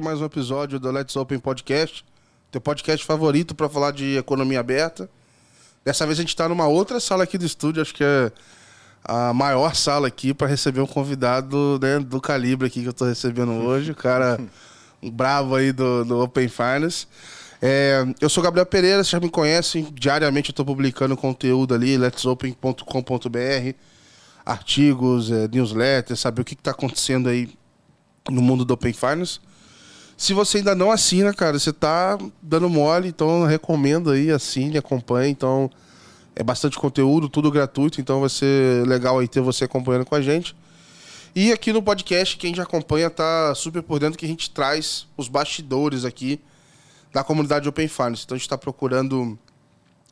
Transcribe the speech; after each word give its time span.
aqui 0.00 0.02
mais 0.02 0.20
um 0.20 0.24
episódio 0.24 0.80
do 0.80 0.90
Let's 0.90 1.14
Open 1.14 1.38
Podcast, 1.38 2.04
teu 2.50 2.60
podcast 2.60 3.04
favorito 3.04 3.54
para 3.54 3.68
falar 3.68 3.92
de 3.92 4.16
economia 4.16 4.58
aberta. 4.58 5.08
Dessa 5.84 6.06
vez 6.06 6.18
a 6.18 6.22
gente 6.22 6.30
está 6.30 6.48
numa 6.48 6.66
outra 6.66 6.98
sala 6.98 7.24
aqui 7.24 7.36
do 7.36 7.44
estúdio, 7.44 7.82
acho 7.82 7.94
que 7.94 8.02
é 8.02 8.32
a 9.04 9.34
maior 9.34 9.74
sala 9.74 10.08
aqui 10.08 10.32
para 10.32 10.46
receber 10.46 10.80
um 10.80 10.86
convidado 10.86 11.78
né, 11.82 11.98
do 11.98 12.20
calibre 12.20 12.66
aqui 12.66 12.80
que 12.80 12.86
eu 12.86 12.92
estou 12.92 13.06
recebendo 13.06 13.52
hoje, 13.62 13.92
o 13.92 13.94
cara 13.94 14.40
bravo 15.02 15.54
aí 15.54 15.70
do, 15.70 16.04
do 16.04 16.20
Open 16.20 16.48
Finance. 16.48 17.06
É, 17.60 18.02
eu 18.20 18.30
sou 18.30 18.42
Gabriel 18.42 18.66
Pereira, 18.66 19.04
vocês 19.04 19.10
já 19.10 19.20
me 19.20 19.28
conhecem, 19.28 19.86
diariamente 19.92 20.48
eu 20.48 20.52
estou 20.52 20.64
publicando 20.64 21.16
conteúdo 21.16 21.74
ali, 21.74 21.98
letsopen.com.br, 21.98 23.74
artigos, 24.46 25.30
é, 25.30 25.46
newsletters, 25.48 26.20
saber 26.20 26.42
o 26.42 26.44
que 26.44 26.54
está 26.54 26.70
acontecendo 26.70 27.28
aí 27.28 27.50
no 28.30 28.40
mundo 28.40 28.64
do 28.64 28.72
Open 28.74 28.92
Finance. 28.92 29.40
Se 30.20 30.34
você 30.34 30.58
ainda 30.58 30.74
não 30.74 30.90
assina, 30.90 31.32
cara, 31.32 31.58
você 31.58 31.72
tá 31.72 32.18
dando 32.42 32.68
mole, 32.68 33.08
então 33.08 33.46
recomendo 33.46 34.10
aí, 34.10 34.30
assine, 34.30 34.76
acompanhe. 34.76 35.30
Então, 35.30 35.70
é 36.36 36.42
bastante 36.42 36.78
conteúdo, 36.78 37.26
tudo 37.26 37.50
gratuito, 37.50 38.02
então 38.02 38.20
vai 38.20 38.28
ser 38.28 38.86
legal 38.86 39.18
aí 39.18 39.26
ter 39.26 39.40
você 39.40 39.64
acompanhando 39.64 40.04
com 40.04 40.14
a 40.14 40.20
gente. 40.20 40.54
E 41.34 41.50
aqui 41.50 41.72
no 41.72 41.82
podcast, 41.82 42.36
quem 42.36 42.54
já 42.54 42.64
acompanha 42.64 43.08
tá 43.08 43.54
super 43.54 43.82
por 43.82 43.98
dentro 43.98 44.18
que 44.18 44.26
a 44.26 44.28
gente 44.28 44.50
traz 44.50 45.06
os 45.16 45.26
bastidores 45.26 46.04
aqui 46.04 46.38
da 47.14 47.24
comunidade 47.24 47.66
Open 47.66 47.88
Finance. 47.88 48.24
Então 48.26 48.34
a 48.34 48.38
gente 48.38 48.44
está 48.44 48.58
procurando 48.58 49.38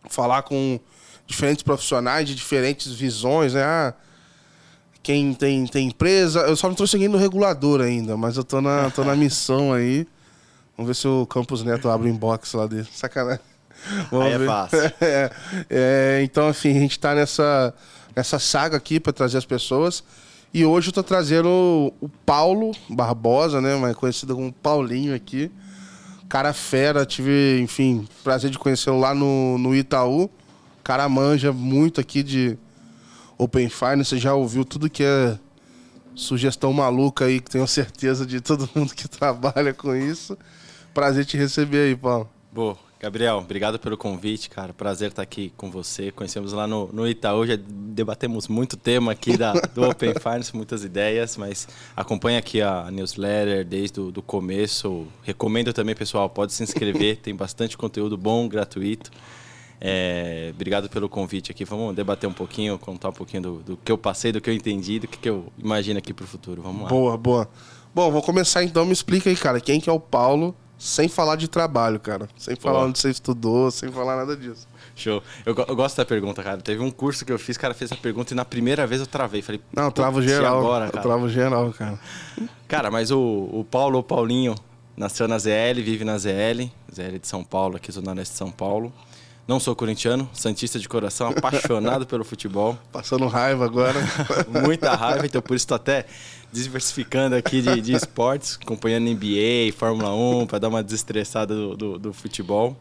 falar 0.08 0.40
com 0.40 0.80
diferentes 1.26 1.62
profissionais 1.62 2.26
de 2.26 2.34
diferentes 2.34 2.90
visões, 2.94 3.52
né? 3.52 3.62
Ah, 3.62 3.92
quem 5.02 5.32
tem, 5.34 5.66
tem 5.66 5.88
empresa. 5.88 6.40
Eu 6.40 6.56
só 6.56 6.68
não 6.68 6.74
trouxe 6.74 6.96
ninguém 6.96 7.08
no 7.08 7.18
regulador 7.18 7.80
ainda, 7.80 8.16
mas 8.16 8.36
eu 8.36 8.44
tô 8.44 8.60
na, 8.60 8.90
tô 8.90 9.04
na 9.04 9.16
missão 9.16 9.72
aí. 9.72 10.06
Vamos 10.76 10.88
ver 10.88 10.94
se 10.94 11.08
o 11.08 11.26
Campos 11.26 11.62
Neto 11.62 11.88
abre 11.88 12.08
o 12.08 12.10
inbox 12.10 12.52
lá 12.52 12.66
dele. 12.66 12.86
Sacanagem. 12.92 13.40
Vamos 14.10 14.26
aí 14.26 14.32
é 14.32 14.38
ver. 14.38 14.46
fácil. 14.46 14.78
É, 15.00 15.30
é, 15.70 16.20
então, 16.22 16.48
assim, 16.48 16.70
a 16.70 16.80
gente 16.80 16.98
tá 16.98 17.14
nessa, 17.14 17.74
nessa 18.14 18.38
saga 18.38 18.76
aqui 18.76 19.00
para 19.00 19.12
trazer 19.12 19.38
as 19.38 19.44
pessoas. 19.44 20.02
E 20.52 20.64
hoje 20.64 20.88
eu 20.88 20.92
tô 20.92 21.02
trazendo 21.02 21.92
o 22.00 22.08
Paulo 22.24 22.72
Barbosa, 22.88 23.60
né? 23.60 23.76
Mais 23.76 23.96
conhecido 23.96 24.34
como 24.34 24.52
Paulinho 24.52 25.14
aqui. 25.14 25.50
Cara 26.28 26.52
fera, 26.52 27.06
tive, 27.06 27.60
enfim, 27.60 28.06
prazer 28.22 28.50
de 28.50 28.58
conhecê-lo 28.58 28.98
lá 28.98 29.14
no, 29.14 29.58
no 29.58 29.74
Itaú. 29.74 30.30
Cara 30.82 31.08
manja 31.08 31.52
muito 31.52 32.00
aqui 32.00 32.22
de 32.22 32.58
Open 33.38 33.68
Finance, 33.68 34.18
já 34.18 34.34
ouviu 34.34 34.64
tudo 34.64 34.90
que 34.90 35.04
é 35.04 35.38
sugestão 36.14 36.72
maluca 36.72 37.26
aí, 37.26 37.40
que 37.40 37.50
tenho 37.50 37.66
certeza 37.66 38.26
de 38.26 38.40
todo 38.40 38.68
mundo 38.74 38.94
que 38.94 39.08
trabalha 39.08 39.72
com 39.72 39.94
isso. 39.94 40.36
Prazer 40.92 41.24
te 41.24 41.36
receber 41.36 41.86
aí, 41.88 41.96
Paulo. 41.96 42.28
Boa. 42.52 42.76
Gabriel, 43.00 43.36
obrigado 43.36 43.78
pelo 43.78 43.96
convite, 43.96 44.50
cara. 44.50 44.72
Prazer 44.72 45.10
estar 45.10 45.22
aqui 45.22 45.52
com 45.56 45.70
você. 45.70 46.10
Conhecemos 46.10 46.52
lá 46.52 46.66
no, 46.66 46.88
no 46.92 47.06
Itaú, 47.06 47.46
já 47.46 47.56
debatemos 47.56 48.48
muito 48.48 48.76
tema 48.76 49.12
aqui 49.12 49.36
da, 49.36 49.52
do 49.52 49.84
Open 49.88 50.14
Finance, 50.14 50.56
muitas 50.56 50.82
ideias, 50.82 51.36
mas 51.36 51.68
acompanha 51.96 52.40
aqui 52.40 52.60
a 52.60 52.90
newsletter 52.90 53.64
desde 53.64 54.00
o 54.00 54.10
do 54.10 54.20
começo. 54.20 55.06
Recomendo 55.22 55.72
também, 55.72 55.94
pessoal, 55.94 56.28
pode 56.28 56.52
se 56.52 56.64
inscrever, 56.64 57.18
tem 57.18 57.36
bastante 57.36 57.78
conteúdo 57.78 58.16
bom, 58.16 58.48
gratuito. 58.48 59.12
É, 59.80 60.50
obrigado 60.54 60.88
pelo 60.88 61.08
convite 61.08 61.50
aqui. 61.52 61.64
Vamos 61.64 61.94
debater 61.94 62.28
um 62.28 62.32
pouquinho, 62.32 62.78
contar 62.78 63.10
um 63.10 63.12
pouquinho 63.12 63.42
do, 63.42 63.56
do 63.58 63.76
que 63.76 63.92
eu 63.92 63.98
passei, 63.98 64.32
do 64.32 64.40
que 64.40 64.50
eu 64.50 64.54
entendi, 64.54 64.98
do 64.98 65.06
que, 65.06 65.18
que 65.18 65.28
eu 65.28 65.52
imagino 65.58 65.98
aqui 65.98 66.12
para 66.12 66.24
o 66.24 66.26
futuro. 66.28 66.62
Vamos 66.62 66.82
lá. 66.82 66.88
Boa, 66.88 67.16
boa. 67.16 67.48
Bom, 67.94 68.10
vou 68.10 68.22
começar 68.22 68.62
então. 68.64 68.84
Me 68.84 68.92
explica 68.92 69.30
aí, 69.30 69.36
cara, 69.36 69.60
quem 69.60 69.80
que 69.80 69.88
é 69.88 69.92
o 69.92 70.00
Paulo, 70.00 70.54
sem 70.76 71.08
falar 71.08 71.36
de 71.36 71.48
trabalho, 71.48 71.98
cara. 72.00 72.28
Sem 72.36 72.56
falar 72.56 72.84
onde 72.84 72.98
você 72.98 73.10
estudou, 73.10 73.70
sem 73.70 73.90
falar 73.90 74.16
nada 74.16 74.36
disso. 74.36 74.66
Show. 74.94 75.22
Eu, 75.46 75.54
eu 75.54 75.76
gosto 75.76 75.96
da 75.96 76.04
pergunta, 76.04 76.42
cara. 76.42 76.58
Teve 76.60 76.82
um 76.82 76.90
curso 76.90 77.24
que 77.24 77.32
eu 77.32 77.38
fiz, 77.38 77.56
cara 77.56 77.72
fez 77.72 77.92
a 77.92 77.96
pergunta 77.96 78.32
e 78.32 78.36
na 78.36 78.44
primeira 78.44 78.84
vez 78.86 79.00
eu 79.00 79.06
travei. 79.06 79.42
Falei, 79.42 79.60
Não, 79.72 79.84
eu 79.84 79.92
travo 79.92 80.18
"Putz, 80.18 80.26
e 80.26 80.34
geral. 80.34 80.58
agora, 80.58 80.86
eu 80.86 80.90
cara? 80.90 81.02
travo 81.02 81.28
geral, 81.28 81.72
cara. 81.72 81.98
Cara, 82.66 82.90
mas 82.90 83.10
o, 83.12 83.48
o 83.52 83.64
Paulo, 83.68 84.00
o 84.00 84.02
Paulinho, 84.02 84.56
nasceu 84.96 85.28
na 85.28 85.38
ZL, 85.38 85.80
vive 85.84 86.04
na 86.04 86.18
ZL, 86.18 86.68
ZL 86.92 87.18
de 87.20 87.28
São 87.28 87.44
Paulo, 87.44 87.76
aqui 87.76 87.90
Zona 87.92 88.12
Leste 88.12 88.32
de 88.32 88.38
São 88.38 88.50
Paulo. 88.50 88.92
Não 89.48 89.58
sou 89.58 89.74
corintiano, 89.74 90.28
santista 90.34 90.78
de 90.78 90.86
coração, 90.86 91.30
apaixonado 91.30 92.06
pelo 92.06 92.22
futebol. 92.22 92.78
Passando 92.92 93.26
raiva 93.26 93.64
agora. 93.64 93.98
Muita 94.62 94.94
raiva, 94.94 95.24
então 95.24 95.40
por 95.40 95.56
isso 95.56 95.66
tô 95.66 95.74
até 95.74 96.04
diversificando 96.52 97.34
aqui 97.34 97.62
de, 97.62 97.80
de 97.80 97.94
esportes, 97.94 98.58
acompanhando 98.62 99.08
NBA, 99.08 99.72
Fórmula 99.74 100.14
1, 100.14 100.46
para 100.46 100.58
dar 100.58 100.68
uma 100.68 100.82
desestressada 100.82 101.54
do, 101.54 101.74
do, 101.74 101.98
do 101.98 102.12
futebol. 102.12 102.76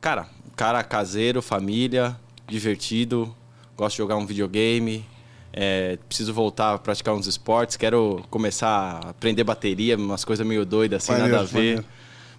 Cara, 0.00 0.26
cara 0.56 0.82
caseiro, 0.82 1.40
família, 1.40 2.18
divertido, 2.48 3.32
gosto 3.76 3.94
de 3.94 3.98
jogar 3.98 4.16
um 4.16 4.26
videogame, 4.26 5.06
é, 5.52 5.96
preciso 6.08 6.34
voltar 6.34 6.74
a 6.74 6.78
praticar 6.78 7.14
uns 7.14 7.28
esportes, 7.28 7.76
quero 7.76 8.20
começar 8.30 8.68
a 8.68 9.10
aprender 9.10 9.44
bateria, 9.44 9.96
umas 9.96 10.24
coisas 10.24 10.44
meio 10.44 10.66
doidas 10.66 11.04
assim, 11.04 11.12
Maneiro, 11.12 11.36
nada 11.36 11.44
a 11.44 11.46
ver. 11.46 11.56
maneiro. 11.56 11.84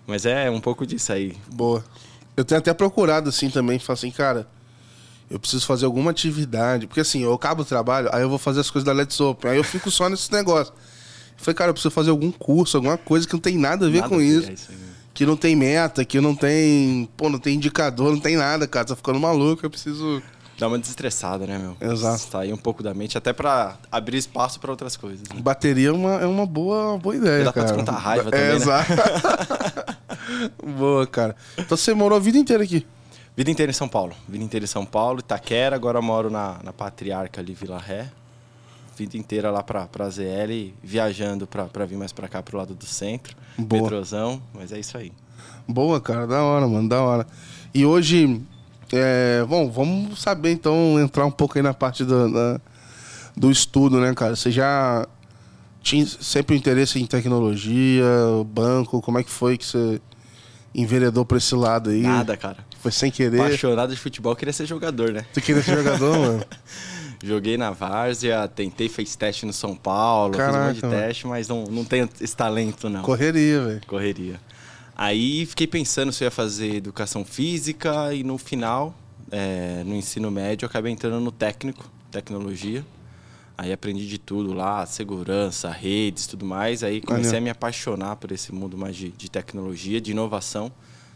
Mas 0.06 0.26
é 0.26 0.52
um 0.52 0.60
pouco 0.60 0.86
disso 0.86 1.14
aí. 1.14 1.38
Boa. 1.54 1.82
Eu 2.36 2.44
tenho 2.44 2.60
até 2.60 2.74
procurado 2.74 3.30
assim 3.30 3.50
também, 3.50 3.80
falar 3.80 3.96
assim, 3.96 4.12
cara, 4.12 4.48
eu 5.30 5.40
preciso 5.40 5.66
fazer 5.66 5.86
alguma 5.86 6.12
atividade. 6.12 6.88
Porque 6.88 7.00
assim, 7.00 7.24
eu 7.24 7.34
acabo 7.34 7.62
o 7.62 7.66
trabalho, 7.66 8.10
aí 8.12 8.22
eu 8.22 8.30
vou 8.30 8.38
fazer 8.38 8.60
as 8.60 8.70
coisas 8.70 8.86
da 8.86 8.94
Let's 8.94 9.20
Open. 9.20 9.52
Aí 9.52 9.58
eu 9.58 9.64
fico 9.64 9.90
só 9.90 10.10
nesse 10.10 10.32
negócio. 10.32 10.74
Eu 10.74 11.44
falei, 11.44 11.56
cara, 11.56 11.70
eu 11.70 11.74
preciso 11.74 11.92
fazer 11.92 12.10
algum 12.10 12.32
curso, 12.32 12.78
alguma 12.78 12.98
coisa 12.98 13.28
que 13.28 13.34
não 13.34 13.40
tem 13.40 13.58
nada 13.58 13.88
a 13.88 13.90
ver 13.90 14.02
Nada 14.02 14.10
com 14.10 14.22
isso. 14.22 14.50
é 14.50 14.54
isso. 14.54 14.70
Que 15.14 15.26
não 15.26 15.38
tem 15.38 15.56
meta, 15.56 16.04
que 16.04 16.20
não 16.20 16.36
tem. 16.36 17.10
Pô, 17.16 17.30
não 17.30 17.40
tem 17.40 17.56
indicador, 17.56 18.12
não 18.12 18.20
tem 18.20 18.36
nada, 18.36 18.68
cara. 18.68 18.86
Tá 18.86 18.96
ficando 18.96 19.20
maluco, 19.20 19.66
eu 19.66 19.70
preciso. 19.70 20.22
Dá 20.58 20.68
uma 20.68 20.80
desestressada, 20.80 21.46
né, 21.46 21.58
meu? 21.58 21.76
Exato. 21.92 22.20
Sair 22.20 22.54
um 22.54 22.58
pouco 22.58 22.82
da 22.82 22.94
mente, 22.94 23.18
até 23.18 23.34
pra 23.34 23.76
abrir 23.92 24.18
espaço 24.18 24.60
pra 24.60 24.72
outras 24.72 24.96
coisas. 24.96 25.28
né? 25.28 25.42
Bateria 25.42 25.90
é 25.90 25.92
uma, 25.92 26.14
é 26.22 26.26
uma 26.26 26.46
boa, 26.46 26.92
uma 26.92 26.98
boa 26.98 27.16
ideia, 27.16 27.44
Dá 27.44 27.52
pra 27.52 27.64
cara. 27.64 27.74
descontar 27.74 27.96
a 27.96 28.00
raiva 28.00 28.30
é, 28.30 28.32
também, 28.32 28.48
né? 28.48 28.56
Exato. 28.56 28.92
boa, 30.78 31.06
cara. 31.06 31.36
Então 31.58 31.76
você 31.78 31.94
morou 31.94 32.18
a 32.18 32.22
vida 32.22 32.38
inteira 32.38 32.64
aqui. 32.64 32.86
Vida 33.36 33.52
inteira 33.52 33.70
em 33.70 33.76
São 33.76 33.88
Paulo. 33.90 34.16
Vida 34.30 34.44
inteira 34.46 34.64
em 34.64 34.68
São 34.68 34.86
Paulo, 34.86 35.20
Itaquera, 35.20 35.76
agora 35.76 36.02
moro 36.02 36.30
na, 36.30 36.58
na 36.64 36.72
Patriarca 36.72 37.42
ali, 37.42 37.54
Vila 37.54 37.78
Ré. 37.78 38.10
Vida 38.98 39.18
inteira 39.18 39.52
lá 39.52 39.62
pra, 39.62 39.88
pra 39.88 40.10
ZL, 40.10 40.72
viajando 40.82 41.46
pra, 41.46 41.66
pra 41.66 41.86
vir 41.86 41.98
mais 41.98 42.14
pra 42.14 42.30
cá, 42.30 42.42
pro 42.42 42.58
lado 42.58 42.74
do 42.74 42.86
centro. 42.86 43.36
Boa. 43.58 43.84
Metrozão, 43.84 44.42
mas 44.54 44.72
é 44.72 44.80
isso 44.80 44.98
aí. 44.98 45.12
Boa, 45.68 46.00
cara, 46.00 46.26
da 46.26 46.42
hora, 46.44 46.66
mano, 46.66 46.88
da 46.88 47.02
hora. 47.02 47.28
E 47.74 47.86
hoje, 47.86 48.42
é, 48.92 49.44
bom, 49.48 49.70
vamos 49.70 50.22
saber 50.22 50.52
então, 50.52 51.00
entrar 51.00 51.26
um 51.26 51.32
pouco 51.32 51.58
aí 51.58 51.62
na 51.64 51.74
parte 51.74 52.04
do, 52.04 52.32
da- 52.32 52.60
do 53.36 53.52
estudo, 53.52 54.00
né, 54.00 54.14
cara? 54.14 54.36
Você 54.36 54.52
já 54.52 55.08
tinha 55.82 56.06
sempre 56.06 56.56
interesse 56.56 57.00
em 57.00 57.06
tecnologia, 57.06 58.06
banco, 58.48 59.02
como 59.02 59.20
é 59.20 59.24
que 59.24 59.30
foi 59.32 59.58
que 59.58 59.66
você 59.66 60.02
enveredou 60.74 61.26
pra 61.26 61.38
esse 61.38 61.54
lado 61.56 61.90
aí? 61.90 62.02
Nada, 62.02 62.36
cara. 62.38 62.58
Foi 62.80 62.92
sem 62.92 63.10
querer? 63.12 63.40
Apaixonado 63.40 63.94
de 63.94 64.00
futebol, 64.00 64.36
queria 64.36 64.54
ser 64.54 64.66
jogador, 64.66 65.12
né? 65.12 65.26
Você 65.34 65.42
queria 65.42 65.62
ser 65.62 65.76
jogador, 65.76 66.18
mano? 66.18 66.46
Joguei 67.24 67.58
na 67.58 67.72
Várzea, 67.72 68.48
tentei, 68.48 68.88
fez 68.90 69.16
teste 69.16 69.46
no 69.46 69.54
São 69.54 69.74
Paulo, 69.76 70.34
fiz 70.34 70.44
um 70.44 70.46
Caraca, 70.52 70.68
monte 70.68 70.76
de 70.82 70.86
mano. 70.86 70.96
teste, 71.02 71.26
mas 71.26 71.48
não, 71.48 71.64
não 71.64 71.84
tenho 71.84 72.08
esse 72.22 72.36
talento, 72.36 72.90
não. 72.90 73.02
Correria, 73.02 73.62
velho. 73.64 73.82
Correria. 73.88 74.40
Aí 74.96 75.46
fiquei 75.46 75.68
pensando 75.68 76.14
se 76.14 76.24
eu 76.24 76.28
ia 76.28 76.32
fazer 76.32 76.76
educação 76.76 77.26
física 77.26 78.14
e 78.14 78.24
no 78.24 78.38
final, 78.38 78.96
é, 79.30 79.84
no 79.86 79.94
ensino 79.94 80.32
médio, 80.32 80.66
acabei 80.66 80.94
entrando 80.94 81.20
no 81.20 81.32
técnico, 81.32 81.92
tecnologia. 82.10 82.86
Aí 83.58 83.72
aprendi 83.74 84.08
de 84.08 84.18
tudo 84.18 84.54
lá, 84.54 84.86
segurança, 84.86 85.70
redes, 85.70 86.28
tudo 86.28 86.46
mais. 86.46 86.82
Aí 86.82 87.02
comecei 87.02 87.26
Maneiro. 87.26 87.38
a 87.38 87.42
me 87.42 87.50
apaixonar 87.50 88.16
por 88.16 88.32
esse 88.32 88.54
mundo 88.54 88.78
mais 88.78 88.96
de, 88.96 89.10
de 89.12 89.30
tecnologia, 89.30 90.00
de 90.00 90.12
inovação. 90.12 90.72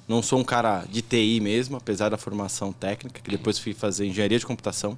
Não 0.08 0.22
sou 0.22 0.40
um 0.40 0.44
cara 0.44 0.86
de 0.90 1.02
TI 1.02 1.40
mesmo, 1.40 1.78
apesar 1.78 2.10
da 2.10 2.18
formação 2.18 2.74
técnica, 2.74 3.22
que 3.22 3.30
depois 3.30 3.60
fui 3.60 3.74
fazer 3.74 4.08
engenharia 4.08 4.40
de 4.40 4.46
computação, 4.46 4.98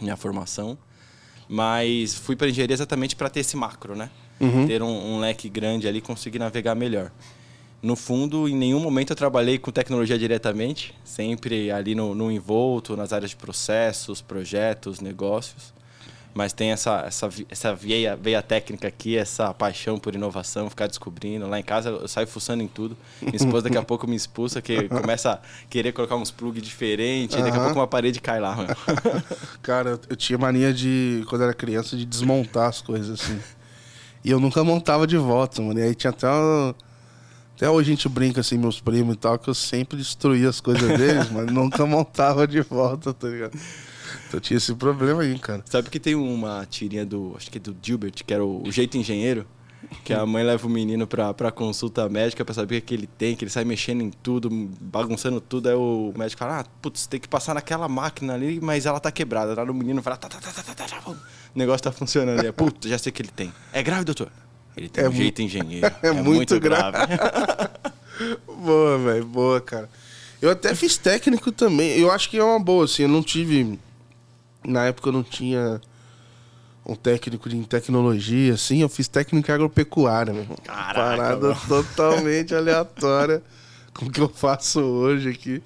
minha 0.00 0.16
formação. 0.16 0.76
Mas 1.48 2.14
fui 2.14 2.36
para 2.36 2.48
engenharia 2.48 2.74
exatamente 2.74 3.16
para 3.16 3.30
ter 3.30 3.40
esse 3.40 3.56
macro, 3.56 3.94
né? 3.96 4.10
Ter 4.66 4.82
um, 4.82 5.14
um 5.14 5.20
leque 5.20 5.48
grande 5.48 5.88
ali 5.88 5.98
e 5.98 6.02
conseguir 6.02 6.38
navegar 6.38 6.74
melhor. 6.74 7.10
No 7.80 7.94
fundo, 7.94 8.48
em 8.48 8.56
nenhum 8.56 8.80
momento 8.80 9.10
eu 9.10 9.16
trabalhei 9.16 9.56
com 9.58 9.70
tecnologia 9.70 10.18
diretamente, 10.18 10.92
sempre 11.04 11.70
ali 11.70 11.94
no, 11.94 12.12
no 12.14 12.30
envolto, 12.30 12.96
nas 12.96 13.12
áreas 13.12 13.30
de 13.30 13.36
processos, 13.36 14.20
projetos, 14.20 14.98
negócios. 15.00 15.72
Mas 16.34 16.52
tem 16.52 16.70
essa, 16.70 17.00
essa, 17.06 17.28
essa 17.48 17.74
veia, 17.74 18.14
veia 18.14 18.42
técnica 18.42 18.86
aqui, 18.86 19.16
essa 19.16 19.52
paixão 19.54 19.98
por 19.98 20.14
inovação, 20.14 20.68
ficar 20.68 20.86
descobrindo. 20.86 21.48
Lá 21.48 21.58
em 21.58 21.62
casa 21.62 21.88
eu 21.88 22.06
saio 22.06 22.26
fuçando 22.28 22.62
em 22.62 22.68
tudo. 22.68 22.96
Minha 23.22 23.34
esposa 23.36 23.62
daqui 23.64 23.78
a 23.78 23.82
pouco 23.82 24.06
me 24.06 24.14
expulsa, 24.14 24.60
que 24.60 24.88
começa 24.88 25.32
a 25.32 25.38
querer 25.68 25.92
colocar 25.92 26.16
uns 26.16 26.30
plugs 26.30 26.62
diferentes, 26.62 27.36
e 27.36 27.42
daqui 27.42 27.56
a 27.56 27.60
pouco 27.62 27.78
uma 27.78 27.86
parede 27.88 28.20
cai 28.20 28.38
lá. 28.40 28.56
Cara, 29.62 29.90
eu- 29.90 30.00
eu 30.10 30.16
tinha 30.16 30.38
mania 30.38 30.72
de, 30.72 31.24
quando 31.28 31.42
era 31.42 31.54
criança, 31.54 31.96
de 31.96 32.04
desmontar 32.04 32.68
as 32.68 32.80
coisas 32.82 33.20
assim. 33.20 33.38
E 34.24 34.30
eu 34.30 34.38
nunca 34.38 34.62
montava 34.62 35.06
de 35.06 35.16
volta, 35.16 35.62
mano. 35.62 35.78
E 35.80 35.82
aí 35.82 35.94
tinha 35.94 36.10
até 36.10 36.28
uma... 36.28 36.74
Até 37.58 37.68
hoje 37.68 37.90
a 37.90 37.94
gente 37.96 38.08
brinca 38.08 38.40
assim, 38.40 38.56
meus 38.56 38.80
primos 38.80 39.16
e 39.16 39.18
tal, 39.18 39.36
que 39.36 39.50
eu 39.50 39.54
sempre 39.54 39.98
destruía 39.98 40.48
as 40.48 40.60
coisas 40.60 40.96
deles, 40.96 41.28
mas 41.32 41.46
nunca 41.50 41.84
montava 41.84 42.46
de 42.46 42.60
volta, 42.60 43.12
tá 43.12 43.26
ligado? 43.26 43.58
Então 44.28 44.38
tinha 44.38 44.58
esse 44.58 44.72
problema 44.76 45.22
aí, 45.22 45.36
cara. 45.40 45.64
Sabe 45.68 45.90
que 45.90 45.98
tem 45.98 46.14
uma 46.14 46.64
tirinha 46.66 47.04
do. 47.04 47.34
Acho 47.36 47.50
que 47.50 47.58
é 47.58 47.60
do 47.60 47.76
Gilbert, 47.82 48.12
que 48.24 48.32
era 48.32 48.44
o, 48.44 48.70
jeito 48.70 48.96
engenheiro. 48.96 49.44
Que 50.04 50.14
a 50.14 50.24
mãe 50.24 50.44
leva 50.44 50.68
o 50.68 50.70
menino 50.70 51.04
pra, 51.04 51.34
pra 51.34 51.50
consulta 51.50 52.08
médica 52.08 52.44
pra 52.44 52.54
saber 52.54 52.78
o 52.78 52.82
que 52.82 52.94
ele 52.94 53.08
tem, 53.08 53.34
que 53.34 53.44
ele 53.44 53.50
sai 53.50 53.64
mexendo 53.64 54.02
em 54.02 54.10
tudo, 54.10 54.48
bagunçando 54.80 55.40
tudo. 55.40 55.68
Aí 55.68 55.74
o 55.74 56.14
médico 56.16 56.38
fala: 56.38 56.60
Ah, 56.60 56.64
putz, 56.80 57.08
tem 57.08 57.18
que 57.18 57.28
passar 57.28 57.54
naquela 57.54 57.88
máquina 57.88 58.34
ali, 58.34 58.60
mas 58.60 58.86
ela 58.86 59.00
tá 59.00 59.10
quebrada. 59.10 59.54
Lá 59.54 59.64
no 59.64 59.74
menino 59.74 60.00
fala: 60.00 60.16
tá, 60.16 60.28
tá, 60.28 60.38
tá, 60.38 60.52
tá, 60.52 60.62
tá, 60.62 60.74
tá, 60.74 60.84
tá. 60.86 61.10
O 61.10 61.16
negócio 61.58 61.82
tá 61.82 61.90
funcionando 61.90 62.38
ali. 62.38 62.52
Putz, 62.52 62.88
já 62.88 62.98
sei 62.98 63.10
o 63.10 63.12
que 63.12 63.22
ele 63.22 63.32
tem. 63.34 63.52
É 63.72 63.82
grave, 63.82 64.04
doutor? 64.04 64.30
Ele 64.78 64.88
tem 64.88 65.04
É 65.04 65.08
um 65.08 65.12
mu- 65.12 65.16
jeito 65.18 65.42
engenheiro. 65.42 65.90
É 66.02 66.12
muito 66.12 66.58
grave. 66.60 66.96
boa, 68.46 68.98
velho, 68.98 69.24
boa, 69.24 69.60
cara. 69.60 69.88
Eu 70.40 70.50
até 70.50 70.74
fiz 70.74 70.96
técnico 70.96 71.50
também. 71.50 71.98
Eu 71.98 72.10
acho 72.10 72.30
que 72.30 72.38
é 72.38 72.44
uma 72.44 72.60
boa, 72.60 72.84
assim. 72.84 73.02
Eu 73.02 73.08
não 73.08 73.22
tive. 73.22 73.78
Na 74.64 74.86
época 74.86 75.08
eu 75.08 75.12
não 75.12 75.22
tinha 75.22 75.80
um 76.86 76.94
técnico 76.94 77.48
de 77.48 77.60
tecnologia, 77.66 78.54
assim. 78.54 78.80
Eu 78.82 78.88
fiz 78.88 79.08
técnico 79.08 79.50
em 79.50 79.54
agropecuária, 79.54 80.32
meu 80.32 80.42
irmão. 80.42 80.58
Caraca, 80.64 80.94
Parada 80.94 81.48
mano. 81.48 81.60
totalmente 81.68 82.54
aleatória 82.54 83.42
com 83.94 84.06
o 84.06 84.10
que 84.10 84.20
eu 84.20 84.28
faço 84.28 84.80
hoje 84.80 85.28
aqui. 85.30 85.62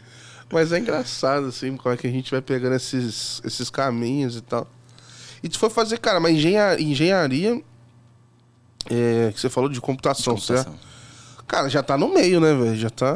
Mas 0.51 0.71
é 0.73 0.79
engraçado, 0.79 1.47
assim, 1.47 1.77
como 1.77 1.95
é 1.95 1.97
que 1.97 2.07
a 2.07 2.11
gente 2.11 2.31
vai 2.31 2.43
pegando 2.43 2.75
esses, 2.77 3.41
esses 3.45 3.71
caminhos 3.71 4.37
e 4.37 4.41
tal. 4.43 4.69
E 5.43 5.49
tu 5.49 5.59
foi 5.59 5.71
fazer, 5.71 5.99
cara, 5.99 6.21
mas 6.21 6.35
engenha- 6.37 6.79
engenharia. 6.79 7.61
É, 8.91 9.33
que 9.33 9.41
você 9.41 9.49
falou 9.49 9.69
de 9.69 9.81
computação, 9.81 10.37
certo? 10.39 10.67
Computação. 10.67 10.93
Cara, 11.47 11.69
já 11.69 11.83
tá 11.83 11.99
no 11.99 12.09
meio, 12.09 12.41
né, 12.41 12.55
velho? 12.55 12.77
Já 12.77 12.89
tá 12.89 13.15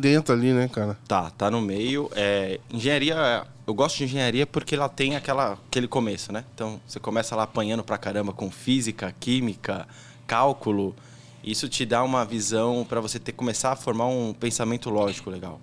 dentro 0.00 0.34
ali, 0.34 0.52
né, 0.52 0.68
cara? 0.68 0.98
Tá, 1.06 1.30
tá 1.30 1.50
no 1.50 1.60
meio. 1.60 2.10
É, 2.16 2.58
engenharia, 2.68 3.46
eu 3.64 3.72
gosto 3.72 3.98
de 3.98 4.04
engenharia 4.04 4.44
porque 4.44 4.74
ela 4.74 4.88
tem 4.88 5.14
aquela, 5.14 5.56
aquele 5.68 5.86
começo, 5.86 6.32
né? 6.32 6.44
Então, 6.52 6.80
você 6.84 6.98
começa 6.98 7.36
lá 7.36 7.44
apanhando 7.44 7.84
pra 7.84 7.96
caramba 7.96 8.32
com 8.32 8.50
física, 8.50 9.14
química, 9.20 9.86
cálculo. 10.26 10.96
Isso 11.44 11.68
te 11.68 11.86
dá 11.86 12.02
uma 12.02 12.24
visão 12.24 12.84
para 12.88 13.00
você 13.00 13.20
ter 13.20 13.30
começar 13.30 13.70
a 13.70 13.76
formar 13.76 14.06
um 14.06 14.32
pensamento 14.32 14.90
lógico 14.90 15.30
legal. 15.30 15.60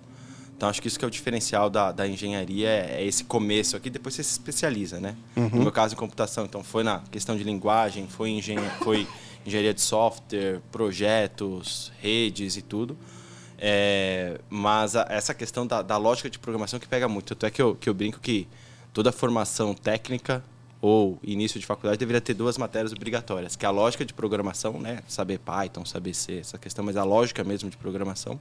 Então, 0.62 0.70
acho 0.70 0.80
que 0.80 0.86
isso 0.86 0.96
que 0.96 1.04
é 1.04 1.08
o 1.08 1.10
diferencial 1.10 1.68
da, 1.68 1.90
da 1.90 2.06
engenharia, 2.06 2.68
é 2.68 3.04
esse 3.04 3.24
começo 3.24 3.76
aqui, 3.76 3.90
depois 3.90 4.14
você 4.14 4.22
se 4.22 4.30
especializa, 4.30 5.00
né? 5.00 5.16
No 5.34 5.60
meu 5.62 5.72
caso, 5.72 5.94
em 5.94 5.98
computação. 5.98 6.44
Então, 6.44 6.62
foi 6.62 6.84
na 6.84 7.00
questão 7.10 7.36
de 7.36 7.42
linguagem, 7.42 8.06
foi, 8.06 8.30
engen 8.30 8.58
foi 8.80 9.08
engenharia 9.44 9.74
de 9.74 9.80
software, 9.80 10.60
projetos, 10.70 11.90
redes 12.00 12.56
e 12.56 12.62
tudo. 12.62 12.96
É, 13.58 14.40
mas 14.48 14.94
a- 14.94 15.04
essa 15.10 15.34
questão 15.34 15.66
da, 15.66 15.82
da 15.82 15.96
lógica 15.96 16.30
de 16.30 16.38
programação 16.38 16.78
que 16.78 16.86
pega 16.86 17.08
muito. 17.08 17.34
Tanto 17.34 17.44
é 17.44 17.50
que 17.50 17.60
eu, 17.60 17.74
que 17.74 17.88
eu 17.88 17.94
brinco 17.94 18.20
que 18.20 18.46
toda 18.92 19.10
formação 19.10 19.74
técnica 19.74 20.44
ou 20.80 21.18
início 21.24 21.58
de 21.58 21.66
faculdade 21.66 21.98
deveria 21.98 22.20
ter 22.20 22.34
duas 22.34 22.56
matérias 22.56 22.92
obrigatórias, 22.92 23.56
que 23.56 23.64
é 23.66 23.68
a 23.68 23.72
lógica 23.72 24.04
de 24.04 24.14
programação, 24.14 24.78
né? 24.78 25.02
Saber 25.08 25.40
Python, 25.40 25.84
saber 25.84 26.14
C, 26.14 26.38
essa 26.38 26.56
questão, 26.56 26.84
mas 26.84 26.96
a 26.96 27.02
lógica 27.02 27.42
mesmo 27.42 27.68
de 27.68 27.76
programação 27.76 28.38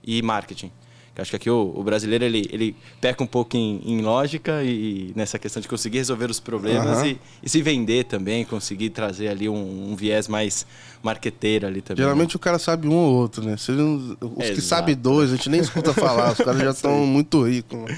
e 0.00 0.22
marketing. 0.22 0.70
Acho 1.18 1.30
que 1.30 1.36
aqui 1.36 1.50
o, 1.50 1.74
o 1.76 1.82
brasileiro 1.82 2.24
ele, 2.24 2.48
ele 2.50 2.74
peca 3.00 3.22
um 3.22 3.26
pouco 3.26 3.56
em, 3.56 3.80
em 3.84 4.00
lógica 4.00 4.62
e, 4.64 5.12
nessa 5.14 5.38
questão 5.38 5.60
de 5.60 5.68
conseguir 5.68 5.98
resolver 5.98 6.30
os 6.30 6.40
problemas 6.40 6.98
Aham. 6.98 7.08
e, 7.08 7.18
e 7.42 7.48
se 7.48 7.60
vender 7.60 8.04
também, 8.04 8.44
conseguir 8.44 8.90
trazer 8.90 9.28
ali 9.28 9.46
um, 9.48 9.90
um 9.92 9.96
viés 9.96 10.28
mais 10.28 10.66
marqueteiro 11.02 11.66
ali 11.66 11.82
também. 11.82 12.00
né? 12.02 12.08
Geralmente 12.08 12.36
o 12.36 12.38
cara 12.38 12.58
sabe 12.58 12.88
um 12.88 12.94
ou 12.94 13.14
outro, 13.14 13.44
né? 13.44 13.56
Não- 13.68 14.16
os 14.36 14.50
que 14.50 14.60
sabem 14.60 14.96
dois, 14.96 15.30
a 15.32 15.36
gente 15.36 15.50
nem 15.50 15.60
escuta 15.60 15.92
falar. 15.92 16.32
Os 16.32 16.38
caras 16.38 16.58
já 16.60 16.70
estão 16.70 17.06
muito 17.06 17.42
ricos. 17.42 17.78
mano. 17.78 17.94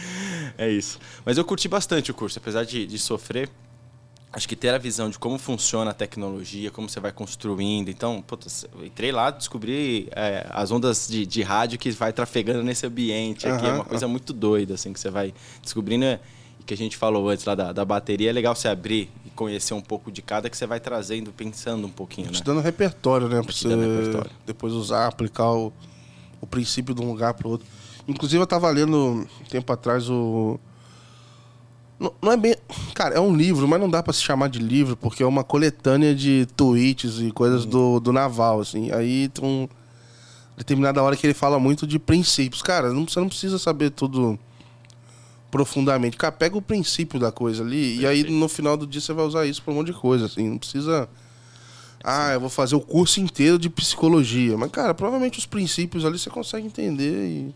É 0.58 0.68
isso. 0.70 0.98
Mas 1.24 1.38
eu 1.38 1.44
curti 1.44 1.68
bastante 1.68 2.10
o 2.10 2.14
curso, 2.14 2.38
apesar 2.38 2.64
de, 2.64 2.86
de 2.86 2.98
sofrer. 2.98 3.48
Acho 4.32 4.48
que 4.48 4.56
ter 4.56 4.70
a 4.70 4.78
visão 4.78 5.10
de 5.10 5.18
como 5.18 5.36
funciona 5.38 5.90
a 5.90 5.94
tecnologia, 5.94 6.70
como 6.70 6.88
você 6.88 6.98
vai 6.98 7.12
construindo. 7.12 7.90
Então, 7.90 8.22
puta, 8.22 8.48
eu 8.74 8.86
entrei 8.86 9.12
lá, 9.12 9.30
descobri 9.30 10.08
é, 10.12 10.46
as 10.50 10.70
ondas 10.70 11.06
de, 11.06 11.26
de 11.26 11.42
rádio 11.42 11.78
que 11.78 11.90
vai 11.90 12.12
trafegando 12.14 12.62
nesse 12.62 12.86
ambiente 12.86 13.46
aqui. 13.46 13.66
É 13.66 13.72
uma 13.74 13.84
coisa 13.84 14.08
muito 14.08 14.32
doida, 14.32 14.74
assim, 14.74 14.92
que 14.92 14.98
você 14.98 15.10
vai 15.10 15.34
descobrindo. 15.62 16.06
é, 16.06 16.18
E 16.58 16.62
que 16.64 16.72
a 16.72 16.76
gente 16.76 16.96
falou 16.96 17.28
antes 17.28 17.44
lá 17.44 17.54
da, 17.54 17.72
da 17.72 17.84
bateria, 17.84 18.30
é 18.30 18.32
legal 18.32 18.54
você 18.54 18.68
abrir 18.68 19.10
e 19.26 19.30
conhecer 19.30 19.74
um 19.74 19.82
pouco 19.82 20.10
de 20.10 20.22
cada, 20.22 20.48
que 20.48 20.56
você 20.56 20.66
vai 20.66 20.80
trazendo, 20.80 21.30
pensando 21.30 21.86
um 21.86 21.90
pouquinho, 21.90 22.28
né? 22.28 22.32
Te 22.32 22.42
dando 22.42 22.60
repertório, 22.62 23.28
né? 23.28 23.42
Pra 23.42 23.52
você 23.52 23.68
repertório. 23.68 24.30
depois 24.46 24.72
usar, 24.72 25.08
aplicar 25.08 25.52
o, 25.52 25.70
o 26.40 26.46
princípio 26.46 26.94
de 26.94 27.02
um 27.02 27.08
lugar 27.08 27.34
pro 27.34 27.50
outro. 27.50 27.66
Inclusive, 28.08 28.42
eu 28.42 28.46
tava 28.46 28.70
lendo 28.70 28.96
um 28.96 29.26
tempo 29.50 29.70
atrás 29.72 30.08
o. 30.08 30.58
Não, 32.02 32.12
não 32.20 32.32
é 32.32 32.36
bem. 32.36 32.56
Cara, 32.94 33.14
é 33.14 33.20
um 33.20 33.32
livro, 33.32 33.68
mas 33.68 33.80
não 33.80 33.88
dá 33.88 34.02
pra 34.02 34.12
se 34.12 34.20
chamar 34.20 34.48
de 34.48 34.58
livro, 34.58 34.96
porque 34.96 35.22
é 35.22 35.26
uma 35.26 35.44
coletânea 35.44 36.12
de 36.12 36.48
tweets 36.56 37.20
e 37.20 37.30
coisas 37.30 37.64
do, 37.64 38.00
do 38.00 38.12
Naval, 38.12 38.60
assim. 38.60 38.90
Aí 38.90 39.28
tem 39.28 39.44
um. 39.44 39.68
Determinada 40.56 41.00
hora 41.00 41.16
que 41.16 41.24
ele 41.24 41.32
fala 41.32 41.60
muito 41.60 41.86
de 41.86 42.00
princípios. 42.00 42.60
Cara, 42.60 42.92
não, 42.92 43.06
você 43.06 43.20
não 43.20 43.28
precisa 43.28 43.56
saber 43.56 43.90
tudo 43.90 44.36
profundamente. 45.48 46.16
Cara, 46.16 46.32
pega 46.32 46.58
o 46.58 46.62
princípio 46.62 47.20
da 47.20 47.30
coisa 47.30 47.62
ali 47.62 48.00
e 48.00 48.06
aí 48.06 48.24
no 48.24 48.48
final 48.48 48.76
do 48.76 48.86
dia 48.86 49.00
você 49.00 49.12
vai 49.12 49.24
usar 49.24 49.46
isso 49.46 49.62
pra 49.62 49.72
um 49.72 49.76
monte 49.76 49.86
de 49.86 49.92
coisa, 49.92 50.26
assim. 50.26 50.50
Não 50.50 50.58
precisa. 50.58 51.08
Ah, 52.02 52.32
eu 52.32 52.40
vou 52.40 52.50
fazer 52.50 52.74
o 52.74 52.80
curso 52.80 53.20
inteiro 53.20 53.58
de 53.58 53.70
psicologia. 53.70 54.58
Mas, 54.58 54.72
cara, 54.72 54.92
provavelmente 54.92 55.38
os 55.38 55.46
princípios 55.46 56.04
ali 56.04 56.18
você 56.18 56.28
consegue 56.28 56.66
entender 56.66 57.28
e 57.28 57.54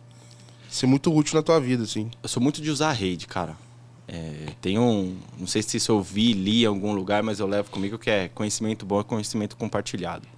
ser 0.70 0.86
muito 0.86 1.12
útil 1.12 1.34
na 1.34 1.42
tua 1.42 1.60
vida, 1.60 1.82
assim. 1.82 2.10
Eu 2.22 2.28
sou 2.28 2.40
muito 2.40 2.62
de 2.62 2.70
usar 2.70 2.92
rede, 2.92 3.26
cara. 3.26 3.65
É, 4.08 4.52
tem 4.60 4.78
um. 4.78 5.16
Não 5.38 5.46
sei 5.46 5.62
se 5.62 5.76
isso 5.76 5.90
eu 5.92 6.00
vi, 6.00 6.32
li 6.32 6.62
em 6.62 6.66
algum 6.66 6.92
lugar, 6.92 7.22
mas 7.22 7.40
eu 7.40 7.46
levo 7.46 7.70
comigo 7.70 7.98
que 7.98 8.08
é 8.08 8.28
conhecimento 8.28 8.86
bom 8.86 9.00
é 9.00 9.04
conhecimento 9.04 9.56
compartilhado. 9.56 10.28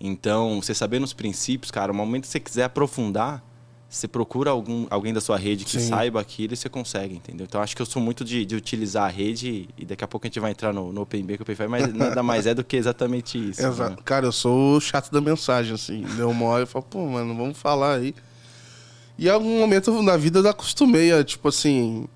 Então, 0.00 0.62
você 0.62 0.74
sabendo 0.74 1.04
os 1.04 1.12
princípios, 1.12 1.70
cara, 1.70 1.88
no 1.88 1.98
momento 1.98 2.22
que 2.22 2.28
você 2.28 2.40
quiser 2.40 2.64
aprofundar, 2.64 3.44
você 3.88 4.06
procura 4.06 4.50
algum, 4.50 4.86
alguém 4.90 5.14
da 5.14 5.20
sua 5.20 5.36
rede 5.38 5.64
que 5.64 5.72
Sim. 5.72 5.88
saiba 5.88 6.20
aquilo 6.20 6.52
e 6.52 6.56
você 6.56 6.68
consegue, 6.68 7.14
entendeu? 7.14 7.46
Então, 7.48 7.60
acho 7.60 7.74
que 7.74 7.80
eu 7.80 7.86
sou 7.86 8.00
muito 8.00 8.24
de, 8.24 8.44
de 8.44 8.54
utilizar 8.54 9.04
a 9.04 9.08
rede 9.08 9.68
e 9.78 9.84
daqui 9.84 10.04
a 10.04 10.08
pouco 10.08 10.26
a 10.26 10.28
gente 10.28 10.38
vai 10.38 10.50
entrar 10.50 10.72
no, 10.72 10.92
no 10.92 11.00
OpenB, 11.00 11.36
que 11.36 11.40
o 11.40 11.42
OpenFI, 11.42 11.68
mas 11.68 11.92
nada 11.94 12.22
mais 12.22 12.46
é 12.46 12.54
do 12.54 12.62
que 12.62 12.76
exatamente 12.76 13.38
isso. 13.50 13.66
Exato. 13.66 13.90
né? 13.90 13.96
Cara, 14.04 14.26
eu 14.26 14.32
sou 14.32 14.76
o 14.76 14.80
chato 14.80 15.10
da 15.10 15.20
mensagem, 15.20 15.74
assim. 15.74 16.02
Deu 16.16 16.30
uma 16.30 16.44
hora 16.44 16.64
e 16.64 16.66
falo, 16.66 16.84
pô, 16.84 17.06
mano, 17.06 17.34
vamos 17.34 17.56
falar 17.58 17.96
aí. 17.96 18.14
E 19.18 19.26
em 19.26 19.30
algum 19.30 19.58
momento 19.58 20.02
na 20.02 20.16
vida 20.16 20.38
eu 20.38 20.48
acostumei 20.48 21.10
a, 21.10 21.24
tipo 21.24 21.48
assim, 21.48 22.06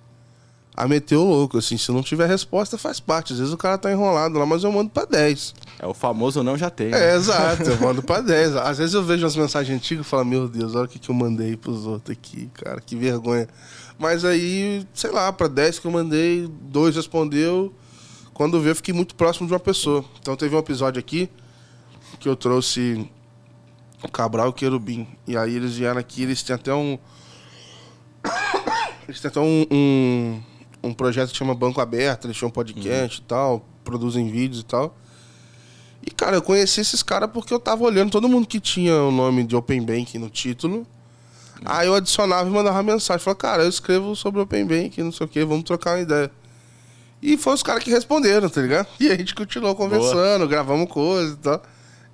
a 0.74 0.88
meter 0.88 1.16
o 1.16 1.24
louco, 1.24 1.58
assim. 1.58 1.76
Se 1.76 1.92
não 1.92 2.02
tiver 2.02 2.26
resposta, 2.26 2.78
faz 2.78 2.98
parte. 2.98 3.32
Às 3.32 3.38
vezes 3.38 3.52
o 3.52 3.58
cara 3.58 3.76
tá 3.76 3.90
enrolado 3.90 4.38
lá, 4.38 4.46
mas 4.46 4.64
eu 4.64 4.72
mando 4.72 4.90
pra 4.90 5.04
10. 5.04 5.54
É 5.78 5.86
o 5.86 5.92
famoso 5.92 6.42
não 6.42 6.56
já 6.56 6.70
tem. 6.70 6.92
É, 6.94 7.14
exato, 7.14 7.64
eu 7.64 7.80
mando 7.80 8.02
pra 8.02 8.20
10. 8.22 8.56
Às 8.56 8.78
vezes 8.78 8.94
eu 8.94 9.02
vejo 9.02 9.26
as 9.26 9.36
mensagens 9.36 9.76
antigas 9.76 10.06
e 10.06 10.08
falo, 10.08 10.24
meu 10.24 10.48
Deus, 10.48 10.74
olha 10.74 10.86
o 10.86 10.88
que, 10.88 10.98
que 10.98 11.10
eu 11.10 11.14
mandei 11.14 11.56
pros 11.56 11.86
outros 11.86 12.16
aqui, 12.16 12.50
cara, 12.54 12.80
que 12.80 12.96
vergonha. 12.96 13.46
Mas 13.98 14.24
aí, 14.24 14.86
sei 14.94 15.10
lá, 15.10 15.32
pra 15.32 15.46
10 15.46 15.78
que 15.78 15.86
eu 15.86 15.90
mandei, 15.90 16.48
dois 16.62 16.96
respondeu. 16.96 17.72
Quando 18.32 18.56
eu 18.56 18.62
vi, 18.62 18.70
eu 18.70 18.76
fiquei 18.76 18.94
muito 18.94 19.14
próximo 19.14 19.46
de 19.46 19.52
uma 19.52 19.60
pessoa. 19.60 20.04
Então 20.20 20.34
teve 20.36 20.56
um 20.56 20.58
episódio 20.58 20.98
aqui 20.98 21.28
que 22.18 22.28
eu 22.28 22.34
trouxe 22.34 23.08
o 24.02 24.08
Cabral 24.08 24.46
e 24.46 24.50
o 24.50 24.52
Querubim. 24.52 25.06
E 25.26 25.36
aí 25.36 25.54
eles 25.54 25.76
vieram 25.76 26.00
aqui, 26.00 26.22
eles 26.22 26.42
têm 26.42 26.54
até 26.54 26.72
um. 26.74 26.98
Eles 29.08 29.20
têm 29.20 29.28
até 29.28 29.40
um, 29.40 29.66
um, 29.70 30.40
um 30.82 30.92
projeto 30.92 31.30
que 31.30 31.36
chama 31.36 31.54
Banco 31.54 31.80
Aberto, 31.80 32.26
eles 32.26 32.42
um 32.42 32.50
podcast 32.50 33.20
e 33.20 33.22
tal, 33.22 33.64
produzem 33.84 34.30
vídeos 34.30 34.60
e 34.60 34.64
tal. 34.64 34.96
E, 36.04 36.10
cara, 36.10 36.36
eu 36.36 36.42
conheci 36.42 36.80
esses 36.80 37.02
caras 37.02 37.30
porque 37.32 37.54
eu 37.54 37.60
tava 37.60 37.84
olhando 37.84 38.10
todo 38.10 38.28
mundo 38.28 38.46
que 38.46 38.58
tinha 38.58 38.94
o 38.94 39.12
nome 39.12 39.44
de 39.44 39.54
Open 39.54 39.82
Bank 39.82 40.18
no 40.18 40.28
título. 40.28 40.86
Aí 41.64 41.86
eu 41.86 41.94
adicionava 41.94 42.48
e 42.48 42.52
mandava 42.52 42.82
mensagem. 42.82 43.22
Falava, 43.22 43.38
cara, 43.38 43.62
eu 43.62 43.68
escrevo 43.68 44.16
sobre 44.16 44.40
Open 44.40 44.66
Bank, 44.66 45.00
não 45.00 45.12
sei 45.12 45.26
o 45.26 45.28
que, 45.28 45.44
vamos 45.44 45.62
trocar 45.64 45.92
uma 45.92 46.00
ideia. 46.00 46.30
E 47.22 47.36
foi 47.36 47.54
os 47.54 47.62
caras 47.62 47.84
que 47.84 47.90
responderam, 47.90 48.48
tá 48.48 48.60
ligado? 48.60 48.88
E 48.98 49.10
a 49.10 49.16
gente 49.16 49.32
continuou 49.34 49.76
conversando, 49.76 50.48
gravamos 50.48 50.90
coisas 50.90 51.34
e 51.34 51.38
tal. 51.38 51.62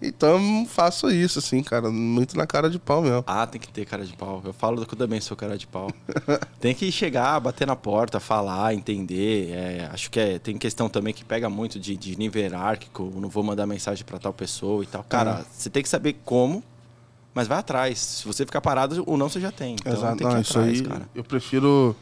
Então 0.00 0.64
faço 0.68 1.10
isso, 1.10 1.40
assim, 1.40 1.60
cara, 1.60 1.90
muito 1.90 2.36
na 2.36 2.46
cara 2.46 2.70
de 2.70 2.78
pau 2.78 3.02
mesmo. 3.02 3.24
Ah, 3.26 3.46
tem 3.46 3.60
que 3.60 3.68
ter 3.68 3.84
cara 3.84 4.04
de 4.04 4.12
pau. 4.16 4.40
Eu 4.44 4.52
falo 4.52 4.86
que 4.86 4.94
eu 4.94 4.98
também 4.98 5.20
sou 5.20 5.36
cara 5.36 5.58
de 5.58 5.66
pau. 5.66 5.90
tem 6.60 6.72
que 6.72 6.90
chegar, 6.92 7.40
bater 7.40 7.66
na 7.66 7.74
porta, 7.74 8.20
falar, 8.20 8.72
entender. 8.74 9.50
É, 9.50 9.90
acho 9.92 10.08
que 10.08 10.20
é, 10.20 10.38
tem 10.38 10.56
questão 10.56 10.88
também 10.88 11.12
que 11.12 11.24
pega 11.24 11.50
muito 11.50 11.80
de, 11.80 11.96
de 11.96 12.16
nível 12.16 12.40
hierárquico. 12.40 13.12
Não 13.16 13.28
vou 13.28 13.42
mandar 13.42 13.66
mensagem 13.66 14.04
pra 14.04 14.18
tal 14.20 14.32
pessoa 14.32 14.84
e 14.84 14.86
tal. 14.86 15.02
Cara, 15.02 15.44
você 15.50 15.68
tem 15.68 15.82
que 15.82 15.88
saber 15.88 16.16
como, 16.24 16.62
mas 17.34 17.48
vai 17.48 17.58
atrás. 17.58 17.98
Se 17.98 18.24
você 18.24 18.46
ficar 18.46 18.60
parado, 18.60 19.02
o 19.04 19.16
não 19.16 19.28
você 19.28 19.40
já 19.40 19.50
tem. 19.50 19.74
Então 19.74 19.92
Exato, 19.92 20.16
tem 20.16 20.28
que 20.28 20.34
não, 20.34 20.40
isso 20.40 20.58
atrás, 20.58 20.80
aí 20.80 20.86
cara. 20.86 21.08
eu 21.12 21.24
prefiro. 21.24 21.96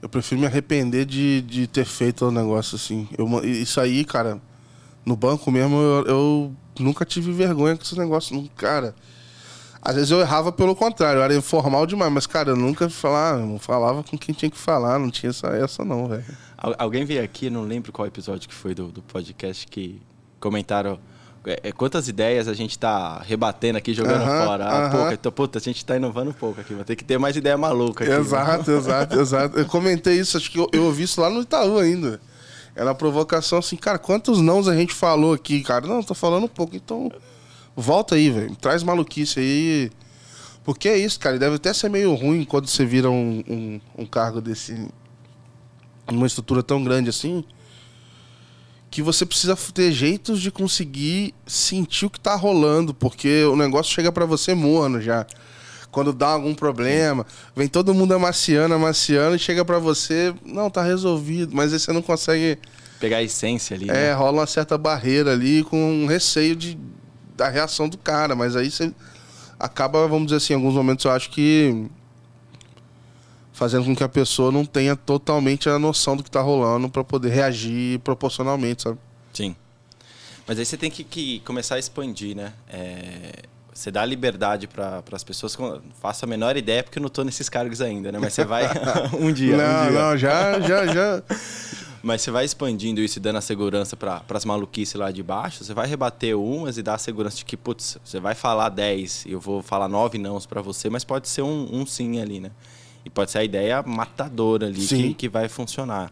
Eu 0.00 0.08
prefiro 0.08 0.40
me 0.40 0.46
arrepender 0.46 1.04
de, 1.04 1.42
de 1.42 1.66
ter 1.66 1.84
feito 1.84 2.24
o 2.26 2.30
negócio 2.32 2.76
assim. 2.76 3.06
Eu, 3.16 3.28
isso 3.44 3.78
aí, 3.80 4.04
cara, 4.04 4.40
No 5.04 5.14
banco 5.14 5.50
mesmo, 5.50 5.76
eu, 5.76 6.06
eu 6.06 6.56
nunca 6.78 7.04
tive 7.04 7.32
vergonha 7.32 7.76
com 7.76 7.82
esse 7.82 7.98
negócio. 7.98 8.34
Não, 8.34 8.46
cara, 8.56 8.94
às 9.80 9.94
vezes 9.96 10.10
eu 10.10 10.20
errava 10.20 10.52
pelo 10.52 10.74
contrário, 10.76 11.18
eu 11.18 11.22
era 11.24 11.34
informal 11.34 11.86
demais, 11.86 12.12
mas, 12.12 12.26
cara, 12.26 12.50
eu 12.50 12.56
nunca 12.56 12.88
falava, 12.88 13.38
não 13.44 13.58
falava 13.58 14.02
com 14.02 14.16
quem 14.16 14.34
tinha 14.34 14.50
que 14.50 14.58
falar, 14.58 14.98
não 14.98 15.10
tinha 15.10 15.30
essa, 15.30 15.48
essa 15.48 15.84
não, 15.84 16.08
velho. 16.08 16.24
Al- 16.56 16.74
Alguém 16.78 17.04
veio 17.04 17.22
aqui, 17.24 17.50
não 17.50 17.62
lembro 17.62 17.90
qual 17.92 18.06
episódio 18.06 18.48
que 18.48 18.54
foi 18.54 18.74
do, 18.74 18.88
do 18.88 19.02
podcast, 19.02 19.66
que 19.66 20.00
comentaram 20.38 20.98
é, 21.44 21.60
é, 21.64 21.72
quantas 21.72 22.06
ideias 22.06 22.46
a 22.46 22.54
gente 22.54 22.78
tá 22.78 23.20
rebatendo 23.20 23.76
aqui, 23.76 23.92
jogando 23.92 24.22
Aham, 24.22 24.46
fora. 24.46 24.64
Ah, 24.64 24.78
aham. 24.86 24.90
pouco. 24.96 25.12
Então, 25.14 25.32
puta, 25.32 25.58
a 25.58 25.60
gente 25.60 25.84
tá 25.84 25.96
inovando 25.96 26.30
um 26.30 26.34
pouco 26.34 26.60
aqui, 26.60 26.72
vai 26.74 26.84
ter 26.84 26.94
que 26.94 27.02
ter 27.02 27.18
mais 27.18 27.34
ideia 27.36 27.58
maluca 27.58 28.04
aqui. 28.04 28.12
né? 28.12 28.20
Exato, 28.20 28.70
exato, 28.70 29.20
exato. 29.20 29.58
Eu 29.58 29.66
comentei 29.66 30.20
isso, 30.20 30.36
acho 30.36 30.48
que 30.48 30.58
eu, 30.58 30.68
eu 30.72 30.84
ouvi 30.84 31.02
isso 31.02 31.20
lá 31.20 31.28
no 31.28 31.40
Itaú 31.40 31.78
ainda. 31.78 32.20
Era 32.74 32.86
uma 32.86 32.94
provocação 32.94 33.58
assim, 33.58 33.76
cara, 33.76 33.98
quantos 33.98 34.40
nãos 34.40 34.66
a 34.66 34.74
gente 34.74 34.94
falou 34.94 35.34
aqui, 35.34 35.62
cara? 35.62 35.86
Não, 35.86 36.02
tô 36.02 36.14
falando 36.14 36.44
um 36.44 36.48
pouco, 36.48 36.74
então 36.74 37.10
volta 37.76 38.14
aí, 38.14 38.30
velho. 38.30 38.56
Traz 38.56 38.82
maluquice 38.82 39.40
aí. 39.40 39.90
Porque 40.64 40.88
é 40.88 40.96
isso, 40.96 41.18
cara. 41.18 41.38
Deve 41.38 41.56
até 41.56 41.72
ser 41.72 41.88
meio 41.88 42.14
ruim 42.14 42.44
quando 42.44 42.66
você 42.66 42.84
vira 42.84 43.10
um, 43.10 43.42
um, 43.48 43.80
um 43.98 44.06
cargo 44.06 44.40
desse. 44.40 44.88
numa 46.10 46.26
estrutura 46.26 46.62
tão 46.62 46.82
grande 46.82 47.10
assim. 47.10 47.44
Que 48.90 49.02
você 49.02 49.24
precisa 49.24 49.56
ter 49.74 49.90
jeitos 49.90 50.40
de 50.40 50.50
conseguir 50.50 51.34
sentir 51.46 52.06
o 52.06 52.10
que 52.10 52.20
tá 52.20 52.34
rolando, 52.36 52.92
porque 52.92 53.44
o 53.44 53.56
negócio 53.56 53.92
chega 53.92 54.12
pra 54.12 54.26
você 54.26 54.54
morno 54.54 55.00
já. 55.00 55.26
Quando 55.92 56.10
dá 56.12 56.28
algum 56.28 56.54
problema, 56.54 57.26
vem 57.54 57.68
todo 57.68 57.92
mundo 57.92 58.14
amaciando, 58.14 58.74
amaciando, 58.74 59.36
e 59.36 59.38
chega 59.38 59.62
pra 59.62 59.78
você, 59.78 60.34
não, 60.42 60.70
tá 60.70 60.82
resolvido, 60.82 61.54
mas 61.54 61.72
aí 61.72 61.78
você 61.78 61.92
não 61.92 62.00
consegue. 62.00 62.58
Pegar 62.98 63.18
a 63.18 63.22
essência 63.22 63.76
ali. 63.76 63.90
É, 63.90 63.92
né? 63.92 64.12
rola 64.14 64.40
uma 64.40 64.46
certa 64.46 64.78
barreira 64.78 65.32
ali 65.32 65.62
com 65.62 65.76
um 65.76 66.06
receio 66.06 66.56
de, 66.56 66.78
da 67.36 67.50
reação 67.50 67.90
do 67.90 67.98
cara, 67.98 68.34
mas 68.34 68.56
aí 68.56 68.70
você 68.70 68.90
acaba, 69.60 70.08
vamos 70.08 70.28
dizer 70.28 70.38
assim, 70.38 70.54
em 70.54 70.56
alguns 70.56 70.74
momentos 70.74 71.04
eu 71.04 71.10
acho 71.10 71.28
que 71.28 71.86
fazendo 73.52 73.84
com 73.84 73.94
que 73.94 74.02
a 74.02 74.08
pessoa 74.08 74.50
não 74.50 74.64
tenha 74.64 74.96
totalmente 74.96 75.68
a 75.68 75.78
noção 75.78 76.16
do 76.16 76.24
que 76.24 76.30
tá 76.30 76.40
rolando 76.40 76.88
pra 76.88 77.04
poder 77.04 77.28
reagir 77.28 77.98
proporcionalmente, 78.00 78.82
sabe? 78.82 78.98
Sim. 79.32 79.54
Mas 80.46 80.58
aí 80.58 80.64
você 80.64 80.76
tem 80.76 80.90
que, 80.90 81.04
que 81.04 81.40
começar 81.40 81.74
a 81.74 81.78
expandir, 81.78 82.34
né? 82.34 82.54
É, 82.68 83.42
você 83.72 83.90
dá 83.90 84.04
liberdade 84.04 84.66
para 84.66 85.02
as 85.12 85.24
pessoas. 85.24 85.56
com- 85.56 85.80
Faço 86.00 86.24
a 86.24 86.28
menor 86.28 86.56
ideia 86.56 86.82
porque 86.82 86.98
eu 86.98 87.02
não 87.02 87.08
tô 87.08 87.22
nesses 87.24 87.48
cargos 87.48 87.80
ainda, 87.80 88.10
né? 88.12 88.18
Mas 88.20 88.32
você 88.34 88.44
vai 88.44 88.64
um 89.18 89.32
dia. 89.32 89.56
não, 89.56 89.64
um 89.86 89.90
dia. 89.90 90.00
não, 90.02 90.16
já, 90.16 90.60
já, 90.60 90.86
já. 90.86 91.22
Mas 92.04 92.20
você 92.22 92.32
vai 92.32 92.44
expandindo 92.44 93.00
isso 93.00 93.18
e 93.18 93.22
dando 93.22 93.36
a 93.36 93.40
segurança 93.40 93.96
para 93.96 94.22
as 94.28 94.44
maluquices 94.44 94.94
lá 94.96 95.12
de 95.12 95.22
baixo, 95.22 95.62
você 95.62 95.72
vai 95.72 95.86
rebater 95.86 96.36
umas 96.36 96.76
e 96.76 96.82
dar 96.82 96.94
a 96.94 96.98
segurança 96.98 97.36
de 97.36 97.44
que, 97.44 97.56
putz, 97.56 97.96
você 98.04 98.18
vai 98.18 98.34
falar 98.34 98.70
10 98.70 99.26
e 99.26 99.30
eu 99.32 99.38
vou 99.38 99.62
falar 99.62 99.86
9 99.88 100.18
nãos 100.18 100.44
para 100.44 100.60
você, 100.60 100.90
mas 100.90 101.04
pode 101.04 101.28
ser 101.28 101.42
um, 101.42 101.68
um 101.72 101.86
sim 101.86 102.20
ali, 102.20 102.40
né? 102.40 102.50
E 103.04 103.10
pode 103.10 103.30
ser 103.30 103.38
a 103.38 103.44
ideia 103.44 103.82
matadora 103.84 104.66
ali 104.66 104.84
que, 104.84 105.14
que 105.14 105.28
vai 105.28 105.48
funcionar. 105.48 106.10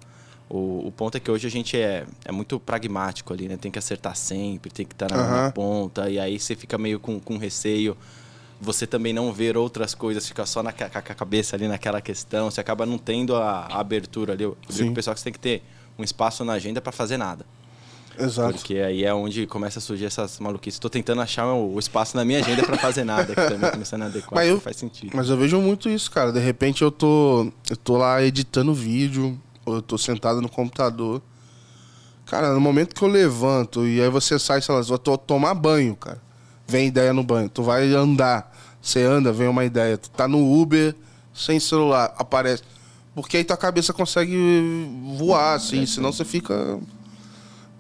O, 0.53 0.89
o 0.89 0.93
ponto 0.93 1.17
é 1.17 1.21
que 1.21 1.31
hoje 1.31 1.47
a 1.47 1.51
gente 1.51 1.77
é, 1.79 2.05
é 2.25 2.33
muito 2.33 2.59
pragmático 2.59 3.33
ali, 3.33 3.47
né? 3.47 3.57
Tem 3.57 3.71
que 3.71 3.79
acertar 3.79 4.17
sempre, 4.17 4.69
tem 4.71 4.85
que 4.85 4.93
estar 4.95 5.09
na, 5.09 5.17
na 5.17 5.23
Aham. 5.23 5.51
ponta, 5.53 6.11
e 6.11 6.19
aí 6.19 6.41
você 6.41 6.57
fica 6.57 6.77
meio 6.77 6.99
com, 6.99 7.21
com 7.21 7.39
receio. 7.39 7.97
Você 8.61 8.85
também 8.87 9.13
não 9.13 9.33
ver 9.33 9.57
outras 9.57 9.95
coisas, 9.95 10.27
fica 10.27 10.45
só 10.45 10.63
na 10.63 10.73
com 10.73 10.85
a 10.85 11.01
cabeça 11.03 11.55
ali 11.57 11.69
naquela 11.69 12.01
questão, 12.01 12.51
você 12.51 12.61
acaba 12.61 12.85
não 12.85 12.99
tendo 12.99 13.37
a, 13.37 13.61
a 13.71 13.81
abertura 13.81 14.33
ali. 14.33 14.43
Eu 14.43 14.57
digo 14.69 14.87
pro 14.87 14.97
pessoal 14.97 15.15
que 15.15 15.21
você 15.21 15.25
tem 15.25 15.33
que 15.33 15.39
ter 15.39 15.63
um 15.97 16.03
espaço 16.03 16.45
na 16.45 16.55
agenda 16.55 16.81
para 16.81 16.93
fazer 16.93 17.17
nada. 17.17 17.47
Exato. 18.19 18.53
Porque 18.55 18.77
aí 18.77 19.05
é 19.05 19.15
onde 19.15 19.47
começa 19.47 19.79
a 19.79 19.83
surgir 19.83 20.05
essas 20.05 20.39
maluquices. 20.41 20.75
Estou 20.77 20.91
tentando 20.91 21.23
achar 21.23 21.47
o, 21.55 21.79
espaço 21.79 22.17
na 22.17 22.25
minha 22.25 22.41
agenda 22.41 22.63
para 22.65 22.77
fazer 22.77 23.05
nada, 23.05 23.35
que 23.35 23.49
também 23.49 23.71
começando 23.71 24.03
a 24.03 24.07
adequar, 24.07 24.35
Mas 24.35 24.49
eu- 24.49 24.61
faz 24.61 24.77
sentido. 24.77 25.13
Mas 25.15 25.31
eu 25.31 25.37
vejo 25.37 25.59
muito 25.61 25.89
isso, 25.89 26.11
cara. 26.11 26.33
De 26.33 26.41
repente 26.41 26.83
eu 26.83 26.91
tô, 26.91 27.51
eu 27.71 27.77
tô 27.77 27.97
lá 27.97 28.23
editando 28.23 28.75
vídeo, 28.75 29.41
eu 29.75 29.83
tô 29.83 29.99
sentado 29.99 30.41
no 30.41 30.49
computador. 30.49 31.23
Cara, 32.27 32.53
no 32.53 32.61
momento 32.61 32.95
que 32.95 33.03
eu 33.03 33.09
levanto 33.09 33.87
e 33.87 34.01
aí 34.01 34.09
você 34.09 34.39
sai, 34.39 34.63
sei 34.63 34.75
lá, 34.75 34.81
eu 34.89 34.99
tô 34.99 35.19
tomar 35.19 35.55
banho, 35.55 35.97
cara. 35.97 36.21
Vem 36.67 36.87
ideia 36.87 37.13
no 37.13 37.25
banho. 37.25 37.49
Tu 37.49 37.63
vai 37.63 37.93
andar, 37.93 38.57
você 38.81 39.03
anda, 39.03 39.33
vem 39.33 39.49
uma 39.49 39.65
ideia. 39.65 39.99
Tu 39.99 40.09
tá 40.11 40.29
no 40.29 40.61
Uber, 40.61 40.95
sem 41.35 41.59
celular, 41.59 42.15
aparece. 42.17 42.63
Porque 43.15 43.37
aí 43.37 43.45
tua 43.45 43.57
cabeça 43.57 43.93
consegue 43.93 44.37
voar, 45.19 45.55
assim, 45.55 45.85
senão 45.87 46.13
você 46.13 46.25
fica 46.25 46.79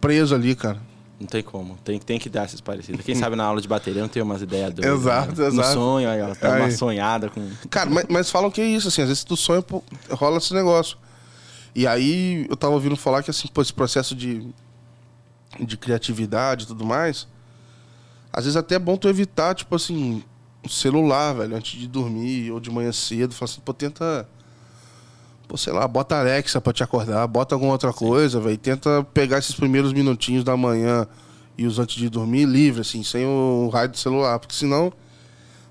preso 0.01 0.35
ali, 0.35 0.57
cara. 0.57 0.81
Não 1.21 1.27
tem 1.27 1.43
como. 1.43 1.77
Tem, 1.85 1.99
tem 1.99 2.19
que 2.19 2.31
dar 2.31 2.47
esses 2.47 2.63
parecidos. 2.63 3.05
Quem 3.05 3.15
sabe 3.15 3.37
na 3.37 3.45
aula 3.45 3.61
de 3.61 3.69
bateria 3.69 4.01
não 4.01 4.09
tem 4.09 4.23
umas 4.23 4.41
ideias 4.41 4.73
doidas. 4.73 5.01
Exato, 5.01 5.29
né? 5.29 5.49
No 5.49 5.55
exato. 5.55 5.73
sonho, 5.75 6.09
aí, 6.09 6.23
ó, 6.23 6.35
tá 6.35 6.49
uma 6.57 6.65
Aí. 6.65 6.73
sonhada 6.73 7.29
com. 7.29 7.47
Cara, 7.69 7.91
mas, 7.91 8.07
mas 8.09 8.31
falam 8.31 8.51
que 8.51 8.61
é 8.61 8.65
isso, 8.65 8.89
assim, 8.89 9.03
às 9.03 9.09
vezes 9.09 9.23
tu 9.23 9.37
sonha, 9.37 9.63
rola 10.11 10.39
esse 10.39 10.55
negócio. 10.55 10.97
E 11.75 11.87
aí 11.87 12.47
eu 12.49 12.57
tava 12.57 12.75
ouvindo 12.75 12.97
falar 12.97 13.23
que 13.23 13.31
assim, 13.31 13.49
pô, 13.49 13.63
esse 13.63 13.73
processo 13.73 14.15
de, 14.15 14.47
de 15.59 15.77
criatividade 15.77 16.65
e 16.65 16.67
tudo 16.67 16.85
mais, 16.85 17.29
às 18.33 18.45
vezes 18.45 18.57
até 18.57 18.77
é 18.77 18.79
bom 18.79 18.97
tu 18.97 19.09
evitar, 19.09 19.55
tipo 19.55 19.75
assim, 19.75 20.23
o 20.65 20.69
celular, 20.69 21.33
velho, 21.35 21.57
antes 21.57 21.79
de 21.79 21.89
dormir 21.89 22.51
ou 22.51 22.61
de 22.61 22.71
manhã 22.71 22.93
cedo. 22.93 23.35
Fala 23.35 23.51
assim, 23.51 23.61
pô, 23.61 23.73
tenta. 23.73 24.29
Pô, 25.49 25.57
sei 25.57 25.73
lá, 25.73 25.87
bota 25.89 26.17
Alexa 26.17 26.61
pra 26.61 26.73
te 26.73 26.83
acordar, 26.83 27.27
bota 27.27 27.55
alguma 27.55 27.73
outra 27.73 27.93
coisa, 27.93 28.41
velho. 28.41 28.57
Tenta 28.57 29.03
pegar 29.13 29.39
esses 29.39 29.55
primeiros 29.55 29.93
minutinhos 29.93 30.45
da 30.45 30.57
manhã 30.57 31.07
e 31.59 31.67
os 31.67 31.79
antes 31.79 31.97
de 31.97 32.09
dormir 32.09 32.45
livre, 32.47 32.83
assim, 32.83 33.03
sem 33.03 33.27
o 33.27 33.69
raio 33.69 33.89
do 33.89 33.99
celular. 33.99 34.39
Porque 34.39 34.55
senão, 34.55 34.93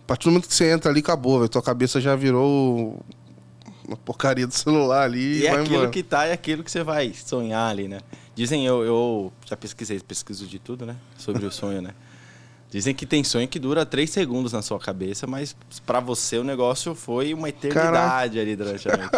a 0.02 0.04
partir 0.06 0.26
do 0.26 0.32
momento 0.32 0.50
que 0.50 0.54
você 0.54 0.72
entra 0.72 0.92
ali, 0.92 1.00
acabou, 1.00 1.40
velho. 1.40 1.50
Tua 1.50 1.62
cabeça 1.62 2.02
já 2.02 2.16
virou 2.16 3.00
uma 3.90 3.98
porcaria 3.98 4.46
do 4.48 4.54
celular 4.54 5.04
ali 5.04 5.20
E 5.20 5.42
e 5.42 5.48
é 5.48 5.52
aquilo 5.52 5.76
embora. 5.76 5.90
que 5.90 6.04
tá 6.04 6.28
e 6.28 6.32
aquilo 6.32 6.64
que 6.64 6.72
você 6.72 6.84
vai 6.84 7.14
sonhar 7.14 7.70
ali, 7.70 7.88
né? 7.88 8.00
Dizem, 8.36 8.66
eu, 8.66 8.84
eu 8.84 9.34
já 9.46 9.58
pesquisei, 9.58 10.00
pesquiso 10.00 10.48
de 10.48 10.60
tudo, 10.60 10.86
né? 10.86 10.96
Sobre 11.18 11.46
o 11.46 11.52
sonho, 11.52 11.82
né? 11.82 11.92
Dizem 12.72 12.94
que 12.94 13.06
tem 13.06 13.24
sonho 13.24 13.48
que 13.48 13.58
dura 13.58 13.86
três 13.86 14.12
segundos 14.12 14.54
na 14.54 14.62
sua 14.62 14.80
cabeça, 14.80 15.26
mas 15.26 15.56
pra 15.86 16.00
você 16.00 16.38
o 16.38 16.44
negócio 16.44 16.94
foi 16.94 17.34
uma 17.34 17.50
eternidade 17.50 18.40
ali 18.40 18.56
durante 18.56 18.88
a 18.90 18.96
noite. 18.96 19.12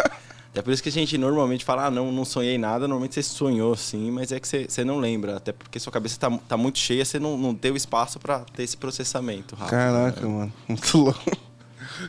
É 0.54 0.60
por 0.60 0.70
isso 0.72 0.82
que 0.82 0.88
a 0.90 0.92
gente 0.92 1.16
normalmente 1.16 1.64
fala, 1.64 1.86
ah, 1.86 1.90
não, 1.90 2.12
não 2.12 2.24
sonhei 2.26 2.58
nada. 2.58 2.80
Normalmente 2.80 3.14
você 3.14 3.22
sonhou 3.22 3.74
sim, 3.74 4.10
mas 4.10 4.32
é 4.32 4.40
que 4.40 4.46
você, 4.46 4.66
você 4.68 4.84
não 4.84 4.98
lembra. 4.98 5.36
Até 5.36 5.50
porque 5.52 5.78
sua 5.78 5.90
cabeça 5.92 6.18
tá, 6.18 6.30
tá 6.46 6.56
muito 6.58 6.78
cheia, 6.78 7.04
você 7.04 7.18
não, 7.18 7.38
não 7.38 7.54
deu 7.54 7.74
espaço 7.74 8.18
pra 8.18 8.40
ter 8.40 8.62
esse 8.62 8.76
processamento 8.76 9.54
rápido. 9.54 9.70
Caraca, 9.70 10.20
né? 10.20 10.28
mano. 10.28 10.52
Muito 10.68 10.96
louco. 10.98 11.38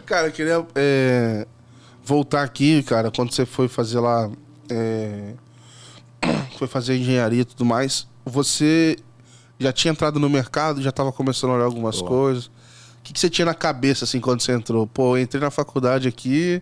Cara, 0.05 0.27
eu 0.27 0.31
queria 0.31 0.65
é, 0.75 1.47
voltar 2.03 2.43
aqui, 2.43 2.83
cara, 2.83 3.11
quando 3.11 3.31
você 3.31 3.45
foi 3.45 3.67
fazer 3.67 3.99
lá. 3.99 4.29
é, 4.69 5.33
foi 6.57 6.67
fazer 6.67 6.97
engenharia 6.97 7.41
e 7.41 7.45
tudo 7.45 7.65
mais. 7.65 8.07
Você 8.25 8.97
já 9.59 9.71
tinha 9.73 9.91
entrado 9.91 10.19
no 10.19 10.29
mercado, 10.29 10.81
já 10.81 10.91
tava 10.91 11.11
começando 11.11 11.51
a 11.51 11.53
olhar 11.55 11.65
algumas 11.65 11.99
Boa. 11.99 12.09
coisas. 12.09 12.45
O 12.45 12.51
que, 13.03 13.13
que 13.13 13.19
você 13.19 13.29
tinha 13.29 13.45
na 13.45 13.53
cabeça, 13.53 14.05
assim, 14.05 14.19
quando 14.19 14.41
você 14.41 14.53
entrou? 14.53 14.87
Pô, 14.87 15.17
eu 15.17 15.21
entrei 15.21 15.41
na 15.41 15.51
faculdade 15.51 16.07
aqui. 16.07 16.61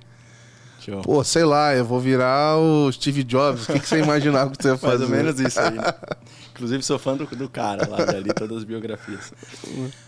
Show. 0.84 1.02
Pô, 1.02 1.24
sei 1.24 1.46
lá, 1.46 1.76
eu 1.76 1.86
vou 1.86 2.00
virar 2.00 2.58
o 2.58 2.92
Steve 2.92 3.24
Jobs. 3.24 3.70
O 3.70 3.74
que, 3.74 3.80
que 3.80 3.88
você 3.88 4.00
imaginava 4.00 4.50
que 4.50 4.64
você 4.64 4.70
ia 4.70 4.78
fazer? 4.78 5.06
Mais 5.08 5.12
ou 5.12 5.36
menos 5.36 5.40
isso 5.40 5.60
aí. 5.60 5.78
Inclusive, 6.53 6.84
sou 6.84 7.00
fã 7.00 7.15
do, 7.15 7.25
do 7.25 7.50
cara 7.50 7.88
lá, 7.88 8.05
dali, 8.05 8.34
todas 8.34 8.58
as 8.58 8.63
biografias. 8.63 9.34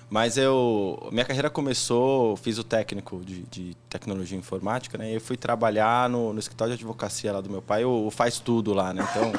Mas 0.09 0.38
eu. 0.38 1.09
Minha 1.12 1.25
carreira 1.25 1.50
começou, 1.50 2.35
fiz 2.38 2.57
o 2.57 2.63
técnico 2.63 3.21
de, 3.25 3.43
de 3.43 3.77
tecnologia 3.89 4.38
informática, 4.38 4.97
né? 4.97 5.12
E 5.12 5.15
eu 5.15 5.21
fui 5.21 5.38
trabalhar 5.38 6.09
no, 6.09 6.33
no 6.33 6.39
escritório 6.39 6.75
de 6.75 6.83
advocacia 6.83 7.31
lá 7.31 7.41
do 7.41 7.50
meu 7.50 7.62
pai, 7.62 7.83
o, 7.85 8.07
o 8.07 8.12
faz 8.12 8.39
tudo 8.39 8.73
lá, 8.73 8.93
né? 8.93 9.07
Então, 9.09 9.31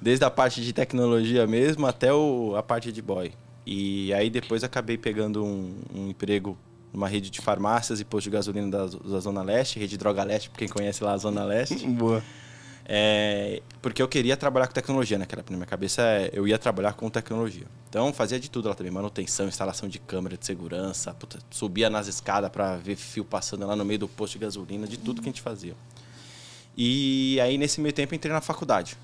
desde 0.00 0.24
a 0.24 0.30
parte 0.30 0.60
de 0.60 0.72
tecnologia 0.72 1.46
mesmo 1.46 1.86
até 1.86 2.12
o, 2.12 2.54
a 2.56 2.62
parte 2.62 2.92
de 2.92 3.00
boy. 3.00 3.32
E 3.64 4.12
aí 4.12 4.28
depois 4.28 4.64
acabei 4.64 4.98
pegando 4.98 5.44
um, 5.44 5.74
um 5.94 6.08
emprego 6.08 6.58
numa 6.92 7.08
rede 7.08 7.30
de 7.30 7.40
farmácias 7.40 8.00
e 8.00 8.04
posto 8.04 8.24
de 8.24 8.30
gasolina 8.30 8.68
da, 8.68 8.84
da 8.86 9.20
Zona 9.20 9.42
Leste, 9.42 9.78
rede 9.78 9.96
Droga 9.96 10.22
Leste, 10.24 10.50
pra 10.50 10.58
quem 10.58 10.68
conhece 10.68 11.02
lá 11.02 11.12
a 11.12 11.16
Zona 11.16 11.44
Leste. 11.44 11.86
Boa. 11.86 12.22
É, 12.84 13.62
porque 13.80 14.02
eu 14.02 14.08
queria 14.08 14.36
trabalhar 14.36 14.66
com 14.66 14.74
tecnologia 14.74 15.16
naquela 15.16 15.44
na 15.48 15.56
minha 15.56 15.66
cabeça 15.66 16.02
é, 16.02 16.30
eu 16.32 16.46
ia 16.48 16.58
trabalhar 16.58 16.92
com 16.94 17.08
tecnologia. 17.08 17.66
Então 17.88 18.12
fazia 18.12 18.40
de 18.40 18.50
tudo 18.50 18.68
lá 18.68 18.74
também 18.74 18.92
manutenção 18.92 19.46
instalação 19.46 19.88
de 19.88 19.98
câmera 19.98 20.36
de 20.36 20.44
segurança 20.44 21.14
puta, 21.14 21.38
subia 21.50 21.88
nas 21.88 22.08
escadas 22.08 22.50
para 22.50 22.76
ver 22.76 22.96
fio 22.96 23.24
passando 23.24 23.66
lá 23.66 23.76
no 23.76 23.84
meio 23.84 24.00
do 24.00 24.08
posto 24.08 24.34
de 24.34 24.40
gasolina 24.40 24.86
de 24.86 24.96
tudo 24.96 25.20
que 25.20 25.28
a 25.28 25.32
gente 25.32 25.42
fazia. 25.42 25.74
E 26.76 27.38
aí 27.40 27.56
nesse 27.56 27.80
meio 27.80 27.92
tempo 27.92 28.14
entrei 28.14 28.32
na 28.32 28.40
faculdade 28.40 28.96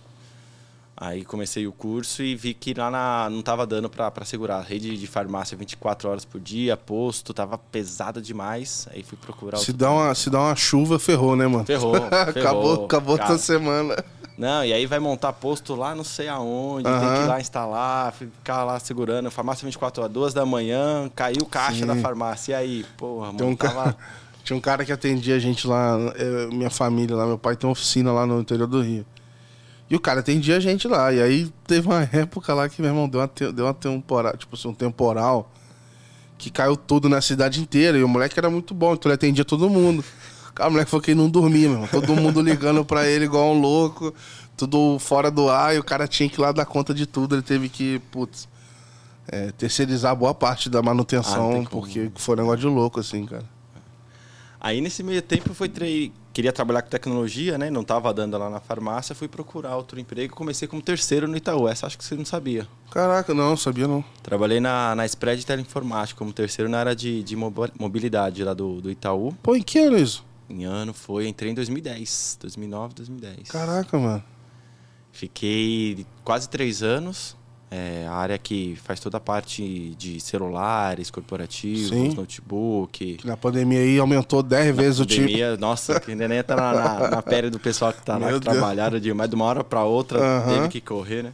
aí 1.01 1.25
comecei 1.25 1.67
o 1.67 1.73
curso 1.73 2.23
e 2.23 2.35
vi 2.35 2.53
que 2.53 2.75
lá 2.75 2.91
na, 2.91 3.29
não 3.31 3.41
estava 3.41 3.67
dando 3.67 3.89
para 3.89 4.25
segurar 4.25 4.61
rede 4.63 4.97
de 4.97 5.07
farmácia 5.07 5.57
24 5.57 6.09
horas 6.09 6.25
por 6.25 6.41
dia 6.41 6.77
posto 6.77 7.33
tava 7.33 7.57
pesado 7.57 8.21
demais 8.21 8.89
aí 8.91 9.03
fui 9.03 9.17
procurar 9.17 9.59
Se 9.59 9.73
dá, 9.73 9.91
uma, 9.91 10.15
se 10.15 10.29
dá 10.29 10.41
uma 10.41 10.57
chuva, 10.57 10.99
ferrou, 10.99 11.37
né, 11.37 11.47
mano? 11.47 11.65
Ferrou, 11.65 11.95
acabou 11.95 12.33
ferrou, 12.35 12.85
acabou 12.85 13.17
cara. 13.17 13.29
toda 13.29 13.39
semana. 13.39 14.05
Não, 14.39 14.65
e 14.65 14.73
aí 14.73 14.87
vai 14.87 15.01
montar 15.01 15.33
posto 15.33 15.75
lá 15.75 15.97
não 15.97 16.05
sei 16.05 16.29
aonde, 16.29 16.85
tem 16.85 17.01
que 17.01 17.23
ir 17.23 17.27
lá 17.27 17.41
instalar, 17.41 18.13
ficar 18.13 18.63
lá 18.63 18.79
segurando. 18.79 19.29
Farmácia 19.33 19.65
24 19.65 20.03
horas, 20.03 20.15
duas 20.15 20.33
da 20.33 20.47
manhã, 20.47 21.11
caiu 21.13 21.45
caixa 21.45 21.81
Sim. 21.81 21.87
da 21.87 21.97
farmácia. 21.97 22.53
E 22.53 22.55
aí, 22.55 22.87
porra, 22.97 23.31
Tem 23.31 23.39
mano, 23.41 23.51
um 23.51 23.57
cara, 23.57 23.97
tinha 24.45 24.57
um 24.57 24.61
cara 24.61 24.85
que 24.85 24.93
atendia 24.93 25.35
a 25.35 25.41
gente 25.41 25.67
lá, 25.67 25.99
minha 26.53 26.71
família 26.71 27.17
lá, 27.17 27.27
meu 27.27 27.37
pai 27.37 27.57
tem 27.57 27.67
uma 27.67 27.73
oficina 27.73 28.13
lá 28.13 28.25
no 28.25 28.41
interior 28.41 28.69
do 28.69 28.81
Rio. 28.81 29.05
E 29.91 29.97
o 29.97 30.01
cara 30.01 30.21
atendia 30.21 30.57
a 30.57 30.61
gente 30.61 30.87
lá. 30.87 31.13
E 31.13 31.21
aí 31.21 31.53
teve 31.67 31.87
uma 31.89 32.03
época 32.13 32.53
lá 32.55 32.69
que, 32.69 32.81
meu 32.83 32.91
irmão, 32.91 33.09
deu 33.09 33.21
uma, 33.21 33.29
te- 33.29 33.51
deu 33.53 33.65
uma 33.67 33.75
temporal, 33.75 34.37
tipo 34.37 34.55
assim, 34.55 34.69
um 34.69 34.75
temporal 34.75 35.51
que 36.37 36.51
caiu 36.51 36.77
tudo 36.77 37.09
na 37.09 37.21
cidade 37.21 37.61
inteira. 37.61 37.99
E 37.99 38.05
o 38.05 38.09
moleque 38.09 38.39
era 38.39 38.51
muito 38.51 38.75
bom, 38.75 38.93
então 38.95 39.09
ele 39.11 39.15
atendia 39.15 39.45
todo 39.45 39.69
mundo. 39.71 40.05
Cara, 40.55 40.69
o 40.69 40.73
moleque 40.73 40.91
falou 40.91 41.03
que 41.03 41.11
ele 41.13 41.21
não 41.21 41.31
dormia, 41.31 41.69
meu 41.69 41.73
irmão. 41.73 41.89
Todo 41.89 42.15
mundo 42.15 42.41
ligando 42.43 42.85
pra 42.85 43.07
ele 43.07 43.25
igual 43.25 43.53
um 43.55 43.61
louco, 43.61 44.13
tudo 44.57 44.99
fora 44.99 45.31
do 45.31 45.49
ar, 45.49 45.75
e 45.75 45.79
o 45.79 45.85
cara 45.85 46.07
tinha 46.07 46.29
que 46.29 46.39
ir 46.39 46.43
lá 46.43 46.53
dar 46.53 46.67
conta 46.67 46.93
de 46.93 47.07
tudo. 47.07 47.35
Ele 47.37 47.43
teve 47.43 47.69
que, 47.69 47.99
putz, 48.11 48.49
é, 49.27 49.53
terceirizar 49.53 50.15
boa 50.15 50.35
parte 50.35 50.69
da 50.69 50.81
Ah, 50.81 50.83
manutenção, 50.83 51.65
como. 51.65 51.69
porque 51.71 52.11
foi 52.17 52.35
um 52.35 52.39
negócio 52.39 52.61
de 52.61 52.67
louco, 52.67 53.01
assim, 53.01 53.25
cara. 53.25 53.45
Aí 54.61 54.81
nesse 54.81 55.03
meio 55.03 55.23
tempo 55.23 55.55
foi 55.55 55.69
tre... 55.69 56.13
queria 56.39 56.53
trabalhar 56.53 56.83
com 56.83 56.89
tecnologia, 56.89 57.59
né? 57.59 57.69
Não 57.69 57.83
tava 57.83 58.15
dando 58.15 58.39
lá 58.39 58.49
na 58.49 58.61
farmácia, 58.61 59.13
fui 59.13 59.27
procurar 59.27 59.75
outro 59.77 59.99
emprego, 59.99 60.37
comecei 60.37 60.69
como 60.69 60.81
terceiro 60.81 61.27
no 61.27 61.37
Itaú. 61.37 61.67
Essa 61.67 61.85
acho 61.89 61.99
que 61.99 62.05
você 62.05 62.15
não 62.15 62.25
sabia. 62.25 62.65
Caraca, 62.93 63.35
não, 63.35 63.57
sabia 63.57 63.89
não. 63.89 64.05
Trabalhei 64.23 64.61
na, 64.61 64.95
na 64.95 65.05
Spread 65.05 65.45
Teleinformática 65.45 66.17
como 66.17 66.33
terceiro 66.33 66.71
na 66.71 66.79
área 66.79 66.95
de, 66.95 67.25
de 67.25 67.35
mobi- 67.35 67.73
mobilidade 67.77 68.45
lá 68.45 68.55
do, 68.55 68.81
do 68.81 68.89
Itaú. 68.89 69.35
Pô, 69.43 69.57
em 69.57 69.63
que 69.63 69.81
ano 69.81 69.99
isso? 69.99 70.25
Em 70.49 70.63
ano 70.65 70.95
foi, 70.95 71.27
entrei 71.27 71.51
em 71.51 71.55
2010, 71.55 72.39
2009, 72.41 72.95
2010. 72.95 73.49
Caraca, 73.49 73.99
mano. 73.99 74.23
Fiquei 75.11 76.07
quase 76.23 76.49
três 76.49 76.85
anos. 76.85 77.37
É, 77.71 78.07
a 78.09 78.15
área 78.15 78.39
que 78.39 78.79
faz 78.83 78.99
toda 78.99 79.19
a 79.19 79.21
parte 79.21 79.95
de 79.99 80.19
celulares, 80.21 81.11
corporativos, 81.11 81.91
Sim. 81.91 82.15
notebook. 82.15 83.17
Que 83.17 83.27
na 83.27 83.37
pandemia 83.37 83.81
aí 83.81 83.99
aumentou 83.99 84.43
10 84.43 84.75
vezes 84.75 85.01
o 85.01 85.05
tipo. 85.07 85.23
Pandemia, 85.27 85.57
nossa, 85.59 86.01
que 86.01 86.11
ainda 86.13 86.27
nem 86.27 86.43
tá 86.43 86.57
na, 86.57 86.73
na, 86.73 87.11
na 87.11 87.23
pele 87.23 87.51
do 87.51 87.59
pessoal 87.59 87.93
que 87.93 88.03
tá 88.03 88.15
lá, 88.17 88.27
Meu 88.29 88.39
que 88.41 88.45
Deus. 88.47 88.57
trabalharam 88.57 88.99
demais, 88.99 89.29
de 89.29 89.37
uma 89.37 89.45
hora 89.45 89.63
para 89.63 89.85
outra, 89.85 90.19
Aham. 90.19 90.55
teve 90.55 90.69
que 90.69 90.81
correr, 90.81 91.23
né? 91.25 91.33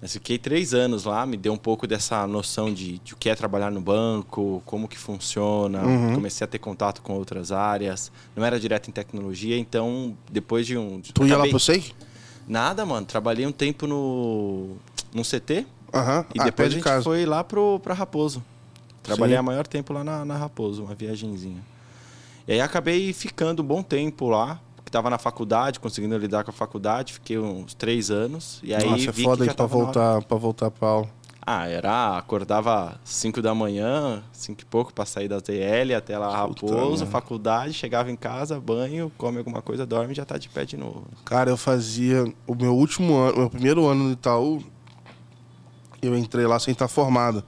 Mas 0.00 0.12
fiquei 0.12 0.36
três 0.36 0.74
anos 0.74 1.04
lá, 1.04 1.24
me 1.24 1.36
deu 1.36 1.52
um 1.52 1.56
pouco 1.56 1.86
dessa 1.86 2.26
noção 2.26 2.74
de, 2.74 2.98
de 2.98 3.14
o 3.14 3.16
que 3.16 3.30
é 3.30 3.34
trabalhar 3.34 3.70
no 3.70 3.80
banco, 3.80 4.60
como 4.66 4.86
que 4.88 4.98
funciona. 4.98 5.80
Uhum. 5.86 6.14
Comecei 6.16 6.44
a 6.44 6.48
ter 6.48 6.58
contato 6.58 7.00
com 7.00 7.14
outras 7.14 7.50
áreas. 7.52 8.10
Não 8.36 8.44
era 8.44 8.58
direto 8.60 8.88
em 8.88 8.92
tecnologia, 8.92 9.56
então 9.56 10.14
depois 10.30 10.66
de 10.66 10.76
um. 10.76 11.00
Tu 11.00 11.22
ia 11.22 11.28
lá 11.28 11.34
acabei- 11.34 11.50
pro 11.52 11.60
SEI? 11.60 11.84
Nada, 12.48 12.84
mano. 12.84 13.06
Trabalhei 13.06 13.46
um 13.46 13.52
tempo 13.52 13.86
no, 13.86 14.70
no 15.14 15.22
CT 15.22 15.66
Aham. 15.92 16.24
e 16.34 16.40
Ah, 16.40 16.44
depois 16.44 16.54
pé 16.54 16.64
a 16.64 16.68
gente 16.70 16.82
casa. 16.84 17.04
foi 17.04 17.24
lá 17.26 17.42
pro, 17.44 17.78
pra 17.80 17.94
Raposo. 17.94 18.42
Trabalhei 19.02 19.34
Sim. 19.36 19.40
a 19.40 19.42
maior 19.42 19.66
tempo 19.66 19.92
lá 19.92 20.04
na, 20.04 20.24
na 20.24 20.36
Raposo, 20.36 20.84
uma 20.84 20.94
viagenzinha. 20.94 21.60
E 22.46 22.52
aí 22.52 22.60
acabei 22.60 23.12
ficando 23.12 23.62
um 23.62 23.66
bom 23.66 23.82
tempo 23.82 24.28
lá, 24.28 24.60
porque 24.76 24.90
tava 24.90 25.10
na 25.10 25.18
faculdade, 25.18 25.80
conseguindo 25.80 26.16
lidar 26.16 26.44
com 26.44 26.50
a 26.50 26.54
faculdade, 26.54 27.12
fiquei 27.12 27.38
uns 27.38 27.74
três 27.74 28.10
anos. 28.10 28.60
E 28.62 28.74
aí 28.74 28.88
Nossa, 28.88 29.08
é 29.10 29.12
vi 29.12 29.22
foda 29.24 29.44
que 29.46 29.50
hora. 29.50 29.66
voltar, 29.66 30.22
pra 30.22 30.36
voltar 30.36 30.70
pra 30.70 30.88
aula. 30.88 31.08
Ah, 31.44 31.66
era. 31.68 32.16
Acordava 32.18 33.00
5 33.04 33.42
da 33.42 33.52
manhã, 33.52 34.22
5 34.32 34.60
e 34.60 34.64
pouco, 34.64 34.92
pra 34.94 35.04
sair 35.04 35.26
da 35.26 35.40
TL 35.40 35.92
até 35.96 36.16
lá 36.16 36.30
Raposo, 36.30 37.04
faculdade, 37.06 37.72
chegava 37.74 38.12
em 38.12 38.16
casa, 38.16 38.60
banho, 38.60 39.10
come 39.18 39.38
alguma 39.38 39.60
coisa, 39.60 39.84
dorme 39.84 40.12
e 40.12 40.16
já 40.16 40.24
tá 40.24 40.38
de 40.38 40.48
pé 40.48 40.64
de 40.64 40.76
novo. 40.76 41.04
Cara, 41.24 41.50
eu 41.50 41.56
fazia 41.56 42.24
o 42.46 42.54
meu 42.54 42.76
último 42.76 43.16
ano, 43.16 43.38
meu 43.38 43.50
primeiro 43.50 43.84
ano 43.88 44.04
no 44.04 44.12
Itaú, 44.12 44.62
eu 46.02 46.16
entrei 46.16 46.46
lá 46.46 46.58
sem 46.58 46.72
estar 46.72 46.88
formado. 46.88 47.44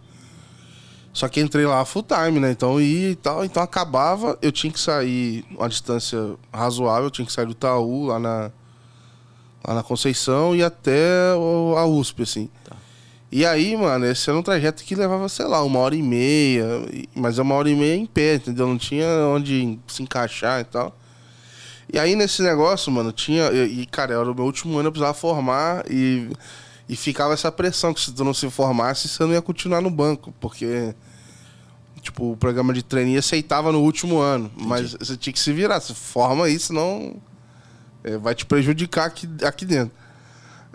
Só 1.13 1.29
que 1.29 1.41
entrei 1.41 1.67
lá 1.67 1.85
full 1.85 2.05
time, 2.05 2.41
né? 2.41 2.51
Então 2.51 2.81
ia 2.81 3.11
e 3.11 3.17
tal. 3.17 3.45
Então 3.45 3.63
acabava, 3.63 4.39
eu 4.41 4.51
tinha 4.51 4.73
que 4.73 4.81
sair 4.81 5.45
uma 5.51 5.69
distância 5.69 6.37
razoável, 6.53 7.05
eu 7.05 7.11
tinha 7.11 7.27
que 7.27 7.33
sair 7.33 7.47
do 7.47 7.53
Itaú 7.53 8.07
lá 8.07 8.19
na, 8.19 8.51
lá 9.67 9.75
na 9.75 9.83
Conceição 9.83 10.55
e 10.55 10.63
até 10.63 11.33
a 11.77 11.85
USP, 11.85 12.23
assim. 12.23 12.49
Tá. 12.65 12.77
E 13.31 13.45
aí, 13.45 13.77
mano, 13.77 14.07
esse 14.07 14.31
era 14.31 14.39
um 14.39 14.43
trajeto 14.43 14.85
que 14.85 14.95
levava, 14.95 15.29
sei 15.29 15.47
lá, 15.47 15.63
uma 15.63 15.81
hora 15.81 15.97
e 15.97 16.03
meia, 16.03 16.67
mas 17.15 17.39
é 17.39 17.43
uma 17.43 17.55
hora 17.57 17.69
e 17.69 17.75
meia 17.75 17.97
em 17.97 18.07
pé, 18.07 18.37
entendeu? 18.37 18.67
Não 18.67 18.79
tinha 18.79 19.09
onde 19.29 19.79
se 19.89 20.03
encaixar 20.03 20.61
e 20.61 20.65
tal. 20.65 20.97
E 21.93 21.99
aí 21.99 22.17
nesse 22.17 22.43
negócio, 22.43 22.91
mano, 22.91 23.13
tinha. 23.13 23.53
E, 23.53 23.87
cara, 23.87 24.15
era 24.15 24.31
o 24.31 24.35
meu 24.35 24.45
último 24.45 24.79
ano, 24.79 24.89
eu 24.89 24.93
precisava 24.93 25.15
formar 25.15 25.85
e, 25.91 26.29
e 26.89 26.97
ficava 26.97 27.33
essa 27.33 27.51
pressão 27.51 27.95
que 27.95 28.01
se 28.01 28.13
tu 28.13 28.25
não 28.25 28.35
se 28.35 28.49
formasse, 28.51 29.09
você 29.09 29.23
não 29.25 29.33
ia 29.33 29.43
continuar 29.43 29.81
no 29.81 29.91
banco, 29.91 30.33
porque. 30.41 30.95
Tipo, 32.03 32.33
o 32.33 32.37
programa 32.37 32.75
de 32.75 32.83
trainee 32.83 33.17
aceitava 33.17 33.73
no 33.73 33.81
último 33.81 34.19
ano, 34.19 34.53
mas 34.55 34.93
você 34.93 35.17
tinha 35.17 35.33
que 35.33 35.41
se 35.41 35.51
virar, 35.55 35.81
você 35.81 35.95
forma 35.95 36.45
aí, 36.45 36.59
senão 36.59 37.17
é, 38.03 38.19
vai 38.19 38.35
te 38.35 38.45
prejudicar 38.45 39.07
aqui, 39.07 39.27
aqui 39.43 39.65
dentro. 39.65 39.97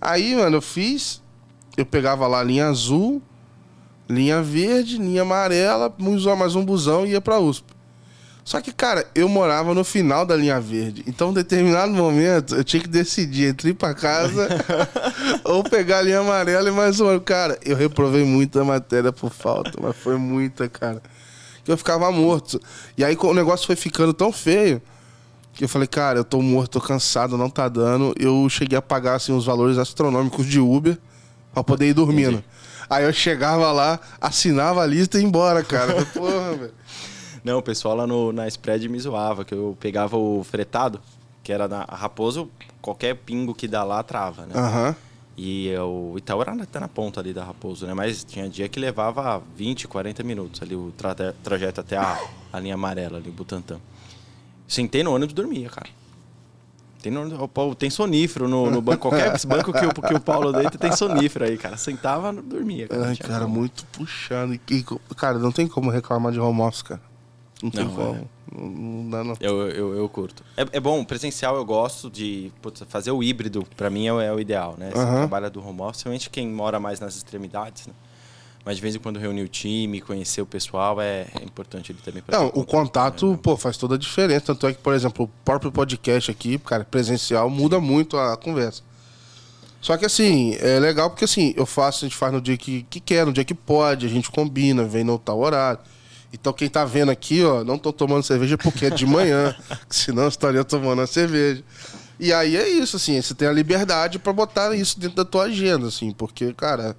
Aí, 0.01 0.35
mano, 0.35 0.57
eu 0.57 0.61
fiz, 0.61 1.21
eu 1.77 1.85
pegava 1.85 2.25
lá 2.25 2.41
linha 2.41 2.67
azul, 2.67 3.21
linha 4.09 4.41
verde, 4.41 4.97
linha 4.97 5.21
amarela, 5.21 5.93
mais 6.35 6.55
um 6.55 6.65
busão 6.65 7.05
e 7.05 7.11
ia 7.11 7.21
pra 7.21 7.39
USP. 7.39 7.78
Só 8.49 8.59
que, 8.59 8.71
cara, 8.71 9.05
eu 9.13 9.29
morava 9.29 9.75
no 9.75 9.83
final 9.83 10.25
da 10.25 10.35
linha 10.35 10.59
verde. 10.59 11.03
Então, 11.05 11.29
em 11.29 11.33
determinado 11.35 11.93
momento, 11.93 12.55
eu 12.55 12.63
tinha 12.63 12.81
que 12.81 12.87
decidir 12.87 13.49
entre 13.49 13.69
ir 13.69 13.73
pra 13.75 13.93
casa 13.93 14.49
ou 15.45 15.63
pegar 15.63 15.99
a 15.99 16.01
linha 16.01 16.21
amarela 16.21 16.67
e 16.67 16.71
mais 16.71 16.99
uma. 16.99 17.19
Cara, 17.19 17.59
eu 17.63 17.75
reprovei 17.75 18.23
muita 18.23 18.63
matéria 18.63 19.11
por 19.11 19.31
falta, 19.31 19.73
mas 19.79 19.95
foi 19.95 20.17
muita, 20.17 20.67
cara. 20.67 20.99
Que 21.63 21.71
eu 21.71 21.77
ficava 21.77 22.11
morto. 22.11 22.59
E 22.97 23.05
aí, 23.05 23.15
o 23.21 23.33
negócio 23.35 23.67
foi 23.67 23.75
ficando 23.75 24.15
tão 24.15 24.31
feio 24.31 24.81
que 25.53 25.65
eu 25.65 25.69
falei, 25.69 25.87
cara, 25.87 26.17
eu 26.17 26.23
tô 26.23 26.41
morto, 26.41 26.71
tô 26.71 26.81
cansado, 26.81 27.37
não 27.37 27.51
tá 27.51 27.69
dando. 27.69 28.15
Eu 28.19 28.49
cheguei 28.49 28.79
a 28.79 28.81
pagar, 28.81 29.13
assim, 29.13 29.31
uns 29.31 29.45
valores 29.45 29.77
astronômicos 29.77 30.47
de 30.47 30.59
Uber 30.59 30.97
pra 31.53 31.63
poder 31.63 31.89
ir 31.89 31.93
dormindo. 31.93 32.43
Aí 32.89 33.03
eu 33.03 33.13
chegava 33.13 33.71
lá, 33.71 33.99
assinava 34.19 34.81
a 34.81 34.87
lista 34.87 35.19
e 35.19 35.21
ia 35.21 35.27
embora, 35.27 35.63
cara. 35.63 36.03
Porra, 36.07 36.55
velho. 36.55 36.73
Não, 37.43 37.57
o 37.59 37.61
pessoal 37.61 37.95
lá 37.95 38.07
no, 38.07 38.31
na 38.31 38.47
spread 38.47 38.87
me 38.89 38.99
zoava, 38.99 39.43
que 39.45 39.53
eu 39.53 39.77
pegava 39.79 40.17
o 40.17 40.43
fretado, 40.43 40.99
que 41.43 41.51
era 41.53 41.67
na 41.67 41.83
Raposo, 41.83 42.49
qualquer 42.81 43.15
pingo 43.15 43.53
que 43.55 43.67
dá 43.67 43.83
lá 43.83 44.01
trava, 44.03 44.45
né? 44.45 44.53
Aham. 44.55 44.95
E 45.41 45.73
o 45.77 46.15
Itaú 46.17 46.41
era 46.41 46.51
até 46.51 46.79
na 46.81 46.87
ponta 46.89 47.21
ali 47.21 47.33
da 47.33 47.45
Raposo, 47.45 47.87
né? 47.87 47.93
Mas 47.93 48.25
tinha 48.25 48.49
dia 48.49 48.67
que 48.67 48.77
levava 48.79 49.41
20, 49.55 49.87
40 49.87 50.21
minutos 50.23 50.61
ali 50.61 50.75
o 50.75 50.91
tra 50.97 51.15
trajeto 51.41 51.79
até 51.79 51.95
a, 51.95 52.21
a 52.51 52.59
linha 52.59 52.73
amarela 52.73 53.17
ali, 53.19 53.29
o 53.29 53.31
Butantã. 53.31 53.77
Sentei 54.67 55.01
no 55.01 55.15
ônibus 55.15 55.31
e 55.31 55.35
dormia, 55.35 55.69
cara. 55.69 55.87
Tem, 57.01 57.09
no, 57.09 57.47
Paulo- 57.47 57.73
tem 57.73 57.89
sonífero 57.89 58.49
no, 58.49 58.69
no 58.69 58.81
banco. 58.81 59.07
Qualquer 59.09 59.31
banco 59.47 59.71
que 59.71 59.85
o, 59.85 59.93
que 59.93 60.13
o 60.13 60.19
Paulo 60.19 60.51
deita 60.51 60.77
tem 60.77 60.91
sonífero 60.91 61.45
aí, 61.45 61.57
cara. 61.57 61.77
Sentava, 61.77 62.33
dormia. 62.33 62.89
Cara. 62.89 63.07
Ai, 63.07 63.15
cara, 63.15 63.45
como. 63.45 63.55
muito 63.55 63.85
puxando. 63.85 64.53
E, 64.53 64.61
e, 64.69 64.83
cara, 65.15 65.39
não 65.39 65.53
tem 65.53 65.65
como 65.65 65.89
reclamar 65.89 66.33
de 66.33 66.39
home 66.41 66.59
office, 66.61 66.81
cara. 66.81 67.01
Não 67.61 67.69
tem 67.71 67.85
Não, 67.85 67.91
como. 67.91 68.29
Não, 68.51 68.67
não 68.69 69.09
dá, 69.09 69.23
não. 69.23 69.37
Eu, 69.39 69.69
eu, 69.69 69.93
eu 69.97 70.09
curto. 70.09 70.43
É, 70.55 70.65
é 70.73 70.79
bom, 70.79 71.03
presencial 71.03 71.55
eu 71.57 71.65
gosto 71.65 72.09
de 72.09 72.51
putz, 72.61 72.83
fazer 72.87 73.11
o 73.11 73.21
híbrido, 73.21 73.65
pra 73.75 73.89
mim 73.89 74.07
é, 74.07 74.13
o- 74.13 74.21
é 74.21 74.33
o 74.33 74.39
ideal, 74.39 74.75
né? 74.77 74.89
Você 74.91 74.97
Aham. 74.99 75.17
trabalha 75.17 75.49
do 75.49 75.59
home 75.59 75.81
office, 75.81 76.03
principalmente 76.03 76.29
quem 76.29 76.47
mora 76.47 76.79
mais 76.79 76.99
nas 76.99 77.15
extremidades, 77.15 77.87
né? 77.87 77.93
Mas 78.65 78.75
de 78.77 78.81
vez 78.81 78.95
em 78.95 78.99
quando 78.99 79.17
reunir 79.19 79.41
o 79.41 79.47
time, 79.47 79.99
conhecer 80.01 80.41
o 80.41 80.45
pessoal 80.45 80.99
é, 81.01 81.27
é 81.39 81.43
importante 81.43 81.91
ele 81.91 81.99
também. 82.03 82.21
Não, 82.27 82.47
o 82.47 82.63
contato, 82.65 83.31
né? 83.31 83.39
pô, 83.41 83.55
faz 83.57 83.77
toda 83.77 83.95
a 83.95 83.97
diferença. 83.97 84.47
Tanto 84.47 84.67
é 84.67 84.73
que, 84.73 84.79
por 84.81 84.93
exemplo, 84.93 85.25
o 85.25 85.29
próprio 85.45 85.71
podcast 85.71 86.29
aqui, 86.29 86.57
cara, 86.59 86.83
presencial, 86.85 87.49
muda 87.49 87.79
muito 87.79 88.17
a 88.17 88.35
conversa. 88.37 88.83
Só 89.81 89.95
que 89.97 90.05
assim, 90.05 90.55
é 90.59 90.77
legal 90.77 91.09
porque 91.09 91.23
assim, 91.23 91.53
eu 91.55 91.65
faço, 91.65 92.03
a 92.03 92.07
gente 92.09 92.17
faz 92.17 92.33
no 92.33 92.41
dia 92.41 92.57
que, 92.57 92.83
que 92.89 92.99
quer, 92.99 93.25
no 93.25 93.31
dia 93.31 93.45
que 93.45 93.53
pode, 93.55 94.05
a 94.05 94.09
gente 94.09 94.29
combina, 94.29 94.83
vem 94.83 95.03
no 95.05 95.17
tal 95.17 95.39
horário. 95.39 95.79
Então 96.31 96.53
quem 96.53 96.69
tá 96.69 96.85
vendo 96.85 97.09
aqui, 97.09 97.43
ó, 97.43 97.63
não 97.63 97.77
tô 97.77 97.91
tomando 97.91 98.21
cerveja 98.23 98.57
porque 98.57 98.85
é 98.85 98.89
de 98.89 99.05
manhã, 99.05 99.55
senão 99.89 100.23
eu 100.23 100.29
estaria 100.29 100.63
tomando 100.63 101.01
a 101.01 101.07
cerveja. 101.07 101.63
E 102.19 102.31
aí 102.33 102.55
é 102.55 102.67
isso, 102.69 102.97
assim, 102.97 103.19
você 103.21 103.33
tem 103.33 103.47
a 103.47 103.51
liberdade 103.51 104.19
pra 104.19 104.31
botar 104.33 104.75
isso 104.75 104.99
dentro 104.99 105.15
da 105.15 105.25
tua 105.25 105.43
agenda, 105.45 105.87
assim, 105.87 106.11
porque, 106.11 106.53
cara, 106.53 106.95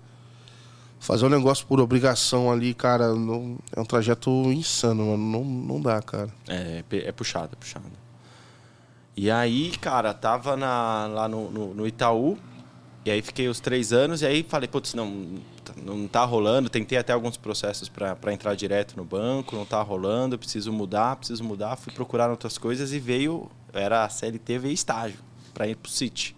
fazer 0.99 1.27
um 1.27 1.29
negócio 1.29 1.67
por 1.67 1.79
obrigação 1.79 2.51
ali, 2.51 2.75
cara, 2.75 3.15
não- 3.15 3.59
é 3.77 3.81
um 3.81 3.85
trajeto 3.85 4.31
insano, 4.51 5.07
mano. 5.07 5.19
Não, 5.39 5.45
não 5.45 5.81
dá, 5.81 6.01
cara. 6.03 6.29
É, 6.49 6.83
pe- 6.89 7.05
é 7.07 7.13
puxado, 7.13 7.51
é 7.53 7.57
puxado. 7.57 7.85
E 9.17 9.31
aí, 9.31 9.73
cara, 9.81 10.15
tava 10.15 10.57
na- 10.57 11.07
lá 11.07 11.29
no, 11.29 11.51
no, 11.51 11.75
no 11.75 11.87
Itaú, 11.87 12.39
e 13.05 13.11
aí 13.11 13.21
fiquei 13.23 13.49
os 13.49 13.61
três 13.61 13.93
anos, 13.93 14.23
e 14.23 14.27
aí 14.27 14.43
falei, 14.49 14.69
putz, 14.69 14.95
não, 14.95 15.39
não 15.83 16.07
tá 16.09 16.25
rolando. 16.25 16.69
Tentei 16.69 16.99
até 16.99 17.13
alguns 17.13 17.37
processos 17.37 17.89
para 17.89 18.33
entrar 18.33 18.55
direto 18.55 18.97
no 18.97 19.05
banco, 19.05 19.57
não 19.57 19.65
tá 19.65 19.81
rolando, 19.83 20.39
preciso 20.39 20.73
mudar, 20.73 21.17
preciso 21.17 21.45
mudar. 21.45 21.77
Fui 21.77 21.93
procurar 21.93 22.31
outras 22.31 22.59
coisas 22.59 22.93
e 22.93 22.99
veio, 22.99 23.51
era 23.73 24.05
a 24.05 24.09
CLT, 24.09 24.59
veio 24.59 24.75
estágio, 24.75 25.19
para 25.55 25.67
ir 25.67 25.77
pro 25.77 25.91
City. 25.91 26.37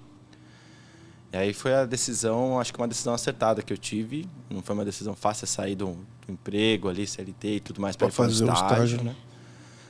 E 1.33 1.37
aí 1.37 1.55
foi 1.55 1.73
a 1.73 1.87
decisão, 1.87 2.61
acho 2.61 2.73
que 2.73 2.79
uma 2.79 2.89
decisão 2.89 3.15
acertada 3.15 3.63
que 3.63 3.73
eu 3.73 3.79
tive. 3.79 4.29
Não 4.51 4.63
foi 4.63 4.75
uma 4.75 4.85
decisão 4.85 5.15
fácil 5.15 5.47
sair 5.47 5.75
do, 5.75 5.97
do 6.27 6.33
emprego 6.33 6.89
ali, 6.89 7.07
CLT 7.07 7.49
e 7.49 7.61
tudo 7.61 7.81
mais 7.81 7.97
para 7.97 8.11
fazer 8.11 8.45
o 8.45 8.53
estágio, 8.53 9.03
né? 9.03 9.17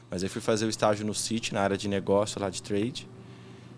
Mas 0.09 0.23
aí 0.23 0.29
fui 0.29 0.41
fazer 0.41 0.67
o 0.67 0.69
estágio 0.69 1.05
no 1.05 1.15
City, 1.15 1.53
na 1.55 1.63
área 1.63 1.77
de 1.77 1.89
negócio 1.89 2.41
lá 2.41 2.49
de 2.49 2.63
trade. 2.63 3.09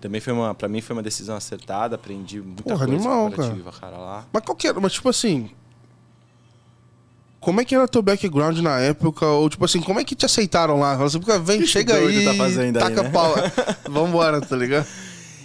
Também 0.05 0.21
foi 0.21 0.35
uma, 0.35 0.55
para 0.55 0.69
mim 0.69 0.83
foi 0.83 0.95
uma 0.95 1.03
decisão 1.03 1.35
acertada, 1.35 1.95
aprendi 1.95 2.39
muita 2.39 2.63
Porra, 2.63 2.87
coisa 2.87 2.93
animal, 2.93 3.31
cara. 3.31 3.73
cara. 3.81 3.97
lá. 3.97 4.27
Mas 4.31 4.45
qual 4.45 4.55
que 4.55 4.69
era? 4.69 4.79
Mas 4.79 4.93
tipo 4.93 5.09
assim, 5.09 5.49
como 7.41 7.63
é 7.63 7.65
que 7.65 7.75
era 7.75 7.89
teu 7.89 8.03
background 8.03 8.59
na 8.59 8.79
época? 8.81 9.25
Ou, 9.25 9.49
tipo 9.49 9.65
assim, 9.65 9.81
como 9.81 9.99
é 9.99 10.05
que 10.05 10.15
te 10.15 10.27
aceitaram 10.27 10.79
lá? 10.79 10.95
Você 10.97 11.19
fica, 11.19 11.39
vem, 11.39 11.61
Que 11.61 11.67
chega 11.67 11.95
aí, 11.95 12.23
tá 12.23 12.35
fazendo 12.35 12.77
aí, 12.77 12.83
taca 12.83 13.03
né? 13.03 13.09
pau. 13.09 13.35
Vambora, 13.89 14.43
tá 14.43 14.55
ligado? 14.55 14.87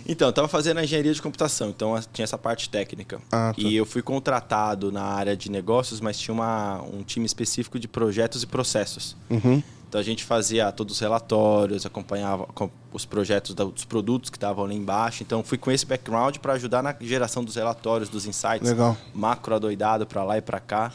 Então, 0.05 0.27
eu 0.27 0.33
tava 0.33 0.49
fazendo 0.49 0.81
engenharia 0.81 1.13
de 1.13 1.21
computação, 1.21 1.69
então 1.69 1.97
tinha 2.11 2.25
essa 2.25 2.37
parte 2.37 2.69
técnica. 2.69 3.21
Ah, 3.31 3.53
tá. 3.55 3.61
E 3.61 3.77
eu 3.77 3.85
fui 3.85 4.01
contratado 4.01 4.91
na 4.91 5.03
área 5.03 5.37
de 5.37 5.49
negócios, 5.49 6.01
mas 6.01 6.19
tinha 6.19 6.33
uma, 6.33 6.81
um 6.81 7.01
time 7.01 7.25
específico 7.25 7.79
de 7.79 7.87
projetos 7.87 8.43
e 8.43 8.45
processos. 8.47 9.15
Uhum. 9.29 9.63
Então 9.89 9.99
a 9.99 10.03
gente 10.03 10.23
fazia 10.23 10.71
todos 10.71 10.93
os 10.93 10.99
relatórios, 10.99 11.83
acompanhava 11.83 12.45
com- 12.53 12.69
os 12.93 13.05
projetos 13.05 13.55
dos 13.55 13.85
produtos 13.85 14.29
que 14.29 14.37
estavam 14.37 14.63
ali 14.63 14.75
embaixo. 14.75 15.23
Então 15.23 15.43
fui 15.43 15.57
com 15.57 15.71
esse 15.71 15.83
background 15.83 16.37
para 16.37 16.53
ajudar 16.53 16.83
na 16.83 16.95
geração 17.01 17.43
dos 17.43 17.55
relatórios, 17.55 18.07
dos 18.07 18.27
insights. 18.27 18.69
Legal. 18.69 18.95
Macro 19.15 19.55
adoidado 19.55 20.05
para 20.05 20.23
lá 20.23 20.37
e 20.37 20.41
para 20.41 20.59
cá. 20.59 20.91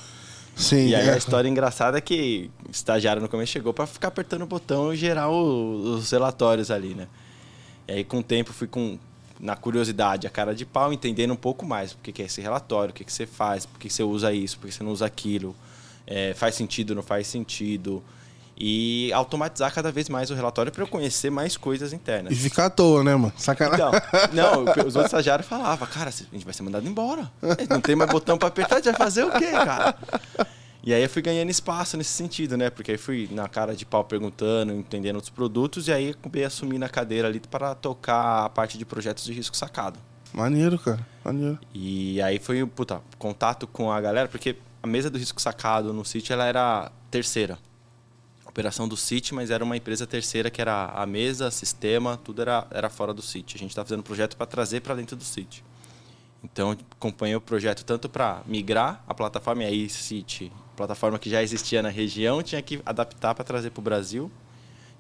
Sim. 0.55 0.87
E 0.91 0.95
aí 0.95 1.09
é. 1.09 1.13
a 1.13 1.17
história 1.17 1.49
engraçada 1.49 1.99
é 1.99 2.01
que 2.01 2.49
o 2.69 2.71
estagiário 2.71 3.21
no 3.21 3.29
começo 3.29 3.51
chegou 3.51 3.75
para 3.75 3.85
ficar 3.87 4.09
apertando 4.09 4.43
o 4.43 4.47
botão 4.47 4.95
e 4.95 4.97
gerar 4.97 5.29
o- 5.29 5.95
os 5.97 6.09
relatórios 6.13 6.71
ali, 6.71 6.95
né? 6.95 7.09
E 7.89 7.93
aí 7.95 8.05
com 8.05 8.19
o 8.21 8.23
tempo 8.23 8.53
fui 8.53 8.69
com 8.69 8.97
na 9.41 9.57
curiosidade, 9.57 10.29
a 10.29 10.31
cara 10.31 10.55
de 10.55 10.65
pau, 10.65 10.93
entendendo 10.93 11.33
um 11.33 11.37
pouco 11.37 11.67
mais 11.67 11.91
o 11.93 11.99
que 11.99 12.23
é 12.23 12.27
esse 12.27 12.41
relatório, 12.41 12.93
o 12.93 12.95
que, 12.95 13.03
que 13.05 13.13
você 13.13 13.27
faz, 13.27 13.67
por 13.67 13.81
que 13.81 13.89
que 13.89 13.93
você 13.93 14.05
usa 14.05 14.33
isso, 14.33 14.57
por 14.59 14.69
que 14.69 14.73
você 14.73 14.85
não 14.85 14.93
usa 14.93 15.05
aquilo, 15.05 15.55
é, 16.07 16.33
faz 16.35 16.55
sentido, 16.55 16.95
não 16.95 17.03
faz 17.03 17.27
sentido. 17.27 18.01
E 18.57 19.13
automatizar 19.13 19.73
cada 19.75 19.91
vez 19.91 20.09
mais 20.09 20.31
o 20.31 20.35
relatório 20.35 20.71
para 20.71 20.83
eu 20.83 20.87
conhecer 20.87 21.29
mais 21.31 21.57
coisas 21.57 21.93
internas. 21.93 22.33
E 22.33 22.37
ficar 22.37 22.67
à 22.67 22.71
toa, 22.71 23.03
né, 23.03 23.17
mano? 23.17 23.33
Sacanagem. 23.37 23.87
Então, 23.87 24.33
não, 24.33 24.63
os 24.63 24.95
outros 24.95 25.07
estagiários 25.07 25.49
falavam, 25.49 25.89
cara, 25.89 26.11
a 26.11 26.13
gente 26.13 26.45
vai 26.45 26.55
ser 26.55 26.63
mandado 26.63 26.87
embora. 26.87 27.31
Não 27.69 27.81
tem 27.81 27.97
mais 27.97 28.11
botão 28.11 28.39
pra 28.39 28.49
apertar, 28.49 28.77
a 28.77 28.79
gente 28.79 28.87
vai 28.87 28.95
fazer 28.95 29.25
o 29.25 29.33
quê, 29.33 29.51
cara? 29.51 29.97
E 30.87 30.93
aí 30.93 31.03
eu 31.03 31.09
fui 31.09 31.23
ganhando 31.23 31.51
espaço 31.51 31.97
nesse 31.97 32.11
sentido, 32.11 32.57
né? 32.57 32.69
Porque 32.69 32.93
aí 32.93 32.99
fui 32.99 33.27
na 33.33 33.49
cara 33.49 33.75
de 33.75 33.87
pau 33.87 34.05
perguntando, 34.05 34.73
entendendo 34.73 35.17
os 35.17 35.31
produtos, 35.31 35.89
e 35.89 35.93
aí 35.93 36.11
acabei 36.11 36.45
assumindo 36.45 36.85
a 36.85 36.89
cadeira 36.89 37.27
ali 37.27 37.41
para 37.41 37.75
tocar 37.75 38.45
a 38.45 38.49
parte 38.51 38.77
de 38.77 38.85
projetos 38.85 39.25
de 39.25 39.33
risco 39.33 39.57
sacado. 39.57 39.99
Maneiro, 40.33 40.79
cara. 40.79 41.05
Maneiro. 41.25 41.59
E 41.73 42.21
aí 42.21 42.39
foi, 42.39 42.65
puta, 42.67 43.01
contato 43.19 43.67
com 43.67 43.91
a 43.91 44.01
galera, 44.01 44.29
porque 44.29 44.57
a 44.83 44.87
mesa 44.87 45.09
do 45.09 45.17
risco 45.17 45.41
sacado 45.41 45.93
no 45.93 46.05
City, 46.05 46.33
ela 46.33 46.45
era 46.45 46.93
terceira. 47.11 47.59
Operação 48.55 48.87
do 48.87 48.97
City, 48.97 49.35
mas 49.35 49.51
era 49.51 49.65
uma 49.65 49.77
empresa 49.77 50.07
terceira 50.07 50.49
que 50.49 50.61
era 50.61 50.87
a 50.87 51.05
mesa, 51.05 51.51
sistema, 51.51 52.17
tudo 52.23 52.41
era, 52.41 52.65
era 52.71 52.89
fora 52.89 53.13
do 53.13 53.21
City. 53.21 53.57
A 53.57 53.59
gente 53.59 53.71
estava 53.71 53.89
fazendo 53.89 53.99
um 53.99 54.05
projeto 54.05 54.37
para 54.37 54.47
trazer 54.47 54.81
para 54.81 54.95
dentro 54.95 55.17
do 55.17 55.25
City. 55.25 55.65
Então, 56.41 56.77
acompanhei 56.93 57.35
o 57.35 57.41
projeto 57.41 57.85
tanto 57.85 58.09
para 58.09 58.43
migrar 58.47 59.03
a 59.09 59.13
plataforma, 59.13 59.65
e 59.65 59.67
aí 59.67 59.89
City, 59.89 60.53
plataforma 60.77 61.19
que 61.19 61.29
já 61.29 61.43
existia 61.43 61.83
na 61.83 61.89
região, 61.89 62.45
tinha 62.45 62.63
que 62.63 62.81
adaptar 62.87 63.35
para 63.35 63.43
trazer 63.43 63.71
para 63.71 63.81
o 63.81 63.83
Brasil. 63.83 64.31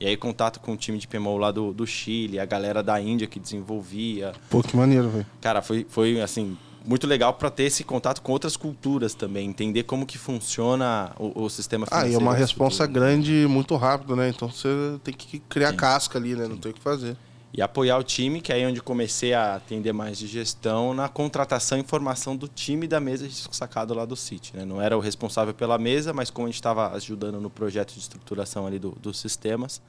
E 0.00 0.06
aí, 0.08 0.16
contato 0.16 0.58
com 0.58 0.72
o 0.72 0.76
time 0.76 0.98
de 0.98 1.06
PMO 1.06 1.36
lá 1.36 1.52
do, 1.52 1.72
do 1.72 1.86
Chile, 1.86 2.40
a 2.40 2.44
galera 2.44 2.82
da 2.82 3.00
Índia 3.00 3.28
que 3.28 3.38
desenvolvia, 3.38 4.32
Pô, 4.50 4.64
que 4.64 4.76
maneiro, 4.76 5.08
velho. 5.10 5.26
Cara, 5.40 5.62
foi, 5.62 5.86
foi 5.88 6.20
assim, 6.20 6.58
muito 6.84 7.06
legal 7.06 7.32
para 7.34 7.50
ter 7.50 7.64
esse 7.64 7.82
contato 7.82 8.20
com 8.20 8.32
outras 8.32 8.56
culturas 8.56 9.14
também, 9.14 9.48
entender 9.48 9.84
como 9.84 10.04
que 10.04 10.18
funciona 10.18 11.12
o, 11.18 11.44
o 11.44 11.48
sistema 11.50 11.86
Ah, 11.90 11.96
e 11.96 11.98
é 11.98 12.00
financeiro. 12.02 12.24
uma 12.24 12.34
responsa 12.34 12.84
culturas. 12.86 13.08
grande 13.10 13.46
muito 13.48 13.74
rápido, 13.76 14.14
né? 14.14 14.28
Então 14.28 14.48
você 14.50 14.68
tem 15.02 15.14
que 15.14 15.38
criar 15.40 15.70
Sim. 15.70 15.76
casca 15.76 16.18
ali, 16.18 16.34
né? 16.36 16.46
Não 16.46 16.56
tem 16.58 16.70
o 16.70 16.74
que 16.74 16.80
fazer. 16.80 17.16
E 17.56 17.62
apoiar 17.62 17.96
o 17.98 18.02
time, 18.02 18.40
que 18.40 18.52
aí 18.52 18.62
é 18.62 18.66
onde 18.66 18.82
comecei 18.82 19.32
a 19.32 19.54
atender 19.54 19.92
mais 19.92 20.18
de 20.18 20.26
gestão 20.26 20.92
na 20.92 21.08
contratação 21.08 21.78
e 21.78 21.84
formação 21.84 22.36
do 22.36 22.48
time 22.48 22.88
da 22.88 22.98
mesa 22.98 23.28
de 23.28 23.34
sacado 23.52 23.94
lá 23.94 24.04
do 24.04 24.16
City. 24.16 24.56
Né? 24.56 24.64
Não 24.64 24.82
era 24.82 24.96
o 24.96 25.00
responsável 25.00 25.54
pela 25.54 25.78
mesa, 25.78 26.12
mas 26.12 26.30
como 26.30 26.48
a 26.48 26.50
gente 26.50 26.56
estava 26.56 26.92
ajudando 26.94 27.40
no 27.40 27.48
projeto 27.48 27.94
de 27.94 28.00
estruturação 28.00 28.66
ali 28.66 28.80
do, 28.80 28.90
dos 29.00 29.20
sistemas, 29.20 29.80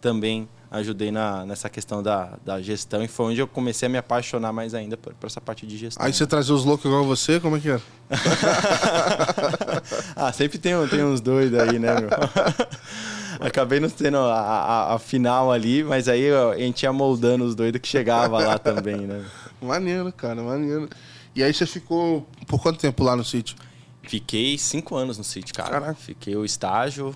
também 0.00 0.48
ajudei 0.70 1.10
na, 1.10 1.44
nessa 1.44 1.68
questão 1.68 2.00
da, 2.02 2.38
da 2.44 2.62
gestão 2.62 3.02
e 3.02 3.08
foi 3.08 3.32
onde 3.32 3.40
eu 3.40 3.48
comecei 3.48 3.86
a 3.86 3.88
me 3.88 3.98
apaixonar 3.98 4.52
mais 4.52 4.72
ainda 4.72 4.96
por, 4.96 5.12
por 5.14 5.26
essa 5.26 5.40
parte 5.40 5.66
de 5.66 5.76
gestão. 5.76 6.04
Aí 6.06 6.12
você 6.12 6.26
trazia 6.26 6.54
os 6.54 6.64
loucos 6.64 6.84
igual 6.86 7.04
você, 7.04 7.40
como 7.40 7.56
é 7.56 7.60
que 7.60 7.70
era? 7.70 7.82
ah, 10.14 10.32
sempre 10.32 10.58
tem, 10.58 10.76
um- 10.76 10.86
tem 10.86 11.04
uns 11.04 11.20
doidos 11.20 11.58
aí, 11.58 11.78
né, 11.78 11.94
meu? 12.00 12.10
Acabei 13.40 13.80
não 13.80 13.88
tendo 13.88 14.18
a, 14.18 14.38
a, 14.38 14.94
a 14.94 14.98
final 14.98 15.50
ali, 15.50 15.82
mas 15.82 16.08
aí 16.08 16.30
a 16.30 16.56
gente 16.58 16.82
ia 16.82 16.92
moldando 16.92 17.44
os 17.44 17.54
doidos 17.54 17.80
que 17.80 17.88
chegava 17.88 18.38
lá 18.38 18.58
também, 18.58 19.06
né? 19.06 19.24
Maneiro, 19.62 20.12
cara, 20.12 20.42
maneiro. 20.42 20.88
E 21.34 21.42
aí 21.42 21.52
você 21.52 21.64
ficou 21.64 22.26
por 22.46 22.60
quanto 22.60 22.78
tempo 22.78 23.02
lá 23.02 23.16
no 23.16 23.24
sítio? 23.24 23.56
Fiquei 24.02 24.58
cinco 24.58 24.96
anos 24.96 25.16
no 25.16 25.24
City, 25.24 25.52
cara. 25.52 25.70
Caraca. 25.70 25.94
Fiquei 25.94 26.36
o 26.36 26.44
estágio, 26.44 27.14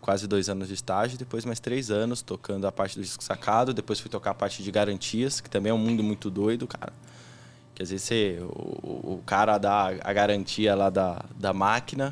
quase 0.00 0.26
dois 0.26 0.48
anos 0.48 0.68
de 0.68 0.74
estágio, 0.74 1.16
depois 1.18 1.44
mais 1.44 1.60
três 1.60 1.90
anos 1.90 2.22
tocando 2.22 2.66
a 2.66 2.72
parte 2.72 2.96
do 2.98 3.02
disco 3.02 3.22
sacado, 3.22 3.72
depois 3.72 4.00
fui 4.00 4.10
tocar 4.10 4.30
a 4.30 4.34
parte 4.34 4.62
de 4.62 4.70
garantias, 4.70 5.40
que 5.40 5.48
também 5.50 5.70
é 5.70 5.74
um 5.74 5.78
mundo 5.78 6.02
muito 6.02 6.30
doido, 6.30 6.66
cara. 6.66 6.92
Que 7.74 7.82
às 7.82 7.90
vezes 7.90 8.06
você, 8.06 8.38
o, 8.40 9.14
o 9.14 9.22
cara 9.26 9.58
dá 9.58 9.88
a 10.02 10.12
garantia 10.12 10.74
lá 10.74 10.88
da, 10.90 11.22
da 11.38 11.52
máquina 11.52 12.10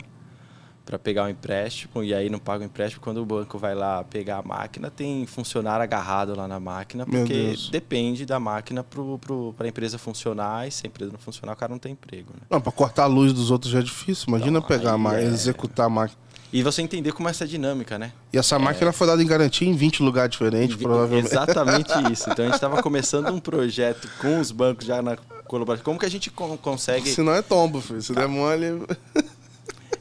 para 0.84 0.98
pegar 0.98 1.24
o 1.24 1.28
empréstimo 1.30 2.04
e 2.04 2.12
aí 2.12 2.28
não 2.28 2.38
paga 2.38 2.62
o 2.62 2.66
empréstimo 2.66 3.02
quando 3.02 3.16
o 3.16 3.24
banco 3.24 3.56
vai 3.58 3.74
lá 3.74 4.04
pegar 4.04 4.40
a 4.40 4.42
máquina 4.42 4.90
tem 4.90 5.24
funcionário 5.24 5.82
agarrado 5.82 6.36
lá 6.36 6.46
na 6.46 6.60
máquina 6.60 7.06
porque 7.06 7.54
depende 7.70 8.26
da 8.26 8.38
máquina 8.38 8.84
para 8.84 9.64
a 9.64 9.68
empresa 9.68 9.96
funcionar 9.96 10.68
e 10.68 10.70
se 10.70 10.86
a 10.86 10.88
empresa 10.88 11.10
não 11.10 11.18
funcionar 11.18 11.54
o 11.54 11.56
cara 11.56 11.70
não 11.72 11.78
tem 11.78 11.92
emprego 11.92 12.34
né? 12.34 12.42
Não, 12.50 12.60
pra 12.60 12.70
cortar 12.70 13.04
a 13.04 13.06
luz 13.06 13.32
dos 13.32 13.50
outros 13.50 13.72
já 13.72 13.78
é 13.78 13.82
difícil. 13.82 14.26
Imagina 14.28 14.58
Então, 14.58 14.68
pegar 14.68 14.90
a 14.90 14.94
aí 14.94 15.00
máquina, 15.00 15.22
é- 15.22 15.32
executar 15.32 15.86
a 15.86 15.88
máquina. 15.88 16.20
E 16.56 16.62
você 16.62 16.80
entender 16.82 17.12
como 17.12 17.28
é 17.28 17.30
essa 17.32 17.46
dinâmica 17.46 17.98
né 17.98 18.12
E 18.32 18.38
essa 18.38 18.58
máquina 18.58 18.92
foi 18.92 19.06
dada 19.08 19.20
em 19.22 19.26
garantia 19.26 19.68
em 19.68 19.74
20 19.74 20.02
lugares 20.02 20.30
diferentes, 20.30 20.76
provavelmente. 20.76 21.26
Exatamente 21.26 21.92
isso. 22.12 22.30
Então 22.30 22.44
a 22.44 22.48
gente 22.48 22.54
estava 22.54 22.80
começando 22.82 23.28
um 23.30 23.40
projeto 23.40 24.08
com 24.20 24.38
os 24.38 24.50
bancos 24.52 24.86
já 24.86 25.02
na 25.02 25.16
colaboração. 25.46 25.84
Como 25.84 25.98
que 25.98 26.06
a 26.06 26.08
gente 26.10 26.30
con- 26.30 26.56
consegue. 26.56 27.08
Se 27.10 27.20
não 27.22 27.34
é 27.34 27.42
tombo, 27.42 27.80
filho. 27.80 28.00
Se 28.00 28.12
der 28.14 28.28
mole. 28.28 28.66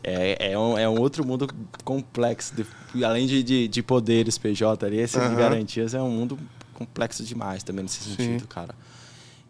É, 0.06 0.52
é, 0.52 0.60
um, 0.60 0.78
é 0.78 0.88
um 0.90 1.00
outro 1.00 1.26
mundo 1.26 1.48
complexo. 1.86 2.54
de- 2.54 3.06
além 3.06 3.26
de, 3.26 3.42
de, 3.42 3.68
de 3.70 3.82
poderes 3.82 4.38
PJ 4.38 4.86
ali, 4.86 5.00
esse 5.00 5.18
Aham. 5.18 5.30
de 5.30 5.36
garantias 5.38 5.94
é 5.94 6.02
um 6.02 6.10
mundo 6.10 6.38
complexo 6.74 7.24
demais 7.24 7.64
também 7.64 7.84
nesse 7.84 8.04
sentido, 8.04 8.42
Sim. 8.42 8.48
cara. 8.48 8.76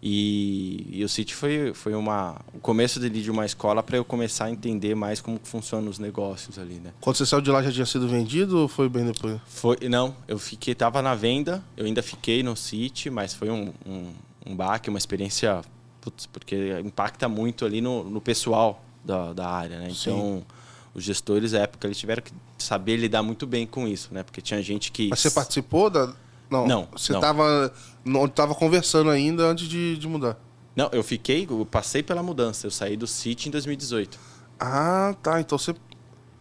E, 0.05 0.85
e 0.91 1.01
o 1.01 1.07
City 1.07 1.33
foi, 1.33 1.73
foi 1.73 1.95
uma, 1.95 2.35
o 2.53 2.59
começo 2.59 2.99
dele 2.99 3.21
de 3.21 3.31
uma 3.31 3.45
escola 3.45 3.81
para 3.81 3.95
eu 3.95 4.03
começar 4.03 4.45
a 4.45 4.51
entender 4.51 4.93
mais 4.95 5.21
como 5.21 5.39
funcionam 5.41 5.89
os 5.89 5.97
negócios 5.97 6.59
ali, 6.59 6.73
né? 6.73 6.91
Quando 6.99 7.15
você 7.15 7.25
saiu 7.25 7.39
de 7.39 7.49
lá 7.49 7.63
já 7.63 7.71
tinha 7.71 7.85
sido 7.85 8.05
vendido 8.05 8.59
ou 8.59 8.67
foi 8.67 8.89
bem 8.89 9.05
depois? 9.05 9.39
Foi, 9.47 9.77
não, 9.87 10.13
eu 10.27 10.37
fiquei, 10.37 10.75
tava 10.75 11.01
na 11.01 11.15
venda, 11.15 11.63
eu 11.77 11.85
ainda 11.85 12.03
fiquei 12.03 12.43
no 12.43 12.53
City, 12.53 13.09
mas 13.09 13.33
foi 13.33 13.49
um, 13.49 13.71
um, 13.85 14.11
um 14.45 14.53
baque, 14.53 14.89
uma 14.89 14.99
experiência, 14.99 15.61
putz, 16.01 16.25
porque 16.25 16.81
impacta 16.83 17.29
muito 17.29 17.63
ali 17.63 17.79
no, 17.79 18.03
no 18.03 18.19
pessoal 18.19 18.83
da, 19.05 19.31
da 19.31 19.47
área, 19.47 19.79
né? 19.79 19.85
Sim. 19.91 20.09
Então, 20.09 20.45
os 20.93 21.01
gestores, 21.05 21.53
à 21.53 21.59
época, 21.59 21.87
eles 21.87 21.97
tiveram 21.97 22.21
que 22.21 22.33
saber 22.57 22.97
lidar 22.97 23.23
muito 23.23 23.47
bem 23.47 23.65
com 23.65 23.87
isso, 23.87 24.09
né? 24.13 24.21
Porque 24.21 24.41
tinha 24.41 24.61
gente 24.61 24.91
que... 24.91 25.07
Mas 25.07 25.21
você 25.21 25.31
participou 25.31 25.89
da. 25.89 26.13
Não. 26.53 26.67
Não, 26.67 26.87
Você 26.91 27.11
não. 27.13 27.19
tava. 27.19 27.73
Não, 28.05 28.27
tava 28.27 28.53
conversando 28.55 29.09
ainda 29.09 29.43
antes 29.43 29.67
de, 29.67 29.97
de 29.97 30.07
mudar. 30.07 30.37
Não, 30.75 30.89
eu 30.91 31.03
fiquei, 31.03 31.47
eu 31.49 31.65
passei 31.65 32.01
pela 32.01 32.21
mudança, 32.23 32.65
eu 32.67 32.71
saí 32.71 32.95
do 32.97 33.05
City 33.07 33.47
em 33.49 33.51
2018. 33.51 34.17
Ah, 34.59 35.15
tá. 35.21 35.39
Então 35.39 35.57
você. 35.57 35.73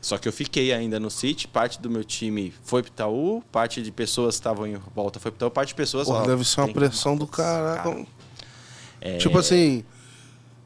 Só 0.00 0.18
que 0.18 0.26
eu 0.26 0.32
fiquei 0.32 0.72
ainda 0.72 0.98
no 0.98 1.08
City, 1.10 1.46
parte 1.46 1.80
do 1.80 1.88
meu 1.88 2.02
time 2.02 2.52
foi 2.64 2.82
pro 2.82 2.90
Itaú, 2.90 3.42
parte 3.52 3.80
de 3.80 3.92
pessoas 3.92 4.34
que 4.34 4.40
estavam 4.40 4.66
em 4.66 4.76
volta 4.94 5.20
foi 5.20 5.30
pro 5.30 5.38
Itaú, 5.38 5.50
parte 5.52 5.68
de 5.68 5.74
pessoas... 5.76 6.08
Ó, 6.08 6.26
deve 6.26 6.44
ser 6.44 6.60
uma 6.60 6.72
pressão 6.72 7.16
do 7.16 7.24
caraca. 7.24 7.84
cara, 7.88 8.06
é- 9.00 9.18
Tipo 9.18 9.38
assim. 9.38 9.84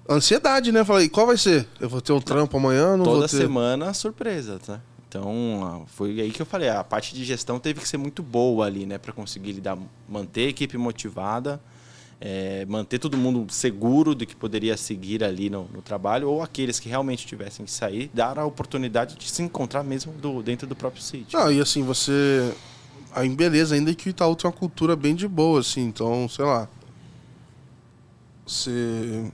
Ansiedade, 0.08 0.72
né? 0.72 0.84
Falei, 0.84 1.08
qual 1.10 1.26
vai 1.26 1.36
ser? 1.36 1.66
Eu 1.80 1.88
vou 1.88 2.00
ter 2.00 2.12
um 2.12 2.20
trampo 2.20 2.56
amanhã? 2.56 2.96
Não 2.96 3.04
vou 3.04 3.14
toda 3.16 3.28
ter. 3.28 3.36
semana 3.36 3.92
surpresa, 3.92 4.58
né? 4.68 4.80
Então, 5.16 5.64
ah, 5.64 5.86
foi 5.86 6.20
aí 6.20 6.30
que 6.30 6.42
eu 6.42 6.46
falei, 6.46 6.68
a 6.68 6.84
parte 6.84 7.14
de 7.14 7.24
gestão 7.24 7.58
teve 7.58 7.80
que 7.80 7.88
ser 7.88 7.96
muito 7.96 8.22
boa 8.22 8.66
ali, 8.66 8.84
né, 8.84 8.98
para 8.98 9.14
conseguir 9.14 9.52
lidar, 9.52 9.78
manter 10.06 10.46
a 10.46 10.50
equipe 10.50 10.76
motivada, 10.76 11.58
é, 12.20 12.66
manter 12.66 12.98
todo 12.98 13.16
mundo 13.16 13.50
seguro 13.50 14.14
de 14.14 14.26
que 14.26 14.36
poderia 14.36 14.76
seguir 14.76 15.24
ali 15.24 15.48
no, 15.48 15.64
no 15.72 15.80
trabalho, 15.80 16.28
ou 16.28 16.42
aqueles 16.42 16.78
que 16.78 16.88
realmente 16.90 17.26
tivessem 17.26 17.64
que 17.64 17.72
sair, 17.72 18.10
dar 18.12 18.38
a 18.38 18.44
oportunidade 18.44 19.16
de 19.16 19.30
se 19.30 19.42
encontrar 19.42 19.82
mesmo 19.82 20.12
do, 20.12 20.42
dentro 20.42 20.66
do 20.66 20.76
próprio 20.76 21.02
sítio. 21.02 21.38
Não, 21.38 21.50
e 21.50 21.60
assim, 21.62 21.82
você. 21.82 22.54
Aí, 23.14 23.26
beleza, 23.30 23.74
ainda 23.74 23.94
que 23.94 24.08
o 24.08 24.10
Itaú 24.10 24.36
tem 24.36 24.46
uma 24.46 24.56
cultura 24.56 24.94
bem 24.94 25.14
de 25.14 25.26
boa, 25.26 25.60
assim, 25.60 25.82
então, 25.82 26.28
sei 26.28 26.44
lá. 26.44 26.68
Você. 28.46 29.32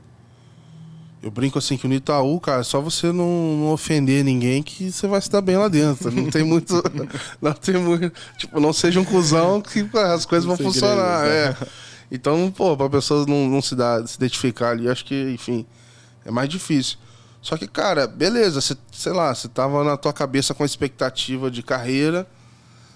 Eu 1.22 1.30
brinco 1.30 1.56
assim 1.56 1.76
que 1.76 1.86
no 1.86 1.94
Itaú, 1.94 2.40
cara, 2.40 2.64
só 2.64 2.80
você 2.80 3.12
não, 3.12 3.56
não, 3.56 3.72
ofender 3.72 4.24
ninguém 4.24 4.60
que 4.60 4.90
você 4.90 5.06
vai 5.06 5.20
se 5.20 5.30
dar 5.30 5.40
bem 5.40 5.56
lá 5.56 5.68
dentro. 5.68 6.10
Não 6.10 6.28
tem 6.28 6.42
muito. 6.42 6.82
não 7.40 7.52
tem 7.52 7.76
muito. 7.76 8.12
Tipo, 8.36 8.58
não 8.58 8.72
seja 8.72 8.98
um 8.98 9.04
cuzão 9.04 9.60
que 9.60 9.88
as 9.94 10.26
coisas 10.26 10.44
vão 10.44 10.56
funcionar. 10.56 11.22
Né? 11.22 11.28
É. 11.28 11.56
Então, 12.10 12.50
pô, 12.50 12.76
pra 12.76 12.90
pessoa 12.90 13.24
não, 13.26 13.48
não 13.48 13.62
se, 13.62 13.76
dar, 13.76 14.06
se 14.06 14.16
identificar 14.16 14.70
ali, 14.70 14.88
acho 14.88 15.04
que, 15.04 15.30
enfim, 15.30 15.64
é 16.26 16.30
mais 16.30 16.48
difícil. 16.48 16.98
Só 17.40 17.56
que, 17.56 17.68
cara, 17.68 18.06
beleza, 18.06 18.60
você, 18.60 18.76
sei 18.92 19.12
lá, 19.12 19.32
você 19.32 19.48
tava 19.48 19.82
na 19.84 19.96
tua 19.96 20.12
cabeça 20.12 20.52
com 20.52 20.64
expectativa 20.64 21.50
de 21.50 21.62
carreira, 21.62 22.26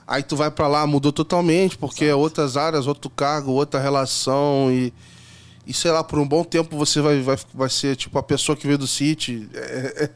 aí 0.06 0.22
tu 0.22 0.36
vai 0.36 0.50
para 0.50 0.66
lá, 0.66 0.86
mudou 0.86 1.12
totalmente, 1.12 1.78
porque 1.78 2.04
é 2.04 2.14
outras 2.14 2.56
áreas, 2.56 2.86
outro 2.86 3.08
cargo, 3.08 3.52
outra 3.52 3.80
relação 3.80 4.70
e 4.70 4.92
e 5.66 5.72
sei 5.74 5.90
lá, 5.90 6.04
por 6.04 6.18
um 6.18 6.26
bom 6.26 6.44
tempo 6.44 6.76
você 6.76 7.00
vai, 7.00 7.20
vai, 7.20 7.36
vai 7.52 7.68
ser 7.68 7.96
tipo 7.96 8.16
a 8.18 8.22
pessoa 8.22 8.56
que 8.56 8.66
veio 8.66 8.78
do 8.78 8.86
City. 8.86 9.48
É, 9.52 10.10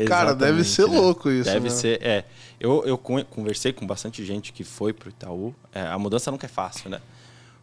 é, 0.00 0.04
cara, 0.04 0.34
deve 0.34 0.64
ser 0.64 0.88
né? 0.88 0.98
louco 0.98 1.30
isso. 1.30 1.48
Deve 1.48 1.68
né? 1.68 1.74
ser, 1.74 2.02
é. 2.02 2.24
Eu, 2.58 2.82
eu 2.84 2.98
conversei 2.98 3.72
com 3.72 3.86
bastante 3.86 4.24
gente 4.24 4.52
que 4.52 4.64
foi 4.64 4.92
pro 4.92 5.10
Itaú. 5.10 5.54
É, 5.72 5.82
a 5.82 5.98
mudança 5.98 6.30
nunca 6.30 6.46
é 6.46 6.48
fácil, 6.48 6.90
né? 6.90 7.00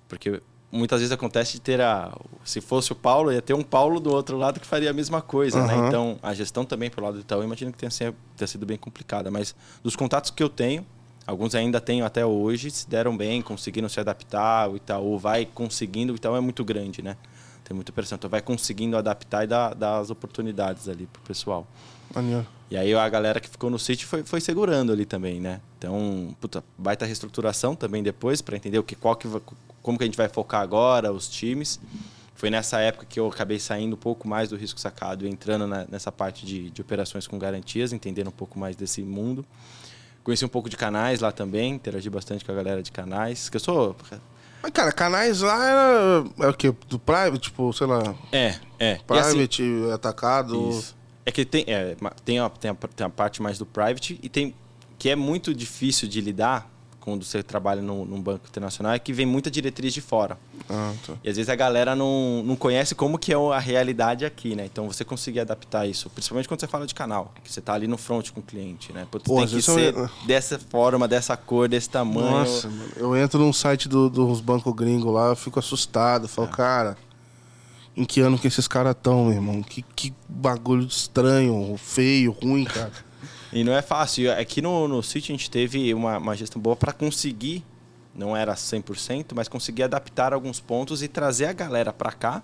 Porque 0.08 0.42
muitas 0.72 1.02
vezes 1.02 1.12
acontece 1.12 1.54
de 1.54 1.62
ter 1.62 1.82
a. 1.82 2.16
Se 2.46 2.62
fosse 2.62 2.92
o 2.92 2.96
Paulo, 2.96 3.32
ia 3.32 3.42
ter 3.42 3.54
um 3.54 3.64
Paulo 3.64 4.00
do 4.00 4.14
outro 4.14 4.38
lado 4.38 4.60
que 4.60 4.68
faria 4.68 4.92
a 4.92 4.94
mesma 4.94 5.22
coisa, 5.22 5.60
uhum. 5.60 5.68
né? 5.68 5.88
Então, 5.88 6.20
a 6.24 6.34
gestão 6.34 6.64
também 6.64 6.90
pro 6.90 7.04
lado 7.04 7.16
do 7.16 7.22
Itaú, 7.22 7.44
imagino 7.44 7.72
que 7.74 7.78
tenha, 7.78 7.92
tenha 8.38 8.48
sido 8.48 8.66
bem 8.66 8.78
complicada. 8.78 9.30
Mas 9.30 9.54
dos 9.84 9.96
contatos 9.96 10.32
que 10.32 10.42
eu 10.42 10.50
tenho, 10.50 10.86
Alguns 11.26 11.56
ainda 11.56 11.80
tenho 11.80 12.06
até 12.06 12.26
hoje, 12.26 12.70
se 12.70 12.90
deram 12.90 13.16
bem, 13.16 13.42
conseguiram 13.42 13.88
se 13.88 14.00
adaptar. 14.00 14.70
O 14.70 14.76
Itaú 14.76 15.18
vai 15.18 15.46
conseguindo, 15.46 16.12
o 16.12 16.16
Itaú 16.18 16.36
é 16.36 16.42
muito 16.42 16.66
grande, 16.66 17.02
né? 17.02 17.16
Tem 17.64 17.74
muita 17.74 17.92
pressão. 17.92 18.16
Então 18.16 18.30
vai 18.30 18.42
conseguindo 18.42 18.98
adaptar 18.98 19.44
e 19.44 19.48
dar, 19.48 19.74
dar 19.74 20.00
as 20.00 20.10
oportunidades 20.10 20.90
ali 20.90 21.06
pro 21.06 21.22
pessoal. 21.22 21.68
Maneiro. 22.14 22.46
E 22.70 22.78
aí 22.78 22.94
a 22.94 23.08
galera 23.10 23.40
que 23.40 23.50
ficou 23.50 23.70
no 23.70 23.78
sítio 23.78 24.08
foi, 24.08 24.24
foi 24.24 24.42
segurando 24.42 24.92
ali 24.92 25.06
também, 25.06 25.40
né? 25.40 25.62
Então, 25.78 26.36
puta, 26.42 26.64
baita 26.78 27.06
reestruturação 27.06 27.76
também 27.76 28.02
depois 28.02 28.42
para 28.42 28.56
entender 28.56 28.80
o 28.80 28.84
que, 28.84 28.96
qual 28.96 29.16
que, 29.16 29.28
como 29.82 29.98
que 29.98 30.04
a 30.04 30.08
gente 30.08 30.18
vai 30.18 30.28
focar 30.28 30.62
agora, 30.62 31.12
os 31.12 31.28
times. 31.30 31.80
Foi 32.36 32.50
nessa 32.50 32.80
época 32.80 33.06
que 33.08 33.20
eu 33.20 33.28
acabei 33.28 33.60
saindo 33.60 33.94
um 33.94 34.00
pouco 34.00 34.28
mais 34.28 34.50
do 34.50 34.56
risco 34.56 34.80
sacado 34.80 35.26
e 35.26 35.30
entrando 35.30 35.68
na, 35.68 35.86
nessa 35.90 36.12
parte 36.12 36.46
de, 36.46 36.70
de 36.72 36.82
operações 36.82 37.28
com 37.28 37.38
garantias, 37.38 37.94
entendendo 37.94 38.28
um 38.28 38.32
pouco 38.32 38.58
mais 38.58 38.76
desse 38.76 39.02
mundo. 39.02 39.46
Conheci 40.24 40.44
um 40.44 40.50
pouco 40.50 40.70
de 40.70 40.76
canais 40.76 41.20
lá 41.20 41.32
também, 41.32 41.74
interagi 41.74 42.10
bastante 42.10 42.44
com 42.44 42.52
a 42.52 42.56
galera 42.56 42.82
de 42.82 42.92
canais, 42.92 43.50
que 43.50 43.58
eu 43.58 43.60
sou 43.60 43.96
mas, 44.64 44.72
cara, 44.72 44.94
canais 44.94 45.42
lá 45.42 45.66
era. 45.66 46.24
É 46.40 46.48
o 46.48 46.54
quê? 46.54 46.74
Do 46.88 46.98
private, 46.98 47.38
tipo, 47.38 47.74
sei 47.74 47.86
lá. 47.86 48.16
É, 48.32 48.56
é. 48.80 48.96
Private, 49.06 49.62
assim, 49.62 49.92
atacado. 49.92 50.70
Isso. 50.70 50.96
É 51.26 51.32
que 51.32 51.44
tem, 51.44 51.66
é, 51.68 51.98
tem, 52.24 52.40
a, 52.40 52.50
tem, 52.50 52.72
a, 52.72 52.76
tem 52.76 53.06
a 53.06 53.10
parte 53.10 53.42
mais 53.42 53.58
do 53.58 53.66
private 53.66 54.18
e 54.24 54.30
tem. 54.30 54.56
que 54.98 55.10
é 55.10 55.18
muito 55.18 55.54
difícil 55.54 56.08
de 56.08 56.22
lidar 56.22 56.73
quando 57.04 57.26
você 57.26 57.44
trabalha 57.44 57.82
num, 57.82 58.06
num, 58.06 58.22
banco 58.22 58.48
internacional 58.48 58.94
é 58.94 59.00
que 59.00 59.12
vem 59.12 59.26
muita 59.26 59.52
diretriz 59.52 59.94
de 59.94 60.00
fora. 60.00 60.38
Ah, 60.70 60.94
tá. 61.06 61.14
E 61.22 61.30
às 61.30 61.36
vezes 61.36 61.50
a 61.50 61.56
galera 61.56 61.98
não, 61.98 62.42
não 62.46 62.56
conhece 62.56 62.96
como 62.96 63.20
que 63.20 63.34
é 63.34 63.36
a 63.36 63.60
realidade 63.60 64.24
aqui, 64.24 64.56
né? 64.56 64.66
Então 64.66 64.88
você 64.88 65.04
conseguir 65.04 65.42
adaptar 65.42 65.86
isso, 65.86 66.10
principalmente 66.10 66.48
quando 66.48 66.62
você 66.62 66.68
fala 66.68 66.88
de 66.88 66.96
canal, 66.96 67.34
que 67.44 67.52
você 67.52 67.60
está 67.60 67.74
ali 67.74 67.88
no 67.88 67.98
front 67.98 68.32
com 68.32 68.40
o 68.40 68.44
cliente, 68.44 68.94
né? 68.94 69.06
Putz, 69.12 69.26
Pô, 69.26 69.36
tem 69.36 69.48
que 69.48 69.62
ser 69.62 69.94
eu... 69.94 70.10
dessa 70.26 70.58
forma, 70.58 71.06
dessa 71.06 71.36
cor, 71.36 71.68
desse 71.68 71.90
tamanho. 71.90 72.32
Nossa, 72.32 72.70
mano. 72.70 72.92
eu 72.96 73.18
entro 73.18 73.38
num 73.38 73.52
site 73.52 73.90
do, 73.90 74.10
dos 74.10 74.40
bancos 74.40 74.74
gringos 74.74 75.14
lá, 75.14 75.28
eu 75.28 75.36
fico 75.36 75.60
assustado, 75.60 76.30
falo, 76.30 76.48
é. 76.48 76.52
cara, 76.52 76.98
em 77.98 78.06
que 78.06 78.22
ano 78.22 78.40
que 78.40 78.48
esses 78.48 78.68
caras 78.68 78.96
estão, 78.96 79.26
meu 79.26 79.34
irmão? 79.34 79.62
Que, 79.62 79.82
que 79.82 80.14
bagulho 80.30 80.88
estranho, 80.88 81.76
feio, 81.78 82.32
ruim, 82.32 82.64
cara. 82.64 82.94
E 83.54 83.64
não 83.64 83.74
é 83.74 83.82
fácil. 83.82 84.32
Aqui 84.32 84.62
no, 84.62 84.88
no 84.88 85.04
sítio 85.04 85.34
a 85.34 85.38
gente 85.38 85.50
teve 85.50 85.94
uma, 85.94 86.18
uma 86.18 86.36
gestão 86.36 86.62
boa 86.62 86.76
para 86.76 86.92
conseguir, 86.92 87.64
não 88.16 88.36
era 88.36 88.54
100%, 88.54 89.28
mas 89.34 89.48
conseguir 89.48 89.84
adaptar 89.84 90.34
alguns 90.34 90.60
pontos 90.60 91.02
e 91.04 91.08
trazer 91.08 91.46
a 91.46 91.54
galera 91.54 91.94
para 91.94 92.12
cá 92.12 92.44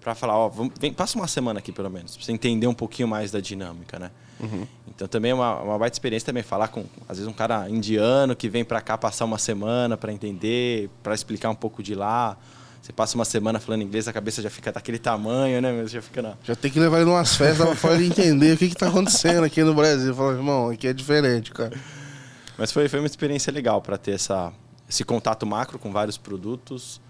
para 0.00 0.14
falar, 0.14 0.38
ó, 0.38 0.48
vamos, 0.48 0.72
vem, 0.80 0.92
passa 0.92 1.18
uma 1.18 1.26
semana 1.26 1.58
aqui 1.58 1.72
pelo 1.72 1.90
menos, 1.90 2.16
para 2.16 2.24
você 2.24 2.32
entender 2.32 2.66
um 2.66 2.74
pouquinho 2.74 3.08
mais 3.08 3.30
da 3.30 3.40
dinâmica, 3.40 3.98
né? 3.98 4.10
Uhum. 4.40 4.66
Então 4.86 5.08
também 5.08 5.32
é 5.32 5.34
uma, 5.34 5.60
uma 5.60 5.78
baita 5.78 5.94
experiência 5.94 6.26
também 6.26 6.42
falar 6.42 6.68
com, 6.68 6.84
às 7.08 7.18
vezes, 7.18 7.26
um 7.26 7.34
cara 7.34 7.68
indiano 7.68 8.36
que 8.36 8.48
vem 8.48 8.64
para 8.64 8.80
cá 8.80 8.96
passar 8.96 9.24
uma 9.24 9.38
semana 9.38 9.96
para 9.96 10.12
entender, 10.12 10.88
para 11.02 11.14
explicar 11.14 11.50
um 11.50 11.54
pouco 11.54 11.82
de 11.82 11.94
lá. 11.94 12.36
Você 12.80 12.92
passa 12.92 13.16
uma 13.16 13.24
semana 13.24 13.58
falando 13.58 13.82
inglês, 13.82 14.08
a 14.08 14.12
cabeça 14.12 14.40
já 14.40 14.48
fica 14.48 14.72
daquele 14.72 14.98
tamanho, 14.98 15.60
né? 15.60 15.72
Mas 15.72 15.90
já 15.90 16.00
fica 16.00 16.22
na... 16.22 16.34
Já 16.42 16.56
tem 16.56 16.70
que 16.70 16.80
levar 16.80 16.98
ele 16.98 17.06
numas 17.06 17.34
festas 17.36 17.78
pra 17.78 17.94
ele 17.94 18.06
entender 18.06 18.54
o 18.54 18.56
que, 18.56 18.68
que 18.68 18.74
tá 18.74 18.88
acontecendo 18.88 19.44
aqui 19.44 19.62
no 19.62 19.74
Brasil. 19.74 20.14
Falar, 20.14 20.32
irmão, 20.34 20.70
aqui 20.70 20.86
é 20.86 20.92
diferente, 20.92 21.52
cara. 21.52 21.78
Mas 22.56 22.72
foi, 22.72 22.88
foi 22.88 22.98
uma 22.98 23.06
experiência 23.06 23.52
legal 23.52 23.80
para 23.82 23.98
ter 23.98 24.12
essa, 24.12 24.52
esse 24.88 25.04
contato 25.04 25.46
macro 25.46 25.78
com 25.78 25.92
vários 25.92 26.16
produtos, 26.16 27.00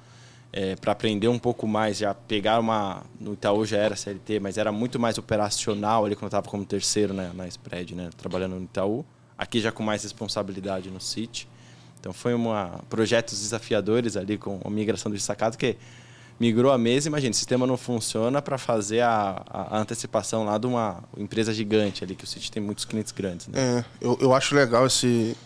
é, 0.53 0.77
para 0.77 0.93
aprender 0.93 1.29
um 1.29 1.39
pouco 1.39 1.67
mais, 1.67 1.99
já 1.99 2.13
pegar 2.15 2.59
uma. 2.59 3.03
No 3.21 3.35
Itaú 3.35 3.65
já 3.65 3.79
era 3.79 3.95
CLT, 3.95 4.41
mas 4.41 4.59
era 4.59 4.73
muito 4.73 4.99
mais 4.99 5.19
operacional 5.19 6.05
ali 6.05 6.15
quando 6.15 6.25
eu 6.25 6.29
estava 6.29 6.49
como 6.49 6.65
terceiro 6.65 7.15
né, 7.15 7.31
na 7.35 7.47
spread, 7.47 7.95
né? 7.95 8.11
Trabalhando 8.17 8.57
no 8.57 8.65
Itaú. 8.65 9.05
Aqui 9.37 9.61
já 9.61 9.71
com 9.71 9.83
mais 9.83 10.03
responsabilidade 10.03 10.91
no 10.91 11.01
City. 11.01 11.49
Então 12.01 12.13
foi 12.13 12.35
uma 12.35 12.81
projetos 12.89 13.41
desafiadores 13.41 14.17
ali 14.17 14.39
com 14.39 14.61
a 14.65 14.71
migração 14.71 15.11
do 15.11 15.19
sacado 15.19 15.57
que 15.57 15.77
migrou 16.39 16.71
a 16.71 16.79
mesa, 16.79 17.09
imagina, 17.09 17.33
o 17.33 17.35
sistema 17.35 17.67
não 17.67 17.77
funciona 17.77 18.41
para 18.41 18.57
fazer 18.57 19.01
a, 19.01 19.43
a, 19.49 19.79
antecipação 19.79 20.45
lá 20.45 20.57
de 20.57 20.67
uma 20.67 21.03
empresa 21.17 21.53
gigante 21.53 22.05
ali, 22.05 22.15
que 22.15 22.25
o 22.25 22.27
City 22.27 22.51
tem 22.51 22.63
muitos 22.63 22.85
clientes 22.85 23.13
grandes. 23.13 23.49
Né? 23.49 23.55
É, 23.61 23.85
eu, 24.01 24.17
eu 24.21 24.33
acho 24.33 24.55
legal 24.55 24.87
esse, 24.87 25.37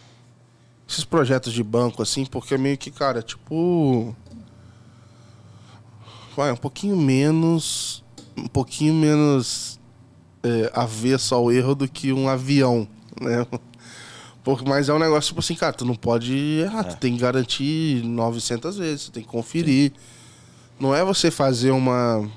esses 0.88 1.05
projetos 1.05 1.53
de 1.53 1.62
banco, 1.62 2.03
assim, 2.03 2.27
porque 2.27 2.55
é 2.55 2.59
meio 2.59 2.77
que, 2.77 2.91
cara, 2.91 3.23
tipo. 3.23 4.15
Vai, 6.37 6.53
um 6.53 6.57
pouquinho 6.57 6.97
menos. 6.97 8.05
Um 8.37 8.49
pouquinho 8.49 8.95
menos 8.95 9.81
é, 10.43 10.71
avesso 10.75 11.35
ao 11.35 11.53
erro 11.53 11.75
do 11.75 11.88
que 11.88 12.12
um 12.12 12.29
avião, 12.29 12.88
né? 13.21 13.47
Porque, 14.44 14.68
mas 14.68 14.88
é 14.88 14.94
um 14.94 14.98
negócio 14.98 15.28
tipo 15.28 15.40
assim, 15.40 15.55
cara, 15.55 15.72
tu 15.72 15.85
não 15.85 15.94
pode 15.94 16.35
errar, 16.35 16.81
é. 16.81 16.85
tu 16.85 16.96
tem 16.96 17.14
que 17.14 17.20
garantir 17.20 18.02
900 18.05 18.76
vezes, 18.76 19.05
tu 19.07 19.12
tem 19.12 19.22
que 19.22 19.28
conferir. 19.28 19.92
Sim. 19.92 19.98
Não 20.81 20.94
é 20.94 21.05
você 21.05 21.31
fazer 21.31 21.70
uma. 21.70 22.28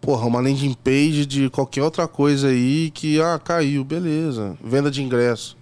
Porra, 0.00 0.26
uma 0.26 0.40
landing 0.40 0.74
page 0.74 1.26
de 1.26 1.50
qualquer 1.50 1.82
outra 1.82 2.06
coisa 2.06 2.48
aí 2.48 2.90
que, 2.92 3.20
ah, 3.20 3.40
caiu, 3.42 3.84
beleza. 3.84 4.56
Venda 4.62 4.88
de 4.88 5.02
ingresso. 5.02 5.56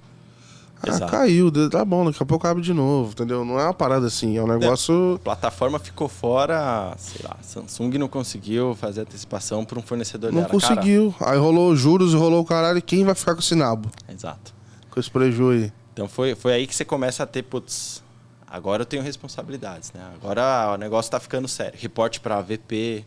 Ah, 0.83 0.91
Exato. 0.91 1.11
caiu, 1.11 1.71
tá 1.71 1.83
bom, 1.83 2.05
daqui 2.05 2.23
a 2.23 2.27
pouco 2.27 2.47
abre 2.47 2.63
de 2.63 2.75
novo, 2.75 3.13
entendeu? 3.13 3.47
Não 3.47 3.59
é 3.59 3.65
uma 3.65 3.73
parada 3.73 4.07
assim, 4.07 4.37
é 4.37 4.43
um 4.43 4.47
negócio. 4.47 5.15
A 5.15 5.25
plataforma 5.25 5.79
ficou 5.79 6.07
fora, 6.07 6.95
sei 6.99 7.23
lá, 7.27 7.35
Samsung 7.41 7.97
não 7.97 8.09
conseguiu 8.09 8.75
fazer 8.75 9.01
antecipação 9.01 9.65
para 9.65 9.79
um 9.79 9.83
fornecedor 9.83 10.31
Não 10.31 10.43
dela. 10.43 10.53
conseguiu. 10.53 11.15
Cara... 11.19 11.33
Aí 11.33 11.39
rolou 11.39 11.75
juros 11.75 12.13
e 12.13 12.17
rolou 12.17 12.43
o 12.43 12.45
caralho, 12.45 12.83
quem 12.83 13.03
vai 13.03 13.15
ficar 13.15 13.33
com 13.33 13.41
esse 13.41 13.55
nabo? 13.55 13.91
Exato 14.07 14.56
com 14.97 15.01
esse 15.01 15.11
preju 15.11 15.51
aí. 15.51 15.71
Então 15.93 16.09
foi, 16.09 16.35
foi 16.35 16.55
aí 16.55 16.67
que 16.67 16.75
você 16.75 16.85
começa 16.85 17.23
a 17.23 17.27
ter, 17.27 17.43
putz, 17.43 18.03
agora 18.47 18.81
eu 18.83 18.87
tenho 18.87 19.03
responsabilidades, 19.03 19.93
né? 19.93 20.01
Agora 20.15 20.73
o 20.73 20.77
negócio 20.79 21.11
tá 21.11 21.21
ficando 21.21 21.47
sério. 21.47 21.79
Reporte 21.79 22.19
para 22.19 22.41
VP. 22.41 23.05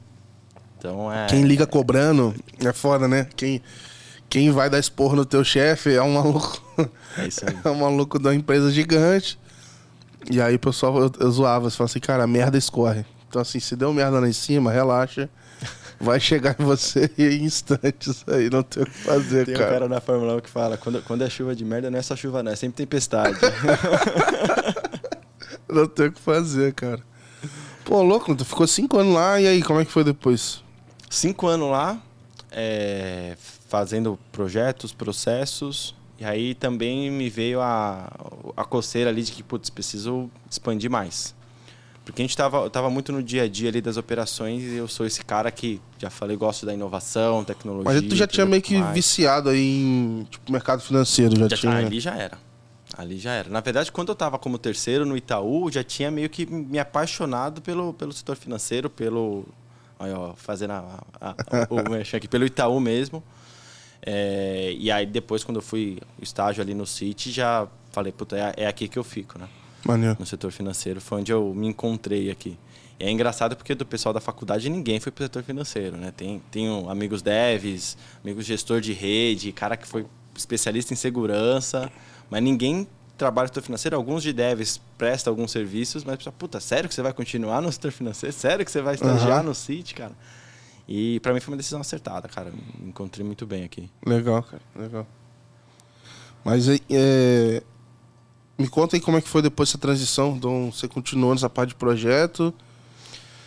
Então 0.78 1.12
é. 1.12 1.26
Quem 1.26 1.42
liga 1.44 1.66
cobrando 1.66 2.36
é 2.64 2.72
foda, 2.72 3.08
né? 3.08 3.28
Quem, 3.36 3.62
quem 4.30 4.52
vai 4.52 4.70
dar 4.70 4.78
esporro 4.78 5.16
no 5.16 5.26
teu 5.26 5.44
chefe 5.44 5.96
é 5.96 6.02
um 6.02 6.14
maluco. 6.14 6.62
É 7.18 7.28
isso 7.28 7.44
aí. 7.48 7.58
é 7.66 7.70
um 7.70 7.80
maluco 7.80 8.20
da 8.20 8.36
empresa 8.36 8.72
gigante. 8.72 9.40
E 10.30 10.40
aí 10.40 10.56
o 10.56 10.60
pessoal 10.60 10.96
eu, 11.00 11.12
eu 11.20 11.32
zoava, 11.32 11.70
você 11.70 11.78
fala 11.78 11.90
assim, 11.90 12.00
cara, 12.00 12.24
a 12.24 12.28
merda 12.28 12.58
escorre. 12.58 13.04
Então 13.28 13.42
assim, 13.42 13.60
se 13.60 13.76
deu 13.76 13.92
merda 13.92 14.20
lá 14.20 14.28
em 14.28 14.34
cima, 14.34 14.72
relaxa 14.72 15.28
vai 16.00 16.20
chegar 16.20 16.56
em 16.60 16.64
você 16.64 17.12
em 17.18 17.44
instantes 17.44 18.24
aí, 18.28 18.50
não 18.50 18.64
tem 18.64 18.84
o 18.84 18.86
que 18.86 18.92
fazer, 18.92 19.46
tem 19.46 19.56
cara. 19.56 19.68
Tem 19.68 19.76
um 19.76 19.80
cara 19.80 19.90
na 19.90 20.02
Fórmula 20.02 20.36
1 20.38 20.40
que 20.40 20.50
fala, 20.50 20.78
quando, 20.78 21.02
quando 21.04 21.24
é 21.24 21.30
chuva 21.30 21.56
de 21.56 21.66
merda, 21.66 21.92
não 21.92 22.00
é 22.00 22.02
só 22.02 22.16
chuva 22.16 22.42
não, 22.42 22.52
é 22.52 22.56
sempre 22.56 22.78
tempestade. 22.78 23.38
não 25.68 25.88
tem 25.88 26.08
o 26.08 26.12
que 26.12 26.22
fazer, 26.22 26.74
cara. 26.74 27.02
Pô, 27.84 28.02
louco, 28.02 28.36
tu 28.36 28.46
ficou 28.46 28.68
cinco 28.68 28.98
anos 28.98 29.14
lá, 29.14 29.42
e 29.42 29.48
aí, 29.48 29.64
como 29.64 29.80
é 29.80 29.86
que 29.86 29.92
foi 29.92 30.04
depois? 30.04 30.64
Cinco 31.10 31.48
anos 31.48 31.70
lá, 31.72 32.00
é, 32.52 33.36
fazendo 33.68 34.18
projetos, 34.32 34.94
processos, 34.94 35.96
e 36.20 36.26
aí 36.26 36.54
também 36.54 37.10
me 37.10 37.30
veio 37.30 37.62
a, 37.62 38.12
a 38.56 38.64
coceira 38.64 39.10
ali 39.10 39.24
de 39.24 39.32
que, 39.32 39.42
putz, 39.42 39.70
preciso 39.70 40.30
expandir 40.50 40.90
mais. 40.90 41.34
Porque 42.12 42.22
a 42.22 42.24
gente 42.24 42.32
estava 42.32 42.70
tava 42.70 42.90
muito 42.90 43.12
no 43.12 43.22
dia 43.22 43.44
a 43.44 43.48
dia 43.48 43.70
ali 43.70 43.82
das 43.82 43.98
operações 43.98 44.64
e 44.64 44.76
eu 44.76 44.88
sou 44.88 45.06
esse 45.06 45.24
cara 45.24 45.52
que, 45.52 45.82
já 45.98 46.10
falei, 46.10 46.36
gosto 46.36 46.66
da 46.66 46.74
inovação, 46.74 47.44
tecnologia. 47.44 47.94
Mas 47.94 48.02
tu 48.10 48.16
já 48.16 48.28
tinha 48.28 48.46
meio 48.46 48.62
que 48.62 48.78
mais. 48.78 48.94
viciado 48.94 49.50
aí 49.50 49.82
em 49.82 50.28
tipo, 50.30 50.52
mercado 50.52 50.82
financeiro, 50.82 51.36
já, 51.38 51.48
já 51.48 51.58
tinha. 51.58 51.76
Ali 51.76 52.00
já 52.00 52.16
era. 52.16 52.38
Ali 52.98 53.20
já 53.20 53.32
era. 53.34 53.50
Na 53.50 53.60
verdade, 53.62 53.92
quando 53.92 54.10
eu 54.10 54.14
estava 54.14 54.38
como 54.40 54.58
terceiro 54.58 55.06
no 55.06 55.16
Itaú, 55.16 55.72
já 55.72 55.84
tinha 55.84 56.10
meio 56.10 56.30
que 56.30 56.46
me 56.46 56.80
apaixonado 56.80 57.62
pelo, 57.62 57.94
pelo 57.94 58.12
setor 58.12 58.36
financeiro, 58.36 58.90
pelo 58.90 59.46
Aí, 60.00 60.14
ó, 60.14 60.34
fazendo 60.34 60.72
a, 60.72 61.04
a, 61.20 61.30
a, 61.32 61.36
o 61.70 62.16
aqui 62.16 62.28
pelo 62.28 62.46
Itaú 62.46 62.80
mesmo. 62.80 63.22
É, 64.02 64.74
e 64.80 64.90
aí 64.90 65.06
depois, 65.06 65.44
quando 65.44 65.58
eu 65.58 65.62
fui 65.62 66.00
estágio 66.22 66.64
ali 66.64 66.74
no 66.74 66.88
City, 66.88 67.32
já 67.32 67.68
falei, 67.92 68.14
puta, 68.14 68.38
é, 68.38 68.64
é 68.64 68.68
aqui 68.68 68.88
que 68.88 68.98
eu 68.98 69.04
fico, 69.04 69.38
né? 69.38 69.50
No 70.20 70.26
setor 70.26 70.52
financeiro. 70.52 71.00
Foi 71.02 71.20
onde 71.20 71.32
eu 71.32 71.54
me 71.54 71.68
encontrei 71.68 72.30
aqui. 72.30 72.58
E 73.00 73.06
é 73.06 73.10
engraçado 73.12 73.56
porque 73.56 73.74
do 73.74 73.86
pessoal 73.86 74.12
da 74.14 74.20
faculdade 74.20 74.70
ninguém 74.70 75.00
foi 75.00 75.12
pro 75.12 75.24
setor 75.24 75.42
financeiro, 75.44 75.96
né? 75.96 76.12
Tem, 76.16 76.42
tenho 76.52 76.90
amigos 76.90 77.22
devs, 77.22 77.98
amigos 78.24 78.46
gestor 78.46 78.82
de 78.82 78.92
rede, 78.92 79.52
cara 79.54 79.78
que 79.78 79.88
foi 79.88 80.06
especialista 80.36 80.94
em 80.94 80.98
segurança, 80.98 81.90
mas 82.30 82.44
ninguém 82.44 82.86
trabalha 83.18 83.46
no 83.46 83.50
setor 83.50 83.64
financeiro. 83.64 83.96
Alguns 83.96 84.22
de 84.24 84.34
devs 84.34 84.82
prestam 84.98 85.32
alguns 85.32 85.52
serviços, 85.52 86.04
mas, 86.04 86.18
puta, 86.38 86.60
sério 86.60 86.90
que 86.90 86.96
você 86.96 87.02
vai 87.02 87.14
continuar 87.14 87.62
no 87.62 87.72
setor 87.72 87.92
financeiro? 87.92 88.36
Sério 88.36 88.66
que 88.66 88.72
você 88.72 88.82
vai 88.82 88.96
estagiar 88.96 89.40
Uhum. 89.40 89.46
no 89.50 89.56
City, 89.56 89.94
cara? 89.96 90.12
E 90.88 91.20
para 91.22 91.34
mim 91.34 91.40
foi 91.40 91.54
uma 91.54 91.58
decisão 91.58 91.80
acertada, 91.82 92.28
cara. 92.28 92.52
Me 92.52 92.90
encontrei 92.90 93.26
muito 93.26 93.46
bem 93.46 93.64
aqui. 93.64 93.90
Legal, 94.06 94.42
cara. 94.44 94.62
Legal. 94.76 95.08
Mas 96.44 96.68
aí, 96.68 96.82
é... 96.90 97.62
me 98.60 98.68
conta 98.68 98.96
aí 98.96 99.00
como 99.02 99.18
é 99.18 99.22
que 99.22 99.28
foi 99.30 99.42
depois 99.42 99.70
essa 99.70 99.78
transição. 99.78 100.36
Então, 100.38 100.72
você 100.72 100.88
continuou 100.88 101.34
nessa 101.34 101.50
parte 101.50 101.70
de 101.70 101.76
projeto. 101.76 102.54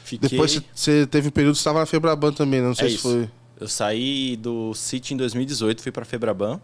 Fiquei... 0.04 0.28
Depois 0.30 0.60
você- 0.74 1.06
teve 1.06 1.28
um 1.28 1.30
período 1.30 1.52
que 1.54 1.58
você 1.58 1.62
estava 1.62 1.80
na 1.80 1.86
Febraban 1.86 2.32
também, 2.32 2.60
né? 2.60 2.68
Não 2.68 2.74
sei 2.74 2.86
É 2.86 2.90
se 2.90 2.94
isso. 2.96 3.08
foi. 3.08 3.30
Eu 3.60 3.68
saí 3.68 4.36
do 4.36 4.74
City 4.74 5.14
em 5.14 5.16
2018, 5.16 5.82
fui 5.82 5.92
para 5.92 6.04
Febraban. 6.04 6.60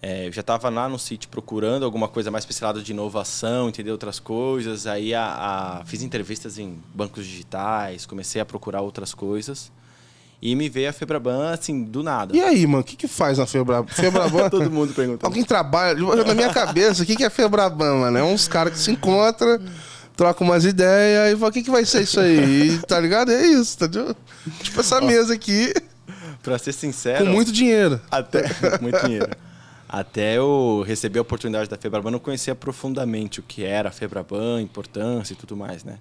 É, 0.00 0.28
eu 0.28 0.32
já 0.32 0.42
estava 0.42 0.68
lá 0.68 0.86
no 0.88 0.98
City 0.98 1.26
procurando 1.26 1.82
alguma 1.84 2.06
coisa 2.08 2.30
mais 2.30 2.42
especializada 2.44 2.84
de 2.84 2.92
inovação, 2.92 3.68
entender 3.68 3.90
outras 3.90 4.18
coisas. 4.20 4.86
Aí 4.86 5.14
a, 5.14 5.24
a- 5.80 5.84
fiz 5.86 6.02
entrevistas 6.02 6.58
em 6.58 6.78
bancos 6.94 7.26
digitais, 7.26 8.04
comecei 8.06 8.40
a 8.40 8.44
procurar 8.44 8.82
outras 8.82 9.14
coisas. 9.14 9.72
E 10.44 10.54
me 10.54 10.68
veio 10.68 10.90
a 10.90 10.92
Febraban, 10.92 11.52
assim, 11.52 11.84
do 11.84 12.02
nada. 12.02 12.36
E 12.36 12.40
aí, 12.42 12.66
mano, 12.66 12.82
o 12.82 12.84
que, 12.84 12.96
que 12.96 13.08
faz 13.08 13.38
na 13.38 13.46
Febraban? 13.46 13.88
Febraban. 13.88 14.50
Todo 14.50 14.70
mundo 14.70 14.92
perguntando. 14.92 15.24
Alguém 15.24 15.42
trabalha. 15.42 15.98
Na 16.22 16.34
minha 16.34 16.52
cabeça, 16.52 17.02
o 17.02 17.06
que, 17.06 17.16
que 17.16 17.24
é 17.24 17.30
Febraban, 17.30 18.00
mano? 18.00 18.18
É 18.18 18.22
uns 18.22 18.46
caras 18.46 18.74
que 18.74 18.78
se 18.78 18.90
encontram, 18.90 19.58
trocam 20.14 20.46
umas 20.46 20.66
ideias 20.66 21.32
e 21.32 21.36
falam, 21.36 21.48
o 21.48 21.52
que, 21.52 21.62
que 21.62 21.70
vai 21.70 21.86
ser 21.86 22.02
isso 22.02 22.20
aí? 22.20 22.74
E, 22.74 22.78
tá 22.86 23.00
ligado? 23.00 23.32
É 23.32 23.46
isso, 23.46 23.74
entendeu? 23.76 24.14
Tipo 24.62 24.80
essa 24.80 25.00
mesa 25.00 25.32
aqui, 25.32 25.72
Pra 26.42 26.58
ser 26.58 26.74
sincero... 26.74 27.24
com 27.24 27.32
muito 27.32 27.50
dinheiro. 27.50 27.98
Até, 28.10 28.42
muito 28.82 29.00
dinheiro. 29.02 29.30
Até 29.88 30.36
eu 30.36 30.84
receber 30.86 31.20
a 31.20 31.22
oportunidade 31.22 31.70
da 31.70 31.78
Febraban, 31.78 32.08
eu 32.08 32.12
não 32.12 32.18
conhecia 32.18 32.54
profundamente 32.54 33.40
o 33.40 33.42
que 33.42 33.64
era 33.64 33.88
a 33.88 33.92
Febraban, 33.92 34.60
importância 34.60 35.32
e 35.32 35.36
tudo 35.36 35.56
mais, 35.56 35.84
né? 35.84 35.98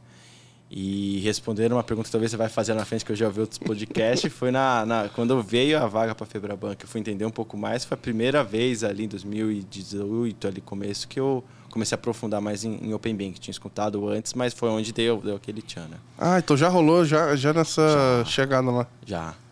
E 0.76 1.20
responder 1.20 1.72
uma 1.72 1.84
pergunta 1.84 2.08
que 2.08 2.12
talvez 2.12 2.32
você 2.32 2.38
vai 2.38 2.50
fazer 2.50 2.74
na 2.74 2.84
frente, 2.84 3.06
que 3.06 3.12
eu 3.12 3.16
já 3.16 3.28
ouvi 3.28 3.42
outros 3.42 3.60
podcasts, 3.60 4.34
foi 4.34 4.50
na, 4.50 4.84
na, 4.84 5.08
quando 5.08 5.40
veio 5.44 5.78
a 5.78 5.86
vaga 5.86 6.16
para 6.16 6.24
a 6.24 6.28
Febraban, 6.28 6.74
que 6.74 6.86
eu 6.86 6.90
fui 6.90 7.00
entender 7.00 7.26
um 7.26 7.30
pouco 7.30 7.56
mais. 7.56 7.86
Foi 7.86 7.94
a 7.94 7.98
primeira 7.98 8.44
vez 8.44 8.84
ali 8.84 9.04
em 9.04 9.08
2018, 9.08 10.48
ali 10.48 10.62
começo, 10.62 11.08
que 11.08 11.20
eu 11.20 11.44
comecei 11.70 11.96
a 11.96 12.00
aprofundar 12.00 12.42
mais 12.42 12.64
em, 12.64 12.88
em 12.88 12.92
Open 12.92 13.16
Bank. 13.16 13.40
Tinha 13.40 13.52
escutado 13.52 14.10
antes, 14.10 14.34
mas 14.34 14.52
foi 14.52 14.70
onde 14.70 14.92
deu, 14.92 15.22
deu 15.22 15.36
aquele 15.36 15.62
tchan, 15.62 15.88
né? 15.90 15.98
Ah, 16.18 16.40
então 16.40 16.58
já 16.58 16.70
rolou, 16.70 17.06
já, 17.06 17.36
já 17.36 17.54
nessa 17.54 18.24
chegada 18.26 18.72
lá. 18.72 18.88
Já, 19.06 19.18
já. 19.18 19.43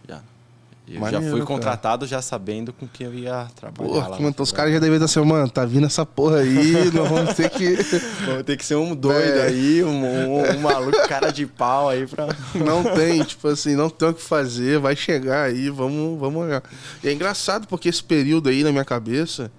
Eu 0.94 1.00
Maneiro, 1.00 1.24
já 1.26 1.32
fui 1.32 1.40
cara. 1.40 1.48
contratado 1.48 2.06
já 2.06 2.22
sabendo 2.22 2.74
com 2.74 2.88
que 2.88 3.04
eu 3.04 3.14
ia 3.14 3.48
trabalhar 3.56 3.90
Porra, 3.94 4.08
lá. 4.10 4.18
então 4.22 4.44
os 4.44 4.52
caras 4.52 4.74
já 4.74 4.80
devem 4.80 4.96
estar 4.96 5.06
assim, 5.06 5.22
mano, 5.28 5.50
tá 5.50 5.64
vindo 5.66 5.86
essa 5.86 6.06
porra 6.06 6.40
aí, 6.40 6.92
nós 6.94 7.08
vamos 7.08 7.34
ter 7.34 7.50
que. 7.50 7.76
Vai 8.26 8.44
ter 8.44 8.58
que 8.58 8.66
ser 8.66 8.76
um 8.76 8.94
doido 8.96 9.38
É. 9.40 9.48
aí, 9.48 9.84
um, 9.84 9.90
um, 10.06 10.52
um 10.58 10.60
maluco 10.60 11.08
cara 11.08 11.32
de 11.32 11.46
pau 11.46 11.88
aí 11.90 12.06
pra. 12.06 12.28
Não 12.56 12.84
tem, 12.84 13.24
tipo 13.24 13.48
assim, 13.48 13.76
não 13.76 13.90
tem 13.90 14.10
o 14.10 14.14
que 14.14 14.22
fazer, 14.22 14.80
vai 14.80 14.96
chegar 14.96 15.44
aí, 15.44 15.70
vamos, 15.70 16.20
vamos 16.20 16.44
olhar. 16.44 16.62
E 17.04 17.08
é 17.08 17.14
engraçado 17.14 17.68
porque 17.68 17.88
esse 17.90 18.04
período 18.04 18.50
aí 18.50 18.64
na 18.64 18.72
minha 18.72 18.84
cabeça, 18.86 19.52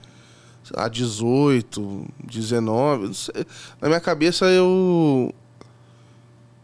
sei 0.63 0.77
lá, 0.77 0.89
18, 0.89 2.07
19, 2.25 3.07
não 3.07 3.15
sei, 3.15 3.47
na 3.81 3.89
minha 3.89 4.01
cabeça 4.01 4.45
eu. 4.47 5.33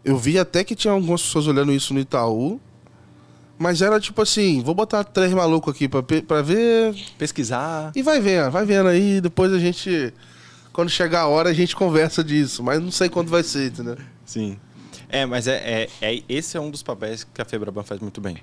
Eu 0.05 0.17
vi 0.17 0.39
até 0.39 0.63
que 0.65 0.75
tinha 0.75 0.93
algumas 0.93 1.23
pessoas 1.23 1.47
olhando 1.47 1.73
isso 1.73 1.93
no 1.93 2.01
Itaú, 2.01 2.61
mas 3.59 3.83
era 3.83 3.99
tipo 4.01 4.23
assim: 4.23 4.63
vou 4.63 4.75
botar 4.75 5.05
três 5.05 5.33
malucos 5.33 5.75
aqui 5.75 5.89
pra, 5.89 6.03
pra 6.03 6.43
ver, 6.43 6.95
Pesquisar. 7.19 7.93
e 7.95 8.03
vai 8.03 8.21
vendo, 8.21 8.51
vai 8.51 8.65
vendo 8.65 8.89
aí, 8.89 9.21
depois 9.21 9.53
a 9.53 9.59
gente. 9.59 10.13
Quando 10.73 10.89
chegar 10.89 11.23
a 11.23 11.27
hora 11.27 11.51
a 11.51 11.53
gente 11.53 11.75
conversa 11.75 12.23
disso, 12.23 12.63
mas 12.63 12.81
não 12.81 12.91
sei 12.93 13.09
quando 13.09 13.29
vai 13.29 13.43
ser, 13.43 13.67
entendeu? 13.73 13.97
Sim. 14.25 14.59
É, 15.09 15.27
mas 15.27 15.49
é, 15.49 15.57
é, 15.57 15.89
é- 16.01 16.23
esse 16.29 16.57
é 16.57 16.61
um 16.61 16.71
dos 16.71 16.83
papéis 16.83 17.25
que 17.25 17.43
a 17.43 17.45
Febraban 17.45 17.83
faz 17.83 18.01
muito 18.01 18.21
bem. 18.21 18.37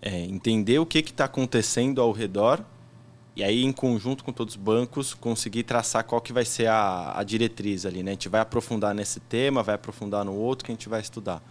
É 0.00 0.18
entender 0.24 0.78
o 0.78 0.86
que 0.86 0.98
está 1.00 1.26
acontecendo 1.26 2.00
ao 2.00 2.10
redor 2.10 2.60
e 3.36 3.42
aí, 3.42 3.64
em 3.64 3.72
conjunto 3.72 4.24
com 4.24 4.32
todos 4.32 4.54
os 4.54 4.60
bancos, 4.60 5.14
conseguir 5.14 5.62
traçar 5.62 6.04
qual 6.04 6.20
que 6.20 6.32
vai 6.32 6.44
ser 6.44 6.66
a, 6.68 7.12
a 7.18 7.22
diretriz 7.22 7.86
ali, 7.86 8.02
né? 8.02 8.10
A 8.10 8.14
gente 8.14 8.28
vai 8.28 8.40
aprofundar 8.42 8.94
nesse 8.94 9.20
tema, 9.20 9.62
vai 9.62 9.74
aprofundar 9.74 10.24
no 10.24 10.34
outro 10.34 10.64
que 10.66 10.72
a 10.72 10.74
gente 10.74 10.88
vai 10.88 11.00
estudar. 11.00 11.42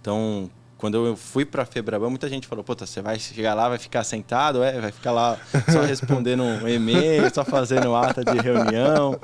Então, 0.00 0.50
quando 0.82 1.06
eu 1.06 1.16
fui 1.16 1.44
para 1.44 1.64
Febraban, 1.64 2.10
muita 2.10 2.28
gente 2.28 2.48
falou, 2.48 2.64
puta, 2.64 2.84
você 2.84 3.00
vai 3.00 3.16
chegar 3.16 3.54
lá, 3.54 3.68
vai 3.68 3.78
ficar 3.78 4.02
sentado, 4.02 4.64
é, 4.64 4.80
vai 4.80 4.90
ficar 4.90 5.12
lá 5.12 5.38
só 5.70 5.82
respondendo 5.86 6.42
um 6.42 6.68
e-mail, 6.68 7.32
só 7.32 7.44
fazendo 7.44 7.94
ata 7.94 8.24
de 8.24 8.36
reunião. 8.40 9.16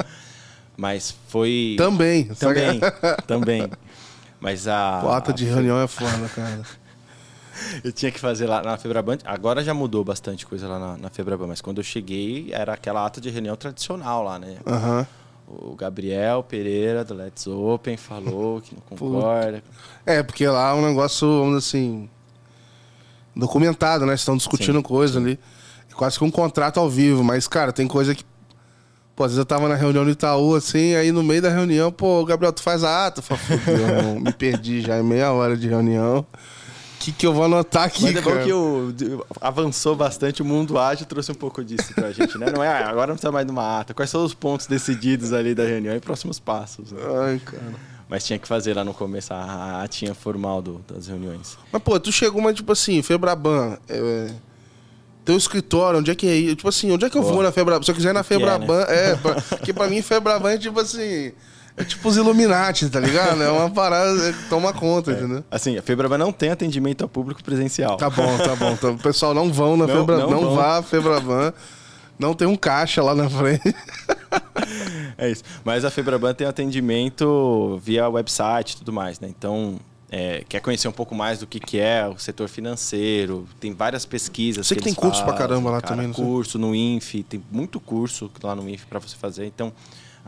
Mas 0.76 1.12
foi... 1.26 1.74
Também. 1.76 2.26
Também, 2.26 2.78
também. 3.26 3.68
Mas 4.38 4.68
a. 4.68 5.00
Pô, 5.02 5.10
ata 5.10 5.32
a 5.32 5.34
de 5.34 5.46
reunião 5.46 5.82
é 5.82 5.88
foda, 5.88 6.28
cara. 6.32 6.60
Eu 7.82 7.90
tinha 7.90 8.12
que 8.12 8.20
fazer 8.20 8.46
lá 8.46 8.62
na 8.62 8.76
Febraban. 8.76 9.18
Agora 9.24 9.64
já 9.64 9.74
mudou 9.74 10.04
bastante 10.04 10.46
coisa 10.46 10.68
lá 10.68 10.78
na, 10.78 10.96
na 10.96 11.10
Febraban, 11.10 11.48
mas 11.48 11.60
quando 11.60 11.78
eu 11.78 11.84
cheguei 11.84 12.50
era 12.52 12.74
aquela 12.74 13.04
ata 13.04 13.20
de 13.20 13.30
reunião 13.30 13.56
tradicional 13.56 14.22
lá, 14.22 14.38
né? 14.38 14.58
Aham. 14.64 15.04
O 15.50 15.74
Gabriel 15.74 16.42
Pereira 16.42 17.02
do 17.04 17.14
Let's 17.14 17.46
Open 17.46 17.96
falou 17.96 18.60
que 18.62 18.74
não 18.74 18.82
concorda. 18.82 19.62
É, 20.04 20.22
porque 20.22 20.46
lá 20.46 20.70
é 20.70 20.74
um 20.74 20.86
negócio, 20.86 21.26
vamos 21.26 21.64
dizer 21.64 21.78
assim. 21.78 22.10
documentado, 23.34 24.04
né? 24.04 24.14
Estão 24.14 24.36
discutindo 24.36 24.76
Sim, 24.76 24.82
coisa 24.82 25.18
ali. 25.18 25.38
É 25.90 25.94
quase 25.94 26.18
que 26.18 26.24
um 26.24 26.30
contrato 26.30 26.78
ao 26.78 26.90
vivo, 26.90 27.24
mas, 27.24 27.48
cara, 27.48 27.72
tem 27.72 27.88
coisa 27.88 28.14
que. 28.14 28.24
Pô, 29.16 29.24
às 29.24 29.30
vezes 29.32 29.38
eu 29.38 29.46
tava 29.46 29.68
na 29.68 29.74
reunião 29.74 30.04
do 30.04 30.10
Itaú, 30.10 30.54
assim, 30.54 30.94
aí 30.94 31.10
no 31.10 31.24
meio 31.24 31.42
da 31.42 31.48
reunião, 31.48 31.90
pô, 31.90 32.24
Gabriel, 32.24 32.52
tu 32.52 32.62
faz 32.62 32.84
a 32.84 33.06
ata? 33.06 33.18
Eu 33.18 33.24
falo, 33.24 33.40
fudeu, 33.40 33.88
irmão, 33.88 34.20
me 34.20 34.32
perdi 34.32 34.80
já, 34.80 34.94
é 34.94 35.02
meia 35.02 35.32
hora 35.32 35.56
de 35.56 35.66
reunião. 35.66 36.24
O 37.00 37.00
que, 37.00 37.12
que 37.12 37.26
eu 37.26 37.32
vou 37.32 37.44
anotar 37.44 37.84
aqui, 37.84 38.02
Mas 38.02 38.16
é 38.16 38.20
bom 38.20 38.30
cara? 38.32 38.44
que 38.44 38.52
o, 38.52 38.92
avançou 39.40 39.94
bastante, 39.94 40.42
o 40.42 40.44
mundo 40.44 40.76
ágil 40.78 41.06
trouxe 41.06 41.30
um 41.30 41.34
pouco 41.34 41.64
disso 41.64 41.94
pra 41.94 42.10
gente, 42.10 42.36
né? 42.36 42.50
Não 42.50 42.62
é, 42.62 42.68
agora 42.82 43.06
não 43.06 43.14
precisa 43.14 43.30
mais 43.32 43.46
de 43.46 43.52
uma 43.52 43.80
ata. 43.80 43.94
Quais 43.94 44.10
são 44.10 44.24
os 44.24 44.34
pontos 44.34 44.66
decididos 44.66 45.32
ali 45.32 45.54
da 45.54 45.64
reunião 45.64 45.94
e 45.94 46.00
próximos 46.00 46.38
passos? 46.40 46.90
né? 46.92 47.00
Ai, 47.24 47.38
cara. 47.38 47.74
Mas 48.08 48.24
tinha 48.24 48.38
que 48.38 48.48
fazer 48.48 48.74
lá 48.74 48.84
no 48.84 48.92
começo 48.92 49.32
a, 49.32 49.82
atinha 49.82 50.14
formal 50.14 50.60
do- 50.60 50.84
das 50.92 51.06
reuniões. 51.06 51.56
Mas, 51.70 51.82
pô, 51.82 52.00
tu 52.00 52.10
chegou, 52.10 52.42
mas, 52.42 52.54
tipo 52.56 52.72
assim, 52.72 53.00
Febraban, 53.02 53.78
é, 53.88 54.30
teu 55.24 55.36
escritório, 55.36 56.00
onde 56.00 56.10
é 56.10 56.14
que 56.14 56.26
é? 56.26 56.30
aí? 56.30 56.56
Tipo 56.56 56.68
assim, 56.68 56.90
onde 56.90 57.04
é 57.04 57.10
que 57.10 57.16
eu 57.18 57.22
Pô, 57.22 57.32
vou 57.34 57.42
na 57.42 57.52
Febraban? 57.52 57.82
Se 57.84 57.90
eu 57.90 57.94
quiser 57.94 58.12
na 58.14 58.20
é, 58.20 58.22
Febraban, 58.24 58.80
é, 58.88 59.14
pra- 59.16 59.34
porque 59.42 59.72
pra 59.72 59.86
mim 59.88 60.00
Febraban 60.02 60.50
é 60.52 60.58
tipo 60.58 60.80
assim, 60.80 61.32
é 61.78 61.84
tipo 61.84 62.08
os 62.08 62.16
Illuminati, 62.16 62.88
tá 62.90 62.98
ligado? 62.98 63.42
É 63.42 63.50
uma 63.50 63.70
parada, 63.70 64.28
é, 64.28 64.34
toma 64.50 64.72
conta, 64.72 65.12
entendeu? 65.12 65.44
Assim, 65.50 65.78
a 65.78 65.82
Febraban 65.82 66.18
não 66.18 66.32
tem 66.32 66.50
atendimento 66.50 67.02
ao 67.02 67.08
público 67.08 67.42
presencial. 67.42 67.96
Tá 67.96 68.10
bom, 68.10 68.36
tá 68.38 68.56
bom. 68.56 68.72
Então, 68.72 68.94
o 68.94 68.98
pessoal 68.98 69.32
não 69.32 69.52
vão 69.52 69.76
na 69.76 69.86
Não, 69.86 69.94
Febraban, 69.94 70.30
não 70.30 70.54
vá 70.54 70.78
à 70.78 70.82
Febraban, 70.82 71.52
não 72.18 72.34
tem 72.34 72.48
um 72.48 72.56
caixa 72.56 73.02
lá 73.02 73.14
na 73.14 73.30
frente. 73.30 73.74
É 75.16 75.30
isso. 75.30 75.42
Mas 75.64 75.84
a 75.84 75.90
Febraban 75.90 76.32
tem 76.34 76.46
atendimento 76.46 77.80
via 77.82 78.08
website 78.08 78.74
e 78.74 78.76
tudo 78.78 78.92
mais, 78.92 79.18
né? 79.18 79.28
Então, 79.28 79.80
é, 80.10 80.44
quer 80.48 80.60
conhecer 80.60 80.88
um 80.88 80.92
pouco 80.92 81.14
mais 81.14 81.38
do 81.38 81.46
que, 81.46 81.58
que 81.58 81.78
é 81.78 82.06
o 82.06 82.18
setor 82.18 82.48
financeiro, 82.48 83.46
tem 83.58 83.72
várias 83.72 84.04
pesquisas. 84.04 84.66
Sei 84.66 84.76
que 84.76 84.82
tem 84.82 84.92
eles 84.92 84.98
curso 84.98 85.22
pra 85.24 85.32
fazem, 85.32 85.48
caramba 85.48 85.70
lá 85.70 85.80
cara, 85.80 85.94
também, 85.94 86.08
não 86.08 86.14
sei. 86.14 86.24
Curso 86.24 86.58
no 86.58 86.74
INF, 86.74 87.22
tem 87.24 87.42
muito 87.50 87.80
curso 87.80 88.30
lá 88.42 88.54
no 88.54 88.68
INF 88.68 88.86
para 88.86 88.98
você 88.98 89.16
fazer. 89.16 89.46
Então, 89.46 89.72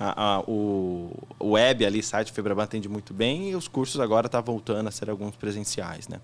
a- 0.01 0.37
a- 0.37 0.41
o, 0.49 1.13
web 1.41 1.85
ali, 1.85 2.03
site 2.03 2.33
Febraban 2.33 2.63
atende 2.65 2.89
muito 2.89 3.13
bem 3.15 3.51
e 3.51 3.55
os 3.55 3.69
cursos 3.69 4.01
agora 4.01 4.29
tá 4.29 4.41
voltando 4.41 4.89
a 4.89 4.91
ser 4.91 5.11
alguns 5.11 5.37
presenciais, 5.37 6.09
né? 6.09 6.19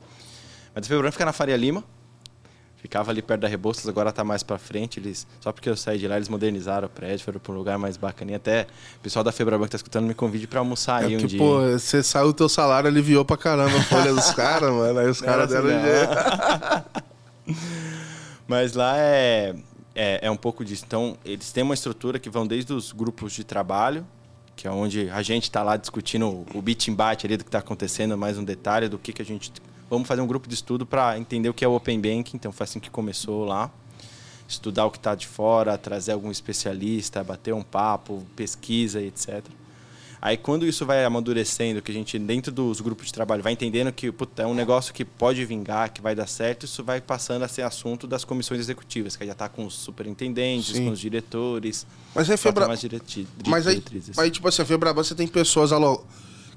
Mas 0.75 0.87
a 0.87 0.89
Febraban 0.89 1.13
fica 1.13 1.25
na 1.27 1.33
Faria 1.33 1.57
Lima, 1.57 1.85
Ficava 2.79 3.11
ali 3.11 3.21
perto 3.21 3.41
da 3.41 3.49
Rebouças, 3.49 3.89
agora 3.89 4.13
tá 4.13 4.23
mais 4.23 4.45
pra 4.45 4.59
frente. 4.59 5.01
Eles, 5.01 5.27
só 5.41 5.51
porque 5.51 5.69
eu 5.69 5.77
saí 5.77 5.99
de 5.99 6.07
lá, 6.07 6.15
eles 6.17 6.29
modernizaram 6.29 6.87
o 6.87 6.91
prédio, 6.91 7.25
foram 7.25 7.41
pra 7.41 7.53
um 7.53 7.57
lugar 7.57 7.77
mais 7.79 7.97
bacaninha. 7.97 8.37
Até 8.37 8.67
o 8.99 9.01
pessoal 9.01 9.25
da 9.25 9.33
Febraban 9.33 9.65
que 9.65 9.71
tá 9.73 9.77
escutando 9.77 10.07
me 10.07 10.15
convide 10.15 10.47
pra 10.47 10.61
almoçar 10.61 11.03
É 11.03 11.07
aí 11.07 11.17
um 11.17 11.19
porque, 11.19 11.27
dia. 11.27 11.39
pô, 11.39 11.63
você 11.63 12.01
saiu 12.03 12.29
o 12.29 12.33
teu 12.33 12.49
salário, 12.49 12.89
aliviou 12.89 13.25
pra 13.25 13.37
caramba 13.37 13.77
a 13.77 13.83
folha 13.83 14.15
dos 14.15 14.31
caras, 14.31 14.71
mano. 14.71 15.01
Aí 15.01 15.09
os 15.09 15.21
caras 15.21 15.49
deram 15.49 15.69
assim, 15.69 15.81
jeito. 15.83 17.57
Mas 18.47 18.75
lá 18.75 18.97
é, 18.99 19.55
é, 19.97 20.27
é 20.27 20.31
um 20.31 20.37
pouco 20.37 20.65
disso. 20.65 20.85
Então, 20.87 21.17
eles 21.25 21.51
têm 21.51 21.65
uma 21.65 21.75
estrutura 21.75 22.19
que 22.19 22.31
vão 22.31 22.47
desde 22.47 22.73
os 22.73 22.93
grupos 22.93 23.33
de 23.33 23.43
trabalho, 23.43 24.07
que 24.55 24.69
é 24.69 24.71
onde 24.71 25.11
a 25.11 25.23
gente 25.23 25.45
está 25.45 25.63
lá 25.63 25.77
discutindo 25.77 26.47
o 26.55 26.63
bit 26.63 26.91
embate 26.91 27.27
ali 27.27 27.37
do 27.37 27.45
que 27.45 27.49
está 27.49 27.59
acontecendo, 27.59 28.17
mais 28.17 28.39
um 28.39 28.45
detalhe 28.45 28.89
do 28.89 28.99
que, 28.99 29.13
que 29.13 29.23
a 29.23 29.25
gente 29.25 29.51
vamos 29.89 30.07
fazer 30.07 30.21
um 30.21 30.27
grupo 30.27 30.49
de 30.49 30.55
estudo 30.55 30.85
para 30.85 31.19
entender 31.19 31.49
o 31.49 31.55
que 31.55 31.65
é 31.65 31.69
o 31.69 31.75
Open 31.75 32.01
Banking. 32.01 32.37
Então 32.37 32.53
foi 32.53 32.65
assim 32.65 32.81
que 32.81 32.91
começou 32.91 33.45
lá. 33.45 33.71
Estudar 34.49 34.87
o 34.87 34.91
que 34.91 34.99
está 34.99 35.15
de 35.15 35.27
fora, 35.27 35.77
trazer 35.77 36.13
algum 36.13 36.31
especialista, 36.31 37.25
bater 37.25 37.53
um 37.53 37.63
papo, 37.63 38.25
pesquisa 38.37 39.03
etc. 39.03 39.45
Aí 40.21 40.37
quando 40.37 40.67
isso 40.67 40.85
vai 40.87 41.05
amadurecendo, 41.05 41.83
que 41.83 41.91
a 41.91 41.95
gente 41.95 42.19
dentro 42.19 42.51
dos 42.51 42.81
grupos 42.81 43.07
de 43.07 43.13
trabalho 43.13 43.43
vai 43.43 43.53
entendendo 43.53 43.93
que 43.93 44.11
puta, 44.11 44.43
é 44.43 44.47
um 44.47 44.55
negócio 44.55 44.93
que 44.95 45.05
pode 45.05 45.45
vingar, 45.45 45.93
que 45.93 46.01
vai 46.01 46.15
dar 46.15 46.27
certo, 46.27 46.65
isso 46.65 46.83
vai 46.83 47.01
passando 47.01 47.43
a 47.43 47.49
ser 47.49 47.63
assunto 47.63 48.07
das 48.07 48.25
comissões 48.25 48.61
executivas, 48.61 49.17
que 49.17 49.25
já 49.27 49.33
está 49.33 49.49
com 49.49 49.67
os 49.67 49.75
superintendentes, 49.75 50.75
Sim. 50.77 50.87
com 50.87 50.91
os 50.93 50.99
diretores. 51.01 51.87
Mas 52.15 52.27
tomar 52.27 52.77
direti- 52.77 53.27
Mas 53.47 53.67
aí, 53.67 53.75
diretrizes. 53.75 54.19
aí, 54.19 54.31
tipo 54.31 54.49
assim, 54.49 54.63
a 54.63 54.65
Febraban 54.65 55.03
você 55.03 55.15
tem 55.15 55.27
pessoas 55.29 55.73
alo... 55.73 56.05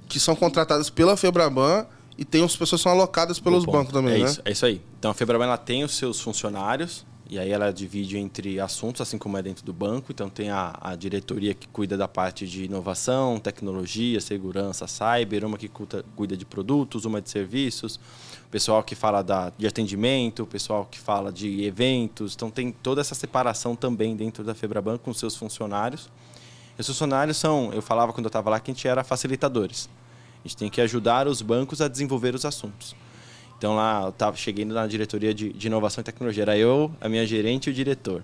que 0.07 0.19
são 0.19 0.35
contratadas 0.35 0.89
pela 0.89 1.15
Febraban 1.17 1.85
e 2.17 2.25
tem 2.25 2.43
as 2.43 2.55
pessoas 2.55 2.81
que 2.81 2.83
são 2.83 2.91
alocadas 2.91 3.39
pelos 3.39 3.65
bancos 3.65 3.93
também, 3.93 4.15
é 4.15 4.23
né? 4.23 4.25
Isso, 4.25 4.41
é 4.45 4.51
isso 4.51 4.65
aí. 4.65 4.81
Então 4.97 5.11
a 5.11 5.13
Febraban 5.13 5.45
ela 5.45 5.57
tem 5.57 5.83
os 5.83 5.95
seus 5.95 6.19
funcionários 6.19 7.05
e 7.29 7.37
aí 7.37 7.51
ela 7.51 7.71
divide 7.71 8.17
entre 8.17 8.59
assuntos, 8.59 9.01
assim 9.01 9.17
como 9.17 9.37
é 9.37 9.41
dentro 9.43 9.63
do 9.63 9.71
banco. 9.71 10.11
Então 10.11 10.29
tem 10.29 10.49
a, 10.49 10.75
a 10.81 10.95
diretoria 10.95 11.53
que 11.53 11.67
cuida 11.67 11.95
da 11.95 12.07
parte 12.07 12.47
de 12.47 12.63
inovação, 12.63 13.39
tecnologia, 13.39 14.19
segurança, 14.19 14.87
cyber, 14.87 15.45
uma 15.45 15.55
que 15.55 15.69
cuida, 15.69 16.35
de 16.35 16.43
produtos, 16.43 17.05
uma 17.05 17.21
de 17.21 17.29
serviços, 17.29 17.97
o 18.47 18.49
pessoal 18.49 18.81
que 18.81 18.95
fala 18.95 19.21
da, 19.21 19.53
de 19.55 19.67
atendimento, 19.67 20.41
o 20.41 20.47
pessoal 20.47 20.87
que 20.89 20.99
fala 20.99 21.31
de 21.31 21.63
eventos. 21.63 22.33
Então 22.33 22.49
tem 22.49 22.71
toda 22.71 22.99
essa 22.99 23.13
separação 23.13 23.75
também 23.75 24.15
dentro 24.15 24.43
da 24.43 24.55
Febraban 24.55 24.97
com 24.97 25.13
seus 25.13 25.35
funcionários. 25.35 26.09
E 26.79 26.81
os 26.81 26.87
funcionários 26.87 27.37
são, 27.37 27.71
eu 27.73 27.81
falava 27.83 28.11
quando 28.11 28.25
eu 28.25 28.29
estava 28.29 28.49
lá 28.49 28.59
que 28.59 28.71
a 28.71 28.73
gente 28.73 28.87
era 28.87 29.03
facilitadores. 29.03 29.87
A 30.43 30.47
gente 30.47 30.57
tem 30.57 30.69
que 30.69 30.81
ajudar 30.81 31.27
os 31.27 31.43
bancos 31.43 31.79
a 31.79 31.87
desenvolver 31.87 32.33
os 32.33 32.43
assuntos. 32.43 32.95
Então 33.59 33.75
lá 33.75 34.05
eu 34.05 34.11
tava 34.13 34.37
chegando 34.37 34.73
na 34.73 34.87
diretoria 34.87 35.33
de, 35.33 35.51
de 35.51 35.67
inovação 35.67 36.01
e 36.01 36.05
tecnologia. 36.05 36.43
Era 36.43 36.57
eu, 36.57 36.89
a 37.01 37.07
minha 37.09 37.25
gerente 37.25 37.67
e 37.67 37.71
o 37.71 37.73
diretor 37.73 38.23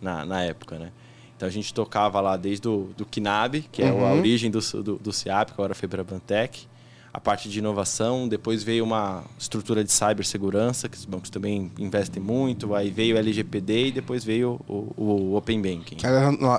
na, 0.00 0.24
na 0.24 0.42
época, 0.42 0.78
né? 0.78 0.90
Então 1.36 1.48
a 1.48 1.52
gente 1.52 1.74
tocava 1.74 2.20
lá 2.20 2.36
desde 2.36 2.68
o 2.68 2.90
do 2.96 3.04
KNAB, 3.04 3.62
que 3.72 3.82
é 3.82 3.88
a 3.88 3.92
Uhum. 3.92 4.18
origem 4.18 4.48
do, 4.50 4.60
do, 4.82 4.94
do 4.96 5.12
CIAP, 5.12 5.48
que 5.48 5.54
agora 5.54 5.72
é 5.72 5.74
Febrabantec, 5.74 6.66
a 7.12 7.20
parte 7.20 7.48
de 7.48 7.58
inovação, 7.58 8.28
depois 8.28 8.62
veio 8.62 8.84
uma 8.84 9.24
estrutura 9.36 9.82
de 9.82 9.90
cibersegurança, 9.92 10.88
que 10.88 10.96
os 10.96 11.04
bancos 11.04 11.28
também 11.28 11.70
investem 11.78 12.22
muito, 12.22 12.72
aí 12.74 12.88
veio 12.90 13.16
o 13.16 13.18
LGPD 13.18 13.86
e 13.88 13.92
depois 13.92 14.24
veio 14.24 14.60
o, 14.68 14.94
o 14.96 15.36
Open 15.36 15.60
Banking. 15.60 15.96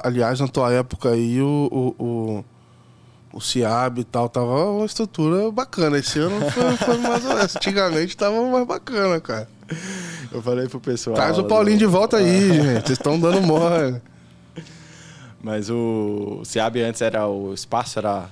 Aliás, 0.03 0.41
na 0.41 0.47
tua 0.49 0.71
época 0.73 1.09
aí, 1.11 1.41
o, 1.41 1.95
o, 1.97 2.45
o, 3.33 3.37
o 3.37 3.41
CIAB 3.41 3.99
e 3.99 4.03
tal, 4.03 4.29
tava 4.29 4.65
uma 4.65 4.85
estrutura 4.85 5.51
bacana. 5.51 5.97
Esse 5.97 6.19
ano 6.19 6.39
foi, 6.51 6.77
foi 6.77 6.97
mais 6.97 7.25
ou 7.25 7.35
menos. 7.35 7.55
Antigamente 7.55 8.17
tava 8.17 8.41
mais 8.49 8.67
bacana, 8.67 9.19
cara. 9.19 9.47
Eu 10.31 10.41
falei 10.41 10.67
pro 10.67 10.79
pessoal. 10.79 11.15
Traz 11.15 11.37
o 11.37 11.43
Paulinho 11.43 11.77
de 11.77 11.85
volta 11.85 12.17
aí, 12.17 12.53
gente. 12.53 12.87
Vocês 12.87 12.97
estão 12.97 13.19
dando 13.19 13.41
mole. 13.41 14.01
Mas 15.41 15.69
o 15.69 16.41
SEAB 16.45 16.77
antes 16.77 17.01
era 17.01 17.27
o 17.27 17.53
espaço 17.53 17.99
era 17.99 18.29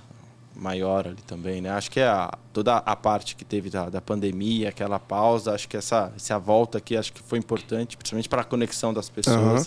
maior 0.56 1.08
ali 1.08 1.22
também, 1.28 1.60
né? 1.60 1.72
Acho 1.72 1.89
que 1.89 1.99
a, 1.99 2.32
toda 2.54 2.78
a 2.78 2.95
parte 2.95 3.36
que 3.36 3.43
teve 3.43 3.70
da, 3.70 3.89
da 3.89 3.99
pandemia, 3.99 4.70
aquela 4.70 4.99
pausa, 4.99 5.54
acho 5.54 5.68
que 5.68 5.76
essa, 5.76 6.12
essa 6.16 6.38
volta 6.38 6.78
aqui 6.78 6.95
acho 6.95 7.12
que 7.12 7.22
foi 7.22 7.39
importante, 7.39 7.97
principalmente 7.97 8.30
para 8.30 8.41
a 8.41 8.45
conexão 8.45 8.93
das 8.93 9.10
pessoas. 9.10 9.38
Aham. 9.38 9.66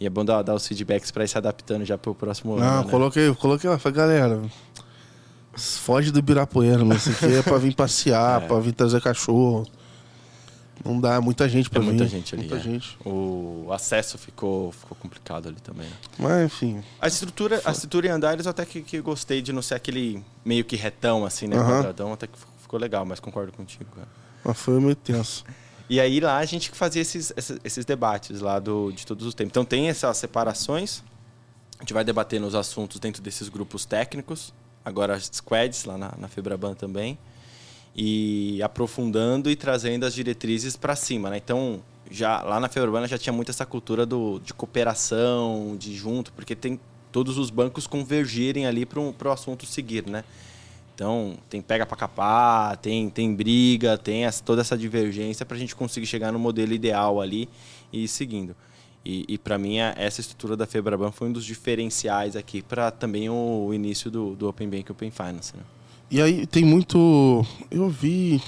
E 0.00 0.06
é 0.06 0.10
bom 0.10 0.24
dar, 0.24 0.42
dar 0.42 0.54
os 0.54 0.66
feedbacks 0.66 1.10
para 1.10 1.24
ir 1.24 1.28
se 1.28 1.36
adaptando 1.36 1.84
já 1.84 1.98
para 1.98 2.10
o 2.10 2.14
próximo 2.14 2.56
Não, 2.56 2.66
ano. 2.66 2.84
né? 2.84 2.90
coloquei, 2.90 3.34
coloquei 3.34 3.68
lá. 3.68 3.78
Falei, 3.78 3.96
galera, 3.98 4.42
foge 5.54 6.10
do 6.10 6.22
Birapuera, 6.22 6.84
mas 6.84 7.06
isso 7.06 7.24
aqui 7.24 7.34
é 7.36 7.42
pra 7.42 7.58
vir 7.58 7.74
passear, 7.74 8.40
É. 8.44 8.46
pra 8.46 8.58
vir 8.60 8.72
trazer 8.72 9.00
cachorro. 9.02 9.66
Não 10.82 10.98
dá, 10.98 11.16
é 11.16 11.20
muita 11.20 11.46
gente 11.46 11.68
pra 11.68 11.80
É 11.80 11.82
vir. 11.82 11.88
muita 11.88 12.06
gente 12.08 12.34
ali. 12.34 12.44
Muita 12.48 12.56
é. 12.56 12.60
gente. 12.62 12.96
O 13.04 13.68
acesso 13.70 14.16
ficou, 14.16 14.72
ficou 14.72 14.96
complicado 14.96 15.48
ali 15.48 15.60
também. 15.60 15.86
né? 15.86 15.92
Mas, 16.18 16.46
enfim. 16.46 16.82
A 16.98 17.06
estrutura, 17.06 17.60
a 17.66 17.70
estrutura 17.70 18.06
em 18.06 18.10
andares 18.10 18.46
até 18.46 18.64
que, 18.64 18.80
que 18.80 18.98
gostei 19.02 19.42
de 19.42 19.52
não 19.52 19.60
ser 19.60 19.74
aquele 19.74 20.24
meio 20.42 20.64
que 20.64 20.76
retão, 20.76 21.26
assim, 21.26 21.46
né? 21.46 21.56
Aham. 21.58 21.76
Quadradão, 21.76 22.12
até 22.14 22.26
que 22.26 22.38
ficou 22.62 22.80
legal, 22.80 23.04
mas 23.04 23.20
concordo 23.20 23.52
contigo, 23.52 23.84
cara. 23.94 24.08
Mas 24.42 24.56
foi 24.56 24.80
meio 24.80 24.96
tenso. 24.96 25.44
E 25.90 25.98
aí 25.98 26.20
lá 26.20 26.38
a 26.38 26.44
gente 26.44 26.70
fazia 26.70 27.02
esses, 27.02 27.32
esses, 27.64 27.84
debates 27.84 28.40
lá 28.40 28.60
do, 28.60 28.92
de 28.92 29.04
todos 29.04 29.26
os 29.26 29.34
temas. 29.34 29.50
Então 29.50 29.64
tem 29.64 29.88
essas 29.88 30.16
separações. 30.18 31.02
A 31.80 31.82
gente 31.82 31.92
vai 31.92 32.04
debater 32.04 32.40
nos 32.40 32.54
assuntos 32.54 33.00
dentro 33.00 33.20
desses 33.20 33.48
grupos 33.48 33.84
técnicos. 33.84 34.54
Agora 34.84 35.14
as 35.16 35.28
squads 35.32 35.84
lá 35.84 35.98
na, 35.98 36.14
na 36.16 36.28
Febraban 36.28 36.74
também. 36.74 37.18
E 37.92 38.62
aprofundando 38.62 39.50
e 39.50 39.56
trazendo 39.56 40.06
as 40.06 40.14
diretrizes 40.14 40.76
para 40.76 40.94
cima, 40.94 41.28
né? 41.28 41.38
Então, 41.38 41.82
já 42.08 42.40
lá 42.40 42.60
na 42.60 42.68
Febraban 42.68 43.04
já 43.08 43.18
tinha 43.18 43.32
muito 43.32 43.50
essa 43.50 43.66
cultura 43.66 44.06
do, 44.06 44.38
de 44.38 44.54
cooperação, 44.54 45.76
de 45.76 45.96
junto, 45.96 46.32
porque 46.34 46.54
tem 46.54 46.78
todos 47.10 47.36
os 47.36 47.50
bancos 47.50 47.88
convergirem 47.88 48.64
ali 48.64 48.86
para 48.86 49.00
o 49.00 49.32
assunto 49.32 49.66
seguir, 49.66 50.06
né? 50.06 50.22
Então, 51.00 51.38
tem 51.48 51.62
pega 51.62 51.86
para 51.86 51.96
capar, 51.96 52.76
tem, 52.76 53.08
tem 53.08 53.34
briga, 53.34 53.96
tem 53.96 54.26
essa, 54.26 54.44
toda 54.44 54.60
essa 54.60 54.76
divergência 54.76 55.46
para 55.46 55.56
a 55.56 55.58
gente 55.58 55.74
conseguir 55.74 56.04
chegar 56.04 56.30
no 56.30 56.38
modelo 56.38 56.74
ideal 56.74 57.22
ali 57.22 57.48
e 57.90 58.04
ir 58.04 58.08
seguindo. 58.08 58.54
E, 59.02 59.24
e 59.26 59.38
para 59.38 59.56
mim, 59.56 59.78
essa 59.78 60.20
estrutura 60.20 60.58
da 60.58 60.66
Febraban 60.66 61.10
foi 61.10 61.28
um 61.28 61.32
dos 61.32 61.46
diferenciais 61.46 62.36
aqui 62.36 62.60
para 62.60 62.90
também 62.90 63.30
o, 63.30 63.72
início 63.72 64.10
do, 64.10 64.36
do 64.36 64.46
Open 64.46 64.68
Bank 64.68 64.84
e 64.90 64.92
Open 64.92 65.10
Finance. 65.10 65.56
Né? 65.56 65.62
E 66.10 66.20
aí 66.20 66.46
tem 66.46 66.66
muito. 66.66 67.46
Eu 67.70 67.88
vi. 67.88 68.42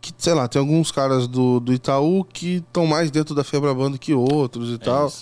Que, 0.00 0.10
sei 0.16 0.32
lá, 0.32 0.48
tem 0.48 0.58
alguns 0.58 0.90
caras 0.90 1.28
do, 1.28 1.60
do 1.60 1.70
Itaú 1.70 2.24
que 2.24 2.62
estão 2.66 2.86
mais 2.86 3.10
dentro 3.10 3.34
da 3.34 3.44
Febraban 3.44 3.90
do 3.90 3.98
que 3.98 4.14
outros 4.14 4.70
e 4.70 4.76
É 4.76 4.78
tal. 4.78 5.12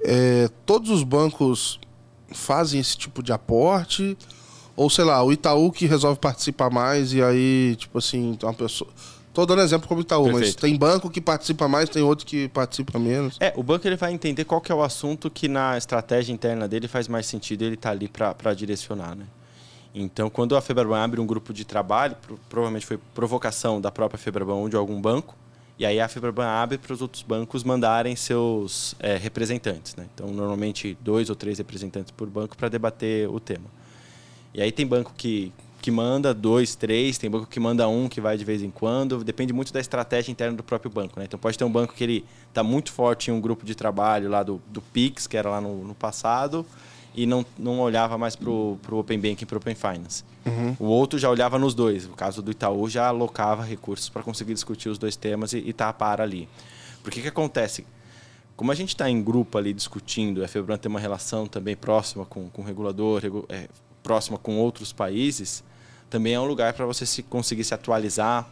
É, 0.00 0.48
todos 0.66 0.90
os 0.90 1.04
bancos 1.04 1.78
fazem 2.32 2.80
esse 2.80 2.96
tipo 2.96 3.22
de 3.22 3.32
aporte? 3.32 4.16
Ou 4.76 4.90
sei 4.90 5.04
lá, 5.04 5.22
o 5.22 5.32
Itaú 5.32 5.72
que 5.72 5.86
resolve 5.86 6.18
participar 6.20 6.68
mais 6.70 7.12
e 7.12 7.22
aí, 7.22 7.76
tipo 7.76 7.98
assim, 7.98 8.36
uma 8.42 8.52
pessoa. 8.52 8.90
Tô 9.32 9.44
dando 9.44 9.60
exemplo 9.62 9.86
como 9.86 10.00
Itaú, 10.00 10.24
mas 10.24 10.32
Perfeito. 10.34 10.60
tem 10.60 10.76
banco 10.78 11.10
que 11.10 11.20
participa 11.20 11.68
mais, 11.68 11.88
tem 11.90 12.02
outro 12.02 12.24
que 12.26 12.48
participa 12.48 12.98
menos. 12.98 13.36
É, 13.38 13.52
o 13.56 13.62
banco 13.62 13.86
ele 13.86 13.96
vai 13.96 14.12
entender 14.12 14.44
qual 14.44 14.60
que 14.62 14.72
é 14.72 14.74
o 14.74 14.82
assunto 14.82 15.30
que 15.30 15.46
na 15.46 15.76
estratégia 15.76 16.32
interna 16.32 16.66
dele 16.66 16.88
faz 16.88 17.06
mais 17.06 17.26
sentido 17.26 17.62
ele 17.62 17.74
estar 17.74 17.90
ali 17.90 18.08
para 18.08 18.54
direcionar, 18.54 19.14
né? 19.14 19.24
Então, 19.94 20.28
quando 20.28 20.56
a 20.56 20.60
Febraban 20.60 21.02
abre 21.02 21.20
um 21.20 21.26
grupo 21.26 21.52
de 21.54 21.64
trabalho, 21.64 22.16
pro- 22.16 22.38
provavelmente 22.50 22.84
foi 22.84 22.98
provocação 23.14 23.80
da 23.80 23.90
própria 23.90 24.18
Febraban 24.18 24.54
ou 24.54 24.68
de 24.68 24.76
algum 24.76 25.00
banco, 25.00 25.34
e 25.78 25.84
aí 25.84 26.00
a 26.00 26.08
Febraban 26.08 26.46
abre 26.46 26.78
para 26.78 26.92
os 26.92 27.02
outros 27.02 27.22
bancos 27.22 27.62
mandarem 27.62 28.16
seus 28.16 28.94
é, 28.98 29.16
representantes, 29.16 29.94
né? 29.94 30.06
Então, 30.14 30.28
normalmente 30.28 30.96
dois 31.02 31.28
ou 31.28 31.36
três 31.36 31.58
representantes 31.58 32.10
por 32.10 32.28
banco 32.28 32.56
para 32.56 32.68
debater 32.68 33.28
o 33.28 33.38
tema. 33.38 33.66
E 34.54 34.62
aí 34.62 34.72
tem 34.72 34.86
banco 34.86 35.12
que, 35.14 35.52
que 35.82 35.90
manda 35.90 36.32
dois, 36.32 36.74
três, 36.74 37.18
tem 37.18 37.28
banco 37.28 37.46
que 37.46 37.60
manda 37.60 37.86
um 37.86 38.08
que 38.08 38.22
vai 38.22 38.38
de 38.38 38.44
vez 38.44 38.62
em 38.62 38.70
quando. 38.70 39.22
Depende 39.22 39.52
muito 39.52 39.70
da 39.70 39.78
estratégia 39.78 40.32
interna 40.32 40.56
do 40.56 40.62
próprio 40.62 40.90
banco. 40.90 41.18
Né? 41.18 41.26
Então 41.26 41.38
pode 41.38 41.58
ter 41.58 41.64
um 41.64 41.70
banco 41.70 41.92
que 41.92 42.02
ele 42.02 42.24
está 42.48 42.62
muito 42.62 42.90
forte 42.90 43.30
em 43.30 43.34
um 43.34 43.40
grupo 43.40 43.66
de 43.66 43.74
trabalho 43.74 44.30
lá 44.30 44.42
do, 44.42 44.62
do 44.68 44.80
Pix, 44.80 45.26
que 45.26 45.36
era 45.36 45.50
lá 45.50 45.60
no, 45.60 45.84
no 45.84 45.94
passado, 45.94 46.64
e 47.16 47.26
não, 47.26 47.44
não 47.58 47.80
olhava 47.80 48.16
mais 48.18 48.36
para 48.36 48.50
o 48.50 48.78
Open 48.92 49.18
Banking 49.18 49.42
e 49.44 49.46
para 49.46 49.56
o 49.56 49.58
Open 49.58 49.74
Finance. 49.74 50.22
O 50.78 50.84
outro 50.84 51.18
já 51.18 51.28
olhava 51.30 51.58
nos 51.58 51.74
dois. 51.74 52.06
No 52.06 52.14
caso 52.14 52.42
do 52.42 52.50
Itaú, 52.52 52.88
já 52.88 53.08
alocava 53.08 53.64
recursos 53.64 54.08
para 54.08 54.22
conseguir 54.22 54.54
discutir 54.54 54.88
os 54.88 54.98
dois 54.98 55.16
temas 55.16 55.52
e, 55.52 55.58
e 55.58 55.72
tá 55.72 55.88
a 55.88 55.92
par 55.92 56.20
ali. 56.20 56.48
Porque 57.02 57.20
que 57.22 57.28
acontece? 57.28 57.86
Como 58.56 58.70
a 58.70 58.74
gente 58.74 58.90
está 58.90 59.08
em 59.10 59.22
grupo 59.22 59.58
ali 59.58 59.72
discutindo, 59.72 60.44
a 60.44 60.48
Febran 60.48 60.76
tem 60.78 60.88
uma 60.88 61.00
relação 61.00 61.46
também 61.46 61.74
próxima 61.76 62.24
com, 62.24 62.48
com 62.48 62.62
o 62.62 62.64
regulador, 62.64 63.20
regu- 63.22 63.44
é, 63.48 63.68
próxima 64.02 64.38
com 64.38 64.56
outros 64.58 64.92
países, 64.92 65.62
também 66.08 66.34
é 66.34 66.40
um 66.40 66.46
lugar 66.46 66.72
para 66.72 66.86
você 66.86 67.04
se 67.04 67.22
conseguir 67.22 67.64
se 67.64 67.74
atualizar, 67.74 68.48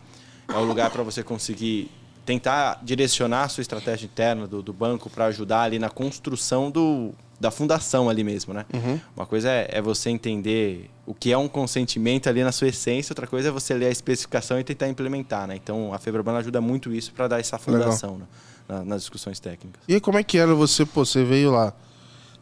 é 0.48 0.56
um 0.56 0.64
lugar 0.64 0.90
para 0.90 1.02
você 1.02 1.22
conseguir 1.22 1.90
tentar 2.26 2.80
direcionar 2.82 3.44
a 3.44 3.48
sua 3.48 3.62
estratégia 3.62 4.06
interna 4.06 4.46
do, 4.46 4.62
do 4.62 4.72
banco 4.72 5.08
para 5.08 5.26
ajudar 5.26 5.62
ali 5.62 5.78
na 5.78 5.88
construção 5.88 6.70
do, 6.70 7.14
da 7.44 7.50
fundação 7.50 8.08
ali 8.08 8.24
mesmo, 8.24 8.54
né? 8.54 8.64
Uma 9.14 9.26
coisa 9.26 9.50
é, 9.50 9.68
é 9.70 9.82
você 9.82 10.08
entender 10.10 10.90
o 11.06 11.12
que 11.14 11.30
é 11.30 11.36
um 11.38 11.46
consentimento 11.46 12.28
ali 12.28 12.42
na 12.42 12.50
sua 12.52 12.68
essência, 12.68 13.12
outra 13.12 13.26
coisa 13.26 13.48
é 13.48 13.50
você 13.52 13.74
ler 13.74 13.86
a 13.86 13.90
especificação 13.90 14.58
e 14.58 14.64
tentar 14.64 14.88
implementar, 14.88 15.46
né? 15.46 15.54
Então 15.54 15.92
a 15.92 15.98
Febraban 15.98 16.36
ajuda 16.38 16.60
muito 16.60 16.92
isso 16.92 17.12
para 17.12 17.28
dar 17.28 17.38
essa 17.40 17.58
fundação 17.58 18.16
né? 18.18 18.24
Na- 18.66 18.82
nas 18.84 19.02
discussões 19.02 19.38
técnicas. 19.38 19.82
E 19.86 20.00
como 20.00 20.16
é 20.16 20.22
que 20.24 20.38
era 20.38 20.54
você, 20.54 20.86
pô, 20.86 21.04
você 21.04 21.22
veio 21.22 21.50
lá, 21.50 21.74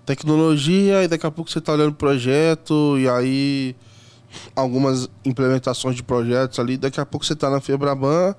tecnologia, 0.06 1.02
e 1.02 1.08
daqui 1.08 1.26
a 1.26 1.30
pouco 1.30 1.50
você 1.50 1.60
tá 1.60 1.72
olhando 1.72 1.90
o 1.90 1.94
projeto, 1.94 2.96
e 2.98 3.08
aí 3.08 3.76
algumas 4.54 5.08
implementações 5.24 5.96
de 5.96 6.02
projetos 6.02 6.58
ali, 6.58 6.76
daqui 6.76 7.00
a 7.00 7.06
pouco 7.06 7.24
você 7.26 7.34
tá 7.36 7.50
na 7.50 7.60
Febraban 7.60 8.34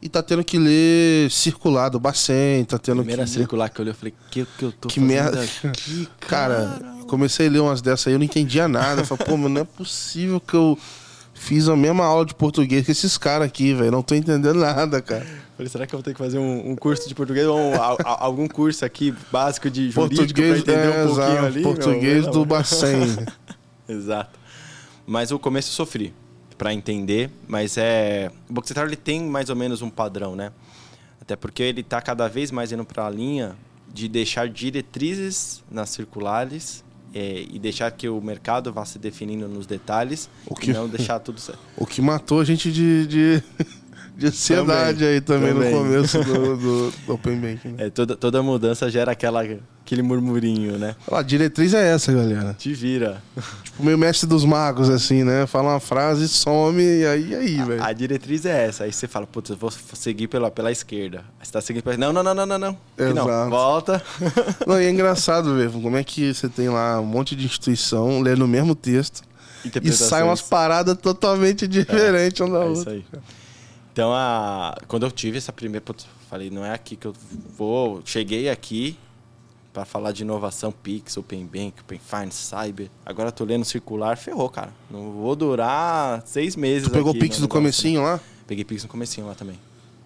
e 0.00 0.08
tá 0.08 0.22
tendo 0.22 0.44
que 0.44 0.58
ler 0.58 1.30
circular 1.30 1.88
do 1.88 1.98
Bacen, 1.98 2.64
tá 2.64 2.78
tendo 2.78 2.98
Primeira 2.98 3.24
que... 3.24 3.30
circular 3.30 3.68
que 3.68 3.80
eu 3.80 3.82
olhei, 3.82 3.92
eu 3.92 3.96
falei, 3.96 4.14
que 4.30 4.46
que 4.58 4.64
eu 4.64 4.72
tô 4.72 4.88
Que 4.88 5.00
merda. 5.00 5.40
aqui, 5.64 6.08
Cara, 6.20 6.78
comecei 7.08 7.48
a 7.48 7.50
ler 7.50 7.60
umas 7.60 7.80
dessas 7.80 8.08
aí, 8.08 8.12
eu 8.12 8.18
não 8.18 8.24
entendia 8.24 8.68
nada. 8.68 9.02
Eu 9.02 9.06
falei, 9.06 9.24
pô, 9.24 9.36
mas 9.36 9.50
não 9.50 9.60
é 9.60 9.64
possível 9.64 10.40
que 10.40 10.54
eu 10.54 10.78
Fiz 11.38 11.68
a 11.68 11.76
mesma 11.76 12.04
aula 12.04 12.24
de 12.24 12.34
português 12.34 12.86
que 12.86 12.90
esses 12.90 13.18
caras 13.18 13.46
aqui, 13.46 13.74
velho. 13.74 13.90
Não 13.90 14.02
tô 14.02 14.14
entendendo 14.14 14.54
nada, 14.54 15.02
cara. 15.02 15.24
Falei, 15.54 15.70
será 15.70 15.86
que 15.86 15.94
eu 15.94 15.98
vou 15.98 16.02
ter 16.02 16.12
que 16.12 16.18
fazer 16.18 16.38
um, 16.38 16.70
um 16.70 16.74
curso 16.74 17.06
de 17.06 17.14
português 17.14 17.46
ou 17.46 17.58
um, 17.58 17.74
a, 17.74 17.96
a, 18.04 18.24
algum 18.24 18.48
curso 18.48 18.84
aqui 18.84 19.14
básico 19.30 19.70
de 19.70 19.90
jurídico 19.90 20.24
português, 20.24 20.62
pra 20.62 20.72
entender 20.72 20.96
é, 20.96 21.04
um 21.04 21.06
pouquinho 21.06 21.30
exato, 21.30 21.46
ali? 21.46 21.62
Português 21.62 22.22
meu? 22.22 22.32
do 22.32 22.44
Bacen. 22.46 23.16
Exato. 23.86 24.38
Mas 25.06 25.30
o 25.30 25.38
começo 25.38 25.68
eu 25.68 25.74
sofri 25.74 26.12
para 26.56 26.72
entender, 26.72 27.30
mas 27.46 27.76
é 27.76 28.30
o 28.48 28.52
Banco 28.52 28.66
Central 28.66 28.86
ele 28.86 28.96
tem 28.96 29.22
mais 29.22 29.48
ou 29.50 29.56
menos 29.56 29.82
um 29.82 29.90
padrão, 29.90 30.34
né? 30.34 30.52
Até 31.20 31.36
porque 31.36 31.62
ele 31.62 31.80
está 31.80 32.00
cada 32.00 32.28
vez 32.28 32.50
mais 32.50 32.72
indo 32.72 32.84
para 32.84 33.06
a 33.06 33.10
linha 33.10 33.56
de 33.92 34.08
deixar 34.08 34.48
diretrizes 34.48 35.62
nas 35.70 35.90
circulares 35.90 36.84
é, 37.14 37.44
e 37.50 37.58
deixar 37.58 37.90
que 37.90 38.08
o 38.08 38.20
mercado 38.20 38.72
vá 38.72 38.84
se 38.84 38.98
definindo 38.98 39.48
nos 39.48 39.66
detalhes 39.66 40.28
O 40.46 40.54
que- 40.54 40.70
e 40.70 40.74
não 40.74 40.88
deixar 40.88 41.18
tudo 41.18 41.40
certo. 41.40 41.58
o 41.76 41.86
que 41.86 42.00
matou 42.02 42.40
a 42.40 42.44
gente 42.44 42.70
de, 42.70 43.06
de, 43.06 43.42
de 44.16 44.26
ansiedade 44.28 44.98
Também, 44.98 45.08
aí 45.14 45.20
também, 45.20 45.52
também. 45.52 45.72
no 45.72 45.78
começo 45.78 46.18
do, 46.24 46.56
do, 46.56 46.90
do 46.90 47.12
Open 47.12 47.36
Banking. 47.38 47.68
né? 47.72 47.86
É, 47.86 47.90
toda, 47.90 48.16
toda 48.16 48.42
mudança 48.42 48.90
gera 48.90 49.12
aquela, 49.12 49.42
aquele 49.84 50.02
murmurinho, 50.02 50.78
né? 50.78 50.96
A 51.12 51.20
diretriz 51.22 51.74
é 51.74 51.92
essa, 51.92 52.12
galera. 52.12 52.54
Te 52.58 52.72
vira. 52.72 53.22
Tipo, 53.62 53.84
meio 53.84 53.98
mestre 53.98 54.26
dos 54.26 54.44
magos, 54.44 54.88
assim, 54.88 55.22
né? 55.22 55.46
Fala 55.46 55.72
uma 55.74 55.80
frase, 55.80 56.28
some, 56.28 56.82
e 56.82 57.04
aí, 57.06 57.34
aí, 57.34 57.62
velho. 57.62 57.82
A 57.84 57.92
diretriz 57.92 58.46
é 58.46 58.66
essa. 58.66 58.84
Aí 58.84 58.92
você 58.92 59.06
fala, 59.06 59.26
putz, 59.26 59.50
eu 59.50 59.56
vou 59.56 59.70
seguir 59.70 60.28
pela, 60.28 60.50
pela 60.50 60.72
esquerda. 60.72 61.18
Aí 61.38 61.44
você 61.46 61.52
tá 61.52 61.60
seguindo 61.60 61.82
pela... 61.82 61.96
Não, 61.98 62.12
não, 62.12 62.22
não, 62.22 62.34
não, 62.34 62.46
não, 62.46 62.58
não. 62.58 62.68
Aqui 62.70 63.14
não. 63.14 63.24
Exato. 63.24 63.50
Volta. 63.50 64.02
Não, 64.66 64.80
e 64.80 64.86
é 64.86 64.90
engraçado, 64.90 65.54
velho. 65.56 65.70
Como 65.72 65.96
é 65.96 66.02
que 66.02 66.32
você 66.32 66.48
tem 66.48 66.68
lá 66.70 66.98
um 67.00 67.04
monte 67.06 67.36
de 67.36 67.44
instituição 67.44 68.20
lendo 68.20 68.44
o 68.44 68.48
mesmo 68.48 68.74
texto 68.74 69.22
e 69.82 69.92
sai 69.92 70.22
umas 70.22 70.40
paradas 70.40 70.96
totalmente 70.96 71.66
diferentes 71.68 72.40
uma 72.40 72.58
da 72.58 72.64
É 72.64 72.68
outra. 72.68 72.80
isso 72.80 72.90
aí. 72.90 73.20
Então, 73.96 74.12
a... 74.12 74.76
quando 74.88 75.06
eu 75.06 75.10
tive 75.10 75.38
essa 75.38 75.50
primeira... 75.50 75.82
Putz, 75.82 76.06
falei, 76.28 76.50
não 76.50 76.62
é 76.62 76.70
aqui 76.70 76.96
que 76.96 77.06
eu 77.06 77.14
vou... 77.56 78.02
Cheguei 78.04 78.50
aqui 78.50 78.94
para 79.72 79.86
falar 79.86 80.12
de 80.12 80.20
inovação, 80.22 80.70
Pix, 80.70 81.16
Open 81.16 81.46
Bank, 81.46 81.80
Open 81.80 81.98
Finance, 81.98 82.36
Cyber. 82.36 82.90
Agora 83.06 83.32
tô 83.32 83.42
lendo 83.42 83.64
circular, 83.64 84.18
ferrou, 84.18 84.50
cara. 84.50 84.68
Não 84.90 85.12
vou 85.12 85.34
durar 85.34 86.22
seis 86.26 86.56
meses 86.56 86.88
Tu 86.88 86.92
pegou 86.92 87.12
aqui 87.12 87.20
Pix 87.20 87.36
no 87.36 87.40
do 87.40 87.42
negócio. 87.44 87.58
comecinho 87.62 88.02
lá? 88.02 88.20
Peguei 88.46 88.66
Pix 88.66 88.82
no 88.82 88.88
comecinho 88.90 89.26
lá 89.28 89.34
também. 89.34 89.58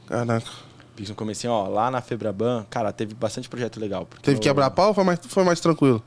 Caraca. 0.06 0.46
Pix 0.94 1.08
no 1.08 1.16
comecinho, 1.16 1.52
ó, 1.52 1.66
lá 1.66 1.90
na 1.90 2.00
Febraban, 2.00 2.64
cara, 2.70 2.92
teve 2.92 3.12
bastante 3.12 3.48
projeto 3.48 3.80
legal. 3.80 4.06
Teve 4.22 4.36
eu- 4.38 4.40
quebrar 4.40 4.70
pau 4.70 4.88
ou 4.90 4.94
foi 4.94 5.02
mais, 5.02 5.18
foi 5.26 5.42
mais 5.42 5.58
tranquilo? 5.58 6.00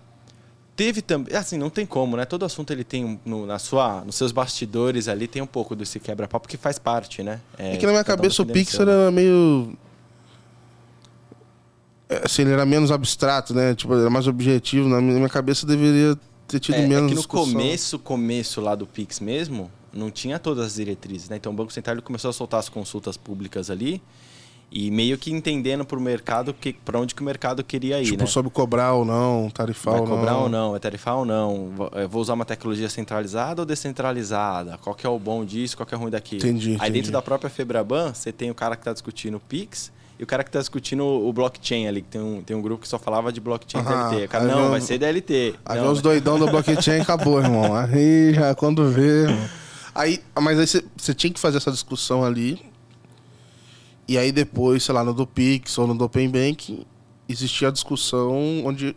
Teve 0.76 1.02
também, 1.04 1.36
assim, 1.36 1.58
não 1.58 1.70
tem 1.70 1.86
como, 1.86 2.18
né? 2.18 2.26
Todo 2.26 2.46
assunto 2.46 2.72
ele 2.72 2.84
tem 2.84 3.20
no, 3.24 3.46
na 3.46 3.60
sua, 3.60 4.04
nos 4.04 4.16
seus 4.16 4.32
bastidores 4.32 5.08
ali 5.08 5.28
tem 5.28 5.42
um 5.42 5.46
pouco 5.48 5.76
desse 5.76 6.00
quebra-pau 6.00 6.40
porque 6.40 6.58
faz 6.58 6.80
parte, 6.80 7.22
né? 7.22 7.40
É, 7.58 7.78
que 7.78 7.86
na 7.86 7.92
minha 7.92 8.04
cabeça 8.04 8.42
o 8.42 8.46
defendendo 8.46 8.66
Pix 8.66 8.72
seu. 8.72 8.82
era 8.82 9.12
meio. 9.12 9.78
é, 12.10 12.22
Assim, 12.26 12.42
ele 12.44 12.52
era 12.54 12.66
menos 12.66 12.92
abstrato, 12.92 13.54
né? 13.54 13.76
Tipo, 13.76 13.94
era 13.96 14.10
mais 14.10 14.28
objetivo. 14.28 14.90
Na 14.90 15.00
minha 15.00 15.30
cabeça 15.30 15.66
deveria 15.66 16.18
ter 16.48 16.60
tido 16.60 16.80
É, 16.80 16.84
é 16.84 16.88
menos 16.88 17.08
que 17.10 17.16
no 17.16 17.22
discussão. 17.22 17.54
começo, 17.54 18.00
começo 18.00 18.62
lá 18.62 18.74
do 18.76 18.88
Pix 18.88 19.20
mesmo, 19.20 19.72
não 19.94 20.10
tinha 20.10 20.40
todas 20.40 20.66
as 20.66 20.74
diretrizes, 20.76 21.30
né? 21.30 21.36
Então 21.38 21.52
o 21.52 21.56
Banco 21.56 21.72
Central 21.72 22.02
começou 22.02 22.30
a 22.30 22.34
soltar 22.34 22.60
as 22.60 22.70
consultas 22.70 23.16
públicas 23.16 23.70
ali 23.70 24.02
e 24.76 24.90
meio 24.90 25.20
que 25.20 25.32
entendendo 25.32 25.86
para 25.86 26.00
o 26.00 26.02
mercado 26.02 26.52
que 26.52 26.74
para 26.74 27.00
onde 27.00 27.14
que 27.14 27.22
o 27.22 27.24
mercado 27.24 27.64
queria 27.64 28.02
ir, 28.02 28.06
Tipo, 28.06 28.18
né? 28.24 28.26
sobre 28.26 28.50
cobrar 28.50 28.94
ou 28.94 29.06
não, 29.06 29.48
tarifar 29.54 29.94
Vai 29.94 30.02
ou 30.02 30.08
cobrar 30.08 30.32
não. 30.32 30.42
ou 30.42 30.50
não? 30.50 30.72
Vai 30.72 30.80
tarifar 30.80 31.16
ou 31.18 31.26
não? 31.26 31.70
Vou- 31.76 31.92
eu 31.94 32.10
Vou 32.10 32.22
usar 32.24 32.34
uma 32.34 32.44
tecnologia 32.44 32.90
centralizada 32.90 33.62
ou 33.62 33.66
descentralizada? 33.68 34.78
Qual 34.82 34.96
que 34.96 35.06
é 35.06 35.10
o 35.10 35.20
bom 35.20 35.46
disso? 35.46 35.78
Qual 35.78 35.86
que 35.86 35.94
é 35.94 35.98
o 35.98 36.00
ruim 36.02 36.10
daquilo? 36.12 36.42
Entendi, 36.42 36.70
Aí 36.72 36.76
entendi. 36.76 36.92
dentro 36.94 37.12
da 37.12 37.22
própria 37.22 37.50
Febraban, 37.50 38.14
você 38.14 38.32
tem 38.32 38.50
o 38.50 38.56
cara 38.56 38.76
que 38.76 38.82
está 38.82 38.92
discutindo 38.94 39.38
o 39.38 39.40
Pix 39.40 39.92
e 40.20 40.24
o 40.24 40.26
cara 40.28 40.44
que 40.44 40.50
está 40.50 40.60
discutindo 40.60 41.04
o 41.06 41.32
blockchain 41.32 41.88
ali. 41.88 42.02
que 42.02 42.08
Tem 42.10 42.22
um, 42.22 42.42
tem 42.42 42.56
um 42.56 42.62
grupo 42.62 42.82
que 42.82 42.88
só 42.88 42.98
falava 42.98 43.32
de 43.32 43.40
blockchain 43.40 43.80
Aham, 43.82 44.10
DLT. 44.10 44.26
O 44.26 44.30
cara, 44.30 44.46
não, 44.46 44.70
vai 44.72 44.82
ser 44.82 44.98
DLT. 44.98 45.56
Aí 45.66 45.80
Não, 45.80 45.92
os 45.92 46.02
doidão 46.02 46.40
do 46.40 46.48
blockchain 46.48 47.02
acabou, 47.02 47.40
irmão. 47.42 47.76
Aí 47.76 48.34
já 48.34 48.56
quando 48.56 48.90
vê. 48.90 49.26
irmão. 49.26 49.50
Aí, 49.96 50.20
mas 50.42 50.58
aí 50.60 50.82
você 50.98 51.14
tinha 51.14 51.32
que 51.32 51.40
fazer 51.40 51.58
essa 51.58 51.72
discussão 51.72 52.24
ali. 52.24 52.60
E 54.14 54.18
aí 54.20 54.32
depois, 54.32 54.84
sei 54.84 54.94
lá, 54.94 55.04
no 55.04 55.12
do 55.12 55.26
Pix 55.26 55.76
ou 55.80 55.88
no 55.88 55.96
do 55.96 56.06
Open 56.06 56.30
Bank, 56.30 56.86
existia 57.28 57.70
a 57.70 57.72
discussão 57.72 58.64
onde, 58.64 58.96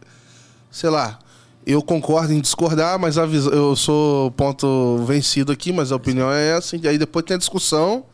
sei 0.70 0.90
lá, 0.90 1.18
eu 1.66 1.80
concordo 1.82 2.34
em 2.34 2.40
discordar, 2.40 2.98
mas 2.98 3.16
a 3.16 3.24
visão, 3.24 3.50
eu 3.50 3.74
sou 3.74 4.30
ponto 4.32 4.98
vencido 5.06 5.50
aqui, 5.52 5.72
mas 5.72 5.90
a 5.90 5.96
opinião 5.96 6.30
é 6.30 6.50
essa. 6.58 6.76
E 6.76 6.86
aí 6.86 6.98
depois 6.98 7.24
tem 7.24 7.34
a 7.34 7.38
discussão 7.38 8.04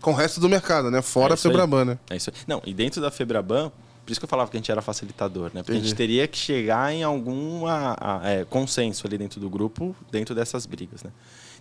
com 0.00 0.10
o 0.10 0.14
resto 0.14 0.40
do 0.40 0.48
mercado, 0.48 0.90
né? 0.90 1.00
Fora 1.02 1.28
É 1.28 1.32
a 1.32 1.34
isso 1.34 1.46
aí. 1.46 1.52
Febraban, 1.52 1.84
né? 1.84 1.98
É 2.10 2.16
isso 2.16 2.30
aí. 2.30 2.36
Não, 2.48 2.60
e 2.66 2.74
dentro 2.74 3.00
da 3.00 3.12
Febraban, 3.12 3.70
por 4.04 4.10
isso 4.10 4.20
que 4.20 4.24
eu 4.24 4.28
falava 4.28 4.50
que 4.50 4.56
a 4.56 4.58
gente 4.60 4.72
era 4.72 4.82
facilitador, 4.82 5.52
né? 5.54 5.62
Porque 5.62 5.70
a 5.70 5.74
Entendi. 5.76 5.88
gente 5.90 5.96
teria 5.96 6.26
que 6.26 6.36
chegar 6.36 6.92
em 6.92 7.04
algum 7.04 7.64
a- 7.68 7.96
a- 7.98 8.28
é, 8.28 8.44
consenso 8.44 9.06
ali 9.06 9.16
dentro 9.16 9.38
do 9.40 9.48
grupo, 9.48 9.94
dentro 10.10 10.34
dessas 10.34 10.66
brigas, 10.66 11.04
né? 11.04 11.10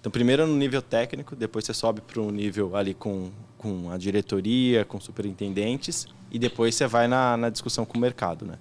Então, 0.03 0.11
primeiro 0.11 0.45
no 0.45 0.53
nível 0.57 0.81
técnico, 0.81 1.33
depois 1.33 1.63
você 1.63 1.73
sobe 1.73 2.01
para 2.01 2.19
um 2.19 2.29
nível 2.29 2.75
ali 2.75 2.93
com, 2.93 3.31
com 3.57 3.89
a 3.89 3.97
diretoria, 3.97 4.83
com 4.83 4.99
superintendentes, 4.99 6.07
e 6.29 6.37
depois 6.37 6.75
você 6.75 6.85
vai 6.85 7.07
na, 7.07 7.37
na 7.37 7.49
discussão 7.49 7.85
com 7.85 7.97
o 7.97 8.01
mercado, 8.01 8.45
né? 8.45 8.55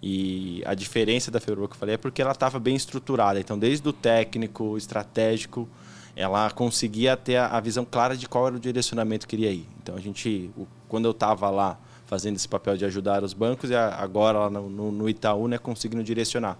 E 0.00 0.62
a 0.64 0.74
diferença 0.74 1.32
da 1.32 1.40
Febraban 1.40 1.66
que 1.66 1.74
eu 1.74 1.78
falei 1.80 1.96
é 1.96 1.98
porque 1.98 2.22
ela 2.22 2.30
estava 2.30 2.60
bem 2.60 2.76
estruturada. 2.76 3.40
Então, 3.40 3.58
desde 3.58 3.88
o 3.88 3.92
técnico, 3.92 4.78
estratégico, 4.78 5.68
ela 6.14 6.48
conseguia 6.52 7.16
ter 7.16 7.38
a, 7.38 7.58
visão 7.58 7.84
clara 7.84 8.16
de 8.16 8.28
qual 8.28 8.46
era 8.46 8.54
o 8.54 8.60
direcionamento 8.60 9.26
que 9.26 9.36
queria 9.36 9.50
ir. 9.50 9.66
Então, 9.82 9.96
a 9.96 10.00
gente, 10.00 10.48
quando 10.88 11.06
eu 11.06 11.10
estava 11.10 11.50
lá 11.50 11.76
fazendo 12.06 12.36
esse 12.36 12.48
papel 12.48 12.76
de 12.76 12.84
ajudar 12.84 13.24
os 13.24 13.32
bancos, 13.32 13.68
e 13.70 13.74
agora 13.74 14.38
lá 14.38 14.48
no- 14.50 14.92
no 14.92 15.08
Itaú, 15.08 15.48
né, 15.48 15.58
conseguindo 15.58 16.04
direcionar. 16.04 16.56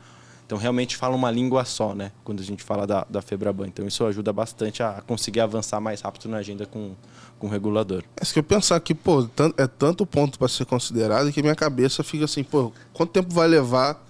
Então, 0.49 0.57
realmente 0.57 0.96
fala 0.96 1.14
uma 1.14 1.30
língua 1.30 1.62
só, 1.66 1.94
né, 1.94 2.11
quando 2.24 2.40
a 2.40 2.42
gente 2.42 2.62
fala 2.62 2.86
da, 2.86 3.07
da 3.11 3.20
Febraban. 3.20 3.66
Então, 3.66 3.86
isso 3.86 4.03
ajuda 4.07 4.32
bastante 4.32 4.82
a 4.82 5.03
conseguir 5.07 5.40
avançar 5.40 5.78
mais 5.78 6.01
rápido 6.01 6.26
na 6.26 6.38
agenda 6.38 6.64
com, 6.64 6.94
com 7.38 7.49
o 7.49 7.51
regulador. 7.51 8.03
É 8.18 8.22
isso 8.22 8.32
que 8.32 8.38
eu 8.38 8.42
pensar 8.42 8.80
que, 8.80 8.94
pô, 8.94 9.28
é 9.59 9.66
tanto 9.66 10.07
ponto 10.07 10.38
para 10.38 10.49
ser 10.49 10.64
considerado 10.64 11.30
que 11.30 11.42
minha 11.42 11.55
cabeça 11.55 12.03
fica 12.03 12.24
assim, 12.24 12.42
pô, 12.42 12.72
quanto 12.94 13.11
tempo 13.11 13.30
vai 13.30 13.46
levar 13.46 14.03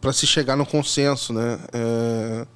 para 0.00 0.12
se 0.12 0.24
chegar 0.24 0.54
no 0.54 0.64
consenso, 0.64 1.32
né? 1.32 1.58
É, 1.72 2.46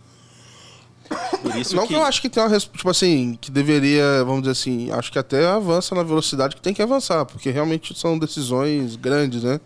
Por 1.42 1.56
isso 1.56 1.74
Não 1.74 1.82
que... 1.82 1.88
que 1.88 1.94
eu 1.94 2.04
acho 2.04 2.22
que 2.22 2.30
tem 2.30 2.40
uma 2.40 2.60
tipo 2.60 2.88
assim, 2.88 3.36
que 3.40 3.50
deveria, 3.50 4.22
vamos 4.24 4.42
dizer 4.42 4.52
assim, 4.52 4.88
acho 4.92 5.10
que 5.10 5.18
até 5.18 5.48
avança 5.48 5.96
na 5.96 6.04
velocidade 6.04 6.54
que 6.54 6.62
tem 6.62 6.72
que 6.72 6.80
avançar, 6.80 7.26
porque 7.26 7.50
realmente 7.50 7.98
são 7.98 8.16
decisões 8.16 8.94
grandes, 8.94 9.42
né? 9.42 9.60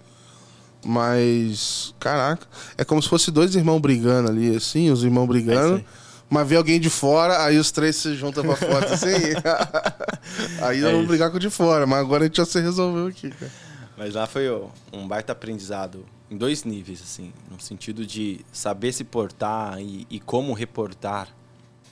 Mas, 0.87 1.93
caraca, 1.99 2.47
é 2.79 2.85
como 2.85 3.03
se 3.03 3.09
fosse 3.09 3.31
dois 3.31 3.55
irmãos 3.57 3.81
brigando 3.81 4.31
ali, 4.31 4.55
assim, 4.55 4.91
os 4.91 5.03
irmãos 5.03 5.27
brigando. 5.27 5.79
É 5.79 6.07
mas 6.29 6.49
vê 6.49 6.57
alguém 6.57 6.81
de 6.81 6.91
fora, 6.91 7.45
aí 7.45 7.57
os 7.57 7.71
três 7.71 7.95
se 7.97 8.15
juntam 8.17 8.43
pra 8.45 8.57
foto 8.57 8.93
assim. 8.93 9.07
aí 10.61 10.79
É 10.79 10.83
nós 10.83 10.91
vamos 10.91 10.99
isso. 11.03 11.09
brigar 11.09 11.31
com 11.31 11.37
o 11.37 11.41
de 11.41 11.49
fora, 11.51 11.87
mas 11.87 12.01
agora 12.01 12.25
a 12.25 12.27
gente 12.27 12.37
já 12.37 12.45
se 12.45 12.61
resolveu 12.61 13.07
aqui, 13.07 13.31
cara. 13.31 13.53
Mas 13.97 14.15
lá 14.15 14.27
foi 14.27 14.49
ó, 14.51 14.67
um 14.93 15.07
baita 15.07 15.33
aprendizado 15.33 16.05
em 16.31 16.37
dois 16.37 16.65
níveis, 16.65 17.01
assim, 17.01 17.33
no 17.51 17.61
sentido 17.61 18.05
de 18.05 18.41
saber 18.53 18.93
se 18.93 19.05
portar 19.05 19.81
e, 19.81 20.07
e 20.11 20.19
como 20.19 20.53
reportar 20.53 21.29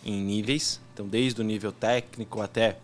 em 0.05 0.21
níveis, 0.21 0.81
então 0.93 1.07
desde 1.07 1.41
o 1.41 1.45
nível 1.45 1.71
técnico 1.71 2.43
até 2.43 2.79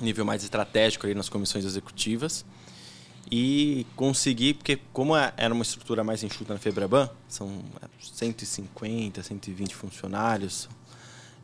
nível 0.00 0.24
mais 0.24 0.42
estratégico 0.44 1.04
ali 1.06 1.14
nas 1.14 1.28
comissões 1.28 1.64
executivas 1.64 2.44
e 3.30 3.86
conseguir, 3.96 4.54
porque 4.54 4.78
como 4.92 5.16
é- 5.16 5.32
era 5.36 5.52
uma 5.52 5.62
estrutura 5.62 6.04
mais 6.04 6.22
enxuta 6.22 6.52
na 6.52 6.58
Febraban, 6.58 7.08
são 7.28 7.60
150, 8.00 9.22
120 9.22 9.74
funcionários, 9.74 10.68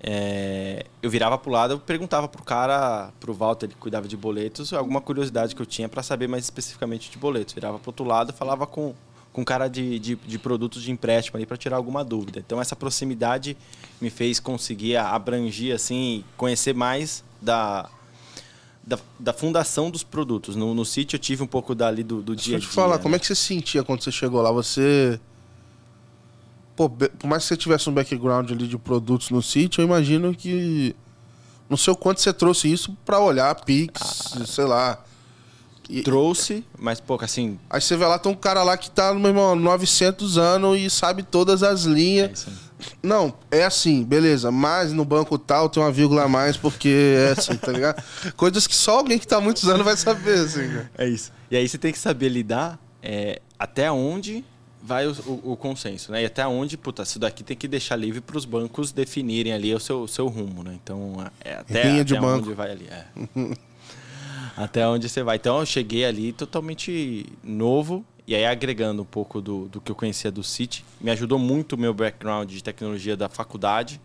é, 0.05 0.85
eu 1.01 1.09
virava 1.09 1.39
pro 1.39 1.51
lado, 1.51 1.75
eu 1.75 1.79
perguntava 1.79 2.27
pro 2.27 2.43
cara, 2.43 3.13
pro 3.21 3.33
Walter, 3.33 3.69
que 3.69 3.77
cuidava 3.77 4.09
de 4.09 4.17
boletos, 4.17 4.73
alguma 4.73 5.01
curiosidade 5.01 5.55
que 5.55 5.63
eu 5.63 5.67
tinha 5.67 5.89
para 5.89 6.03
saber 6.03 6.29
mais 6.29 6.43
especificamente 6.45 7.09
de 7.11 7.19
boletos. 7.19 7.55
Virava 7.55 7.79
pro 7.79 7.91
outro 7.91 8.05
lado, 8.05 8.33
falava 8.33 8.67
com 8.67 8.95
com 9.33 9.43
cara 9.43 9.67
de, 9.67 9.99
de, 9.99 10.15
de 10.15 10.39
produtos 10.39 10.83
de 10.83 10.91
empréstimo 10.91 11.39
ali 11.39 11.47
para 11.47 11.57
tirar 11.57 11.77
alguma 11.77 12.05
dúvida. 12.05 12.39
Então 12.39 12.61
essa 12.61 12.77
proximidade 12.77 13.57
me 13.99 14.11
fez 14.11 14.39
conseguir 14.39 14.97
abranger 14.97 15.75
assim, 15.75 16.23
conhecer 16.37 16.75
mais 16.75 17.25
da 17.41 17.89
da, 18.85 18.99
da 19.19 19.33
fundação 19.33 19.91
dos 19.91 20.03
produtos. 20.03 20.57
No, 20.57 20.75
no 20.75 20.85
sítio 20.85 21.17
eu 21.17 21.21
tive 21.21 21.43
um 21.43 21.47
pouco 21.47 21.75
dali 21.75 22.03
do, 22.03 22.21
do 22.23 22.35
dia 22.37 22.37
Deixa 22.37 22.51
a 22.53 22.57
eu 22.57 22.61
dia. 22.61 22.69
te 22.69 22.75
falar, 22.75 22.97
né? 22.97 23.03
como 23.03 23.15
é 23.17 23.19
que 23.19 23.27
você 23.27 23.35
se 23.35 23.43
sentia 23.43 23.83
quando 23.85 24.03
você 24.03 24.11
chegou 24.13 24.41
lá? 24.43 24.51
Você. 24.51 25.21
Pô, 26.75 26.89
por 26.89 27.27
mais 27.27 27.43
que 27.43 27.49
você 27.49 27.57
tivesse 27.57 27.89
um 27.91 27.93
background 27.93 28.51
ali 28.51 28.67
de 28.67 28.79
produtos 28.79 29.31
no 29.31 29.43
sítio, 29.43 29.81
eu 29.83 29.87
imagino 29.87 30.35
que. 30.35 30.97
Não 31.69 31.77
sei 31.77 31.93
o 31.93 31.97
quanto 31.97 32.21
você 32.21 32.33
trouxe 32.33 32.71
isso 32.71 32.97
pra 33.05 33.19
olhar 33.19 33.55
Pix, 33.65 34.35
Ah. 34.37 34.47
sei 34.47 34.65
lá. 34.65 34.99
E- 35.89 36.03
trouxe, 36.03 36.65
mas 36.79 37.01
pouco 37.01 37.25
assim. 37.25 37.59
Aí 37.69 37.81
você 37.81 37.97
vê 37.97 38.07
lá, 38.07 38.19
tem 38.19 38.31
um 38.33 38.35
cara 38.37 38.63
lá 38.63 38.77
que 38.79 38.91
tá, 38.91 39.13
meu 39.13 39.29
irmão, 39.29 39.55
900 39.55 40.39
anos 40.39 40.79
e 40.79 40.89
sabe 40.89 41.23
todas 41.23 41.63
as 41.63 41.87
É 41.87 41.91
linhas. 41.91 42.47
aí. 42.49 42.55
Não, 43.03 43.35
é 43.51 43.65
assim, 43.65 44.05
beleza, 44.05 44.51
mas 44.51 44.93
no 44.93 45.05
banco 45.05 45.39
tal 45.39 45.69
tem 45.69 45.83
uma 45.83 45.93
vírgula 45.93 46.25
a 46.25 46.29
mais 46.29 46.57
porque 46.57 47.17
é 47.29 47.33
assim, 47.33 47.57
tá 47.57 47.73
ligado? 47.73 48.03
Coisas 48.37 48.67
que 48.67 48.75
só 48.75 48.99
alguém 48.99 49.19
que 49.19 49.27
tá 49.27 49.37
há 49.37 49.41
muitos 49.41 49.69
anos 49.69 49.85
vai 49.85 49.97
saber, 49.97 50.39
assim, 50.39 50.69
cara. 50.69 50.91
É 50.99 51.09
isso. 51.09 51.33
E 51.51 51.57
aí 51.57 51.69
você 51.69 51.79
tem 51.79 51.93
que 51.93 51.99
saber 51.99 52.29
lidar 52.29 52.79
é, 53.03 53.41
até 53.59 53.91
onde 53.91 54.45
vai 54.83 55.07
o, 55.07 55.13
o, 55.27 55.53
o, 55.53 55.57
consenso, 55.57 56.11
né? 56.11 56.23
E 56.23 56.27
até 56.27 56.47
onde, 56.47 56.77
puta, 56.77 57.03
isso 57.03 57.19
daqui 57.19 57.45
tem 57.45 57.57
que 57.57 57.69
deixar 57.69 57.97
livre 57.97 58.21
para 58.21 58.37
os 58.37 58.45
bancos 58.45 58.91
definirem 58.91 59.53
ali 59.53 59.73
o 59.75 59.79
seu, 59.79 60.03
o 60.03 60.09
seu 60.09 60.27
rumo, 60.27 60.65
né? 60.65 60.77
Então, 60.83 61.25
é 61.45 61.55
até, 61.55 61.85
Linha 61.85 62.05
de 62.05 62.17
até 62.17 62.27
banco. 62.27 62.47
onde 62.47 62.55
vai 62.55 62.71
ali. 62.73 62.89
É. 62.91 63.05
até 64.57 64.87
onde 64.87 65.09
você 65.09 65.23
vai. 65.23 65.37
Então, 65.37 65.61
eu 65.61 65.67
cheguei 65.67 66.05
ali 66.05 66.33
totalmente 66.33 67.27
novo 67.45 68.05
e 68.33 68.35
aí 68.35 68.47
agregando 68.47 69.03
um 69.03 69.05
pouco 69.05 69.43
do, 69.43 69.69
do 69.69 69.79
que 69.79 69.93
eu 69.93 69.95
conhecia 69.95 70.31
do 70.33 70.43
City. 70.43 70.83
Me 70.99 71.11
ajudou 71.11 71.39
muito 71.39 71.75
o 71.75 71.79
meu 71.79 71.93
background 71.93 72.51
de 72.51 72.65
tecnologia 72.65 73.15
da 73.15 73.29
faculdade 73.29 74.01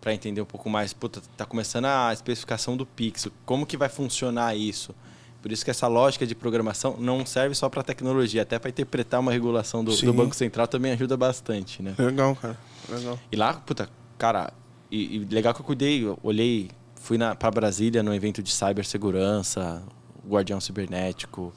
para 0.00 0.12
entender 0.12 0.40
um 0.40 0.44
pouco 0.44 0.68
mais. 0.68 0.92
Puta, 0.92 1.22
tá 1.36 1.46
começando 1.46 1.84
a 1.84 2.12
especificação 2.12 2.76
do 2.76 2.84
Pix, 2.84 3.28
como 3.46 3.64
que 3.64 3.76
vai 3.76 3.88
funcionar 3.88 4.56
isso? 4.56 4.92
Por 5.40 5.52
isso 5.52 5.64
que 5.64 5.70
essa 5.70 5.86
lógica 5.86 6.26
de 6.26 6.34
programação 6.34 6.96
não 6.98 7.24
serve 7.24 7.54
só 7.54 7.68
para 7.68 7.84
tecnologia, 7.84 8.42
até 8.42 8.58
para 8.58 8.68
interpretar 8.68 9.20
uma 9.20 9.30
regulação 9.30 9.84
do, 9.84 9.94
do, 9.94 10.12
Banco 10.12 10.34
Central 10.34 10.66
também 10.66 10.90
ajuda 10.90 11.16
bastante, 11.16 11.80
né? 11.80 11.94
Legal, 11.96 12.34
cara. 12.34 12.58
Legal. 12.88 13.16
E 13.30 13.36
lá, 13.36 13.54
puta, 13.54 13.88
cara, 14.18 14.52
e, 14.90 15.18
e 15.18 15.18
legal 15.20 15.54
que 15.54 15.60
eu 15.60 15.64
cuidei, 15.64 16.04
eu 16.04 16.18
olhei, 16.20 16.68
fui 16.96 17.16
para 17.38 17.50
Brasília 17.52 18.02
no 18.02 18.12
evento 18.12 18.42
de 18.42 18.50
cibersegurança, 18.50 19.84
Guardião 20.26 20.60
Cibernético, 20.60 21.52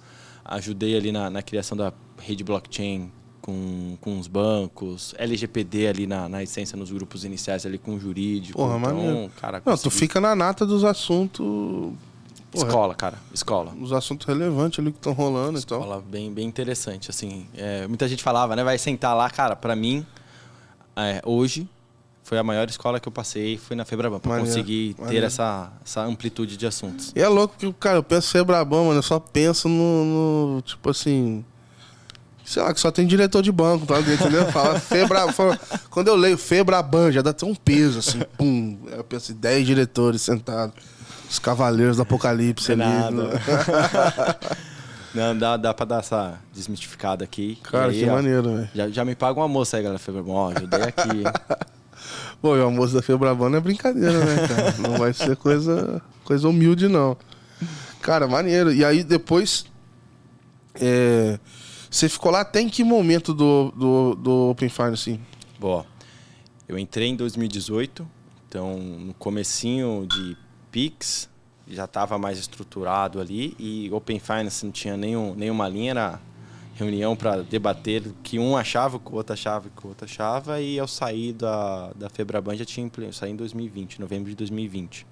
ajudei 0.46 0.96
ali 0.96 1.12
na, 1.12 1.30
na 1.30 1.42
criação 1.42 1.76
da 1.78 1.92
rede 2.22 2.44
blockchain 2.44 3.12
com, 3.42 3.98
com 4.00 4.20
os 4.20 4.28
bancos, 4.28 5.16
LGPD 5.18 5.88
ali 5.88 6.08
na, 6.08 6.30
na 6.30 6.44
essência 6.44 6.78
nos 6.78 6.92
grupos 6.92 7.26
iniciais 7.26 7.66
ali 7.66 7.78
com 7.78 7.96
o 7.96 8.00
jurídico. 8.00 8.58
Porra, 8.58 8.78
então, 8.78 8.96
maneiro. 8.96 9.32
cara, 9.42 9.62
Não, 9.66 9.76
tu 9.76 9.90
fica 9.90 10.22
na 10.22 10.36
nata 10.36 10.66
dos 10.66 10.84
assuntos. 10.84 11.46
Porra, 12.52 12.68
escola, 12.68 12.96
cara, 12.96 13.18
escola. 13.34 13.74
Os 13.80 13.94
assuntos 13.94 14.28
relevantes 14.28 14.80
ali 14.80 14.92
que 14.92 14.98
estão 14.98 15.14
rolando 15.14 15.58
e 15.58 15.64
tal. 15.64 15.80
Escola 15.80 16.04
bem, 16.06 16.32
bem 16.32 16.48
interessante, 16.48 17.10
assim. 17.10 17.48
É, 17.56 17.88
muita 17.88 18.08
gente 18.08 18.22
falava, 18.22 18.56
né? 18.56 18.64
Vai 18.64 18.78
sentar 18.78 19.16
lá, 19.16 19.30
cara, 19.30 19.56
pra 19.56 19.76
mim, 19.76 20.06
é, 20.96 21.22
hoje, 21.26 21.68
foi 22.24 22.38
a 22.38 22.44
maior 22.44 22.70
escola 22.70 23.00
que 23.00 23.08
eu 23.08 23.12
passei, 23.12 23.58
foi 23.58 23.76
na 23.76 23.86
Febraban, 23.86 24.20
pra 24.20 24.32
Maneiro, 24.32 24.50
conseguir 24.50 24.96
ter 25.08 25.24
essa, 25.24 25.72
essa 25.84 26.02
amplitude 26.04 26.58
de 26.58 26.68
assuntos. 26.68 27.14
E 27.16 27.22
é 27.22 27.28
louco 27.28 27.56
que, 27.58 27.72
cara, 27.74 27.98
eu 27.98 28.04
penso 28.04 28.30
Febraban, 28.30 28.84
mano, 28.84 29.00
eu 29.00 29.04
só 29.04 29.20
penso 29.20 29.68
no, 29.70 30.56
no, 30.56 30.62
tipo 30.62 30.90
assim... 30.90 31.46
Sei 32.44 32.62
lá, 32.62 32.74
que 32.74 32.80
só 32.80 32.92
tem 32.92 33.06
diretor 33.08 33.42
de 33.42 33.52
banco, 33.52 33.86
tá? 33.86 34.00
Entendeu? 34.00 34.46
Fala 34.52 34.80
Febra... 34.80 35.32
fala- 35.32 35.58
Quando 35.90 36.08
eu 36.10 36.16
leio 36.16 36.38
Febraban, 36.38 37.12
já 37.12 37.22
dá 37.22 37.30
até 37.30 37.46
um 37.46 37.56
peso, 37.56 38.00
assim, 38.00 38.20
pum. 38.38 38.78
Eu 38.92 39.04
penso 39.04 39.32
em 39.32 39.36
10 39.36 39.66
diretores 39.66 40.22
sentados. 40.22 40.76
Os 41.30 41.40
cavaleiros 41.40 41.96
do 41.98 42.02
apocalipse 42.04 42.72
ali. 42.74 42.82
Nada. 42.82 43.30
Não, 45.14 45.38
dá, 45.38 45.58
dá 45.58 45.74
pra 45.74 45.86
dar 45.86 46.00
essa 46.00 46.40
desmistificada 46.54 47.24
aqui. 47.24 47.58
Cara, 47.64 47.92
aí, 47.92 48.00
que 48.04 48.10
ó, 48.10 48.14
maneiro, 48.16 48.56
velho. 48.56 48.70
Já, 48.74 48.90
já 48.90 49.06
me 49.06 49.14
paga 49.16 49.40
uma 49.40 49.48
moça 49.48 49.78
aí, 49.78 49.84
galera. 49.84 50.00
Febraban. 50.00 50.32
Ó, 50.32 50.50
ajudei 50.56 50.82
aqui. 50.84 51.24
Pô, 52.42 52.56
e 52.56 52.60
o 52.60 52.64
almoço 52.64 52.94
da 52.96 53.02
Febraban 53.02 53.50
não 53.50 53.58
é 53.58 53.62
brincadeira, 53.62 54.26
né, 54.26 54.48
cara? 54.48 54.74
Não 54.80 54.98
vai 54.98 55.14
ser 55.14 55.36
coisa, 55.36 56.02
coisa 56.24 56.48
humilde, 56.50 56.88
não. 56.88 57.16
Cara, 58.02 58.28
maneiro. 58.28 58.74
E 58.74 58.84
aí, 58.84 59.04
depois... 59.04 59.66
é, 60.76 61.38
Você 61.92 62.08
ficou 62.08 62.32
lá 62.32 62.40
até 62.40 62.62
em 62.62 62.70
que 62.70 62.86
momento 62.86 63.34
do, 63.34 63.70
do, 63.76 64.16
do 64.16 64.50
Open 64.52 64.70
Finance, 64.70 64.94
assim? 64.94 65.20
Bom, 65.60 65.86
eu 66.66 66.80
entrei 66.80 67.10
em 67.10 67.18
2018, 67.18 68.08
então 68.48 68.78
no 68.78 69.14
comecinho 69.14 70.08
de 70.08 70.38
Pix 70.72 71.30
já 71.68 71.84
estava 71.84 72.18
mais 72.18 72.40
estruturado 72.40 73.20
ali 73.20 73.56
e 73.60 73.92
Open 73.92 74.20
Finance 74.20 74.66
não 74.66 74.72
tinha 74.72 74.96
nenhum, 74.96 75.36
nenhuma 75.36 75.68
linha, 75.68 75.92
era 75.92 76.22
reunião 76.76 77.14
para 77.14 77.44
debater 77.44 78.04
que 78.24 78.40
um 78.40 78.56
achava, 78.56 78.98
que 78.98 79.12
o 79.12 79.16
outro 79.16 79.34
achava, 79.34 79.70
que 79.70 79.86
o 79.86 79.90
outro 79.90 80.06
achava 80.06 80.62
e 80.62 80.78
eu 80.78 80.88
saí 80.88 81.34
da, 81.34 81.92
da 81.94 82.10
Febraban 82.10 82.56
já 82.56 82.64
tinha, 82.64 82.90
eu 83.00 83.12
saí 83.12 83.32
em 83.32 83.36
2020, 83.36 84.00
novembro 84.00 84.30
de 84.30 84.36
2020. 84.38 85.06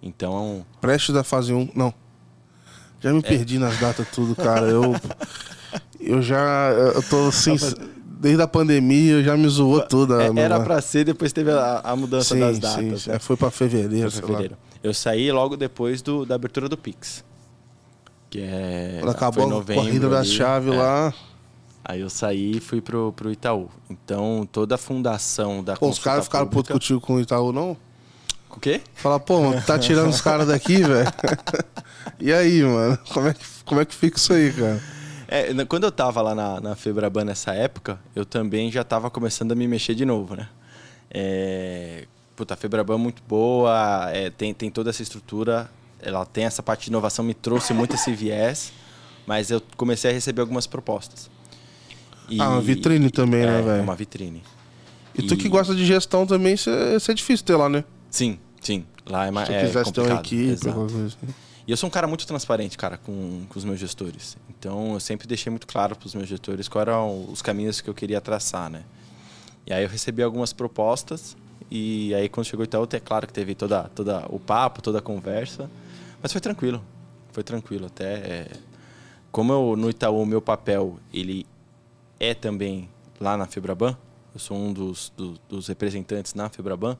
Então, 0.00 0.64
Prestes 0.80 1.12
da 1.12 1.24
fase 1.24 1.52
1. 1.52 1.70
Não. 1.74 1.92
Já 3.00 3.10
É. 3.10 3.12
me 3.12 3.22
perdi 3.22 3.58
nas 3.58 3.78
datas 3.78 4.06
tudo, 4.12 4.36
cara. 4.36 4.66
Eu, 4.66 4.94
eu 5.98 6.22
já. 6.22 6.70
Eu 6.94 7.02
tô 7.02 7.28
assim. 7.28 7.56
Desde 8.20 8.42
a 8.42 8.46
pandemia 8.46 9.22
já 9.22 9.34
me 9.36 9.48
zoou 9.48 9.80
tudo. 9.80 10.14
a- 10.14 10.24
é- 10.24 10.32
era 10.36 10.60
para 10.60 10.80
ser, 10.82 11.04
depois 11.04 11.32
teve 11.32 11.50
a, 11.50 11.80
a 11.82 11.96
mudança 11.96 12.34
sim, 12.34 12.40
das 12.40 12.58
datas. 12.58 13.02
sim. 13.02 13.10
né? 13.10 13.18
Foi 13.18 13.36
pra 13.36 13.50
fevereiro, 13.50 14.10
sei 14.10 14.20
lá. 14.20 14.26
fevereiro. 14.26 14.56
Eu 14.82 14.92
saí 14.92 15.32
logo 15.32 15.56
depois 15.56 16.02
do, 16.02 16.26
da 16.26 16.34
abertura 16.34 16.68
do 16.68 16.76
Pix. 16.76 17.24
Que 18.28 18.40
é. 18.42 18.98
Quando 19.00 19.10
acabou 19.10 19.42
foi 19.42 19.42
em 19.44 19.46
a 19.46 19.58
novembro 19.58 19.84
corrida 19.84 20.08
da 20.10 20.22
chave 20.22 20.70
É. 20.70 20.76
lá. 20.76 21.14
Aí 21.82 22.02
eu 22.02 22.10
saí 22.10 22.58
e 22.58 22.60
fui 22.60 22.80
pro, 22.82 23.12
pro 23.16 23.32
Itaú. 23.32 23.68
Então, 23.88 24.46
toda 24.52 24.74
a 24.74 24.78
fundação 24.78 25.64
da 25.64 25.74
Pô, 25.76 25.88
os 25.88 25.98
caras 25.98 26.24
ficaram 26.26 26.46
putos 26.46 26.68
pública- 26.68 26.74
contigo 26.74 27.00
com 27.00 27.14
o 27.14 27.20
Itaú, 27.20 27.52
não? 27.52 27.74
O 28.54 28.60
quê? 28.60 28.82
Fala, 28.94 29.18
pô, 29.18 29.38
tá 29.66 29.78
tirando 29.78 30.10
os 30.10 30.20
caras 30.20 30.48
daqui, 30.48 30.82
velho? 30.82 31.08
e 32.20 32.32
aí, 32.32 32.62
mano? 32.62 32.98
Como 33.12 33.28
é, 33.28 33.34
que, 33.34 33.44
como 33.64 33.80
é 33.80 33.84
que 33.84 33.94
fica 33.94 34.16
isso 34.16 34.32
aí, 34.32 34.52
cara? 34.52 34.80
É, 35.28 35.64
quando 35.64 35.84
eu 35.84 35.92
tava 35.92 36.20
lá 36.22 36.34
na, 36.34 36.60
na 36.60 36.74
Febraban 36.76 37.24
nessa 37.24 37.52
época, 37.54 38.00
eu 38.16 38.24
também 38.24 38.70
já 38.70 38.82
tava 38.82 39.08
começando 39.10 39.52
a 39.52 39.54
me 39.54 39.66
mexer 39.68 39.94
de 39.94 40.04
novo, 40.04 40.34
né? 40.34 40.48
É, 41.10 42.06
puta, 42.34 42.54
a 42.54 42.56
Febraban 42.56 42.94
é 42.94 42.98
muito 42.98 43.22
boa, 43.28 44.08
é, 44.12 44.30
tem, 44.30 44.52
tem 44.54 44.70
toda 44.70 44.90
essa 44.90 45.02
estrutura, 45.02 45.70
ela 46.00 46.24
tem 46.26 46.44
essa 46.44 46.62
parte 46.62 46.84
de 46.84 46.90
inovação, 46.90 47.24
me 47.24 47.34
trouxe 47.34 47.72
muito 47.72 47.94
esse 47.94 48.12
viés, 48.12 48.72
mas 49.26 49.50
eu 49.50 49.62
comecei 49.76 50.10
a 50.10 50.14
receber 50.14 50.40
algumas 50.40 50.66
propostas. 50.66 51.30
E- 52.28 52.40
Ah, 52.40 52.48
uma 52.50 52.60
vitrine 52.60 53.10
também, 53.10 53.44
né, 53.44 53.58
é, 53.58 53.62
velho? 53.62 53.78
É 53.78 53.82
uma 53.82 53.94
vitrine. 53.96 54.42
E 55.14 55.22
tu 55.22 55.36
que 55.36 55.48
gosta 55.48 55.74
de 55.74 55.84
gestão 55.84 56.26
também, 56.26 56.54
isso 56.54 56.70
é, 56.70 56.96
isso 56.96 57.10
é 57.10 57.14
difícil 57.14 57.44
ter 57.44 57.56
lá, 57.56 57.68
né? 57.68 57.84
Sim, 58.10 58.38
sim. 58.60 58.84
Lá 59.06 59.26
é 59.26 59.30
mais 59.30 59.48
Se 59.48 59.52
tu 59.54 59.56
é 59.56 59.66
quisesse 59.66 59.92
ter 59.92 60.00
uma 60.00 60.22
complicado, 60.22 60.26
equipe, 60.26 61.10
E 61.66 61.70
eu 61.70 61.76
sou 61.76 61.86
um 61.88 61.90
cara 61.90 62.06
muito 62.06 62.26
transparente, 62.26 62.76
cara, 62.76 62.96
com, 62.96 63.44
com 63.48 63.58
os 63.58 63.64
meus 63.64 63.78
gestores. 63.78 64.36
Então, 64.48 64.94
eu 64.94 65.00
sempre 65.00 65.26
deixei 65.28 65.50
muito 65.50 65.66
claro 65.66 65.94
para 65.96 66.06
os 66.06 66.14
meus 66.14 66.28
gestores 66.28 66.68
quais 66.68 66.88
eram 66.88 67.26
os 67.30 67.42
caminhos 67.42 67.80
que 67.80 67.88
eu 67.88 67.94
queria 67.94 68.20
traçar, 68.20 68.70
né? 68.70 68.82
E 69.66 69.72
aí 69.72 69.82
eu 69.84 69.88
recebi 69.88 70.22
algumas 70.22 70.52
propostas 70.52 71.36
e 71.70 72.12
aí 72.14 72.28
quando 72.28 72.46
chegou 72.46 72.64
Itaú, 72.64 72.88
é 72.90 72.98
claro 72.98 73.26
que 73.26 73.32
teve 73.32 73.54
toda, 73.54 73.84
toda 73.94 74.24
o 74.28 74.40
papo, 74.40 74.82
toda 74.82 74.98
a 74.98 75.02
conversa, 75.02 75.70
mas 76.20 76.32
foi 76.32 76.40
tranquilo. 76.40 76.82
Foi 77.30 77.44
tranquilo 77.44 77.86
até 77.86 78.14
é, 78.14 78.50
como 79.30 79.52
eu, 79.52 79.76
no 79.76 79.88
Itaú 79.90 80.26
meu 80.26 80.42
papel 80.42 80.98
ele 81.12 81.46
é 82.18 82.34
também 82.34 82.88
lá 83.20 83.36
na 83.36 83.46
Febraban, 83.46 83.96
eu 84.34 84.40
sou 84.40 84.56
um 84.56 84.72
dos, 84.72 85.12
do- 85.16 85.38
dos 85.48 85.68
representantes 85.68 86.34
na 86.34 86.48
Febraban. 86.48 86.96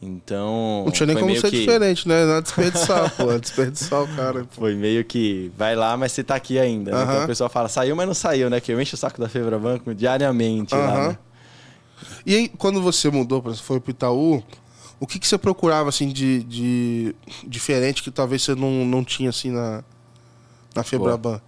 Então, 0.00 0.82
Não 0.84 0.92
tinha 0.92 1.06
nem 1.06 1.16
como 1.16 1.34
ser 1.40 1.50
que- 1.50 1.60
diferente, 1.60 2.06
né? 2.06 2.24
Não 2.26 2.34
é 2.36 2.42
desperdiçar, 2.42 3.10
pô. 3.16 3.32
É 3.32 3.38
desperdiçar 3.38 4.02
o 4.02 4.08
cara. 4.14 4.40
pô. 4.44 4.46
foi 4.60 4.74
meio 4.74 5.02
que 5.04 5.50
vai 5.56 5.74
lá, 5.74 5.96
mas 5.96 6.12
você 6.12 6.22
tá 6.22 6.34
aqui 6.36 6.58
ainda. 6.58 6.92
né? 6.92 7.02
Então 7.02 7.14
Aham. 7.14 7.24
o 7.24 7.26
pessoal 7.26 7.48
fala, 7.50 7.68
saiu, 7.68 7.96
mas 7.96 8.06
não 8.06 8.14
saiu, 8.14 8.50
né? 8.50 8.60
Que 8.60 8.72
eu 8.72 8.80
encho 8.80 8.94
o 8.94 8.98
saco 8.98 9.18
da 9.20 9.28
Febra 9.28 9.58
Banco 9.58 9.94
diariamente 9.94 10.74
lá, 10.74 10.86
Aham. 10.86 11.08
né? 11.08 11.18
E 12.26 12.34
aí, 12.34 12.48
quando 12.48 12.82
você 12.82 13.10
mudou, 13.10 13.40
pra- 13.42 13.54
foi 13.54 13.80
pro 13.80 13.90
Itaú, 13.90 14.42
o 15.00 15.06
que, 15.06 15.18
que 15.18 15.26
você 15.26 15.38
procurava, 15.38 15.88
assim, 15.88 16.08
de, 16.08 16.42
de 16.44 17.14
diferente 17.46 18.02
que 18.02 18.10
talvez 18.10 18.42
você 18.42 18.54
não, 18.54 18.84
não 18.84 19.02
tinha, 19.02 19.30
assim, 19.30 19.50
na, 19.50 19.82
na 20.74 20.82
Febraban? 20.82 21.40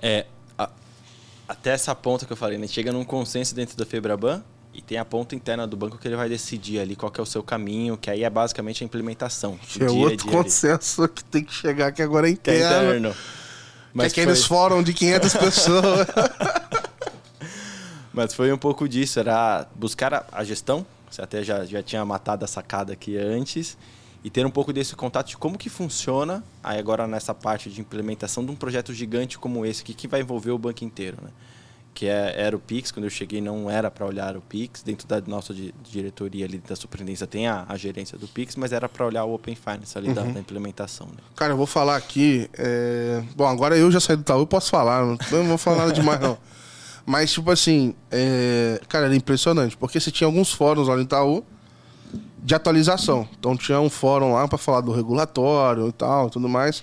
É, 0.00 0.24
a- 0.58 0.70
até 1.46 1.70
essa 1.72 1.94
ponta 1.94 2.24
que 2.24 2.32
eu 2.32 2.36
falei, 2.38 2.56
né? 2.56 2.66
Chega 2.66 2.90
num 2.90 3.04
consenso 3.04 3.54
dentro 3.54 3.76
da 3.76 3.84
Febraban 3.84 4.42
e 4.74 4.80
tem 4.80 4.96
a 4.98 5.04
ponta 5.04 5.34
interna 5.34 5.66
do 5.66 5.76
banco 5.76 5.98
que 5.98 6.08
ele 6.08 6.16
vai 6.16 6.28
decidir 6.28 6.78
ali 6.80 6.96
qual 6.96 7.12
é 7.16 7.20
o 7.20 7.26
seu 7.26 7.42
caminho, 7.42 7.96
que 7.96 8.10
aí 8.10 8.24
é 8.24 8.30
basicamente 8.30 8.82
a 8.82 8.86
implementação. 8.86 9.58
Que 9.58 9.82
é 9.82 9.90
outro 9.90 9.96
dia 9.98 10.06
ali, 10.06 10.44
consenso 10.44 11.06
que 11.08 11.22
tem 11.24 11.44
que 11.44 11.52
chegar, 11.52 11.92
que 11.92 12.00
agora 12.02 12.28
é 12.30 12.34
que 12.34 12.50
é 12.50 12.56
interno. 12.56 12.82
interno. 12.88 13.10
que 13.12 13.16
é 13.18 13.90
Mas 13.92 14.12
aqueles 14.12 14.38
foi- 14.44 14.48
fórum 14.56 14.82
de 14.82 14.92
500 14.94 15.34
pessoas. 15.36 16.06
Mas 18.12 18.34
foi 18.34 18.52
um 18.52 18.58
pouco 18.58 18.88
disso, 18.88 19.18
era 19.20 19.66
buscar 19.74 20.12
a, 20.12 20.24
a 20.32 20.44
gestão, 20.44 20.84
você 21.10 21.22
até 21.22 21.42
já, 21.42 21.64
já 21.64 21.82
tinha 21.82 22.04
matado 22.04 22.44
a 22.44 22.48
sacada 22.48 22.92
aqui 22.92 23.16
antes, 23.16 23.76
e 24.24 24.30
ter 24.30 24.44
um 24.46 24.50
pouco 24.50 24.72
desse 24.72 24.94
contato 24.94 25.28
de 25.28 25.36
como 25.36 25.56
que 25.58 25.68
funciona, 25.70 26.44
aí 26.62 26.78
agora 26.78 27.06
nessa 27.06 27.34
parte 27.34 27.70
de 27.70 27.80
implementação 27.80 28.44
de 28.44 28.50
um 28.52 28.54
projeto 28.56 28.92
gigante 28.92 29.38
como 29.38 29.64
esse, 29.64 29.82
que, 29.82 29.94
que 29.94 30.06
vai 30.06 30.20
envolver 30.20 30.50
o 30.50 30.58
banco 30.58 30.84
inteiro, 30.84 31.16
né? 31.22 31.30
Que 31.94 32.06
é, 32.06 32.34
era 32.36 32.56
o 32.56 32.58
Pix, 32.58 32.90
quando 32.90 33.04
eu 33.04 33.10
cheguei 33.10 33.40
não 33.40 33.70
era 33.70 33.90
para 33.90 34.06
olhar 34.06 34.34
o 34.36 34.40
Pix, 34.40 34.82
dentro 34.82 35.06
da 35.06 35.20
nossa 35.26 35.52
di- 35.52 35.74
diretoria 35.84 36.46
ali 36.46 36.58
da 36.58 36.74
superintendência 36.74 37.26
tem 37.26 37.46
a, 37.46 37.66
a 37.68 37.76
gerência 37.76 38.16
do 38.16 38.26
Pix, 38.26 38.56
mas 38.56 38.72
era 38.72 38.88
para 38.88 39.04
olhar 39.06 39.24
o 39.24 39.34
Open 39.34 39.54
Finance 39.54 39.96
ali 39.98 40.12
da, 40.12 40.22
da 40.22 40.40
implementação, 40.40 41.06
né? 41.08 41.18
Cara, 41.36 41.52
eu 41.52 41.56
vou 41.56 41.66
falar 41.66 41.96
aqui. 41.96 42.48
é, 42.56 43.22
Bom, 43.36 43.46
agora 43.46 43.76
eu 43.76 43.90
já 43.90 44.00
saí 44.00 44.16
do 44.16 44.22
Itaú, 44.22 44.40
eu 44.40 44.46
posso 44.46 44.70
falar. 44.70 45.04
Não 45.04 45.18
não 45.30 45.44
vou 45.48 45.58
falar 45.58 45.78
nada 45.78 45.92
demais, 45.92 46.18
não. 46.20 46.38
Mas, 47.04 47.32
tipo 47.32 47.50
assim, 47.50 47.94
é... 48.10 48.80
cara, 48.88 49.06
era 49.06 49.16
impressionante. 49.16 49.76
Porque 49.76 49.98
você 50.00 50.10
tinha 50.10 50.26
alguns 50.26 50.52
fóruns 50.52 50.88
lá 50.88 50.96
no 50.96 51.02
Itaú 51.02 51.44
de 52.38 52.54
atualização. 52.54 53.28
Então 53.38 53.56
tinha 53.56 53.80
um 53.80 53.90
fórum 53.90 54.32
lá 54.34 54.46
para 54.48 54.56
falar 54.58 54.80
do 54.80 54.92
regulatório 54.92 55.88
e 55.88 55.92
tal, 55.92 56.30
tudo 56.30 56.48
mais. 56.48 56.82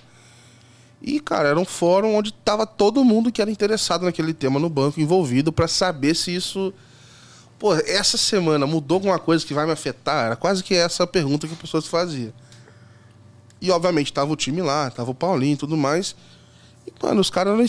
E, 1.02 1.20
cara, 1.20 1.50
era 1.50 1.60
um 1.60 1.66
fórum 1.66 2.16
onde 2.16 2.34
tava 2.34 2.66
todo 2.66 3.04
mundo 3.04 3.32
que 3.32 3.42
era 3.42 3.50
interessado 3.50 4.04
naquele 4.04 4.34
tema 4.34 4.60
no 4.60 4.70
banco 4.70 5.00
envolvido 5.00 5.52
para 5.52 5.68
saber 5.68 6.16
se 6.16 6.36
isso. 6.36 6.74
Pô, 7.58 7.74
essa 7.74 8.18
semana 8.18 8.68
mudou 8.68 8.96
alguma 8.96 9.20
coisa 9.20 9.46
que 9.46 9.54
vai 9.54 9.66
me 9.66 9.72
afetar? 9.72 10.26
Era 10.26 10.36
quase 10.36 10.64
que 10.64 10.74
essa 10.74 11.04
a 11.04 11.08
pergunta 11.08 11.48
que 11.48 11.54
a 11.54 11.58
pessoa 11.58 11.82
se 11.82 11.90
fazia. 11.90 12.34
E, 13.62 13.72
obviamente, 13.72 14.12
tava 14.12 14.32
o 14.32 14.36
time 14.36 14.62
lá, 14.62 14.90
tava 14.90 15.12
o 15.12 15.16
Paulinho 15.16 15.54
e 15.54 15.58
tudo 15.58 15.76
mais. 15.76 16.16
E, 16.88 16.94
mano, 17.02 17.22
os 17.22 17.30
caras 17.30 17.54
eram 17.54 17.64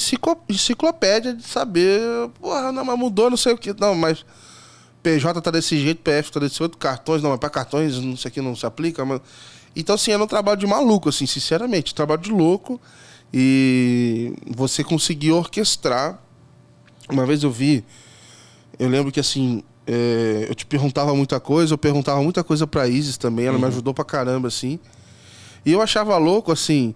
enciclopédia 0.49 1.35
de 1.35 1.43
saber. 1.45 2.01
Porra, 2.41 2.71
não, 2.73 2.85
mas 2.85 2.99
mudou, 2.99 3.31
não 3.31 3.37
sei 3.37 3.53
o 3.53 3.59
que. 3.59 3.73
Não, 3.79 3.95
mas. 3.95 4.25
PJ 5.03 5.41
tá 5.41 5.51
desse 5.51 5.81
jeito, 5.81 6.03
PF 6.03 6.31
tá 6.31 6.41
desse 6.41 6.63
outro, 6.63 6.77
cartões, 6.77 7.23
não, 7.23 7.31
mas 7.31 7.41
pra 7.41 7.49
cartões 7.49 7.99
não 7.99 8.19
sei 8.19 8.29
o 8.29 8.33
que 8.33 8.41
não 8.41 8.55
se 8.55 8.67
aplica, 8.67 9.05
mas. 9.05 9.21
Então, 9.75 9.95
assim, 9.95 10.13
era 10.13 10.23
um 10.23 10.27
trabalho 10.27 10.59
de 10.59 10.67
maluco, 10.67 11.09
assim, 11.09 11.27
sinceramente. 11.27 11.95
Trabalho 11.95 12.21
de 12.21 12.31
louco. 12.31 12.81
E 13.33 14.35
você 14.47 14.83
conseguir 14.83 15.33
orquestrar. 15.33 16.19
Uma 17.09 17.27
vez 17.27 17.43
eu 17.43 17.51
vi, 17.51 17.85
eu 18.79 18.89
lembro 18.89 19.11
que 19.11 19.19
assim, 19.19 19.65
é, 19.87 20.47
eu 20.49 20.55
te 20.55 20.65
perguntava 20.65 21.15
muita 21.15 21.41
coisa, 21.41 21.75
eu 21.75 21.79
perguntava 21.79 22.23
muita 22.23 22.45
coisa 22.45 22.67
pra 22.67 22.87
Isis 22.87 23.17
também, 23.17 23.47
ela 23.47 23.57
uhum. 23.57 23.63
me 23.63 23.69
ajudou 23.69 23.93
pra 23.93 24.05
caramba, 24.05 24.49
assim. 24.49 24.79
E 25.65 25.73
eu 25.73 25.83
achava 25.83 26.17
louco, 26.17 26.53
assim, 26.53 26.95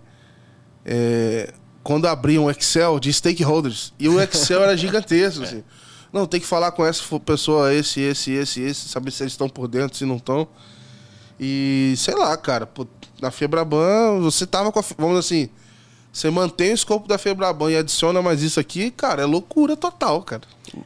é, 0.84 1.52
quando 1.82 2.06
abriam 2.06 2.44
um 2.44 2.50
Excel 2.50 3.00
de 3.00 3.12
stakeholders, 3.12 3.92
e 3.98 4.08
o 4.08 4.20
Excel 4.20 4.62
era 4.62 4.76
gigantesco, 4.76 5.42
assim. 5.42 5.64
Não, 6.12 6.26
tem 6.26 6.40
que 6.40 6.46
falar 6.46 6.70
com 6.70 6.86
essa 6.86 7.02
pessoa, 7.18 7.74
esse, 7.74 8.00
esse, 8.00 8.30
esse, 8.30 8.60
esse, 8.60 8.88
saber 8.88 9.10
se 9.10 9.24
eles 9.24 9.32
estão 9.32 9.48
por 9.48 9.66
dentro, 9.66 9.96
se 9.98 10.04
não 10.04 10.14
estão. 10.14 10.46
E 11.40 11.92
sei 11.96 12.14
lá, 12.14 12.36
cara, 12.36 12.68
na 13.20 13.32
Febraban, 13.32 14.20
você 14.20 14.46
tava 14.46 14.70
com 14.70 14.78
a, 14.78 14.84
vamos 14.96 15.18
assim, 15.18 15.50
você 16.14 16.30
mantém 16.30 16.70
o 16.70 16.74
escopo 16.74 17.08
da 17.08 17.18
Febraban 17.18 17.72
e 17.72 17.76
adiciona 17.76 18.22
mais 18.22 18.40
isso 18.40 18.60
aqui, 18.60 18.88
cara, 18.92 19.22
é 19.22 19.24
loucura 19.24 19.76
total, 19.76 20.22
cara. 20.22 20.42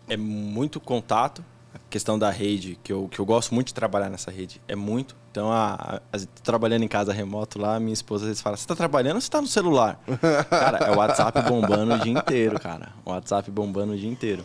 É 0.09 0.17
muito 0.17 0.81
contato. 0.81 1.45
A 1.75 1.79
questão 1.91 2.19
da 2.19 2.31
rede, 2.31 2.79
que 2.83 2.91
eu, 2.91 3.09
que 3.09 3.19
eu 3.19 3.27
gosto 3.27 3.55
muito 3.55 3.67
de 3.67 3.75
trabalhar 3.75 4.09
nessa 4.09 4.31
rede, 4.31 4.59
é 4.67 4.75
muito. 4.75 5.15
Então, 5.31 5.53
a, 5.53 6.01
a, 6.11 6.19
trabalhando 6.43 6.83
em 6.83 6.89
casa 6.89 7.13
remoto 7.13 7.59
lá, 7.59 7.79
minha 7.79 7.93
esposa 7.93 8.25
às 8.25 8.29
vezes 8.29 8.43
fala: 8.43 8.57
Você 8.57 8.67
tá 8.67 8.75
trabalhando 8.75 9.17
ou 9.17 9.21
você 9.21 9.31
tá 9.31 9.43
no 9.43 9.47
celular? 9.47 10.01
cara, 10.49 10.79
é 10.87 10.91
o 10.93 10.97
WhatsApp 10.97 11.43
bombando 11.43 11.95
o 11.95 11.99
dia 11.99 12.13
inteiro, 12.13 12.59
cara. 12.59 12.93
O 13.05 13.11
WhatsApp 13.11 13.51
bombando 13.51 13.93
o 13.93 13.99
dia 13.99 14.09
inteiro. 14.09 14.43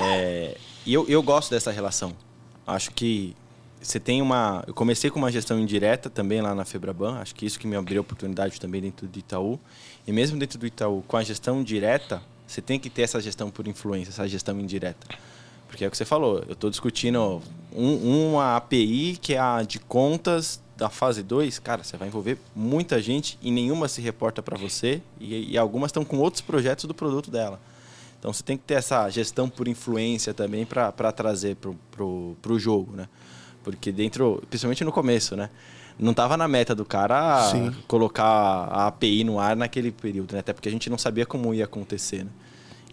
É, 0.00 0.56
e 0.86 0.94
eu, 0.94 1.06
eu 1.08 1.20
gosto 1.24 1.50
dessa 1.50 1.72
relação. 1.72 2.12
Acho 2.64 2.92
que 2.92 3.34
você 3.80 4.00
tem 4.00 4.20
uma. 4.20 4.64
Eu 4.66 4.74
comecei 4.74 5.10
com 5.10 5.18
uma 5.18 5.30
gestão 5.30 5.58
indireta 5.58 6.10
também 6.10 6.40
lá 6.40 6.54
na 6.54 6.64
Febraban, 6.64 7.18
acho 7.18 7.34
que 7.34 7.46
isso 7.46 7.58
que 7.58 7.66
me 7.66 7.76
abriu 7.76 8.00
oportunidade 8.00 8.60
também 8.60 8.80
dentro 8.80 9.06
do 9.06 9.18
Itaú. 9.18 9.58
E 10.06 10.12
mesmo 10.12 10.38
dentro 10.38 10.58
do 10.58 10.66
Itaú, 10.66 11.02
com 11.06 11.16
a 11.16 11.22
gestão 11.22 11.62
direta, 11.62 12.22
você 12.46 12.62
tem 12.62 12.80
que 12.80 12.88
ter 12.88 13.02
essa 13.02 13.20
gestão 13.20 13.50
por 13.50 13.68
influência, 13.68 14.10
essa 14.10 14.26
gestão 14.26 14.58
indireta. 14.58 15.06
Porque 15.68 15.84
é 15.84 15.88
o 15.88 15.90
que 15.90 15.96
você 15.96 16.04
falou, 16.04 16.42
eu 16.46 16.54
estou 16.54 16.70
discutindo 16.70 17.42
um, 17.72 18.30
uma 18.30 18.56
API 18.56 19.18
que 19.20 19.34
é 19.34 19.38
a 19.38 19.62
de 19.62 19.78
contas 19.78 20.60
da 20.78 20.88
fase 20.88 21.22
2, 21.22 21.58
cara, 21.58 21.84
você 21.84 21.96
vai 21.96 22.08
envolver 22.08 22.38
muita 22.56 23.02
gente 23.02 23.38
e 23.42 23.50
nenhuma 23.50 23.86
se 23.86 24.00
reporta 24.00 24.42
para 24.42 24.56
você 24.56 25.02
e, 25.20 25.52
e 25.52 25.58
algumas 25.58 25.90
estão 25.90 26.04
com 26.04 26.18
outros 26.18 26.40
projetos 26.40 26.86
do 26.86 26.94
produto 26.94 27.30
dela. 27.30 27.60
Então 28.18 28.32
você 28.32 28.42
tem 28.42 28.56
que 28.56 28.64
ter 28.64 28.74
essa 28.74 29.08
gestão 29.10 29.48
por 29.48 29.68
influência 29.68 30.32
também 30.32 30.64
para 30.64 31.12
trazer 31.12 31.56
para 31.56 32.52
o 32.52 32.58
jogo, 32.58 32.96
né? 32.96 33.08
Porque 33.76 33.92
dentro, 33.92 34.42
principalmente 34.48 34.84
no 34.84 34.92
começo, 34.92 35.36
né? 35.36 35.50
Não 35.98 36.12
estava 36.12 36.36
na 36.36 36.46
meta 36.46 36.74
do 36.74 36.84
cara 36.84 37.50
Sim. 37.50 37.74
colocar 37.88 38.24
a 38.24 38.86
API 38.86 39.24
no 39.24 39.40
ar 39.40 39.56
naquele 39.56 39.90
período, 39.90 40.32
né? 40.32 40.38
Até 40.38 40.52
porque 40.52 40.68
a 40.68 40.72
gente 40.72 40.88
não 40.88 40.96
sabia 40.96 41.26
como 41.26 41.52
ia 41.52 41.64
acontecer, 41.64 42.24
né? 42.24 42.30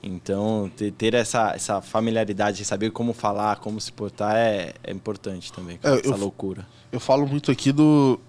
Então, 0.02 0.72
ter 0.98 1.16
essa, 1.16 1.54
essa 1.56 1.82
familiaridade 1.82 2.58
de 2.58 2.66
saber 2.66 2.92
como 2.92 3.12
falar, 3.12 3.58
como 3.58 3.82
se 3.82 3.92
portar 3.92 4.36
é, 4.36 4.74
é 4.84 4.92
importante 4.92 5.52
também, 5.52 5.80
é, 5.82 5.96
essa 5.96 6.10
eu, 6.10 6.18
loucura. 6.18 6.68
Eu 6.92 7.00
falo 7.00 7.26
muito 7.26 7.52
aqui 7.52 7.72
do, 7.72 8.20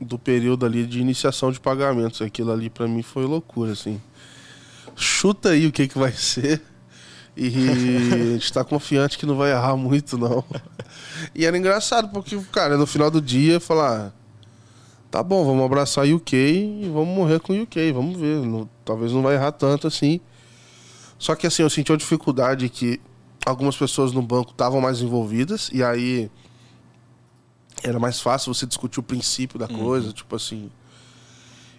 do 0.00 0.18
período 0.18 0.64
ali 0.64 0.86
de 0.86 0.98
iniciação 0.98 1.52
de 1.52 1.60
pagamentos. 1.60 2.22
Aquilo 2.22 2.50
ali 2.50 2.70
para 2.70 2.88
mim 2.88 3.02
foi 3.02 3.26
loucura, 3.26 3.72
assim. 3.72 4.00
Chuta 4.96 5.50
aí 5.50 5.66
o 5.66 5.72
que, 5.72 5.88
que 5.88 5.98
vai 5.98 6.12
ser. 6.12 6.62
E 7.36 7.46
a 7.46 8.32
gente 8.34 8.52
tá 8.52 8.64
confiante 8.64 9.16
que 9.16 9.26
não 9.26 9.36
vai 9.36 9.50
errar 9.50 9.76
muito, 9.76 10.18
não. 10.18 10.44
E 11.34 11.44
era 11.44 11.56
engraçado, 11.56 12.08
porque, 12.08 12.38
cara, 12.50 12.76
no 12.76 12.86
final 12.86 13.10
do 13.10 13.20
dia, 13.20 13.60
falar. 13.60 14.12
Tá 15.10 15.22
bom, 15.22 15.44
vamos 15.44 15.64
abraçar 15.64 16.06
o 16.06 16.16
UK 16.16 16.36
e 16.36 16.88
vamos 16.88 17.14
morrer 17.14 17.40
com 17.40 17.52
o 17.52 17.62
UK, 17.62 17.92
vamos 17.92 18.18
ver. 18.18 18.46
Não, 18.46 18.68
talvez 18.84 19.12
não 19.12 19.22
vai 19.22 19.34
errar 19.34 19.52
tanto 19.52 19.86
assim. 19.86 20.20
Só 21.18 21.34
que 21.34 21.46
assim, 21.46 21.62
eu 21.62 21.70
senti 21.70 21.90
uma 21.90 21.98
dificuldade 21.98 22.68
que 22.68 23.00
algumas 23.44 23.76
pessoas 23.76 24.12
no 24.12 24.22
banco 24.22 24.52
estavam 24.52 24.80
mais 24.80 25.00
envolvidas, 25.00 25.68
e 25.72 25.82
aí 25.82 26.30
era 27.82 27.98
mais 27.98 28.20
fácil 28.20 28.54
você 28.54 28.66
discutir 28.66 29.00
o 29.00 29.02
princípio 29.02 29.58
da 29.58 29.66
coisa, 29.66 30.08
uhum. 30.08 30.12
tipo 30.12 30.36
assim. 30.36 30.70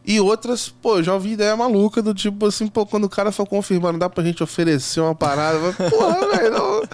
E 0.05 0.19
outras, 0.19 0.67
pô, 0.69 0.97
eu 0.97 1.03
já 1.03 1.13
ouvi 1.13 1.33
ideia 1.33 1.55
maluca 1.55 2.01
do 2.01 2.13
tipo 2.13 2.47
assim, 2.47 2.67
pô, 2.67 2.85
quando 2.85 3.03
o 3.03 3.09
cara 3.09 3.31
for 3.31 3.45
confirmar, 3.45 3.91
não 3.91 3.99
dá 3.99 4.09
pra 4.09 4.23
gente 4.23 4.41
oferecer 4.41 4.99
uma 4.99 5.13
parada. 5.13 5.73
Porra, 5.89 6.37
velho, 6.37 6.87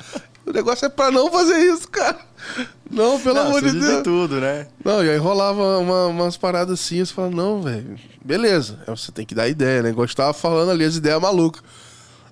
o 0.46 0.52
negócio 0.52 0.86
é 0.86 0.90
pra 0.90 1.10
não 1.10 1.32
fazer 1.32 1.58
isso, 1.58 1.88
cara. 1.88 2.18
Não, 2.92 3.20
pelo 3.20 3.36
não, 3.36 3.48
amor 3.48 3.62
de 3.62 3.72
Deus. 3.72 4.04
tudo, 4.04 4.42
né? 4.42 4.68
Não, 4.84 5.04
e 5.04 5.10
aí 5.10 5.18
rolava 5.18 5.78
uma, 5.78 6.08
umas 6.08 6.36
paradas 6.36 6.80
assim, 6.80 7.04
você 7.04 7.14
fala, 7.14 7.30
não, 7.30 7.62
velho, 7.62 7.98
beleza. 8.24 8.80
Você 8.88 9.12
tem 9.12 9.26
que 9.26 9.36
dar 9.36 9.48
ideia, 9.48 9.82
né? 9.82 9.92
Gostava 9.92 10.34
falando 10.34 10.72
ali 10.72 10.84
as 10.84 10.98
ideias 10.98 11.22
malucas. 11.22 11.62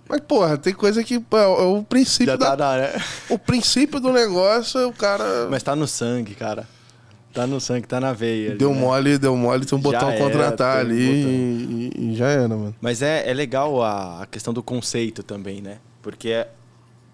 Mas, 0.07 0.19
porra, 0.21 0.57
tem 0.57 0.73
coisa 0.73 1.03
que 1.03 1.19
pô, 1.19 1.37
é 1.37 1.47
o 1.47 1.83
princípio 1.83 2.27
Já 2.27 2.37
tá 2.37 2.55
da... 2.55 2.77
né? 2.77 3.01
O 3.29 3.39
princípio 3.39 3.99
do 3.99 4.11
negócio, 4.11 4.87
o 4.87 4.93
cara... 4.93 5.47
Mas 5.49 5.63
tá 5.63 5.75
no 5.75 5.87
sangue, 5.87 6.35
cara. 6.35 6.67
Tá 7.35 7.45
no 7.45 7.59
sangue, 7.59 7.85
tá 7.85 7.99
na 7.99 8.13
veia. 8.13 8.55
Deu 8.55 8.73
né? 8.73 8.79
mole, 8.79 9.17
deu 9.17 9.35
mole, 9.35 9.65
tem 9.65 9.77
um 9.77 9.81
botão 9.81 10.17
contratar 10.17 10.77
ali 10.77 10.95
e, 10.95 11.91
e, 11.93 12.15
já 12.15 12.29
era, 12.29 12.47
mano. 12.47 12.73
Mas 12.79 13.01
é, 13.01 13.29
é 13.29 13.33
legal 13.33 13.83
a, 13.83 14.21
a 14.21 14.25
questão 14.25 14.53
do 14.53 14.63
conceito 14.63 15.21
também, 15.21 15.61
né? 15.61 15.79
Porque 16.01 16.29
é, 16.29 16.47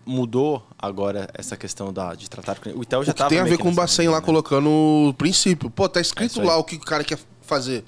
mudou 0.06 0.64
agora 0.78 1.28
essa 1.34 1.58
questão 1.58 1.92
da, 1.92 2.14
de 2.14 2.30
tratar 2.30 2.60
com... 2.60 2.70
O 2.70 2.84
Itaú 2.84 3.04
já 3.04 3.14
o 3.14 3.16
que 3.16 3.28
tem 3.30 3.40
a 3.40 3.44
ver 3.44 3.58
com 3.58 3.70
o 3.70 3.74
Bacen 3.74 4.10
lá 4.10 4.20
né? 4.20 4.26
colocando 4.26 4.70
o 4.70 5.14
princípio. 5.18 5.72
Pô, 5.72 5.90
tá 5.90 6.00
escrito 6.00 6.40
é 6.40 6.46
lá 6.46 6.56
o 6.56 6.64
que 6.64 6.76
o 6.76 6.80
cara 6.82 7.04
quer 7.04 7.18
fazer. 7.42 7.84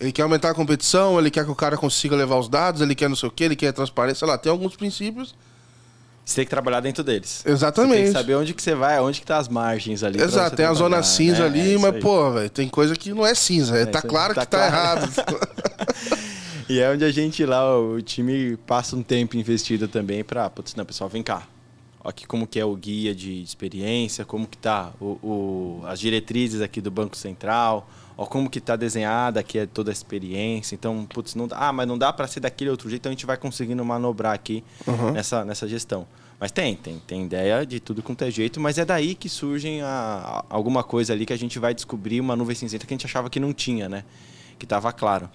Ele 0.00 0.10
quer 0.10 0.22
aumentar 0.22 0.50
a 0.50 0.54
competição, 0.54 1.16
ele 1.16 1.30
quer 1.30 1.44
que 1.44 1.50
o 1.52 1.54
cara 1.54 1.76
consiga 1.76 2.16
levar 2.16 2.38
os 2.38 2.48
dados, 2.48 2.80
ele 2.80 2.96
quer 2.96 3.08
não 3.08 3.14
sei 3.14 3.28
o 3.28 3.32
que, 3.32 3.44
ele 3.44 3.54
quer 3.54 3.70
transparência, 3.72 4.18
sei 4.18 4.28
lá, 4.28 4.36
tem 4.36 4.50
alguns 4.50 4.74
princípios 4.74 5.32
você 6.32 6.36
tem 6.36 6.44
que 6.44 6.50
trabalhar 6.50 6.80
dentro 6.80 7.04
deles. 7.04 7.42
Exatamente. 7.46 7.92
Você 7.92 7.96
tem 7.96 8.12
que 8.12 8.18
saber 8.18 8.34
onde 8.36 8.54
que 8.54 8.62
você 8.62 8.74
vai, 8.74 9.00
onde 9.00 9.20
que 9.20 9.26
tá 9.26 9.38
as 9.38 9.48
margens 9.48 10.02
ali. 10.02 10.20
Exato, 10.20 10.56
tem 10.56 10.66
a 10.66 10.72
zona 10.72 11.02
cinza 11.02 11.42
é, 11.42 11.46
ali, 11.46 11.74
é 11.74 11.78
mas, 11.78 12.02
pô, 12.02 12.30
velho, 12.30 12.50
tem 12.50 12.68
coisa 12.68 12.96
que 12.96 13.12
não 13.12 13.26
é 13.26 13.34
cinza. 13.34 13.76
É, 13.76 13.86
tá 13.86 14.02
claro 14.02 14.34
tá 14.34 14.46
que 14.46 14.50
tá 14.50 14.70
claro. 14.70 15.12
tá 15.12 15.22
errado. 15.22 16.18
e 16.68 16.80
é 16.80 16.90
onde 16.90 17.04
a 17.04 17.10
gente 17.10 17.44
lá, 17.44 17.78
o 17.78 18.00
time 18.00 18.56
passa 18.66 18.96
um 18.96 19.02
tempo 19.02 19.36
investido 19.36 19.86
também 19.86 20.24
pra, 20.24 20.48
putz, 20.48 20.74
não, 20.74 20.84
pessoal, 20.84 21.08
vem 21.10 21.22
cá. 21.22 21.46
Aqui 22.04 22.26
como 22.26 22.46
que 22.46 22.58
é 22.58 22.64
o 22.64 22.74
guia 22.74 23.14
de 23.14 23.42
experiência, 23.42 24.24
como 24.24 24.46
que 24.46 24.56
tá 24.56 24.90
o, 25.00 25.18
o 25.22 25.82
as 25.86 26.00
diretrizes 26.00 26.60
aqui 26.60 26.80
do 26.80 26.90
Banco 26.90 27.16
Central, 27.16 27.88
ó, 28.16 28.26
como 28.26 28.50
que 28.50 28.60
tá 28.60 28.74
desenhada 28.74 29.38
aqui 29.38 29.58
é 29.58 29.66
toda 29.66 29.90
a 29.90 29.92
experiência. 29.92 30.74
Então, 30.74 31.06
putz, 31.06 31.34
não 31.34 31.46
dá, 31.46 31.56
ah, 31.68 31.72
mas 31.72 31.86
não 31.86 31.96
dá 31.96 32.12
para 32.12 32.26
ser 32.26 32.40
daquele 32.40 32.70
outro 32.70 32.88
jeito, 32.88 33.02
então 33.02 33.10
a 33.10 33.14
gente 33.14 33.26
vai 33.26 33.36
conseguindo 33.36 33.84
manobrar 33.84 34.32
aqui 34.32 34.64
uhum. 34.86 35.12
nessa, 35.12 35.44
nessa 35.44 35.68
gestão. 35.68 36.06
Mas 36.42 36.50
tem, 36.50 36.74
tem, 36.74 36.98
tem 36.98 37.24
ideia 37.24 37.64
de 37.64 37.78
tudo 37.78 38.02
com 38.02 38.16
é 38.18 38.28
jeito, 38.28 38.60
mas 38.60 38.76
é 38.76 38.84
daí 38.84 39.14
que 39.14 39.28
surgem 39.28 39.80
a, 39.80 39.86
a, 39.86 40.44
alguma 40.50 40.82
coisa 40.82 41.12
ali 41.12 41.24
que 41.24 41.32
a 41.32 41.38
gente 41.38 41.56
vai 41.56 41.72
descobrir 41.72 42.18
uma 42.18 42.34
nuvem 42.34 42.56
cinzenta 42.56 42.84
que 42.84 42.92
a 42.92 42.96
gente 42.96 43.06
achava 43.06 43.30
que 43.30 43.38
não 43.38 43.52
tinha, 43.52 43.88
né? 43.88 44.02
Que 44.58 44.64
estava 44.64 44.92
claro. 44.92 45.30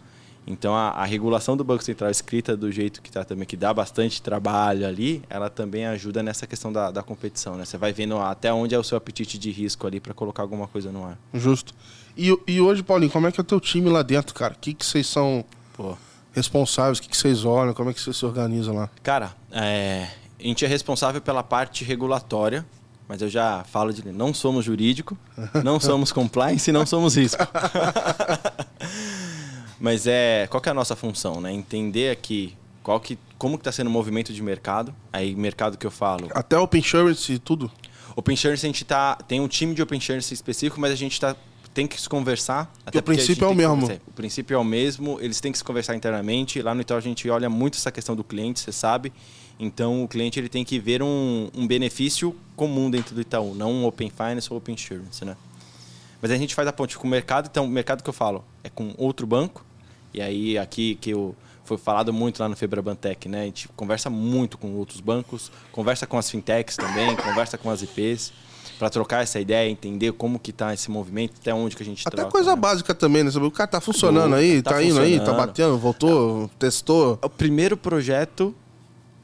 Então 0.46 0.76
a, 0.76 0.90
a, 0.90 1.06
regulação 1.06 1.56
do 1.56 1.64
Banco 1.64 1.82
Central 1.82 2.12
escrita 2.12 2.58
do 2.58 2.70
jeito 2.70 3.02
que 3.02 3.08
está 3.10 3.24
também, 3.24 3.46
que 3.46 3.56
dá 3.56 3.74
bastante 3.74 4.22
trabalho 4.22 4.86
ali, 4.86 5.24
ela 5.30 5.50
também 5.50 5.86
ajuda 5.86 6.22
nessa 6.22 6.46
questão 6.46 6.74
da, 6.74 6.92
da 6.92 7.02
competição, 7.02 7.56
né? 7.56 7.64
Você 7.64 7.78
vai 7.78 7.94
vendo 7.94 8.18
até 8.18 8.52
onde 8.52 8.76
é 8.76 8.78
o 8.78 8.84
seu 8.84 8.98
apetite 8.98 9.38
de 9.38 9.50
risco 9.50 9.88
ali 9.88 10.02
para 10.02 10.14
colocar 10.14 10.44
alguma 10.44 10.68
coisa 10.68 10.92
no 10.92 11.06
ar. 11.06 11.18
Justo. 11.34 11.74
E, 12.18 12.38
e 12.46 12.60
hoje, 12.60 12.84
Paulinho, 12.84 13.14
como 13.14 13.28
é 13.28 13.32
que 13.32 13.40
é 13.40 13.44
o 13.44 13.46
teu 13.46 13.62
time 13.62 13.90
lá 13.90 14.02
dentro, 14.02 14.36
cara? 14.36 14.54
O 14.54 14.58
que, 14.60 14.74
que 14.74 14.86
vocês 14.86 15.08
são 15.08 15.46
Pô. 15.72 15.98
responsáveis? 16.34 16.98
O 16.98 17.02
que, 17.02 17.08
que 17.08 17.16
vocês 17.16 17.46
olham? 17.46 17.74
Como 17.74 17.92
é 17.92 17.94
que 17.94 18.02
você 18.02 18.12
se 18.12 18.26
organiza 18.26 18.74
lá? 18.74 18.90
Cara, 19.02 19.34
é, 19.54 20.10
a 20.40 20.44
gente 20.44 20.64
é 20.64 20.68
responsável 20.68 21.22
pela 21.22 21.44
parte 21.44 21.84
regulatória, 21.84 22.66
mas 23.08 23.22
eu 23.22 23.30
já 23.30 23.64
falo 23.64 23.94
de 23.94 24.08
não 24.12 24.34
somos 24.34 24.66
jurídico, 24.66 25.18
não 25.64 25.80
somos 25.80 26.12
compliance 26.12 26.70
e 26.70 26.74
não 26.74 26.86
somos 26.86 27.16
risco. 27.16 27.42
mas 29.80 30.06
é 30.06 30.48
qual 30.48 30.62
é 30.66 30.70
a 30.70 30.74
nossa 30.74 30.96
função, 30.96 31.40
né? 31.40 31.52
Entender 31.52 32.12
aqui 32.12 32.56
qual 32.84 33.00
que, 33.00 33.18
como 33.38 33.58
que 33.58 33.62
está 33.62 33.72
sendo 33.72 33.88
o 33.88 33.92
movimento 33.92 34.32
de 34.32 34.42
mercado. 34.42 34.94
Aí, 35.12 35.36
mercado 35.36 35.78
que 35.78 35.86
eu 35.86 35.92
falo. 35.92 36.30
Até 36.34 36.58
Open 36.58 36.80
Insurance 36.80 37.34
e 37.34 37.40
tudo? 37.40 37.72
Open 38.16 38.34
Insurance 38.34 38.66
a 38.66 38.70
gente 38.70 38.86
tá, 38.86 39.16
tem 39.28 39.42
um 39.42 39.48
time 39.48 39.74
de 39.74 39.82
Open 39.82 39.98
Insurance 39.98 40.34
específico, 40.34 40.80
mas 40.80 40.92
a 40.92 40.96
gente 40.96 41.20
tá, 41.20 41.36
tem 41.74 41.86
que 41.86 42.00
se 42.00 42.08
conversar. 42.08 42.72
Até 42.86 43.00
o 43.00 43.04
princípio 43.04 43.46
é 43.46 43.50
o 43.50 43.54
mesmo. 43.54 44.02
O 44.08 44.12
princípio 44.12 44.56
é 44.56 44.58
o 44.58 44.64
mesmo, 44.64 45.18
eles 45.20 45.42
têm 45.42 45.52
que 45.52 45.58
se 45.58 45.64
conversar 45.64 45.96
internamente. 45.96 46.62
Lá 46.62 46.74
no 46.74 46.82
Itaú 46.82 46.98
a 46.98 47.02
gente 47.02 47.30
olha 47.30 47.50
muito 47.50 47.78
essa 47.78 47.92
questão 47.92 48.16
do 48.16 48.24
cliente, 48.24 48.60
você 48.60 48.72
sabe. 48.72 49.12
Então 49.60 50.04
o 50.04 50.08
cliente 50.08 50.40
ele 50.40 50.50
tem 50.50 50.64
que 50.64 50.80
ver 50.80 51.02
um, 51.02 51.50
um 51.56 51.66
benefício 51.66 52.36
comum 52.56 52.90
dentro 52.90 53.16
do 53.16 53.22
Itaú, 53.22 53.56
não 53.56 53.72
um 53.72 53.86
Open 53.86 54.10
Finance 54.10 54.52
ou 54.52 54.58
Open 54.58 54.76
Insurance, 54.76 55.24
né? 55.26 55.36
Mas 56.22 56.32
a 56.32 56.38
gente 56.38 56.56
faz 56.56 56.68
a 56.68 56.74
ponte 56.74 56.98
com 56.98 57.08
o 57.08 57.10
mercado, 57.10 57.48
então 57.50 57.66
o 57.66 57.70
mercado 57.70 58.04
que 58.04 58.10
eu 58.10 58.14
falo 58.14 58.44
é 58.64 58.70
com 58.70 58.94
outro 58.98 59.26
banco. 59.28 59.64
E 60.14 60.22
aí 60.22 60.58
aqui 60.58 60.96
que 60.96 61.12
eu 61.12 61.36
foi 61.64 61.78
falado 61.78 62.14
muito 62.14 62.40
lá 62.40 62.48
no 62.48 62.56
Febrabantec, 62.56 63.28
né? 63.28 63.42
A 63.42 63.46
gente 63.46 63.68
conversa 63.76 64.10
muito 64.10 64.58
com 64.58 64.74
outros 64.76 65.02
bancos, 65.02 65.52
conversa 65.72 66.08
com 66.08 66.18
as 66.18 66.30
fintechs 66.30 66.78
também, 66.78 67.16
conversa 67.16 67.58
com 67.58 67.70
as 67.70 67.82
IPs 67.82 68.32
para 68.80 68.90
trocar 68.90 69.24
essa 69.24 69.40
ideia, 69.40 69.70
entender 69.70 70.14
como 70.14 70.40
que 70.40 70.54
tá 70.54 70.74
esse 70.74 70.90
movimento, 70.90 71.34
até 71.42 71.54
onde 71.54 71.76
que 71.76 71.84
a 71.84 71.86
gente 71.86 72.08
Até 72.08 72.18
troca, 72.18 72.32
coisa 72.32 72.52
né? 72.52 72.56
básica 72.56 72.94
também, 72.96 73.24
né? 73.24 73.32
O 73.36 73.52
cara 73.52 73.68
tá 73.68 73.82
funcionando 73.82 74.36
aí, 74.36 74.62
tá, 74.62 74.72
tá 74.72 74.84
indo 74.84 75.00
aí, 75.00 75.20
tá 75.20 75.34
batendo, 75.34 75.78
voltou, 75.78 76.50
testou. 76.60 77.20
O 77.22 77.30
primeiro 77.30 77.76
projeto 77.76 78.56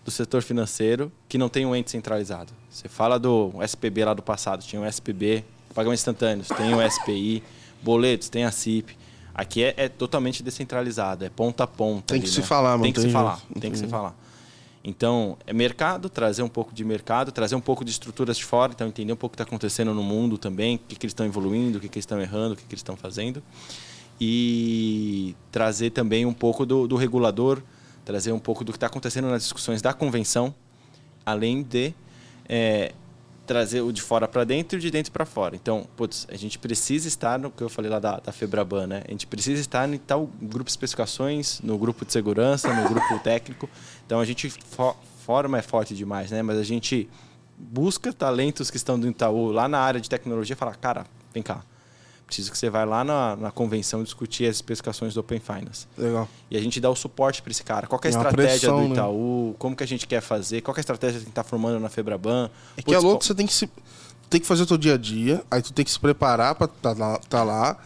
do 0.03 0.11
setor 0.11 0.41
financeiro 0.41 1.11
que 1.29 1.37
não 1.37 1.49
tem 1.49 1.65
um 1.65 1.75
ente 1.75 1.91
centralizado. 1.91 2.51
Você 2.69 2.89
fala 2.89 3.17
do 3.17 3.51
SPB 3.61 4.05
lá 4.05 4.13
do 4.13 4.21
passado, 4.21 4.63
tinha 4.63 4.81
o 4.81 4.85
SPB, 4.85 5.43
pagamentos 5.73 6.01
instantâneos, 6.01 6.47
tem 6.49 6.73
o 6.73 6.89
SPI, 6.89 7.43
boletos, 7.81 8.29
tem 8.29 8.43
a 8.43 8.51
CIP. 8.51 8.97
Aqui 9.33 9.63
é, 9.63 9.73
é, 9.77 9.89
totalmente 9.89 10.43
descentralizado, 10.43 11.25
é 11.25 11.29
ponta 11.29 11.63
a 11.63 11.67
ponta. 11.67 12.13
Tem 12.13 12.19
ali, 12.19 12.29
que 12.29 12.35
né? 12.35 12.41
se 12.41 12.47
falar, 12.47 12.71
mano. 12.71 12.83
Tem 12.83 12.93
que 12.93 13.01
se 13.01 13.09
falar, 13.09 13.41
tem 13.59 13.71
que 13.71 13.77
se 13.77 13.87
falar. 13.87 14.15
Então, 14.83 15.37
é 15.47 15.53
mercado, 15.53 16.09
trazer 16.09 16.43
um 16.43 16.49
pouco 16.49 16.73
de 16.73 16.83
mercado, 16.83 17.31
trazer 17.31 17.55
um 17.55 17.61
pouco 17.61 17.85
de 17.85 17.91
estruturas 17.91 18.35
de 18.37 18.43
fora, 18.43 18.73
então 18.73 18.87
entender 18.87 19.13
um 19.13 19.15
pouco 19.15 19.33
o 19.33 19.37
que 19.37 19.41
está 19.41 19.49
acontecendo 19.49 19.93
no 19.93 20.03
mundo 20.03 20.37
também, 20.37 20.75
o 20.75 20.79
que, 20.79 20.95
que 20.97 21.05
eles 21.05 21.11
estão 21.11 21.25
evoluindo, 21.25 21.77
o 21.77 21.81
que, 21.81 21.87
que 21.87 21.97
eles 21.97 22.03
estão 22.03 22.19
errando, 22.19 22.53
o 22.53 22.57
que, 22.57 22.63
que 22.63 22.73
eles 22.73 22.81
estão 22.81 22.97
fazendo. 22.97 23.41
E 24.19 25.35
trazer 25.51 25.91
também 25.91 26.25
um 26.25 26.33
pouco 26.33 26.65
do, 26.65 26.85
do 26.85 26.97
regulador, 26.97 27.61
trazer 28.05 28.31
um 28.31 28.39
pouco 28.39 28.63
do 28.63 28.71
que 28.71 28.77
está 28.77 28.87
acontecendo 28.87 29.29
nas 29.29 29.43
discussões 29.43 29.81
da 29.81 29.93
convenção, 29.93 30.53
além 31.25 31.63
de 31.63 31.93
é, 32.47 32.93
trazer 33.45 33.81
o 33.81 33.91
de 33.91 34.01
fora 34.01 34.27
para 34.27 34.43
dentro 34.43 34.77
e 34.77 34.79
o 34.79 34.81
de 34.81 34.91
dentro 34.91 35.11
para 35.11 35.25
fora. 35.25 35.55
Então, 35.55 35.87
putz, 35.95 36.27
a 36.29 36.35
gente 36.35 36.59
precisa 36.59 37.07
estar 37.07 37.39
no 37.39 37.51
que 37.51 37.61
eu 37.61 37.69
falei 37.69 37.89
lá 37.89 37.99
da, 37.99 38.19
da 38.19 38.31
Febraban, 38.31 38.87
né? 38.87 39.03
A 39.07 39.11
gente 39.11 39.27
precisa 39.27 39.59
estar 39.59 39.87
em 39.87 39.97
tal 39.97 40.29
grupo 40.41 40.65
de 40.65 40.71
especificações, 40.71 41.59
no 41.61 41.77
grupo 41.77 42.05
de 42.05 42.11
segurança, 42.11 42.73
no 42.73 42.89
grupo 42.89 43.19
técnico. 43.23 43.69
Então, 44.05 44.19
a 44.19 44.25
gente 44.25 44.49
fo 44.49 44.95
forma 45.25 45.57
é 45.57 45.61
forte 45.61 45.95
demais, 45.95 46.31
né? 46.31 46.41
Mas 46.41 46.57
a 46.57 46.63
gente 46.63 47.09
busca 47.57 48.11
talentos 48.11 48.69
que 48.69 48.75
estão 48.75 48.99
do 48.99 49.07
Itaú 49.07 49.53
lá 49.53 49.69
na 49.69 49.79
área 49.79 50.01
de 50.01 50.09
tecnologia 50.09 50.53
e 50.53 50.57
fala, 50.57 50.75
cara, 50.75 51.05
vem 51.33 51.41
cá 51.41 51.63
Preciso 52.25 52.51
que 52.51 52.57
você 52.57 52.69
vá 52.69 52.83
lá 52.83 53.03
na, 53.03 53.35
na 53.35 53.51
convenção 53.51 54.03
discutir 54.03 54.45
as 54.45 54.55
especificações 54.55 55.13
do 55.13 55.19
Open 55.19 55.39
Finance. 55.39 55.87
Legal. 55.97 56.27
E 56.49 56.57
a 56.57 56.61
gente 56.61 56.79
dá 56.79 56.89
o 56.89 56.95
suporte 56.95 57.41
para 57.41 57.51
esse 57.51 57.63
cara. 57.63 57.85
Qual 57.85 57.99
é 58.03 58.07
a 58.07 58.09
estratégia 58.09 58.47
pressão, 58.47 58.81
do 58.81 58.87
né? 58.87 58.93
Itaú? 58.93 59.49
Né? 59.49 59.55
Como 59.59 59.75
que 59.75 59.83
a 59.83 59.87
gente 59.87 60.07
quer 60.07 60.21
fazer? 60.21 60.61
Qual 60.61 60.75
é 60.75 60.79
a 60.79 60.81
estratégia 60.81 61.13
que 61.13 61.17
a 61.17 61.19
gente 61.21 61.29
está 61.29 61.43
formando 61.43 61.79
na 61.79 61.89
Febraban? 61.89 62.49
É 62.77 62.81
que 62.81 62.93
é 62.93 62.99
louco, 62.99 63.23
você 63.23 63.35
tem 63.35 63.45
que 63.45 63.53
se 63.53 63.69
tem 64.29 64.41
que 64.41 64.47
fazer 64.47 64.63
o 64.63 64.65
teu 64.65 64.77
dia 64.77 64.95
a 64.95 64.97
dia, 64.97 65.43
aí 65.51 65.61
tu 65.61 65.71
tem 65.71 65.85
que 65.85 65.91
se 65.91 65.99
preparar 65.99 66.55
para 66.55 66.65
estar 66.65 66.95
tá 66.95 66.99
lá, 66.99 67.19
tá 67.29 67.43
lá, 67.43 67.77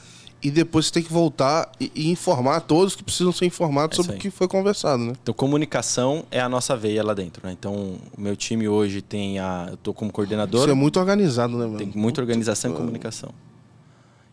e 0.41 0.49
depois 0.49 0.85
você 0.85 0.93
tem 0.93 1.03
que 1.03 1.11
voltar 1.11 1.69
e, 1.79 1.91
e 1.93 2.09
informar 2.09 2.61
todos 2.61 2.95
que 2.95 3.03
precisam 3.03 3.33
ser 3.33 3.45
informados 3.45 3.99
é 3.99 4.01
sobre 4.01 4.15
o 4.15 4.19
que 4.19 4.29
foi 4.29 4.47
conversado, 4.47 5.03
né? 5.03 5.13
Então, 5.21 5.33
comunicação 5.33 6.23
é 6.31 6.39
a 6.39 6.47
nossa 6.47 6.75
veia 6.75 7.03
lá 7.03 7.13
dentro, 7.13 7.45
né? 7.45 7.51
Então, 7.51 7.97
o 8.17 8.21
meu 8.21 8.35
time 8.35 8.67
hoje 8.67 9.01
tem 9.01 9.39
a... 9.39 9.67
Eu 9.71 9.77
tô 9.77 9.93
como 9.93 10.11
coordenador... 10.11 10.61
Você 10.65 10.71
é 10.71 10.73
muito 10.73 10.99
organizado, 10.99 11.57
né, 11.57 11.65
mano? 11.65 11.77
Tem 11.79 11.91
muita 11.93 12.21
organização 12.21 12.71
e 12.71 12.75
comunicação. 12.75 13.33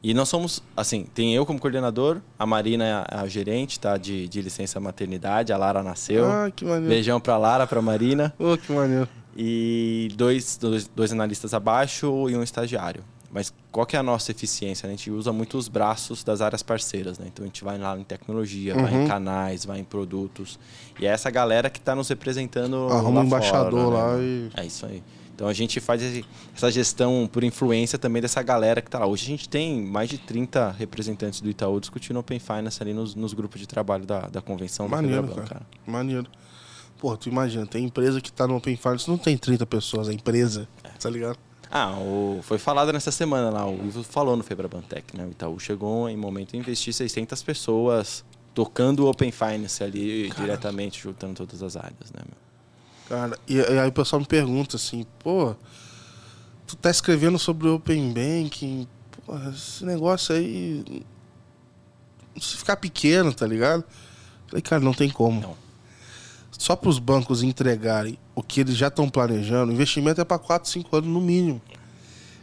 E 0.05 0.13
nós 0.13 0.29
somos, 0.29 0.63
assim, 0.77 1.07
tem 1.15 1.35
eu 1.35 1.47
como 1.47 1.59
coordenador, 1.59 2.21
a 2.39 2.45
Marina 2.45 2.85
é 2.85 3.17
a, 3.17 3.27
gerente, 3.27 3.81
tá? 3.81 3.97
De, 3.97 4.29
de 4.29 4.43
licença 4.43 4.79
maternidade, 4.79 5.51
a 5.51 5.57
Lara 5.57 5.83
nasceu. 5.83 6.27
Ah, 6.27 6.51
que 6.55 6.63
maneiro. 6.63 6.91
Beijão 6.91 7.19
pra 7.19 7.39
Lara, 7.39 7.67
pra 7.67 7.81
Marina. 7.81 8.35
Oh, 8.39 8.55
que 8.59 8.71
maneiro. 8.71 9.09
E 9.35 10.11
dois, 10.15 10.59
dois, 10.59 10.87
dois 10.95 11.11
analistas 11.11 11.55
abaixo 11.55 12.29
e 12.29 12.37
um 12.37 12.43
estagiário. 12.43 13.03
Mas 13.33 13.51
qual 13.73 13.87
que 13.87 13.97
é 13.97 13.99
a 13.99 14.03
nossa 14.03 14.31
eficiência? 14.31 14.87
A 14.87 14.91
gente 14.91 15.11
usa 15.11 15.33
muito 15.33 15.57
os 15.57 15.69
braços 15.69 16.23
das 16.23 16.43
áreas 16.43 16.63
parceiras, 16.63 17.19
né? 17.19 17.25
Então 17.33 17.43
a 17.43 17.47
gente 17.47 17.65
vai 17.65 17.79
lá 17.79 17.99
em 17.99 18.05
tecnologia, 18.05 18.77
uhum. 18.77 18.83
vai 18.83 18.93
em 18.93 18.99
uhum. 18.99 19.09
canais, 19.09 19.65
vai 19.65 19.81
em 19.81 19.85
produtos. 19.85 20.59
E 21.01 21.07
é 21.07 21.09
essa 21.09 21.31
galera 21.31 21.71
que 21.71 21.79
está 21.79 21.95
nos 21.95 22.11
representando. 22.11 22.89
Arruma 22.91 23.23
um 23.23 23.25
embaixador 23.25 23.93
fora, 23.93 23.97
né? 23.97 24.13
lá 24.13 24.23
e. 24.23 24.51
É 24.55 24.67
isso 24.67 24.85
aí. 24.85 25.03
Então 25.35 25.49
a 25.49 25.53
gente 25.53 25.81
faz 25.81 26.01
essa 26.55 26.71
gestão 26.71 27.29
por 27.31 27.43
influência 27.43 27.99
também 27.99 28.23
dessa 28.23 28.41
galera 28.41 28.81
que 28.81 28.87
está 28.89 29.01
lá. 29.01 29.07
Hoje 29.07 29.25
a 29.25 29.27
gente 29.27 29.49
tem 29.49 29.83
mais 29.83 30.09
de 30.09 30.17
30 30.17 30.71
representantes 30.71 31.41
do 31.41 31.51
Itaú 31.51 31.81
discutindo 31.81 32.19
Open 32.19 32.39
Finance 32.39 32.81
ali 32.81 32.95
nos, 32.95 33.17
nos 33.17 33.35
grupos 33.35 33.61
de 33.61 33.67
trabalho 33.67 34.07
da, 34.07 34.21
da 34.29 34.41
convenção 34.41 34.89
Maneiro, 34.89 35.27
do 35.27 35.35
cara. 35.35 35.47
cara. 35.47 35.67
Maneiro. 35.85 36.27
Pô, 36.99 37.17
tu 37.17 37.29
imagina, 37.29 37.67
tem 37.67 37.85
empresa 37.85 38.21
que 38.21 38.31
está 38.31 38.47
no 38.47 38.57
Open 38.57 38.77
Finance, 38.77 39.09
não 39.09 39.19
tem 39.19 39.37
30 39.37 39.67
pessoas, 39.67 40.09
a 40.09 40.13
empresa, 40.15 40.69
é. 40.85 40.89
tá 40.91 41.11
ligado? 41.11 41.37
Ah, 41.71 41.99
o, 41.99 42.39
foi 42.43 42.57
falado 42.57 42.93
nessa 42.93 43.11
semana 43.11 43.51
lá, 43.51 43.69
o 43.69 43.75
Ivo 43.85 44.05
falou 44.05 44.37
no 44.37 44.45
Febrabantec, 44.45 45.17
né? 45.17 45.27
O 45.27 45.31
Itaú 45.31 45.59
chegou 45.59 46.09
em 46.09 46.17
momento 46.17 46.55
a 46.55 46.59
investir 46.59 46.95
600 46.95 47.43
pessoas 47.43 48.25
tocando 48.55 49.01
o 49.01 49.11
Open 49.11 49.33
Finance 49.33 49.83
ali 49.83 50.29
Caramba. 50.29 50.41
diretamente, 50.41 51.03
juntando 51.03 51.35
todas 51.35 51.61
as 51.63 51.77
áreas, 51.77 52.13
né? 52.13 52.21
Meu? 52.25 52.44
Cara, 53.09 53.39
e, 53.47 53.57
e, 53.57 53.79
aí 53.79 53.89
o 53.89 53.93
pessoal 53.93 54.21
me 54.21 54.27
pergunta 54.27 54.77
assim, 54.77 55.05
pô, 55.19 55.55
tu 56.67 56.77
tá 56.77 56.91
escrevendo 56.91 57.39
sobre 57.39 57.69
o 57.69 57.77
Open 57.77 58.13
Banking, 58.13 58.87
pô, 59.27 59.37
esse 59.51 59.85
negócio 59.85 60.35
aí. 60.35 61.05
Se 62.41 62.57
ficar 62.57 62.77
pequeno, 62.77 63.33
tá 63.33 63.47
ligado? 63.47 63.85
Falei, 64.49 64.63
cara, 64.63 64.83
não 64.83 64.93
tem 64.95 65.09
como. 65.09 65.41
Não. 65.41 65.57
Só 66.51 66.75
para 66.75 66.89
os 66.89 66.99
bancos 66.99 67.43
entregarem 67.43 68.19
o 68.35 68.43
que 68.43 68.61
eles 68.61 68.77
já 68.77 68.89
estão 68.89 69.09
planejando, 69.09 69.71
o 69.71 69.75
investimento 69.75 70.21
é 70.21 70.25
para 70.25 70.39
4, 70.39 70.69
5 70.71 70.97
anos 70.97 71.11
no 71.11 71.21
mínimo. 71.21 71.61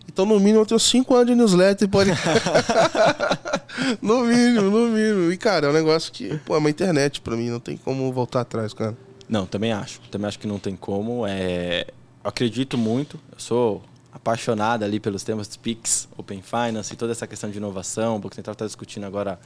Então, 0.07 0.25
no 0.25 0.39
mínimo, 0.39 0.59
eu 0.59 0.65
tenho 0.65 0.79
5 0.79 1.15
anos 1.15 1.27
de 1.27 1.35
newsletter 1.35 1.87
pode. 1.87 2.11
no 4.01 4.25
mínimo, 4.25 4.69
no 4.69 4.87
mínimo. 4.87 5.31
E, 5.31 5.37
cara, 5.37 5.67
é 5.67 5.69
um 5.69 5.73
negócio 5.73 6.11
que, 6.11 6.37
pô, 6.39 6.55
é 6.55 6.57
uma 6.57 6.69
internet 6.69 7.21
para 7.21 7.35
mim, 7.35 7.49
não 7.49 7.59
tem 7.59 7.77
como 7.77 8.11
voltar 8.11 8.41
atrás, 8.41 8.73
cara. 8.73 8.95
Não, 9.31 9.45
também 9.45 9.71
acho. 9.71 10.01
Também 10.11 10.27
acho 10.27 10.37
que 10.37 10.45
não 10.45 10.59
tem 10.59 10.75
como. 10.75 11.25
É... 11.25 11.87
acredito 12.21 12.77
muito. 12.77 13.17
Eu 13.31 13.39
sou 13.39 13.81
apaixonado 14.11 14.83
ali 14.83 14.99
pelos 14.99 15.23
temas 15.23 15.47
de 15.47 15.57
PIX, 15.57 16.09
Open 16.17 16.41
Finance 16.41 16.93
e 16.93 16.97
toda 16.97 17.13
essa 17.13 17.25
questão 17.25 17.49
de 17.49 17.57
inovação. 17.57 18.17
O 18.17 18.19
Banco 18.19 18.35
Central 18.35 18.51
está 18.51 18.65
discutindo 18.65 19.05
agora 19.05 19.39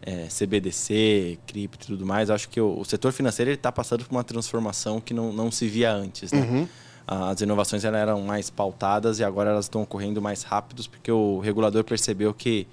é, 0.00 0.28
CBDC, 0.28 1.40
cripto 1.44 1.86
e 1.86 1.88
tudo 1.88 2.06
mais. 2.06 2.28
Eu 2.28 2.36
acho 2.36 2.48
que 2.48 2.60
o, 2.60 2.78
o 2.78 2.84
setor 2.84 3.12
financeiro 3.12 3.50
está 3.50 3.72
passando 3.72 4.04
por 4.04 4.14
uma 4.14 4.22
transformação 4.22 5.00
que 5.00 5.12
não, 5.12 5.32
não 5.32 5.50
se 5.50 5.66
via 5.66 5.92
antes. 5.92 6.30
Né? 6.30 6.40
Uhum. 6.40 6.68
As 7.04 7.40
inovações 7.40 7.84
eram 7.84 8.20
mais 8.22 8.48
pautadas 8.48 9.18
e 9.18 9.24
agora 9.24 9.50
elas 9.50 9.64
estão 9.64 9.82
ocorrendo 9.82 10.22
mais 10.22 10.44
rápidos 10.44 10.86
porque 10.86 11.10
o 11.10 11.40
regulador 11.40 11.82
percebeu 11.82 12.32
que 12.32 12.68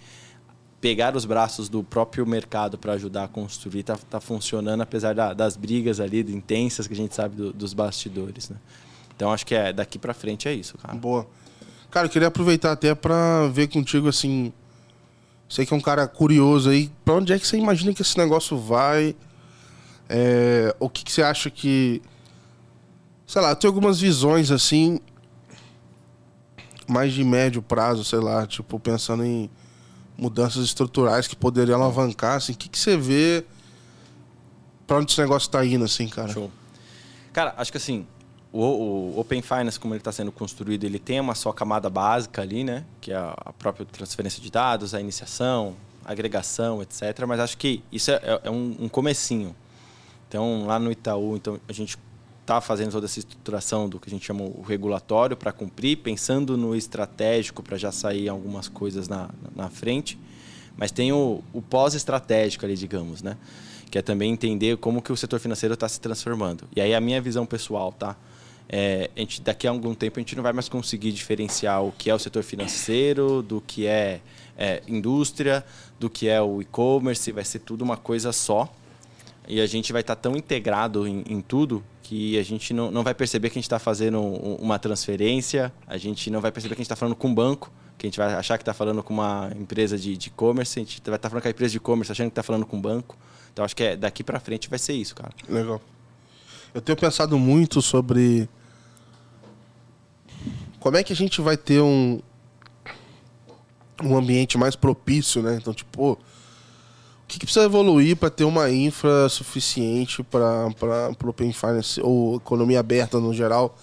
pegar 0.82 1.16
os 1.16 1.26
braços 1.26 1.68
do 1.68 1.84
próprio 1.84 2.26
mercado 2.26 2.78
para 2.78 2.94
ajudar 2.94 3.26
a 3.26 3.28
construir 3.28 3.82
está 3.82 3.98
tá 3.98 4.20
funcionando, 4.20 4.82
apesar 4.82 5.14
da, 5.14 5.34
das 5.34 5.58
brigas 5.58 6.00
ali 6.00 6.22
intensas 6.22 6.88
que 6.88 6.94
a 6.94 6.96
gente 6.96 7.14
sabe 7.14 7.36
do, 7.36 7.52
dos 7.52 7.74
bastidores. 7.74 8.50
Né? 8.50 8.58
Então 9.16 9.32
acho 9.32 9.46
que 9.46 9.54
é 9.54 9.74
daqui 9.74 10.00
para 10.00 10.14
frente 10.14 10.48
é 10.48 10.54
isso, 10.54 10.78
cara. 10.78 10.96
Boa. 10.96 11.28
Cara, 11.92 12.06
eu 12.06 12.10
queria 12.10 12.28
aproveitar 12.28 12.72
até 12.72 12.94
para 12.96 13.48
ver 13.48 13.68
contigo 13.68 14.08
assim. 14.08 14.54
Sei 15.50 15.66
que 15.66 15.74
é 15.74 15.78
um 15.78 15.82
cara 15.82 16.08
curioso 16.08 16.70
aí. 16.70 16.92
Para 17.04 17.16
onde 17.16 17.34
é 17.34 17.40
que 17.40 17.46
você 17.46 17.58
imagina 17.58 17.94
que 17.94 18.02
esse 18.02 18.18
negócio 18.18 18.58
vai? 18.58 19.16
É, 20.08 20.74
o 20.80 20.88
que, 20.88 21.04
que 21.04 21.12
você 21.12 21.24
acha 21.24 21.50
que. 21.50 22.02
Sei 23.26 23.42
lá, 23.42 23.56
tem 23.56 23.68
algumas 23.68 24.00
visões 24.00 24.52
assim. 24.52 25.00
Mais 26.88 27.12
de 27.12 27.24
médio 27.24 27.62
prazo, 27.62 28.04
sei 28.04 28.20
lá, 28.20 28.48
tipo, 28.48 28.80
pensando 28.80 29.26
em 29.26 29.50
mudanças 30.20 30.64
estruturais 30.64 31.28
que 31.28 31.36
poderiam 31.36 31.82
alavancar, 31.82 32.36
assim, 32.36 32.54
o 32.54 32.56
que, 32.56 32.70
que 32.70 32.78
você 32.78 32.98
vê 32.98 33.46
para 34.86 34.98
onde 34.98 35.12
esse 35.12 35.22
negócio 35.22 35.48
está 35.48 35.66
indo, 35.66 35.86
assim, 35.86 36.08
cara? 36.08 36.30
Show. 36.34 36.52
Cara, 37.32 37.54
acho 37.58 37.72
que 37.72 37.78
assim, 37.78 38.08
o, 38.52 38.64
o 38.64 39.20
Open 39.20 39.42
Finance, 39.42 39.80
como 39.80 39.94
ele 39.94 40.00
está 40.00 40.12
sendo 40.12 40.32
construído, 40.32 40.84
ele 40.84 40.98
tem 40.98 41.20
uma 41.20 41.36
só 41.36 41.52
camada 41.52 41.90
básica 41.90 42.42
ali, 42.42 42.64
né? 42.64 42.84
Que 43.00 43.12
é 43.12 43.18
a 43.18 43.54
própria 43.58 43.86
transferência 43.86 44.42
de 44.42 44.50
dados, 44.52 44.94
a 44.94 45.00
iniciação, 45.00 45.76
a 46.04 46.12
agregação, 46.12 46.82
etc. 46.82 47.26
Mas 47.28 47.40
acho 47.40 47.58
que 47.58 47.84
isso 47.92 48.10
é, 48.10 48.16
é, 48.16 48.42
é 48.46 48.50
um, 48.50 48.76
um 48.80 48.90
comecinho. 48.90 49.56
Então, 50.28 50.66
lá 50.66 50.80
no 50.80 50.92
Itaú, 50.92 51.36
então, 51.36 51.60
a 51.68 51.74
gente 51.74 51.98
está 52.50 52.60
fazendo 52.60 52.92
toda 52.92 53.06
essa 53.06 53.20
estruturação 53.20 53.88
do 53.88 54.00
que 54.00 54.10
a 54.10 54.12
gente 54.12 54.26
chama 54.26 54.42
o 54.44 54.64
regulatório 54.64 55.38
para 55.38 55.52
cumprir, 55.52 55.98
pensando 55.98 56.58
no 56.58 56.76
estratégico 56.76 57.62
para 57.62 57.78
já 57.78 57.92
sair 57.92 58.28
algumas 58.28 58.68
coisas 58.68 59.08
na, 59.08 59.30
na 59.56 59.70
frente. 59.70 60.18
Mas 60.76 60.92
tem 60.92 61.12
o, 61.12 61.44
o 61.54 61.62
pós-estratégico 61.62 62.66
ali, 62.66 62.76
digamos, 62.76 63.22
né? 63.22 63.38
Que 63.92 64.00
é 64.00 64.02
também 64.02 64.32
entender 64.32 64.78
como 64.78 65.00
que 65.00 65.12
o 65.12 65.18
setor 65.18 65.40
financeiro 65.40 65.76
está 65.76 65.88
se 65.88 66.02
transformando. 66.02 66.64
E 66.76 66.82
aí 66.82 66.96
a 66.96 67.00
minha 67.00 67.22
visão 67.22 67.46
pessoal, 67.46 67.92
tá? 67.92 68.16
É, 68.68 69.12
a 69.16 69.20
gente, 69.20 69.42
daqui 69.42 69.68
a 69.68 69.70
algum 69.70 69.94
tempo 69.94 70.20
a 70.20 70.22
gente 70.22 70.36
não 70.36 70.42
vai 70.42 70.54
mais 70.54 70.68
conseguir 70.68 71.12
diferenciar 71.12 71.84
o 71.84 71.92
que 71.92 72.10
é 72.10 72.16
o 72.16 72.20
setor 72.20 72.42
financeiro 72.42 73.44
do 73.44 73.62
que 73.62 73.86
é, 73.86 74.22
é 74.58 74.82
indústria, 74.88 75.64
do 76.00 76.10
que 76.10 76.28
é 76.28 76.42
o 76.42 76.62
e-commerce, 76.62 77.32
vai 77.32 77.46
ser 77.46 77.60
tudo 77.60 77.84
uma 77.84 77.98
coisa 77.98 78.32
só. 78.32 78.72
E 79.48 79.60
a 79.60 79.66
gente 79.66 79.92
vai 79.92 80.02
estar 80.02 80.16
tá 80.16 80.22
tão 80.22 80.36
integrado 80.36 81.08
em, 81.08 81.24
em, 81.28 81.42
tudo 81.42 81.84
que 82.10 82.40
a 82.40 82.44
gente 82.44 82.74
não, 82.74 82.90
não 82.90 83.04
vai 83.04 83.14
perceber 83.14 83.52
que 83.52 83.60
a 83.60 83.62
gente 83.62 83.66
está 83.66 83.78
fazendo 83.78 84.20
uma 84.20 84.80
transferência, 84.80 85.72
a 85.86 85.96
gente 85.96 86.32
não 86.32 86.42
vai 86.42 86.52
perceber 86.52 86.74
que 86.74 86.82
a 86.82 86.84
gente 86.84 86.88
está 86.88 86.96
falando 86.96 87.16
com 87.16 87.28
um 87.28 87.36
banco, 87.36 87.72
que 88.00 88.08
a 88.08 88.10
gente 88.10 88.18
vai 88.18 88.34
achar 88.34 88.58
que 88.58 88.64
está 88.64 88.74
falando 88.74 89.04
com 89.04 89.14
uma 89.14 89.52
empresa 89.56 89.96
de 89.96 90.14
e-commerce, 90.14 90.80
a 90.80 90.82
gente 90.82 91.00
vai 91.06 91.18
estar 91.18 91.20
tá 91.20 91.30
falando 91.30 91.44
com 91.44 91.50
a 91.50 91.52
empresa 91.52 91.70
de 91.70 91.78
e-commerce 91.78 92.12
achando 92.12 92.30
que 92.30 92.32
está 92.32 92.42
falando 92.42 92.66
com 92.66 92.78
um 92.78 92.82
banco. 92.82 93.16
Então 93.54 93.64
acho 93.64 93.76
que 93.76 93.84
é, 93.84 93.96
daqui 93.96 94.24
para 94.24 94.40
frente 94.40 94.68
vai 94.68 94.80
ser 94.80 94.94
isso, 94.94 95.14
cara. 95.14 95.30
Legal. 95.48 95.80
Eu 96.74 96.82
tenho 96.82 96.98
pensado 96.98 97.38
muito 97.38 97.80
sobre 97.80 98.50
como 100.80 100.98
é 100.98 101.04
que 101.04 101.14
a 101.14 101.16
gente 101.16 101.40
vai 101.42 101.58
ter 101.58 101.80
um, 101.80 102.20
um 104.02 104.18
ambiente 104.18 104.58
mais 104.58 104.76
propício, 104.76 105.44
né? 105.44 105.60
Então, 105.62 105.76
tipo, 105.76 106.18
que, 107.30 107.38
que 107.38 107.46
precisa 107.46 107.66
evoluir 107.66 108.18
para 108.18 108.30
ter 108.30 108.44
uma 108.44 108.70
infra 108.72 109.30
suficiente 109.30 110.24
para 110.24 110.68
o 111.24 111.30
Open 111.30 111.54
Finance 111.54 112.02
ou 112.02 112.38
economia 112.38 112.80
aberta 112.80 113.20
no 113.20 113.34
geral 113.34 113.78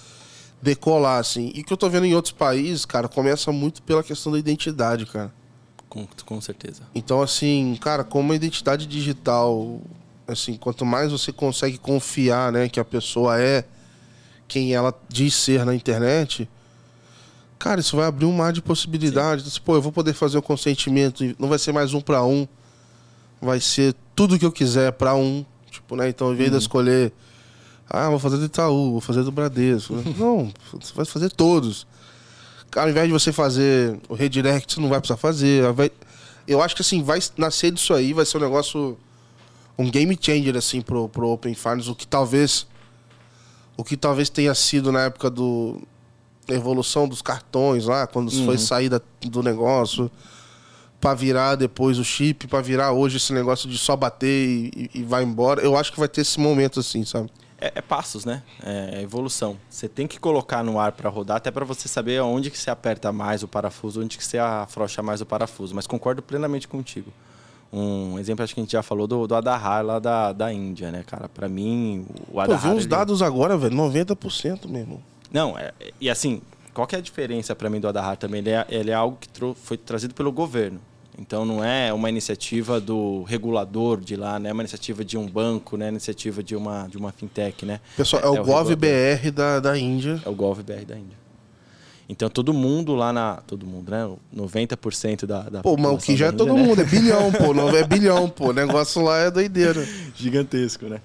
decolar, 0.60 1.20
assim? 1.20 1.52
E 1.54 1.62
que 1.62 1.72
eu 1.72 1.76
tô 1.76 1.88
vendo 1.88 2.06
em 2.06 2.14
outros 2.14 2.32
países, 2.32 2.84
cara, 2.84 3.08
começa 3.08 3.52
muito 3.52 3.82
pela 3.82 4.02
questão 4.02 4.32
da 4.32 4.38
identidade, 4.38 5.06
cara. 5.06 5.32
Com, 5.88 6.06
com 6.24 6.40
certeza. 6.40 6.82
Então, 6.92 7.22
assim, 7.22 7.78
cara, 7.80 8.02
como 8.02 8.32
a 8.32 8.36
identidade 8.36 8.84
digital, 8.84 9.80
assim, 10.26 10.56
quanto 10.56 10.84
mais 10.84 11.12
você 11.12 11.32
consegue 11.32 11.78
confiar, 11.78 12.50
né, 12.50 12.68
que 12.68 12.80
a 12.80 12.84
pessoa 12.84 13.40
é 13.40 13.64
quem 14.48 14.74
ela 14.74 14.92
diz 15.08 15.34
ser 15.34 15.64
na 15.64 15.74
internet, 15.74 16.48
Cara, 17.58 17.80
isso 17.80 17.96
vai 17.96 18.06
abrir 18.06 18.26
um 18.26 18.32
mar 18.32 18.52
de 18.52 18.60
possibilidades. 18.60 19.58
Pô, 19.58 19.76
eu 19.76 19.82
vou 19.82 19.90
poder 19.90 20.12
fazer 20.12 20.36
o 20.36 20.42
consentimento, 20.42 21.24
não 21.38 21.48
vai 21.48 21.58
ser 21.58 21.72
mais 21.72 21.94
um 21.94 22.02
para 22.02 22.22
um. 22.22 22.46
Vai 23.40 23.60
ser 23.60 23.94
tudo 24.14 24.38
que 24.38 24.44
eu 24.44 24.52
quiser 24.52 24.92
para 24.92 25.14
um. 25.14 25.44
Tipo, 25.70 25.96
né? 25.96 26.08
Então, 26.08 26.28
ao 26.28 26.32
invés 26.32 26.50
uhum. 26.50 26.58
de 26.58 26.62
escolher, 26.62 27.12
ah, 27.88 28.08
vou 28.10 28.18
fazer 28.18 28.38
do 28.38 28.44
Itaú, 28.44 28.92
vou 28.92 29.00
fazer 29.00 29.22
do 29.22 29.32
Bradesco. 29.32 29.94
não, 30.18 30.52
você 30.72 30.92
vai 30.94 31.04
fazer 31.04 31.30
todos. 31.30 31.86
Ao 32.74 32.88
invés 32.88 33.06
de 33.06 33.12
você 33.12 33.32
fazer 33.32 33.98
o 34.08 34.14
redirect, 34.14 34.74
você 34.74 34.80
não 34.80 34.88
vai 34.88 34.98
precisar 34.98 35.16
fazer. 35.16 35.64
Eu 36.46 36.62
acho 36.62 36.74
que 36.74 36.82
assim, 36.82 37.02
vai 37.02 37.20
nascer 37.36 37.70
disso 37.70 37.94
aí, 37.94 38.12
vai 38.12 38.26
ser 38.26 38.38
um 38.38 38.40
negócio. 38.40 38.98
Um 39.78 39.90
game 39.90 40.18
changer, 40.18 40.56
assim, 40.56 40.80
pro, 40.80 41.08
pro 41.08 41.28
Open 41.28 41.54
Finance, 41.54 41.90
o 41.90 41.94
que 41.94 42.06
talvez. 42.06 42.66
O 43.76 43.84
que 43.84 43.96
talvez 43.96 44.30
tenha 44.30 44.54
sido 44.54 44.90
na 44.90 45.02
época 45.02 45.28
do, 45.28 45.82
evolução 46.48 47.08
dos 47.08 47.22
cartões 47.22 47.86
lá, 47.86 48.06
quando 48.06 48.32
uhum. 48.32 48.44
foi 48.44 48.58
sair 48.58 48.88
da, 48.88 49.00
do 49.22 49.42
negócio, 49.42 50.10
para 51.06 51.14
virar 51.14 51.54
depois 51.54 52.00
o 52.00 52.04
chip, 52.04 52.48
para 52.48 52.60
virar 52.60 52.90
hoje 52.90 53.18
esse 53.18 53.32
negócio 53.32 53.70
de 53.70 53.78
só 53.78 53.94
bater 53.94 54.26
e, 54.26 54.90
e, 54.92 55.04
vai 55.04 55.22
embora. 55.22 55.62
Eu 55.62 55.76
acho 55.76 55.92
que 55.92 56.00
vai 56.00 56.08
ter 56.08 56.22
esse 56.22 56.40
momento 56.40 56.80
assim, 56.80 57.04
sabe? 57.04 57.30
É, 57.60 57.74
é 57.76 57.80
passos, 57.80 58.24
né? 58.24 58.42
É 58.60 59.02
evolução. 59.02 59.56
Você 59.70 59.88
tem 59.88 60.08
que 60.08 60.18
colocar 60.18 60.64
no 60.64 60.80
ar 60.80 60.90
para 60.90 61.08
rodar, 61.08 61.36
até 61.36 61.48
para 61.52 61.64
você 61.64 61.86
saber 61.86 62.20
onde 62.22 62.50
que 62.50 62.58
você 62.58 62.72
aperta 62.72 63.12
mais 63.12 63.44
o 63.44 63.46
parafuso, 63.46 64.02
onde 64.02 64.18
que 64.18 64.24
você 64.24 64.36
afrouxa 64.36 65.00
mais 65.00 65.20
o 65.20 65.26
parafuso. 65.26 65.76
Mas 65.76 65.86
concordo 65.86 66.22
plenamente 66.22 66.66
contigo. 66.66 67.12
Um 67.72 68.18
exemplo, 68.18 68.42
acho 68.42 68.52
que 68.52 68.60
a 68.60 68.64
gente 68.64 68.72
já 68.72 68.82
falou 68.82 69.06
do, 69.06 69.28
do 69.28 69.34
Adahar 69.36 69.86
lá 69.86 70.00
da, 70.00 70.32
da 70.32 70.52
Índia, 70.52 70.90
né, 70.90 71.04
cara? 71.06 71.28
Para 71.28 71.48
mim, 71.48 72.04
o 72.32 72.40
Adahar... 72.40 72.60
Pô, 72.60 72.68
vi 72.68 72.74
uns 72.74 72.80
ele... 72.80 72.88
dados 72.88 73.22
agora, 73.22 73.56
velho, 73.56 73.76
90% 73.76 74.66
mesmo. 74.66 75.00
Não, 75.30 75.56
é, 75.56 75.72
e 76.00 76.10
assim, 76.10 76.42
qual 76.74 76.84
que 76.84 76.96
é 76.96 76.98
a 76.98 77.02
diferença 77.02 77.54
para 77.54 77.70
mim 77.70 77.78
do 77.78 77.86
Adahar 77.86 78.16
também? 78.16 78.40
Ele 78.40 78.50
é, 78.50 78.66
ele 78.68 78.90
é 78.90 78.94
algo 78.94 79.16
que 79.20 79.28
foi 79.54 79.76
trazido 79.76 80.12
pelo 80.12 80.32
governo. 80.32 80.80
Então 81.18 81.44
não 81.44 81.64
é 81.64 81.92
uma 81.92 82.10
iniciativa 82.10 82.80
do 82.80 83.22
regulador 83.22 84.00
de 84.00 84.16
lá, 84.16 84.38
não 84.38 84.50
é 84.50 84.52
uma 84.52 84.62
iniciativa 84.62 85.04
de 85.04 85.16
um 85.16 85.26
banco, 85.26 85.76
né? 85.76 85.88
iniciativa 85.88 86.42
de 86.42 86.54
uma, 86.54 86.86
de 86.88 86.98
uma 86.98 87.10
fintech, 87.10 87.64
né? 87.64 87.80
Pessoal, 87.96 88.22
é, 88.22 88.26
é 88.26 88.30
o, 88.30 88.36
é 88.36 88.40
o 88.40 88.44
GovBR 88.44 89.30
da, 89.32 89.60
da 89.60 89.78
Índia. 89.78 90.20
É 90.24 90.28
o 90.28 90.34
GovBR 90.34 90.84
da 90.84 90.96
Índia. 90.96 91.26
Então 92.08 92.28
todo 92.28 92.52
mundo 92.52 92.94
lá 92.94 93.12
na. 93.12 93.36
Todo 93.46 93.66
mundo, 93.66 93.90
né? 93.90 94.08
90% 94.34 95.26
da, 95.26 95.42
da 95.42 95.62
Pô, 95.62 95.76
mas 95.76 95.92
o 95.92 95.98
que 95.98 96.16
já 96.16 96.26
é 96.26 96.32
todo 96.32 96.54
né? 96.54 96.62
mundo, 96.62 96.80
é 96.80 96.84
bilhão, 96.84 97.32
pô. 97.32 97.52
Não 97.52 97.68
é 97.70 97.82
bilhão, 97.86 98.28
pô. 98.28 98.50
O 98.50 98.52
negócio 98.52 99.02
lá 99.02 99.18
é 99.18 99.30
doideira. 99.30 99.84
Gigantesco, 100.14 100.86
né? 100.86 101.00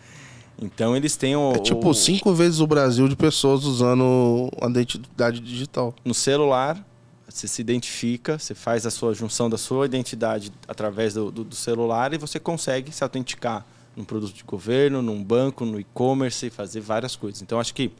Então 0.61 0.95
eles 0.95 1.15
têm 1.15 1.35
o. 1.35 1.53
É 1.53 1.59
tipo 1.59 1.89
o... 1.89 1.93
cinco 1.93 2.33
vezes 2.33 2.59
o 2.59 2.67
Brasil 2.67 3.07
de 3.07 3.15
pessoas 3.15 3.63
usando 3.63 4.51
a 4.61 4.69
identidade 4.69 5.39
digital. 5.39 5.95
No 6.05 6.13
celular, 6.13 6.85
você 7.31 7.47
se 7.47 7.61
identifica, 7.61 8.37
você 8.37 8.53
faz 8.53 8.85
a 8.85 8.91
sua 8.91 9.13
junção 9.13 9.49
da 9.49 9.57
sua 9.57 9.85
identidade 9.85 10.51
através 10.67 11.13
do, 11.13 11.31
do, 11.31 11.43
do 11.43 11.55
celular 11.55 12.13
e 12.13 12.17
você 12.17 12.39
consegue 12.39 12.91
se 12.91 13.03
autenticar 13.03 13.65
num 13.95 14.03
produto 14.03 14.33
de 14.33 14.43
governo, 14.43 15.01
num 15.01 15.23
banco, 15.23 15.65
no 15.65 15.79
e-commerce, 15.79 16.49
fazer 16.49 16.81
várias 16.81 17.15
coisas. 17.15 17.41
Então 17.41 17.59
acho 17.59 17.73
que 17.73 17.91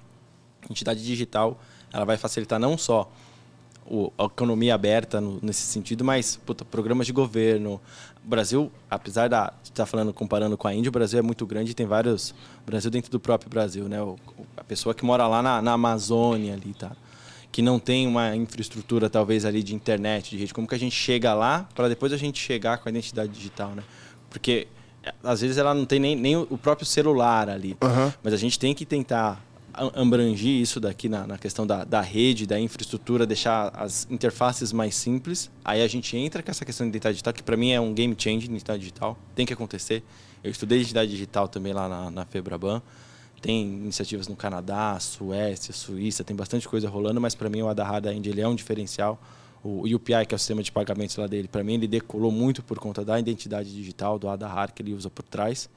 a 0.61 0.71
entidade 0.71 1.03
digital 1.03 1.59
ela 1.91 2.05
vai 2.05 2.17
facilitar 2.17 2.59
não 2.59 2.77
só 2.77 3.11
o, 3.85 4.11
a 4.17 4.25
economia 4.25 4.75
aberta 4.75 5.19
no, 5.19 5.39
nesse 5.41 5.63
sentido, 5.63 6.03
mas 6.03 6.37
puta, 6.37 6.63
programas 6.63 7.07
de 7.07 7.13
governo, 7.13 7.81
o 8.23 8.27
Brasil, 8.27 8.71
apesar 8.89 9.27
da 9.27 9.53
estar 9.63 9.83
tá 9.83 9.85
falando 9.85 10.13
comparando 10.13 10.57
com 10.57 10.67
a 10.67 10.73
Índia, 10.73 10.89
o 10.89 10.91
Brasil 10.91 11.19
é 11.19 11.21
muito 11.21 11.45
grande, 11.45 11.71
e 11.71 11.73
tem 11.73 11.85
vários 11.85 12.33
Brasil 12.65 12.91
dentro 12.91 13.11
do 13.11 13.19
próprio 13.19 13.49
Brasil, 13.49 13.89
né? 13.89 14.01
O, 14.01 14.17
a 14.55 14.63
pessoa 14.63 14.93
que 14.93 15.03
mora 15.03 15.27
lá 15.27 15.41
na, 15.41 15.61
na 15.61 15.73
Amazônia 15.73 16.53
ali, 16.53 16.73
tá? 16.73 16.91
Que 17.51 17.61
não 17.61 17.79
tem 17.79 18.07
uma 18.07 18.35
infraestrutura 18.35 19.09
talvez 19.09 19.45
ali 19.45 19.61
de 19.61 19.75
internet, 19.75 20.31
de 20.31 20.37
rede, 20.37 20.53
como 20.53 20.67
que 20.67 20.75
a 20.75 20.79
gente 20.79 20.95
chega 20.95 21.33
lá 21.33 21.67
para 21.75 21.89
depois 21.89 22.13
a 22.13 22.17
gente 22.17 22.39
chegar 22.39 22.77
com 22.77 22.87
a 22.87 22.91
identidade 22.91 23.31
digital, 23.31 23.71
né? 23.71 23.83
Porque 24.29 24.67
às 25.23 25.41
vezes 25.41 25.57
ela 25.57 25.73
não 25.73 25.85
tem 25.85 25.99
nem, 25.99 26.15
nem 26.15 26.37
o 26.37 26.57
próprio 26.57 26.85
celular 26.85 27.49
ali, 27.49 27.75
uhum. 27.83 28.13
mas 28.23 28.33
a 28.33 28.37
gente 28.37 28.57
tem 28.57 28.73
que 28.73 28.85
tentar 28.85 29.43
abrangir 29.73 30.61
isso 30.61 30.79
daqui 30.79 31.07
na, 31.07 31.25
na 31.25 31.37
questão 31.37 31.65
da, 31.65 31.83
da 31.83 32.01
rede, 32.01 32.45
da 32.45 32.59
infraestrutura, 32.59 33.25
deixar 33.25 33.71
as 33.73 34.07
interfaces 34.09 34.71
mais 34.73 34.95
simples. 34.95 35.49
Aí 35.63 35.81
a 35.81 35.87
gente 35.87 36.15
entra 36.17 36.43
com 36.43 36.51
essa 36.51 36.65
questão 36.65 36.85
de 36.85 36.89
identidade 36.89 37.15
digital, 37.15 37.33
que 37.33 37.43
para 37.43 37.57
mim 37.57 37.71
é 37.71 37.79
um 37.79 37.93
game 37.93 38.15
change 38.17 38.45
identidade 38.45 38.79
digital. 38.79 39.17
Tem 39.35 39.45
que 39.45 39.53
acontecer. 39.53 40.03
Eu 40.43 40.51
estudei 40.51 40.79
identidade 40.79 41.09
digital 41.11 41.47
também 41.47 41.73
lá 41.73 41.87
na, 41.87 42.11
na 42.11 42.25
Febraban. 42.25 42.81
Tem 43.41 43.61
iniciativas 43.63 44.27
no 44.27 44.35
Canadá, 44.35 44.99
Suécia, 44.99 45.73
Suíça, 45.73 46.23
tem 46.23 46.35
bastante 46.35 46.67
coisa 46.67 46.87
rolando, 46.87 47.19
mas 47.19 47.33
para 47.33 47.49
mim 47.49 47.61
o 47.61 47.67
Adahar 47.67 47.99
da 48.01 48.13
Índia 48.13 48.29
ele 48.29 48.41
é 48.41 48.47
um 48.47 48.55
diferencial. 48.55 49.19
O 49.63 49.83
UPI, 49.83 50.25
que 50.27 50.33
é 50.33 50.35
o 50.35 50.39
sistema 50.39 50.63
de 50.63 50.71
pagamentos 50.71 51.15
lá 51.15 51.27
dele, 51.27 51.47
para 51.47 51.63
mim 51.63 51.75
ele 51.75 51.87
decolou 51.87 52.31
muito 52.31 52.63
por 52.63 52.79
conta 52.79 53.05
da 53.05 53.19
identidade 53.19 53.73
digital, 53.73 54.17
do 54.17 54.27
Adahar 54.27 54.73
que 54.73 54.81
ele 54.81 54.93
usa 54.93 55.09
por 55.09 55.23
trás 55.23 55.69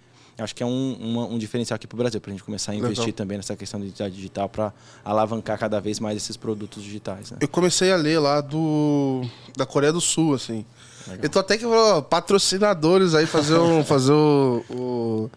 acho 0.43 0.55
que 0.55 0.63
é 0.63 0.67
um, 0.67 0.97
uma, 1.01 1.27
um 1.27 1.39
diferencial 1.39 1.77
aqui 1.77 1.87
para 1.87 1.95
o 1.95 1.99
Brasil, 1.99 2.21
para 2.21 2.31
a 2.31 2.35
gente 2.35 2.43
começar 2.43 2.73
a 2.73 2.75
investir 2.75 2.99
Legal. 2.99 3.17
também 3.17 3.37
nessa 3.37 3.55
questão 3.55 3.79
de 3.79 3.87
identidade 3.87 4.15
digital 4.17 4.49
para 4.49 4.73
alavancar 5.05 5.59
cada 5.59 5.81
vez 5.81 6.01
mais 6.01 6.17
esses 6.17 6.37
produtos 6.37 6.83
digitais. 6.83 7.31
Né? 7.31 7.39
Eu 7.41 7.49
comecei 7.49 7.93
a 7.93 7.97
ler 7.97 8.19
lá 8.19 8.41
do 8.41 9.23
da 9.57 9.65
Coreia 9.65 9.93
do 9.93 10.01
Sul, 10.01 10.35
assim. 10.35 10.65
Legal. 11.07 11.25
Eu 11.25 11.31
tô 11.31 11.39
até 11.39 11.57
que 11.57 11.65
patrocinadores 12.09 13.15
aí 13.15 13.27
fazer 13.27 13.59
um, 13.59 13.85
fazer 13.85 14.13
o, 14.13 14.65
o, 14.71 15.31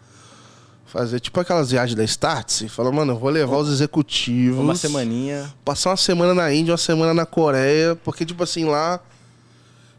fazer 0.88 1.20
tipo 1.20 1.38
aquelas 1.38 1.70
viagens 1.70 1.94
da 1.94 2.04
Startse, 2.04 2.68
fala, 2.68 2.90
mano, 2.90 3.12
eu 3.12 3.18
vou 3.18 3.30
levar 3.30 3.58
os 3.58 3.70
executivos 3.70 4.58
uma 4.58 4.74
semaninha, 4.74 5.52
passar 5.64 5.90
uma 5.90 5.96
semana 5.96 6.34
na 6.34 6.52
Índia, 6.52 6.72
uma 6.72 6.78
semana 6.78 7.14
na 7.14 7.26
Coreia, 7.26 7.94
porque 7.96 8.24
tipo 8.24 8.42
assim 8.42 8.64
lá 8.64 9.00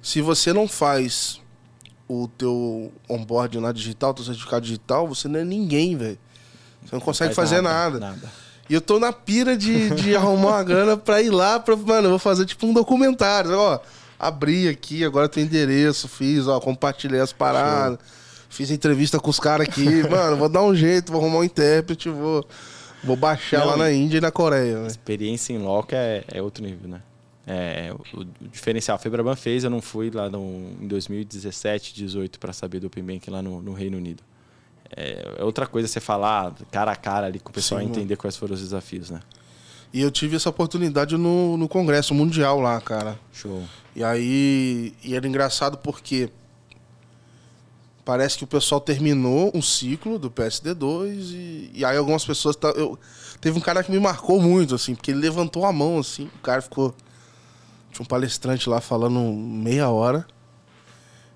se 0.02 0.22
você 0.22 0.54
não 0.54 0.68
faz 0.68 1.42
o 2.08 2.28
teu 2.28 2.92
onboard 3.08 3.60
na 3.60 3.72
digital, 3.72 4.14
teu 4.14 4.26
certificado 4.26 4.66
digital, 4.66 5.08
você 5.08 5.28
não 5.28 5.40
é 5.40 5.44
ninguém, 5.44 5.96
velho. 5.96 6.18
Você 6.84 6.96
não 6.96 7.02
consegue 7.02 7.30
não 7.30 7.36
fazer 7.36 7.62
nada, 7.62 8.00
nada. 8.00 8.16
nada. 8.16 8.32
E 8.70 8.74
eu 8.74 8.82
tô 8.82 9.00
na 9.00 9.12
pira 9.12 9.58
de, 9.58 9.90
de 9.92 10.16
arrumar 10.18 10.50
uma 10.50 10.64
grana 10.64 10.98
pra 10.98 11.22
ir 11.22 11.30
lá, 11.30 11.60
pra, 11.60 11.76
mano, 11.76 12.08
eu 12.08 12.12
vou 12.12 12.20
fazer 12.20 12.46
tipo 12.46 12.66
um 12.66 12.74
documentário. 12.74 13.52
Ó, 13.52 13.80
abri 14.18 14.68
aqui, 14.68 15.04
agora 15.04 15.28
tem 15.28 15.44
endereço, 15.44 16.08
fiz, 16.08 16.48
ó, 16.48 16.60
compartilhei 16.60 17.20
as 17.20 17.34
paradas. 17.34 18.00
Show. 18.00 18.19
Fiz 18.50 18.72
entrevista 18.72 19.20
com 19.20 19.30
os 19.30 19.40
caras 19.40 19.68
aqui. 19.68 20.04
mano, 20.10 20.36
vou 20.36 20.50
dar 20.50 20.64
um 20.64 20.76
jeito, 20.76 21.12
vou 21.12 21.22
arrumar 21.22 21.40
um 21.40 21.44
intérprete, 21.44 22.10
vou, 22.10 22.46
vou 23.04 23.16
baixar 23.16 23.60
não, 23.60 23.68
lá 23.68 23.78
na 23.78 23.92
Índia 23.92 24.18
e 24.18 24.22
na 24.22 24.32
Coreia. 24.32 24.86
Experiência 24.88 25.54
em 25.54 25.60
loco 25.60 25.94
é, 25.94 26.24
é 26.28 26.42
outro 26.42 26.64
nível, 26.64 26.90
né? 26.90 27.02
É, 27.46 27.92
o, 27.92 28.20
o, 28.20 28.26
diferencial, 28.52 28.96
a 28.96 29.00
Febraban 29.00 29.36
fez, 29.36 29.64
eu 29.64 29.70
não 29.70 29.82
fui 29.82 30.12
lá 30.12 30.30
no, 30.30 30.72
em 30.82 30.88
2017, 30.88 31.94
2018 31.94 32.40
para 32.40 32.54
saber 32.54 32.80
do 32.80 32.88
Open 32.88 33.04
Bank 33.04 33.30
lá 33.30 33.42
no, 33.42 33.62
no 33.62 33.74
Reino 33.74 33.98
Unido. 33.98 34.24
É, 34.96 35.36
é, 35.38 35.44
outra 35.44 35.68
coisa 35.68 35.88
você 35.88 36.00
falar 36.00 36.54
cara 36.72 36.92
a 36.92 36.96
cara 36.96 37.28
ali 37.28 37.40
com 37.40 37.50
o 37.50 37.54
pessoal 37.54 37.82
Sim, 37.82 37.88
entender 37.88 38.16
quais 38.18 38.36
foram 38.36 38.54
os 38.54 38.62
desafios, 38.62 39.10
né? 39.10 39.20
E 39.92 40.02
eu 40.02 40.12
tive 40.12 40.36
essa 40.36 40.50
oportunidade 40.50 41.18
no, 41.18 41.58
no 41.58 41.68
Congresso 41.68 42.14
Mundial 42.14 42.60
lá, 42.60 42.80
cara. 42.80 43.20
Show. 43.34 43.64
E 43.96 44.04
aí, 44.04 44.94
e 45.04 45.16
era 45.16 45.28
engraçado 45.28 45.78
porque 45.80 46.30
parece 48.10 48.40
que 48.40 48.44
o 48.44 48.48
pessoal 48.48 48.82
terminou 48.82 49.52
um 49.54 49.62
ciclo 49.62 50.18
do 50.18 50.32
PSD2 50.32 51.32
e, 51.32 51.72
e 51.76 51.86
aí 51.86 51.96
algumas 51.96 52.26
pessoas. 52.26 52.56
Tá, 52.56 52.70
eu, 52.70 52.98
teve 53.40 53.56
um 53.56 53.62
cara 53.62 53.84
que 53.84 53.92
me 53.92 54.00
marcou 54.00 54.42
muito, 54.42 54.74
assim, 54.74 54.96
porque 54.96 55.12
ele 55.12 55.20
levantou 55.20 55.64
a 55.64 55.72
mão, 55.72 56.00
assim, 56.00 56.28
o 56.40 56.42
cara 56.42 56.60
ficou. 56.60 56.92
Tinha 57.92 58.02
um 58.02 58.06
palestrante 58.06 58.68
lá 58.68 58.82
falando 58.82 59.20
meia 59.32 59.90
hora 59.90 60.26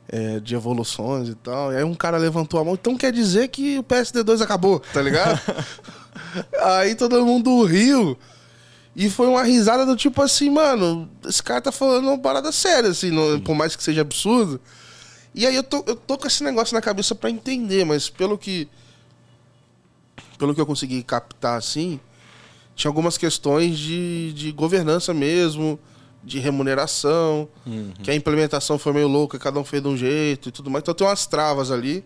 é, 0.09 0.39
de 0.39 0.55
evoluções 0.55 1.29
e 1.29 1.35
tal. 1.35 1.71
E 1.71 1.77
aí 1.77 1.83
um 1.83 1.93
cara 1.93 2.17
levantou 2.17 2.59
a 2.59 2.63
mão, 2.63 2.73
então 2.73 2.97
quer 2.97 3.11
dizer 3.11 3.49
que 3.49 3.77
o 3.77 3.83
PSD2 3.83 4.41
acabou, 4.41 4.79
tá 4.79 4.99
ligado? 4.99 5.39
aí 6.59 6.95
todo 6.95 7.23
mundo 7.23 7.63
riu. 7.65 8.17
E 8.95 9.11
foi 9.11 9.27
uma 9.27 9.43
risada 9.43 9.85
do 9.85 9.95
tipo 9.95 10.23
assim, 10.23 10.49
mano, 10.49 11.07
esse 11.23 11.43
cara 11.43 11.61
tá 11.61 11.71
falando 11.71 12.07
uma 12.07 12.17
parada 12.17 12.51
séria, 12.51 12.89
assim, 12.89 13.11
por 13.45 13.53
mais 13.53 13.75
que 13.75 13.83
seja 13.83 14.01
absurdo. 14.01 14.59
E 15.35 15.47
aí 15.47 15.55
eu 15.55 15.63
tô, 15.63 15.83
eu 15.87 15.95
tô 15.95 16.17
com 16.17 16.27
esse 16.27 16.43
negócio 16.43 16.73
na 16.73 16.81
cabeça 16.81 17.15
para 17.15 17.29
entender, 17.29 17.83
mas 17.85 18.09
pelo 18.09 18.37
que. 18.37 18.67
Pelo 20.37 20.53
que 20.53 20.61
eu 20.61 20.65
consegui 20.65 21.01
captar, 21.03 21.57
assim, 21.57 21.99
tinha 22.75 22.89
algumas 22.89 23.17
questões 23.17 23.77
de, 23.77 24.33
de 24.33 24.51
governança 24.51 25.13
mesmo, 25.13 25.79
de 26.23 26.39
remuneração, 26.39 27.47
uhum. 27.65 27.93
que 28.01 28.09
a 28.09 28.15
implementação 28.15 28.77
foi 28.77 28.93
meio 28.93 29.07
louca, 29.07 29.37
cada 29.39 29.59
um 29.59 29.63
fez 29.63 29.81
de 29.81 29.87
um 29.87 29.97
jeito 29.97 30.49
e 30.49 30.51
tudo 30.51 30.69
mais. 30.69 30.81
Então 30.81 30.93
tem 30.93 31.07
umas 31.07 31.25
travas 31.25 31.71
ali. 31.71 32.03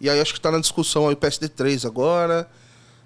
E 0.00 0.08
aí 0.08 0.20
acho 0.20 0.32
que 0.32 0.40
tá 0.40 0.50
na 0.50 0.58
discussão 0.58 1.08
aí 1.08 1.14
o 1.14 1.16
PSD3 1.16 1.86
agora. 1.86 2.48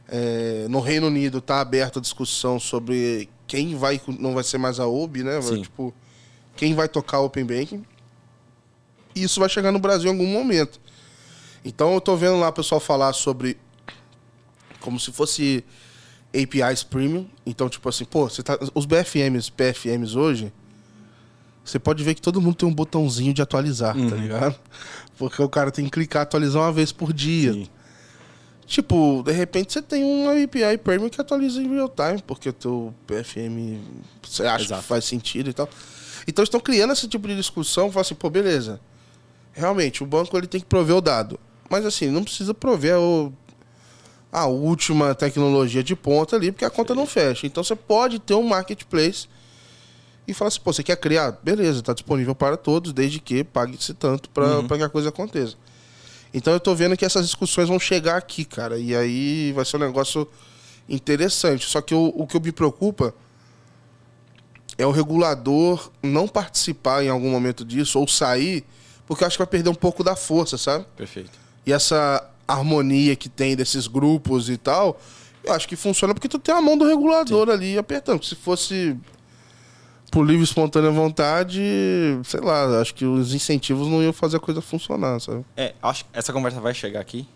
É, 0.09 0.67
no 0.69 0.81
Reino 0.81 1.07
Unido 1.07 1.39
está 1.39 1.61
aberta 1.61 1.99
a 1.99 2.03
discussão 2.03 2.61
sobre 2.61 3.29
quem 3.47 3.75
vai, 3.75 4.01
não 4.19 4.35
vai 4.35 4.45
ser 4.45 4.59
mais 4.59 4.79
a 4.79 4.87
OB, 4.87 5.25
né? 5.25 5.41
Vai, 5.41 5.61
tipo, 5.61 5.95
quem 6.57 6.75
vai 6.75 6.89
tocar 6.89 7.21
o 7.21 7.27
Open 7.27 7.45
Banking. 7.45 7.85
E 9.15 9.23
isso 9.23 9.41
vai 9.41 9.49
chegar 9.49 9.73
no 9.73 9.79
Brasil 9.79 10.11
em 10.11 10.13
algum 10.13 10.27
momento. 10.27 10.81
Então 11.65 11.93
eu 11.93 11.99
estou 11.99 12.17
vendo 12.17 12.39
lá 12.39 12.49
o 12.49 12.53
pessoal 12.53 12.81
falar 12.81 13.13
sobre 13.13 13.57
como 14.81 15.01
se 15.01 15.11
fosse 15.13 15.65
APIs 16.35 16.83
premium. 16.83 17.27
Então, 17.47 17.69
tipo 17.69 17.89
assim, 17.89 18.05
pô, 18.05 18.29
você 18.29 18.43
tá, 18.43 18.59
os 18.75 18.85
BFMs, 18.85 19.51
PFMs 19.51 20.17
hoje, 20.17 20.53
você 21.65 21.79
pode 21.79 22.05
ver 22.05 22.15
que 22.15 22.21
todo 22.21 22.41
mundo 22.41 22.57
tem 22.57 22.69
um 22.69 22.75
botãozinho 22.75 23.33
de 23.33 23.41
atualizar, 23.41 23.95
tá 23.95 24.01
uhum. 24.01 24.11
tá 24.11 24.17
ligado? 24.17 24.57
Porque 25.17 25.41
o 25.41 25.49
cara 25.49 25.71
tem 25.71 25.85
que 25.85 25.93
clicar 25.93 26.23
atualizar 26.23 26.63
uma 26.63 26.73
vez 26.73 26.93
por 26.93 27.13
dia. 27.13 27.53
Sim. 27.53 27.69
Tipo, 28.67 29.23
de 29.25 29.33
repente 29.33 29.73
você 29.73 29.83
tem 29.83 30.03
um 30.03 30.29
API 30.29 30.79
Premium 30.79 31.09
que 31.09 31.21
atualiza 31.21 31.63
em 31.63 31.69
real 31.69 31.89
time, 31.89 32.23
porque 32.27 32.49
o 32.49 32.53
teu 32.53 32.95
PFM 33.07 33.79
você 34.23 34.47
acha 34.47 34.65
Exato. 34.65 34.81
que 34.81 34.89
faz 34.89 35.05
sentido 35.05 35.51
e 35.51 35.53
tal. 35.53 35.69
Então 36.27 36.43
estão 36.43 36.59
criando 36.59 36.93
esse 36.95 37.07
tipo 37.07 37.29
de 37.29 37.37
discussão, 37.37 37.91
falam 37.91 38.01
assim, 38.01 38.15
pô, 38.15 38.31
beleza. 38.31 38.81
Realmente, 39.55 40.03
o 40.03 40.07
banco 40.07 40.37
ele 40.37 40.47
tem 40.47 40.61
que 40.61 40.67
prover 40.67 40.97
o 40.97 41.01
dado. 41.01 41.39
Mas 41.71 41.87
assim, 41.87 42.11
não 42.11 42.23
precisa 42.23 42.53
prover 42.53 42.99
o, 42.99 43.33
a 44.31 44.47
última 44.47 45.15
tecnologia 45.15 45.83
de 45.83 45.95
ponta 45.95 46.37
ali, 46.37 46.51
porque 46.51 46.65
a 46.65 46.71
conta 46.71 46.95
não 46.95 47.07
fecha. 47.07 47.47
Então 47.47 47.63
você 47.63 47.77
pode 47.77 48.19
ter 48.19 48.35
um 48.35 48.43
marketplace 48.43 49.29
e 50.27 50.35
falar 50.35 50.49
assim, 50.49 50.61
pô, 50.61 50.73
você 50.73 50.83
quer 50.83 50.97
criar? 50.97 51.39
Beleza, 51.43 51.81
está 51.81 51.93
disponível 51.93 52.35
para 52.35 52.57
todos, 52.57 52.93
desde 52.93 53.21
que 53.21 53.45
pague-se 53.45 53.95
tanto 53.95 54.29
para 54.31 54.59
uhum. 54.59 54.67
que 54.67 54.83
a 54.83 54.89
coisa 54.89 55.11
aconteça. 55.11 55.57
Então 56.33 56.53
eu 56.53 56.59
tô 56.59 56.75
vendo 56.75 56.97
que 56.97 57.05
essas 57.05 57.27
discussões 57.27 57.69
vão 57.69 57.79
chegar 57.79 58.17
aqui, 58.17 58.45
cara. 58.45 58.77
E 58.77 58.95
aí 58.95 59.53
vai 59.53 59.65
ser 59.65 59.77
um 59.77 59.81
negócio 59.81 60.29
interessante. 60.89 61.69
Só 61.69 61.81
que 61.81 61.95
o, 61.95 62.13
o 62.17 62.27
que 62.27 62.41
me 62.41 62.51
preocupa 62.51 63.15
é 64.77 64.85
o 64.85 64.91
regulador 64.91 65.93
não 66.03 66.27
participar 66.27 67.05
em 67.05 67.09
algum 67.09 67.31
momento 67.31 67.65
disso 67.65 68.01
ou 68.01 68.09
sair, 68.09 68.65
porque 69.07 69.25
eu 69.25 69.27
acho 69.27 69.37
que 69.37 69.43
vai 69.43 69.47
perder 69.47 69.71
um 69.71 69.75
pouco 69.75 70.03
da 70.03 70.17
força, 70.17 70.57
sabe? 70.57 70.85
Perfeito. 70.97 71.31
E 71.67 71.73
essa 71.73 72.29
harmonia 72.47 73.17
que 73.17 73.29
tem 73.29 73.57
desses 73.57 73.87
grupos 73.87 74.49
e 74.49 74.57
tal, 74.57 75.01
eu 75.43 75.53
acho 75.53 75.69
que 75.69 75.77
funciona 75.77 76.15
porque 76.15 76.29
tu 76.29 76.39
tem 76.39 76.55
a 76.55 76.61
mão 76.61 76.77
do 76.77 76.87
regulador 76.87 77.49
Sim. 77.49 77.53
ali 77.53 77.79
apertando. 77.79 78.25
Se 78.25 78.35
fosse 78.35 78.97
por 80.11 80.25
livre 80.25 80.45
espontânea 80.45 80.91
vontade, 80.91 81.61
sei 82.25 82.41
lá, 82.41 82.81
acho 82.81 82.95
que 82.95 83.05
os 83.05 83.35
incentivos 83.35 83.89
não 83.89 84.03
iam 84.03 84.13
fazer 84.13 84.37
a 84.37 84.41
coisa 84.41 84.61
funcionar, 84.61 85.21
sabe? 85.21 85.45
É, 85.57 85.75
acho 85.83 86.05
que 86.05 86.11
essa 86.13 86.33
conversa 86.33 86.61
vai 86.61 86.73
chegar 86.73 87.01
aqui. 87.01 87.27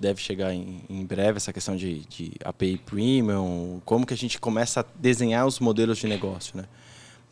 Deve 0.00 0.20
chegar 0.20 0.54
em, 0.54 0.80
em 0.88 1.04
breve 1.04 1.38
essa 1.38 1.52
questão 1.52 1.76
de, 1.76 2.00
de 2.06 2.32
API 2.44 2.78
Premium, 2.78 3.80
como 3.84 4.06
que 4.06 4.14
a 4.14 4.16
gente 4.16 4.38
começa 4.38 4.80
a 4.80 4.84
desenhar 4.94 5.44
os 5.46 5.58
modelos 5.58 5.98
de 5.98 6.06
negócio, 6.06 6.56
né? 6.56 6.64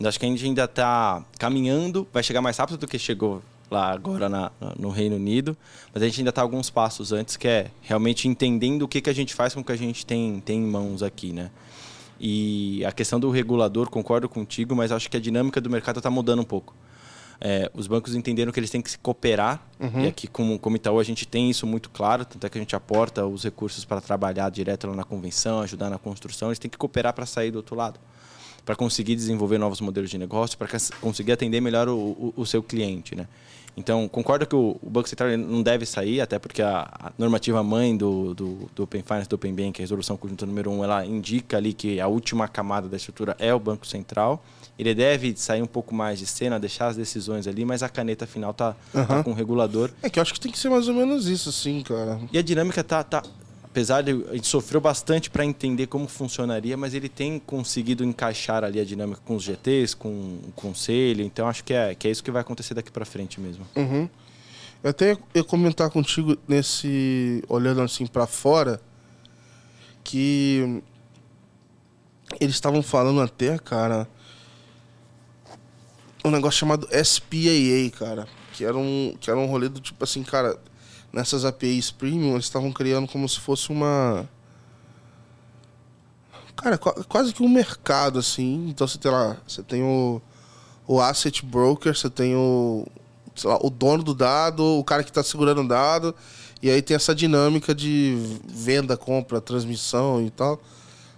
Acho 0.04 0.20
que 0.20 0.26
a 0.26 0.28
gente 0.28 0.44
ainda 0.44 0.64
está 0.64 1.24
caminhando, 1.38 2.06
vai 2.12 2.22
chegar 2.22 2.42
mais 2.42 2.58
rápido 2.58 2.76
do 2.76 2.86
que 2.86 2.98
chegou 2.98 3.42
lá 3.70 3.90
agora 3.90 4.28
na, 4.28 4.50
no 4.78 4.90
Reino 4.90 5.16
Unido, 5.16 5.56
mas 5.92 6.02
a 6.02 6.06
gente 6.06 6.20
ainda 6.20 6.30
está 6.30 6.42
alguns 6.42 6.70
passos 6.70 7.12
antes, 7.12 7.36
que 7.36 7.48
é 7.48 7.70
realmente 7.82 8.28
entendendo 8.28 8.82
o 8.82 8.88
que, 8.88 9.00
que 9.00 9.10
a 9.10 9.12
gente 9.12 9.34
faz 9.34 9.54
com 9.54 9.60
o 9.60 9.64
que 9.64 9.72
a 9.72 9.76
gente 9.76 10.06
tem, 10.06 10.40
tem 10.40 10.58
em 10.60 10.66
mãos 10.66 11.02
aqui, 11.02 11.32
né? 11.32 11.50
E 12.18 12.84
a 12.84 12.92
questão 12.92 13.20
do 13.20 13.30
regulador, 13.30 13.90
concordo 13.90 14.28
contigo, 14.28 14.74
mas 14.74 14.90
acho 14.90 15.10
que 15.10 15.16
a 15.16 15.20
dinâmica 15.20 15.60
do 15.60 15.68
mercado 15.68 15.98
está 15.98 16.10
mudando 16.10 16.40
um 16.40 16.44
pouco. 16.44 16.74
É, 17.38 17.70
os 17.74 17.86
bancos 17.86 18.14
entenderam 18.14 18.50
que 18.50 18.58
eles 18.58 18.70
têm 18.70 18.80
que 18.80 18.90
se 18.90 18.98
cooperar, 18.98 19.62
uhum. 19.78 20.04
e 20.04 20.06
aqui, 20.06 20.26
como, 20.26 20.58
como 20.58 20.76
Itaú, 20.76 20.98
a 20.98 21.04
gente 21.04 21.28
tem 21.28 21.50
isso 21.50 21.66
muito 21.66 21.90
claro, 21.90 22.24
tanto 22.24 22.46
é 22.46 22.48
que 22.48 22.56
a 22.56 22.60
gente 22.60 22.74
aporta 22.74 23.26
os 23.26 23.44
recursos 23.44 23.84
para 23.84 24.00
trabalhar 24.00 24.48
direto 24.48 24.86
lá 24.86 24.94
na 24.94 25.04
convenção, 25.04 25.60
ajudar 25.60 25.90
na 25.90 25.98
construção, 25.98 26.48
eles 26.48 26.58
têm 26.58 26.70
que 26.70 26.78
cooperar 26.78 27.12
para 27.12 27.26
sair 27.26 27.50
do 27.50 27.56
outro 27.56 27.76
lado, 27.76 28.00
para 28.64 28.74
conseguir 28.74 29.14
desenvolver 29.14 29.58
novos 29.58 29.82
modelos 29.82 30.08
de 30.08 30.16
negócio, 30.16 30.56
para 30.56 30.68
conseguir 31.00 31.32
atender 31.32 31.60
melhor 31.60 31.88
o, 31.88 31.94
o, 31.94 32.34
o 32.38 32.46
seu 32.46 32.62
cliente. 32.62 33.14
Né? 33.14 33.28
Então, 33.76 34.08
concordo 34.08 34.46
que 34.46 34.56
o, 34.56 34.78
Banco 34.82 35.08
Central 35.08 35.36
não 35.36 35.62
deve 35.62 35.84
sair, 35.84 36.20
até 36.20 36.38
porque 36.38 36.62
a, 36.62 36.88
a 36.98 37.12
normativa 37.18 37.62
mãe 37.62 37.94
do, 37.94 38.34
do, 38.34 38.70
do, 38.74 38.84
Open 38.84 39.02
Finance, 39.02 39.28
do 39.28 39.34
Open 39.34 39.54
Bank, 39.54 39.80
a 39.80 39.82
resolução 39.82 40.16
conjunta 40.16 40.46
número 40.46 40.70
1, 40.70 40.78
um, 40.78 40.84
ela 40.84 41.04
indica 41.04 41.58
ali 41.58 41.74
que 41.74 42.00
a 42.00 42.06
última 42.06 42.48
camada 42.48 42.88
da 42.88 42.96
estrutura 42.96 43.36
é 43.38 43.52
o 43.52 43.60
Banco 43.60 43.86
Central. 43.86 44.42
Ele 44.78 44.94
deve 44.94 45.36
sair 45.36 45.62
um 45.62 45.66
pouco 45.66 45.94
mais 45.94 46.18
de 46.18 46.26
cena, 46.26 46.58
deixar 46.58 46.86
as 46.86 46.96
decisões 46.96 47.46
ali, 47.46 47.64
mas 47.64 47.82
a 47.82 47.88
caneta 47.88 48.26
final 48.26 48.54
tá, 48.54 48.74
uhum. 48.94 49.06
tá 49.06 49.22
com 49.22 49.30
o 49.30 49.34
regulador. 49.34 49.90
É 50.02 50.08
que 50.08 50.18
eu 50.18 50.22
acho 50.22 50.32
que 50.32 50.40
tem 50.40 50.50
que 50.50 50.58
ser 50.58 50.70
mais 50.70 50.88
ou 50.88 50.94
menos 50.94 51.26
isso, 51.26 51.52
sim, 51.52 51.82
cara. 51.82 52.18
E 52.32 52.38
a 52.38 52.42
dinâmica 52.42 52.82
tá, 52.82 53.02
tá, 53.04 53.22
apesar 53.76 54.00
de 54.00 54.12
gente 54.32 54.46
sofreu 54.46 54.80
bastante 54.80 55.28
para 55.28 55.44
entender 55.44 55.86
como 55.86 56.08
funcionaria, 56.08 56.78
mas 56.78 56.94
ele 56.94 57.10
tem 57.10 57.38
conseguido 57.38 58.02
encaixar 58.02 58.64
ali 58.64 58.80
a 58.80 58.84
dinâmica 58.86 59.20
com 59.22 59.36
os 59.36 59.42
GTs, 59.42 59.94
com 59.94 60.08
o 60.08 60.52
conselho. 60.56 61.22
Então 61.22 61.46
acho 61.46 61.62
que 61.62 61.74
é, 61.74 61.94
que 61.94 62.08
é 62.08 62.10
isso 62.10 62.24
que 62.24 62.30
vai 62.30 62.40
acontecer 62.40 62.72
daqui 62.72 62.90
para 62.90 63.04
frente 63.04 63.38
mesmo. 63.38 63.66
Uhum. 63.76 64.08
Eu 64.82 64.88
até 64.88 65.14
ia 65.34 65.44
comentar 65.44 65.90
contigo 65.90 66.38
nesse 66.48 67.44
olhando 67.50 67.82
assim 67.82 68.06
para 68.06 68.26
fora 68.26 68.80
que 70.02 70.82
eles 72.40 72.54
estavam 72.54 72.82
falando 72.82 73.20
até, 73.20 73.58
cara, 73.58 74.08
um 76.24 76.30
negócio 76.30 76.60
chamado 76.60 76.88
SPAA, 76.90 77.90
cara, 77.92 78.26
que 78.54 78.64
era 78.64 78.76
um 78.78 79.14
que 79.20 79.30
era 79.30 79.38
um 79.38 79.44
rolê 79.44 79.68
do 79.68 79.80
tipo 79.80 80.02
assim, 80.02 80.22
cara, 80.22 80.58
nessas 81.16 81.46
APIs 81.46 81.90
premium, 81.90 82.32
eles 82.32 82.44
estavam 82.44 82.70
criando 82.70 83.08
como 83.08 83.26
se 83.26 83.40
fosse 83.40 83.70
uma. 83.70 84.28
Cara, 86.54 86.76
quase 86.76 87.32
que 87.32 87.42
um 87.42 87.48
mercado, 87.48 88.18
assim. 88.18 88.68
Então 88.68 88.86
você 88.86 88.98
tem 88.98 89.10
lá, 89.10 89.38
você 89.48 89.62
tem 89.62 89.82
o, 89.82 90.20
o 90.86 91.00
asset 91.00 91.44
broker, 91.44 91.96
você 91.96 92.10
tem 92.10 92.34
o, 92.36 92.86
lá, 93.44 93.58
o 93.62 93.70
dono 93.70 94.02
do 94.02 94.14
dado, 94.14 94.62
o 94.62 94.84
cara 94.84 95.02
que 95.02 95.10
está 95.10 95.22
segurando 95.22 95.62
o 95.62 95.68
dado, 95.68 96.14
e 96.62 96.68
aí 96.68 96.82
tem 96.82 96.94
essa 96.94 97.14
dinâmica 97.14 97.74
de 97.74 98.16
venda, 98.46 98.94
compra, 98.94 99.40
transmissão 99.40 100.22
e 100.22 100.30
tal. 100.30 100.60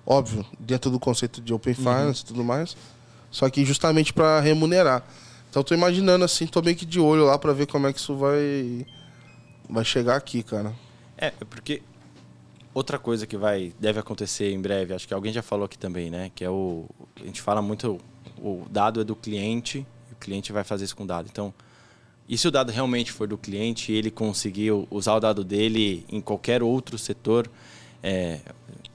Óbvio, 0.06 0.46
dentro 0.60 0.92
do 0.92 1.00
conceito 1.00 1.40
de 1.40 1.52
Open 1.52 1.74
uhum. 1.74 1.76
Finance 1.76 2.22
e 2.22 2.26
tudo 2.26 2.44
mais. 2.44 2.76
Só 3.32 3.50
que 3.50 3.64
justamente 3.64 4.12
para 4.12 4.38
remunerar. 4.38 5.02
Então 5.50 5.62
tô 5.64 5.74
imaginando 5.74 6.24
assim, 6.24 6.46
tô 6.46 6.62
meio 6.62 6.76
que 6.76 6.86
de 6.86 7.00
olho 7.00 7.24
lá 7.24 7.36
para 7.36 7.52
ver 7.52 7.66
como 7.66 7.88
é 7.88 7.92
que 7.92 7.98
isso 7.98 8.14
vai 8.16 8.86
vai 9.68 9.84
chegar 9.84 10.16
aqui, 10.16 10.42
cara. 10.42 10.74
É, 11.16 11.26
é, 11.26 11.44
porque 11.48 11.82
outra 12.72 12.98
coisa 12.98 13.26
que 13.26 13.36
vai 13.36 13.72
deve 13.78 13.98
acontecer 13.98 14.52
em 14.52 14.60
breve, 14.60 14.94
acho 14.94 15.06
que 15.06 15.14
alguém 15.14 15.32
já 15.32 15.42
falou 15.42 15.66
aqui 15.66 15.78
também, 15.78 16.10
né? 16.10 16.30
Que 16.34 16.44
é 16.44 16.50
o 16.50 16.86
a 17.20 17.24
gente 17.24 17.42
fala 17.42 17.60
muito 17.60 18.00
o 18.38 18.64
dado 18.70 19.00
é 19.00 19.04
do 19.04 19.16
cliente, 19.16 19.86
o 20.12 20.16
cliente 20.16 20.52
vai 20.52 20.64
fazer 20.64 20.84
isso 20.84 20.96
com 20.96 21.04
o 21.04 21.06
dado. 21.06 21.28
Então, 21.30 21.52
e 22.28 22.36
se 22.36 22.46
o 22.46 22.50
dado 22.50 22.70
realmente 22.70 23.10
for 23.10 23.26
do 23.26 23.38
cliente 23.38 23.90
e 23.90 23.96
ele 23.96 24.10
conseguiu 24.10 24.86
usar 24.90 25.14
o 25.14 25.20
dado 25.20 25.42
dele 25.42 26.04
em 26.08 26.20
qualquer 26.20 26.62
outro 26.62 26.98
setor, 26.98 27.50
é, 28.02 28.40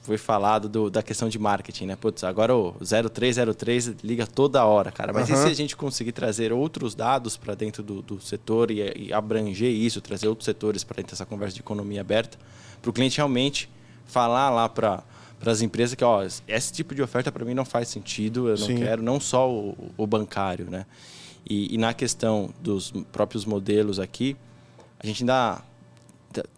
foi 0.04 0.18
falado 0.18 0.68
do, 0.68 0.90
da 0.90 1.02
questão 1.02 1.30
de 1.30 1.38
marketing, 1.38 1.86
né? 1.86 1.96
Putz, 1.96 2.22
agora 2.24 2.54
o 2.54 2.76
0303 2.78 3.94
liga 4.04 4.26
toda 4.26 4.62
hora, 4.64 4.92
cara. 4.92 5.14
Mas 5.14 5.30
uhum. 5.30 5.34
e 5.34 5.38
se 5.38 5.46
a 5.46 5.54
gente 5.54 5.74
conseguir 5.74 6.12
trazer 6.12 6.52
outros 6.52 6.94
dados 6.94 7.38
para 7.38 7.54
dentro 7.54 7.82
do, 7.82 8.02
do 8.02 8.20
setor 8.20 8.70
e, 8.70 9.06
e, 9.08 9.12
abranger 9.14 9.70
isso, 9.70 10.02
trazer 10.02 10.28
outros 10.28 10.44
setores 10.44 10.84
para 10.84 10.96
dentro 10.96 11.12
dessa 11.12 11.24
conversa 11.24 11.54
de 11.54 11.60
economia 11.60 12.02
aberta, 12.02 12.38
para 12.82 12.90
o 12.90 12.92
cliente 12.92 13.16
realmente 13.16 13.68
falar 14.04 14.50
lá 14.50 14.68
para 14.68 15.02
para 15.40 15.52
as 15.52 15.60
empresas 15.60 15.94
que 15.94 16.02
ó, 16.02 16.22
esse 16.48 16.72
tipo 16.72 16.94
de 16.94 17.02
oferta 17.02 17.30
para 17.30 17.44
mim 17.44 17.52
não 17.52 17.66
faz 17.66 17.88
sentido, 17.88 18.48
eu 18.48 18.56
não 18.56 18.66
Sim. 18.66 18.76
quero, 18.76 19.02
não 19.02 19.20
só 19.20 19.50
o, 19.50 19.92
o 19.94 20.06
bancário, 20.06 20.70
né? 20.70 20.86
E, 21.46 21.74
e, 21.74 21.76
na 21.76 21.92
questão 21.92 22.48
dos 22.60 22.92
próprios 23.12 23.44
modelos 23.44 23.98
aqui, 23.98 24.34
a 24.98 25.06
gente 25.06 25.22
ainda 25.22 25.60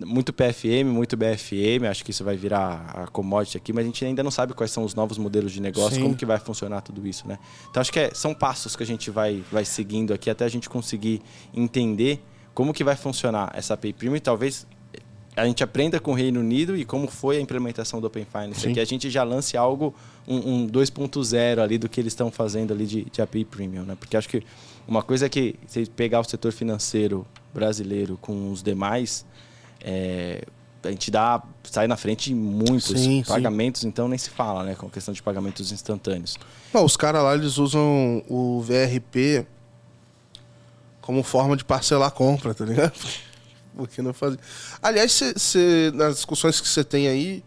muito 0.01 0.32
PFM, 0.32 0.86
muito 0.86 1.16
BFM, 1.16 1.85
acho 1.90 2.05
que 2.05 2.11
isso 2.11 2.24
vai 2.24 2.36
virar 2.36 2.90
a 2.94 3.07
commodity 3.07 3.57
aqui, 3.57 3.73
mas 3.73 3.85
a 3.85 3.86
gente 3.86 4.05
ainda 4.05 4.23
não 4.23 4.31
sabe 4.31 4.55
quais 4.55 4.70
são 4.70 4.85
os 4.85 4.94
novos 4.94 5.19
modelos 5.19 5.53
de 5.53 5.61
negócio, 5.61 5.97
Sim. 5.97 6.03
como 6.03 6.16
que 6.16 6.27
vai 6.27 6.39
funcionar 6.39 6.81
tudo 6.81 7.07
isso, 7.07 7.27
né? 7.27 7.39
Então 7.70 7.81
acho 7.81 7.93
que 7.93 8.01
é, 8.01 8.11
são 8.15 8.35
passos 8.35 8.77
que 8.77 8.82
a 8.82 8.86
gente 8.86 9.11
vai, 9.11 9.43
vai 9.51 9.65
seguindo 9.65 10.12
aqui 10.15 10.31
até 10.31 10.44
a 10.44 10.48
gente 10.48 10.69
conseguir 10.69 11.20
entender 11.55 12.23
como 12.55 12.73
que 12.73 12.82
vai 12.82 12.97
funcionar 12.97 13.53
essa 13.55 13.77
Pay 13.77 13.93
Premium 13.93 14.16
e 14.16 14.20
talvez 14.20 14.66
a 15.36 15.44
gente 15.44 15.62
aprenda 15.62 16.01
com 16.01 16.12
o 16.12 16.15
Reino 16.15 16.40
Unido 16.40 16.74
e 16.74 16.85
como 16.85 17.07
foi 17.07 17.36
a 17.36 17.40
implementação 17.40 18.01
do 18.01 18.07
Open 18.07 18.24
Finance. 18.24 18.73
Que 18.73 18.81
a 18.81 18.85
gente 18.86 19.11
já 19.11 19.23
lance 19.23 19.55
algo, 19.55 19.94
um, 20.27 20.62
um 20.62 20.66
2.0 20.66 21.59
ali 21.61 21.77
do 21.77 21.90
que 21.90 22.01
eles 22.01 22.15
estão 22.15 22.31
fazendo 22.31 22.73
ali 22.73 22.86
de, 22.86 23.05
de 23.05 23.20
API 23.20 23.44
Premium, 23.44 23.82
né? 23.82 23.94
Porque 24.01 24.16
acho 24.16 24.28
que 24.28 24.43
uma 24.89 25.03
coisa 25.03 25.27
é 25.27 25.28
que 25.28 25.57
se 25.66 25.85
pegar 25.90 26.20
o 26.20 26.24
setor 26.24 26.53
financeiro 26.53 27.27
brasileiro 27.53 28.16
com 28.20 28.51
os 28.51 28.62
demais, 28.62 29.27
é, 29.81 30.43
a 30.82 30.90
gente 30.90 31.11
dá, 31.11 31.43
sai 31.65 31.86
na 31.86 31.97
frente 31.97 32.31
de 32.31 32.35
muitos 32.35 33.01
sim, 33.01 33.23
pagamentos, 33.27 33.82
sim. 33.82 33.89
então 33.89 34.09
nem 34.09 34.19
se 34.19 34.31
fala, 34.31 34.62
né? 34.62 34.74
Com 34.74 34.86
a 34.86 34.90
questão 34.90 35.12
de 35.12 35.23
pagamentos 35.23 35.73
instantâneos. 35.73 36.39
Não, 36.73 36.85
os 36.85 36.97
caras 36.97 37.23
lá, 37.23 37.35
eles 37.35 37.59
usam 37.59 38.23
o 38.28 38.61
VRP 38.62 39.47
como 41.01 41.23
forma 41.23 41.57
de 41.57 41.65
parcelar 41.65 42.09
a 42.09 42.11
compra, 42.11 42.55
tá 42.55 42.65
ligado? 42.65 42.93
Porque 43.77 44.01
não 44.01 44.15
fazia. 44.15 44.39
Aliás, 44.82 45.12
cê, 45.12 45.35
cê, 45.36 45.93
nas 45.94 46.16
discussões 46.16 46.61
que 46.61 46.69
você 46.69 46.82
tem 46.82 47.09
aí, 47.09 47.44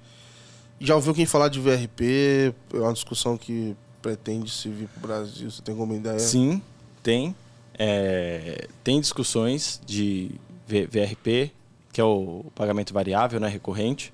já 0.79 0.95
ouviu 0.95 1.13
quem 1.13 1.25
falar 1.25 1.49
de 1.49 1.59
VRP? 1.59 2.53
É 2.73 2.77
uma 2.77 2.93
discussão 2.93 3.37
que 3.37 3.75
pretende 4.01 4.49
se 4.51 4.69
vir 4.69 4.87
para 4.87 4.97
o 4.97 5.07
Brasil. 5.07 5.49
Você 5.49 5.61
tem 5.61 5.73
alguma 5.73 5.95
ideia? 5.95 6.19
Sim, 6.19 6.61
tem. 7.01 7.35
É, 7.77 8.67
tem 8.83 9.01
discussões 9.01 9.81
de 9.85 10.31
VRP, 10.67 11.51
que 11.91 11.99
é 11.99 12.03
o 12.03 12.45
pagamento 12.55 12.93
variável, 12.93 13.39
né, 13.39 13.47
recorrente. 13.47 14.13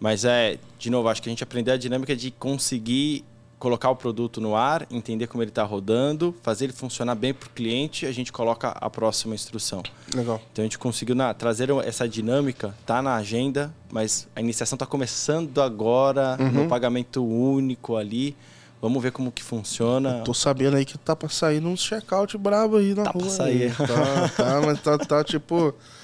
Mas 0.00 0.24
é, 0.24 0.58
de 0.78 0.90
novo, 0.90 1.08
acho 1.08 1.22
que 1.22 1.28
a 1.28 1.32
gente 1.32 1.42
aprendeu 1.42 1.74
a 1.74 1.76
dinâmica 1.76 2.14
de 2.14 2.30
conseguir 2.30 3.24
colocar 3.58 3.90
o 3.90 3.96
produto 3.96 4.40
no 4.40 4.54
ar, 4.54 4.86
entender 4.90 5.26
como 5.26 5.42
ele 5.42 5.50
está 5.50 5.64
rodando, 5.64 6.34
fazer 6.42 6.66
ele 6.66 6.72
funcionar 6.72 7.14
bem 7.14 7.34
para 7.34 7.48
o 7.48 7.50
cliente, 7.50 8.06
a 8.06 8.12
gente 8.12 8.32
coloca 8.32 8.68
a 8.68 8.88
próxima 8.88 9.34
instrução. 9.34 9.82
Legal. 10.14 10.40
Então 10.52 10.62
a 10.62 10.66
gente 10.66 10.78
conseguiu 10.78 11.14
na, 11.14 11.34
trazer 11.34 11.68
essa 11.84 12.08
dinâmica, 12.08 12.74
tá 12.86 13.02
na 13.02 13.16
agenda, 13.16 13.74
mas 13.90 14.28
a 14.34 14.40
iniciação 14.40 14.76
está 14.76 14.86
começando 14.86 15.60
agora, 15.60 16.36
uhum. 16.38 16.50
no 16.52 16.68
pagamento 16.68 17.24
único 17.24 17.96
ali. 17.96 18.36
Vamos 18.80 19.02
ver 19.02 19.10
como 19.10 19.32
que 19.32 19.42
funciona. 19.42 20.18
Eu 20.18 20.24
tô 20.24 20.32
sabendo 20.32 20.76
aí 20.76 20.84
que 20.84 20.96
tá 20.96 21.16
para 21.16 21.28
sair 21.28 21.60
num 21.60 21.76
checkout 21.76 22.38
brabo 22.38 22.76
aí 22.76 22.94
na 22.94 23.04
tá 23.04 23.10
rua. 23.10 23.22
Pra 23.22 23.32
sair. 23.32 23.74
Tá, 23.76 24.28
tá, 24.36 24.60
mas 24.64 24.80
tá, 24.80 24.96
tá 24.96 25.24
tipo 25.24 25.74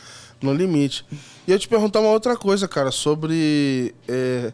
no 0.44 0.54
limite. 0.54 1.04
E 1.46 1.52
eu 1.52 1.58
te 1.58 1.68
perguntar 1.68 2.00
uma 2.00 2.10
outra 2.10 2.36
coisa, 2.36 2.68
cara, 2.68 2.90
sobre 2.90 3.94
é, 4.08 4.52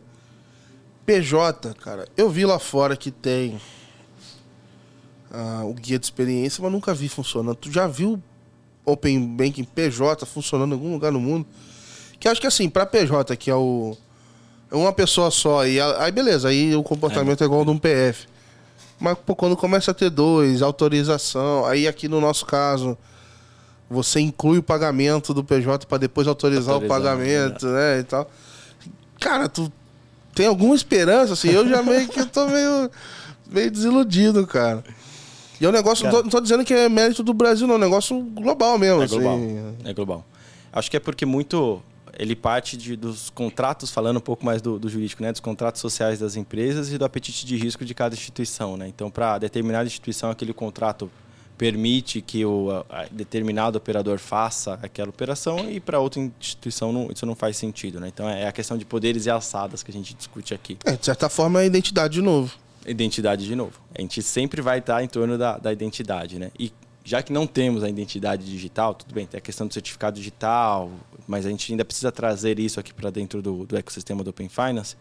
PJ, 1.05 1.75
cara. 1.75 2.07
Eu 2.17 2.31
vi 2.31 2.47
lá 2.47 2.59
fora 2.59 2.97
que 2.97 3.11
tem 3.11 3.61
ah, 5.31 5.63
o 5.65 5.75
guia 5.75 5.99
de 5.99 6.07
experiência, 6.07 6.63
mas 6.63 6.73
nunca 6.73 6.95
vi 6.95 7.09
funcionando. 7.09 7.57
Tu 7.57 7.71
já 7.71 7.87
viu 7.87 8.23
Open 8.85 9.21
Banking 9.37 9.65
PJ 9.65 10.25
funcionando 10.27 10.73
em 10.73 10.75
algum 10.75 10.93
lugar 10.93 11.13
no 11.13 11.21
mundo? 11.21 11.47
Que 12.19 12.29
acho 12.29 12.41
que 12.41 12.47
assim, 12.47 12.69
para 12.69 12.87
PJ, 12.87 13.37
que 13.37 13.51
é 13.51 13.55
o 13.55 13.97
é 14.71 14.77
uma 14.77 14.93
pessoa 14.93 15.33
só, 15.33 15.67
e 15.67 15.81
aí 15.81 16.13
beleza, 16.13 16.49
aí 16.49 16.77
o 16.77 16.83
comportamento 16.83 17.41
é, 17.41 17.45
é 17.45 17.47
igual 17.47 17.65
de 17.65 17.71
um 17.71 17.79
PF. 17.79 18.29
Mas 19.01 19.19
pô, 19.19 19.35
quando 19.35 19.57
começa 19.57 19.91
a 19.91 19.95
ter 19.95 20.11
dois, 20.11 20.63
autorização, 20.63 21.67
aí 21.67 21.89
aqui 21.89 22.07
no 22.07 22.21
nosso 22.21 22.47
caso, 22.47 22.97
você 23.91 24.21
inclui 24.21 24.59
o 24.59 24.63
pagamento 24.63 25.35
do 25.35 25.43
PJ 25.43 25.85
para 25.87 25.99
depois 25.99 26.29
autorizar, 26.29 26.75
autorizar, 26.75 26.99
o 26.99 27.03
pagamento, 27.03 27.67
né? 27.67 27.97
né, 27.97 28.01
e 28.01 28.05
tal. 28.05 28.31
Cara, 29.19 29.49
tu 29.49 29.71
tem 30.35 30.47
alguma 30.47 30.77
esperança, 30.77 31.33
assim? 31.33 31.51
Eu 31.51 31.69
já 31.69 31.83
meio 31.83 32.07
que 32.09 32.25
tô 32.25 32.47
meio, 32.47 32.91
meio 33.51 33.71
desiludido, 33.71 34.47
cara. 34.47 34.85
E 35.61 35.67
é 35.67 35.69
um 35.69 35.73
negócio, 35.73 36.05
cara, 36.05 36.13
não, 36.15 36.21
tô, 36.21 36.25
não 36.25 36.31
tô 36.31 36.41
dizendo 36.41 36.65
que 36.65 36.73
é 36.73 36.89
mérito 36.89 37.23
do 37.23 37.35
Brasil, 37.35 37.67
não, 37.67 37.75
é 37.75 37.79
um 37.79 37.81
negócio 37.81 38.23
global 38.23 38.79
mesmo. 38.79 39.03
É 39.03 39.05
assim. 39.05 39.19
global. 39.19 39.41
É 39.85 39.93
global. 39.93 40.27
Acho 40.73 40.89
que 40.89 40.97
é 40.97 41.01
porque 41.01 41.27
muito 41.27 41.83
ele 42.19 42.37
parte 42.37 42.77
de, 42.77 42.97
dos 42.97 43.31
contratos, 43.31 43.91
falando 43.91 44.19
um 44.19 44.23
pouco 44.23 44.45
mais 44.45 44.63
do, 44.63 44.79
do, 44.79 44.89
jurídico, 44.89 45.23
né, 45.23 45.33
dos 45.33 45.41
contratos 45.41 45.81
sociais 45.81 46.19
das 46.19 46.37
empresas 46.37 46.93
e 46.93 46.99
do 46.99 47.05
apetite 47.05 47.45
de 47.45 47.57
risco 47.57 47.85
de 47.85 47.95
cada 47.95 48.15
instituição. 48.15 48.77
Né? 48.77 48.89
Então, 48.89 49.11
para 49.11 49.39
determinada 49.39 49.87
instituição, 49.87 50.31
aquele 50.31 50.53
contrato 50.53 51.11
permite 51.61 52.23
que 52.23 52.43
o 52.43 52.71
a, 52.71 53.03
a 53.03 53.05
determinado 53.11 53.77
operador 53.77 54.19
faça 54.19 54.79
aquela 54.83 55.11
operação 55.11 55.71
e 55.71 55.79
para 55.79 56.01
outra 56.01 56.19
instituição 56.19 56.91
não, 56.91 57.11
isso 57.13 57.27
não 57.27 57.35
faz 57.35 57.59
sentido. 57.59 58.01
Né? 58.01 58.09
Então 58.09 58.27
é 58.27 58.49
a 58.49 58.53
questão 58.53 58.79
de 58.79 58.87
poderes 58.87 59.27
e 59.27 59.31
alçadas 59.31 59.83
que 59.83 59.91
a 59.91 59.93
gente 59.93 60.15
discute 60.15 60.55
aqui. 60.55 60.79
É, 60.87 60.97
de 60.97 61.05
certa 61.05 61.29
forma 61.29 61.61
é 61.61 61.65
a 61.65 61.67
identidade 61.67 62.15
de 62.15 62.23
novo. 62.23 62.57
Identidade 62.87 63.45
de 63.45 63.55
novo. 63.55 63.73
A 63.95 64.01
gente 64.01 64.23
sempre 64.23 64.63
vai 64.63 64.79
estar 64.79 65.05
em 65.05 65.07
torno 65.07 65.37
da, 65.37 65.59
da 65.59 65.71
identidade. 65.71 66.39
Né? 66.39 66.51
E 66.59 66.73
já 67.05 67.23
que 67.23 67.31
não 67.31 67.47
temos 67.47 67.85
a 67.85 67.91
identidade 67.91 68.43
digital, 68.47 68.95
tudo 68.95 69.15
bem, 69.15 69.27
tem 69.27 69.37
a 69.37 69.43
questão 69.43 69.67
do 69.67 69.75
certificado 69.75 70.17
digital, 70.17 70.91
mas 71.29 71.45
a 71.45 71.51
gente 71.51 71.71
ainda 71.71 71.85
precisa 71.85 72.11
trazer 72.11 72.59
isso 72.59 72.81
aqui 72.81 72.95
para 72.95 73.11
dentro 73.11 73.43
do, 73.43 73.67
do 73.67 73.77
ecossistema 73.77 74.25
do 74.25 74.31
Open 74.31 74.49
Finance. 74.49 74.97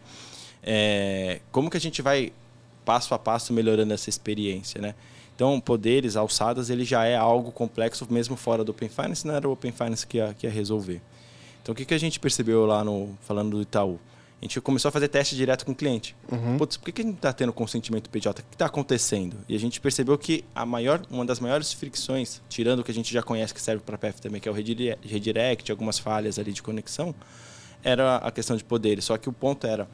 É, 0.62 1.40
como 1.50 1.70
que 1.70 1.78
a 1.78 1.80
gente 1.80 2.02
vai 2.02 2.34
passo 2.84 3.14
a 3.14 3.18
passo 3.18 3.50
melhorando 3.50 3.94
essa 3.94 4.10
experiência, 4.10 4.78
né? 4.78 4.94
Então, 5.40 5.58
poderes, 5.58 6.16
alçadas, 6.16 6.68
ele 6.68 6.84
já 6.84 7.06
é 7.06 7.16
algo 7.16 7.50
complexo, 7.50 8.06
mesmo 8.10 8.36
fora 8.36 8.62
do 8.62 8.72
Open 8.72 8.90
Finance, 8.90 9.26
não 9.26 9.34
era 9.34 9.48
o 9.48 9.52
Open 9.52 9.72
Finance 9.72 10.06
que 10.06 10.18
ia, 10.18 10.34
que 10.38 10.46
ia 10.46 10.52
resolver. 10.52 11.00
Então, 11.62 11.72
o 11.72 11.74
que, 11.74 11.86
que 11.86 11.94
a 11.94 11.98
gente 11.98 12.20
percebeu 12.20 12.66
lá 12.66 12.84
no 12.84 13.16
falando 13.22 13.52
do 13.52 13.62
Itaú? 13.62 13.98
A 14.38 14.44
gente 14.44 14.60
começou 14.60 14.90
a 14.90 14.92
fazer 14.92 15.08
teste 15.08 15.34
direto 15.34 15.64
com 15.64 15.72
o 15.72 15.74
cliente. 15.74 16.14
Uhum. 16.30 16.58
Putz, 16.58 16.76
por 16.76 16.84
que, 16.84 16.92
que 16.92 17.00
a 17.00 17.04
gente 17.06 17.14
está 17.16 17.32
tendo 17.32 17.54
consentimento 17.54 18.10
PJ? 18.10 18.42
O 18.42 18.44
que 18.50 18.54
está 18.54 18.66
acontecendo? 18.66 19.38
E 19.48 19.56
a 19.56 19.58
gente 19.58 19.80
percebeu 19.80 20.18
que 20.18 20.44
a 20.54 20.66
maior, 20.66 21.00
uma 21.10 21.24
das 21.24 21.40
maiores 21.40 21.72
fricções, 21.72 22.42
tirando 22.50 22.80
o 22.80 22.84
que 22.84 22.90
a 22.90 22.94
gente 22.94 23.10
já 23.10 23.22
conhece 23.22 23.54
que 23.54 23.62
serve 23.62 23.82
para 23.82 23.96
PF 23.96 24.20
também, 24.20 24.42
que 24.42 24.48
é 24.48 24.52
o 24.52 24.54
redirect, 24.54 25.70
algumas 25.70 25.98
falhas 25.98 26.38
ali 26.38 26.52
de 26.52 26.62
conexão, 26.62 27.14
era 27.82 28.16
a 28.16 28.30
questão 28.30 28.58
de 28.58 28.62
poderes. 28.62 29.06
Só 29.06 29.16
que 29.16 29.30
o 29.30 29.32
ponto 29.32 29.66
era, 29.66 29.88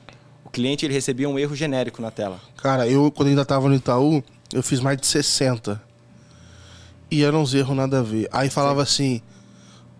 o 0.44 0.50
cliente 0.50 0.84
ele 0.84 0.94
recebia 0.94 1.28
um 1.28 1.38
erro 1.38 1.54
genérico 1.54 2.02
na 2.02 2.10
tela. 2.10 2.40
Cara, 2.56 2.88
eu 2.88 3.12
quando 3.12 3.28
ainda 3.28 3.42
estava 3.42 3.68
no 3.68 3.76
Itaú, 3.76 4.24
eu 4.52 4.62
fiz 4.62 4.80
mais 4.80 4.96
de 4.98 5.06
60. 5.06 5.80
E 7.10 7.22
eram 7.22 7.42
uns 7.42 7.54
erros 7.54 7.76
nada 7.76 8.00
a 8.00 8.02
ver. 8.02 8.28
Aí 8.32 8.50
falava 8.50 8.84
Sim. 8.84 9.16
assim, 9.16 9.22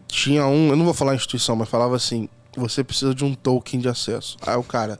tinha 0.09 0.47
um, 0.47 0.70
eu 0.70 0.77
não 0.77 0.85
vou 0.85 0.94
falar 0.94 1.14
instituição, 1.14 1.56
mas 1.56 1.68
falava 1.68 1.94
assim, 1.97 2.28
você 2.56 2.82
precisa 2.82 3.14
de 3.14 3.24
um 3.24 3.35
token 3.35 3.81
de 3.81 3.89
acesso. 3.89 4.36
Aí 4.43 4.56
o 4.56 4.62
cara, 4.62 4.98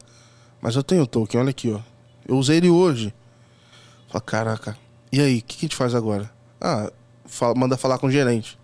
mas 0.60 0.77
eu 0.77 0.82
tenho 0.82 1.06
token, 1.06 1.40
olha 1.40 1.51
aqui, 1.51 1.73
ó. 1.73 1.81
Eu 2.27 2.36
usei 2.36 2.59
ele 2.59 2.68
hoje. 2.68 3.14
Fala, 4.09 4.20
caraca. 4.20 4.78
E 5.12 5.20
aí, 5.20 5.39
o 5.39 5.43
que, 5.43 5.56
que, 5.56 5.66
a 5.66 5.68
gente 5.68 5.77
faz 5.77 5.94
agora? 5.94 6.31
Ah, 6.60 6.90
fala, 7.24 7.55
manda 7.55 7.77
falar 7.77 7.98
com 7.98 8.09
o 8.09 8.10
gerente. 8.10 8.59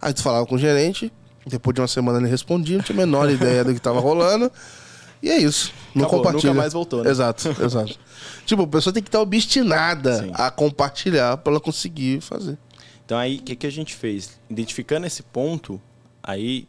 Aí 0.00 0.12
tu 0.12 0.22
falava 0.22 0.46
com 0.46 0.54
o 0.54 0.58
gerente, 0.58 1.12
depois 1.46 1.74
de 1.74 1.80
uma 1.80 1.88
semana 1.88 2.18
ele 2.18 2.28
respondia, 2.28 2.76
não 2.76 2.84
tinha 2.84 2.96
a 2.96 3.04
menor 3.04 3.28
ideia 3.30 3.64
do 3.64 3.74
que 3.74 3.80
tava 3.80 4.00
rolando. 4.00 4.50
E 5.26 5.28
é 5.28 5.38
isso. 5.38 5.72
Não 5.92 6.04
Acabou, 6.04 6.22
compartilha. 6.22 6.52
Nunca 6.52 6.62
mais 6.62 6.72
voltou, 6.72 7.02
né? 7.02 7.10
Exato, 7.10 7.48
exato. 7.60 7.98
tipo, 8.44 8.62
a 8.62 8.66
pessoa 8.68 8.94
tem 8.94 9.02
que 9.02 9.08
estar 9.08 9.20
obstinada 9.20 10.22
Sim. 10.22 10.30
a 10.34 10.52
compartilhar 10.52 11.36
para 11.38 11.54
ela 11.54 11.60
conseguir 11.60 12.20
fazer. 12.20 12.56
Então 13.04 13.18
aí, 13.18 13.38
o 13.38 13.42
que, 13.42 13.56
que 13.56 13.66
a 13.66 13.70
gente 13.70 13.96
fez? 13.96 14.38
Identificando 14.48 15.04
esse 15.04 15.24
ponto, 15.24 15.82
aí 16.22 16.68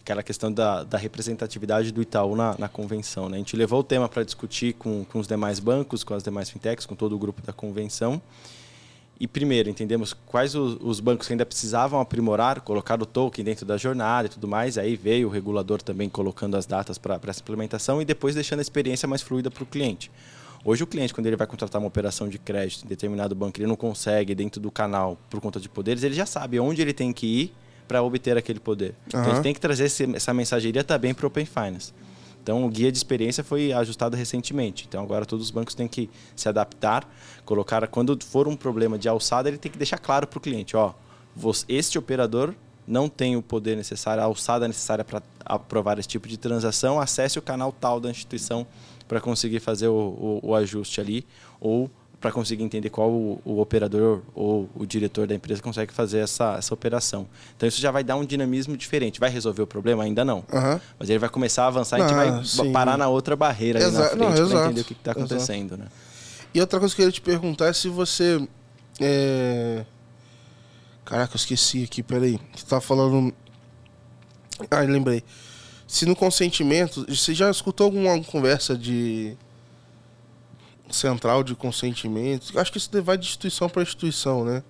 aquela 0.00 0.20
questão 0.20 0.52
da, 0.52 0.82
da 0.82 0.98
representatividade 0.98 1.92
do 1.92 2.02
Itaú 2.02 2.34
na, 2.34 2.56
na 2.58 2.68
convenção. 2.68 3.28
Né? 3.28 3.36
A 3.36 3.38
gente 3.38 3.56
levou 3.56 3.78
o 3.78 3.84
tema 3.84 4.08
para 4.08 4.24
discutir 4.24 4.72
com, 4.72 5.04
com 5.04 5.20
os 5.20 5.28
demais 5.28 5.60
bancos, 5.60 6.02
com 6.02 6.12
as 6.12 6.24
demais 6.24 6.50
fintechs, 6.50 6.84
com 6.84 6.96
todo 6.96 7.14
o 7.14 7.18
grupo 7.18 7.40
da 7.46 7.52
convenção. 7.52 8.20
E 9.22 9.28
primeiro, 9.28 9.70
entendemos 9.70 10.12
quais 10.12 10.56
os, 10.56 10.76
os, 10.80 10.98
bancos 10.98 11.30
ainda 11.30 11.46
precisavam 11.46 12.00
aprimorar, 12.00 12.60
colocar 12.60 13.00
o 13.00 13.06
token 13.06 13.44
dentro 13.44 13.64
da 13.64 13.76
jornada 13.76 14.26
e 14.26 14.28
tudo 14.28 14.48
mais. 14.48 14.76
Aí 14.76 14.96
veio 14.96 15.28
o 15.28 15.30
regulador 15.30 15.80
também 15.80 16.08
colocando 16.08 16.56
as 16.56 16.66
datas 16.66 16.98
para 16.98 17.20
essa 17.28 17.40
implementação 17.40 18.02
e 18.02 18.04
depois 18.04 18.34
deixando 18.34 18.58
a 18.58 18.62
experiência 18.62 19.06
mais 19.06 19.22
fluida 19.22 19.48
para 19.48 19.62
o 19.62 19.66
cliente. 19.66 20.10
Hoje 20.64 20.82
o 20.82 20.88
cliente, 20.88 21.14
quando 21.14 21.28
ele 21.28 21.36
vai 21.36 21.46
contratar 21.46 21.80
uma 21.80 21.86
operação 21.86 22.28
de 22.28 22.36
crédito 22.36 22.84
em 22.84 22.88
determinado 22.88 23.32
banco, 23.32 23.60
ele 23.60 23.68
não 23.68 23.76
consegue 23.76 24.34
dentro 24.34 24.60
do 24.60 24.72
canal 24.72 25.16
por 25.30 25.40
conta 25.40 25.60
de 25.60 25.68
poderes, 25.68 26.02
ele 26.02 26.16
já 26.16 26.26
sabe 26.26 26.58
onde 26.58 26.82
ele 26.82 26.92
tem 26.92 27.12
que 27.12 27.26
ir 27.26 27.54
para 27.86 28.02
obter 28.02 28.36
aquele 28.36 28.58
poder. 28.58 28.88
Uhum. 29.14 29.20
Então, 29.20 29.32
ele 29.34 29.40
tem 29.40 29.54
que 29.54 29.60
trazer 29.60 29.84
esse, 29.84 30.16
essa 30.16 30.34
mensageria 30.34 30.82
também 30.82 31.14
para 31.14 31.26
o 31.26 31.28
Open 31.28 31.46
Finance. 31.46 31.92
Então, 32.42 32.64
o 32.64 32.68
guia 32.68 32.90
de 32.90 32.98
experiência 32.98 33.44
foi 33.44 33.72
ajustado 33.72 34.16
recentemente. 34.16 34.84
Então, 34.88 35.02
agora 35.02 35.24
todos 35.24 35.44
os 35.46 35.50
bancos 35.50 35.74
têm 35.74 35.86
que 35.86 36.10
se 36.34 36.48
adaptar, 36.48 37.08
colocar 37.44 37.86
quando 37.86 38.18
for 38.24 38.48
um 38.48 38.56
problema 38.56 38.98
de 38.98 39.08
alçada, 39.08 39.48
ele 39.48 39.58
tem 39.58 39.70
que 39.70 39.78
deixar 39.78 39.98
claro 39.98 40.26
para 40.26 40.38
o 40.38 40.40
cliente, 40.40 40.76
ó, 40.76 40.92
este 41.68 41.98
operador 41.98 42.54
não 42.86 43.08
tem 43.08 43.36
o 43.36 43.42
poder 43.42 43.76
necessário, 43.76 44.22
a 44.22 44.26
alçada 44.26 44.66
necessária 44.66 45.04
para 45.04 45.22
aprovar 45.44 45.98
esse 45.98 46.08
tipo 46.08 46.28
de 46.28 46.36
transação, 46.36 47.00
acesse 47.00 47.38
o 47.38 47.42
canal 47.42 47.72
tal 47.72 48.00
da 48.00 48.10
instituição 48.10 48.66
para 49.06 49.20
conseguir 49.20 49.60
fazer 49.60 49.88
o, 49.88 49.92
o, 49.92 50.40
o, 50.42 50.54
ajuste 50.54 51.00
ali 51.00 51.24
ou 51.60 51.90
para 52.22 52.30
conseguir 52.30 52.62
entender 52.62 52.88
qual 52.88 53.10
o, 53.10 53.42
o, 53.44 53.60
operador 53.60 54.22
ou 54.32 54.70
o 54.76 54.86
diretor 54.86 55.26
da 55.26 55.34
empresa 55.34 55.60
consegue 55.60 55.92
fazer 55.92 56.20
essa, 56.20 56.54
essa 56.54 56.72
operação. 56.72 57.26
Então 57.56 57.68
isso 57.68 57.80
já 57.80 57.90
vai 57.90 58.04
dar 58.04 58.14
um 58.14 58.24
dinamismo 58.24 58.76
diferente. 58.76 59.18
Vai 59.18 59.28
resolver 59.28 59.60
o 59.60 59.66
problema? 59.66 60.04
Ainda 60.04 60.24
não. 60.24 60.44
Aham. 60.52 60.80
Mas 61.00 61.10
ele 61.10 61.18
vai 61.18 61.28
começar 61.28 61.64
a 61.64 61.66
avançar 61.66 61.98
e 61.98 62.02
a 62.02 62.06
gente 62.06 62.16
vai 62.16 62.44
sim. 62.44 62.72
parar 62.72 62.96
na 62.96 63.08
outra 63.08 63.34
barreira 63.34 63.84
ali 63.84 63.92
na 63.92 64.04
frente 64.04 64.48
para 64.48 64.66
entender 64.66 64.80
o 64.80 64.84
que 64.84 64.92
está 64.92 65.10
exato. 65.10 65.24
acontecendo. 65.24 65.76
Né? 65.76 65.86
E 66.54 66.60
outra 66.60 66.78
coisa 66.78 66.94
que 66.94 67.02
eu 67.02 67.06
queria 67.06 67.12
te 67.12 67.20
perguntar 67.20 67.66
é 67.66 67.72
se 67.72 67.88
você. 67.88 68.46
É... 69.00 69.84
Caraca, 71.04 71.34
eu 71.34 71.36
esqueci 71.36 71.82
aqui, 71.82 72.04
peraí. 72.04 72.38
Você 72.54 72.64
tava 72.66 72.80
falando. 72.80 73.34
Ah, 74.70 74.80
lembrei. 74.82 75.24
Se 75.88 76.06
no 76.06 76.14
consentimento. 76.14 77.04
Você 77.08 77.34
já 77.34 77.50
escutou 77.50 77.86
alguma 77.86 78.22
conversa 78.22 78.78
de. 78.78 79.36
Central 80.94 81.42
de 81.42 81.54
consentimento? 81.54 82.52
Eu 82.54 82.60
Acho 82.60 82.72
que 82.72 82.78
isso 82.78 82.90
vai 83.02 83.16
de 83.16 83.26
instituição 83.26 83.68
para 83.68 83.82
instituição, 83.82 84.44
né? 84.44 84.62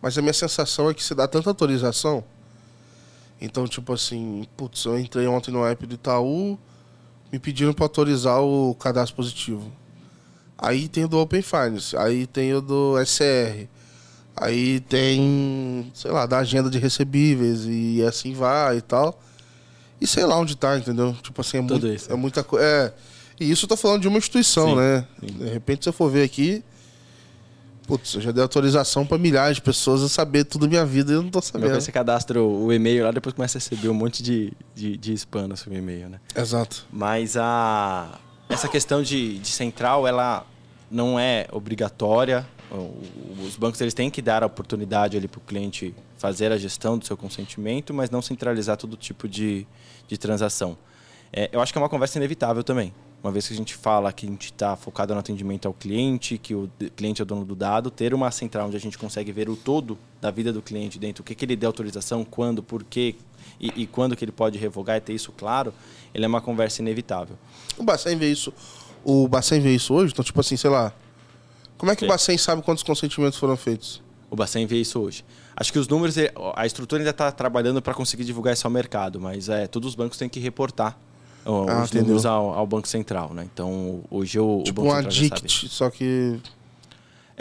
Mas 0.00 0.18
a 0.18 0.22
minha 0.22 0.32
sensação 0.32 0.90
é 0.90 0.94
que 0.94 1.02
se 1.02 1.14
dá 1.14 1.28
tanta 1.28 1.48
autorização. 1.50 2.24
Então, 3.40 3.66
tipo 3.66 3.92
assim, 3.92 4.46
putz, 4.56 4.84
eu 4.84 4.98
entrei 4.98 5.26
ontem 5.26 5.50
no 5.50 5.64
app 5.64 5.84
do 5.86 5.94
Itaú, 5.94 6.58
me 7.32 7.38
pediram 7.38 7.72
para 7.72 7.84
autorizar 7.84 8.40
o 8.40 8.74
cadastro 8.74 9.16
positivo. 9.16 9.72
Aí 10.56 10.86
tem 10.86 11.04
o 11.04 11.08
do 11.08 11.18
Open 11.18 11.42
Finance, 11.42 11.96
aí 11.96 12.26
tem 12.26 12.54
o 12.54 12.60
do 12.60 12.94
SR, 13.04 13.66
aí 14.36 14.78
tem, 14.80 15.90
sei 15.92 16.10
lá, 16.12 16.24
da 16.24 16.38
agenda 16.38 16.70
de 16.70 16.78
recebíveis 16.78 17.64
e 17.66 18.00
assim 18.04 18.32
vai 18.32 18.78
e 18.78 18.80
tal. 18.80 19.20
E 20.00 20.06
sei 20.06 20.24
lá 20.24 20.36
onde 20.36 20.56
tá, 20.56 20.76
entendeu? 20.78 21.16
Tipo 21.22 21.40
assim, 21.40 21.58
é, 21.58 21.60
muito, 21.60 21.86
isso. 21.88 22.12
é 22.12 22.14
muita 22.14 22.44
coisa. 22.44 22.64
É, 22.64 22.92
e 23.42 23.50
isso 23.50 23.64
eu 23.64 23.68
tô 23.68 23.76
falando 23.76 24.02
de 24.02 24.08
uma 24.08 24.18
instituição, 24.18 24.70
Sim, 24.70 24.76
né? 24.76 25.06
sim. 25.20 25.26
De 25.26 25.48
repente, 25.48 25.84
se 25.84 25.88
eu 25.88 25.92
for 25.92 26.10
ver 26.10 26.22
aqui, 26.24 26.62
putz, 27.86 28.14
eu 28.14 28.20
já 28.20 28.30
dei 28.30 28.42
autorização 28.42 29.04
para 29.04 29.18
milhares 29.18 29.56
de 29.56 29.62
pessoas 29.62 30.02
a 30.02 30.08
saber 30.08 30.44
tudo 30.44 30.62
da 30.62 30.68
minha 30.68 30.84
vida 30.84 31.12
e 31.12 31.14
eu 31.14 31.22
não 31.22 31.30
tô 31.30 31.40
sabendo. 31.40 31.74
você 31.74 31.92
cadastra 31.92 32.42
o 32.42 32.72
e-mail 32.72 33.04
lá, 33.04 33.10
depois 33.10 33.34
começa 33.34 33.58
a 33.58 33.60
receber 33.60 33.88
um 33.88 33.94
monte 33.94 34.22
de, 34.22 34.52
de, 34.74 34.96
de 34.96 35.12
spam 35.14 35.48
no 35.48 35.56
seu 35.56 35.72
e-mail, 35.72 36.08
né? 36.08 36.20
Exato. 36.34 36.86
Mas 36.92 37.36
a 37.36 38.18
essa 38.48 38.68
questão 38.68 39.02
de, 39.02 39.38
de 39.38 39.48
central, 39.48 40.06
ela 40.06 40.46
não 40.90 41.18
é 41.18 41.46
obrigatória. 41.50 42.46
Os 43.46 43.56
bancos 43.56 43.80
eles 43.80 43.94
têm 43.94 44.10
que 44.10 44.22
dar 44.22 44.42
a 44.42 44.46
oportunidade 44.46 45.16
ali 45.16 45.28
para 45.28 45.38
o 45.38 45.42
cliente 45.42 45.94
fazer 46.16 46.52
a 46.52 46.56
gestão 46.56 46.96
do 46.96 47.04
seu 47.04 47.16
consentimento, 47.16 47.92
mas 47.92 48.08
não 48.10 48.22
centralizar 48.22 48.76
todo 48.76 48.96
tipo 48.96 49.28
de, 49.28 49.66
de 50.06 50.16
transação. 50.16 50.76
É, 51.32 51.48
eu 51.52 51.60
acho 51.60 51.72
que 51.72 51.78
é 51.78 51.80
uma 51.82 51.88
conversa 51.88 52.18
inevitável 52.18 52.62
também. 52.62 52.94
Uma 53.22 53.30
vez 53.30 53.46
que 53.46 53.54
a 53.54 53.56
gente 53.56 53.74
fala 53.74 54.12
que 54.12 54.26
a 54.26 54.28
gente 54.28 54.46
está 54.46 54.74
focado 54.74 55.14
no 55.14 55.20
atendimento 55.20 55.66
ao 55.68 55.72
cliente, 55.72 56.36
que 56.38 56.56
o 56.56 56.68
cliente 56.96 57.22
é 57.22 57.24
o 57.24 57.26
dono 57.26 57.44
do 57.44 57.54
dado, 57.54 57.88
ter 57.88 58.12
uma 58.12 58.30
central 58.32 58.66
onde 58.66 58.76
a 58.76 58.80
gente 58.80 58.98
consegue 58.98 59.30
ver 59.30 59.48
o 59.48 59.54
todo 59.54 59.96
da 60.20 60.28
vida 60.30 60.52
do 60.52 60.60
cliente 60.60 60.98
dentro, 60.98 61.22
o 61.22 61.24
que, 61.24 61.34
que 61.34 61.44
ele 61.44 61.54
deu 61.54 61.68
autorização, 61.68 62.24
quando, 62.24 62.64
por 62.64 62.82
quê 62.82 63.14
e, 63.60 63.82
e 63.82 63.86
quando 63.86 64.16
que 64.16 64.24
ele 64.24 64.32
pode 64.32 64.58
revogar 64.58 64.96
e 64.96 65.00
ter 65.00 65.12
isso 65.12 65.30
claro, 65.30 65.72
ele 66.12 66.24
é 66.24 66.28
uma 66.28 66.40
conversa 66.40 66.82
inevitável. 66.82 67.38
O 67.78 67.84
Bacen 67.84 68.16
vê 68.16 68.30
isso. 68.30 68.52
O 69.04 69.28
Bacen 69.28 69.60
vê 69.60 69.72
isso 69.72 69.94
hoje, 69.94 70.12
então, 70.12 70.24
tipo 70.24 70.40
assim, 70.40 70.56
sei 70.56 70.70
lá. 70.70 70.92
Como 71.78 71.92
é 71.92 71.96
que 71.96 72.04
o 72.04 72.06
Sim. 72.06 72.10
Bacen 72.10 72.38
sabe 72.38 72.62
quantos 72.62 72.82
consentimentos 72.82 73.38
foram 73.38 73.56
feitos? 73.56 74.02
O 74.28 74.34
Bacen 74.34 74.66
vê 74.66 74.80
isso 74.80 74.98
hoje. 74.98 75.24
Acho 75.54 75.72
que 75.72 75.78
os 75.78 75.86
números, 75.86 76.16
eh, 76.16 76.32
a 76.56 76.66
estrutura 76.66 77.02
ainda 77.02 77.10
está 77.10 77.30
trabalhando 77.30 77.80
para 77.80 77.94
conseguir 77.94 78.24
divulgar 78.24 78.54
isso 78.54 78.66
ao 78.66 78.70
mercado, 78.70 79.20
mas 79.20 79.48
é, 79.48 79.68
todos 79.68 79.90
os 79.90 79.94
bancos 79.94 80.18
têm 80.18 80.28
que 80.28 80.40
reportar 80.40 80.98
Ah, 81.44 81.82
os 81.82 81.90
entendeu. 81.90 82.02
números 82.02 82.26
ao, 82.26 82.54
ao 82.54 82.66
Banco 82.66 82.88
Central, 82.88 83.32
né? 83.34 83.48
Então, 83.52 84.00
hoje 84.10 84.38
o, 84.38 84.62
tipo 84.64 84.82
o 84.82 84.84
um 84.84 84.88
Banco 84.88 84.96
Central 84.96 85.12
já 85.12 85.28
sabe. 85.28 85.40
addict, 85.40 85.68
só 85.68 85.90
que. 85.90 86.38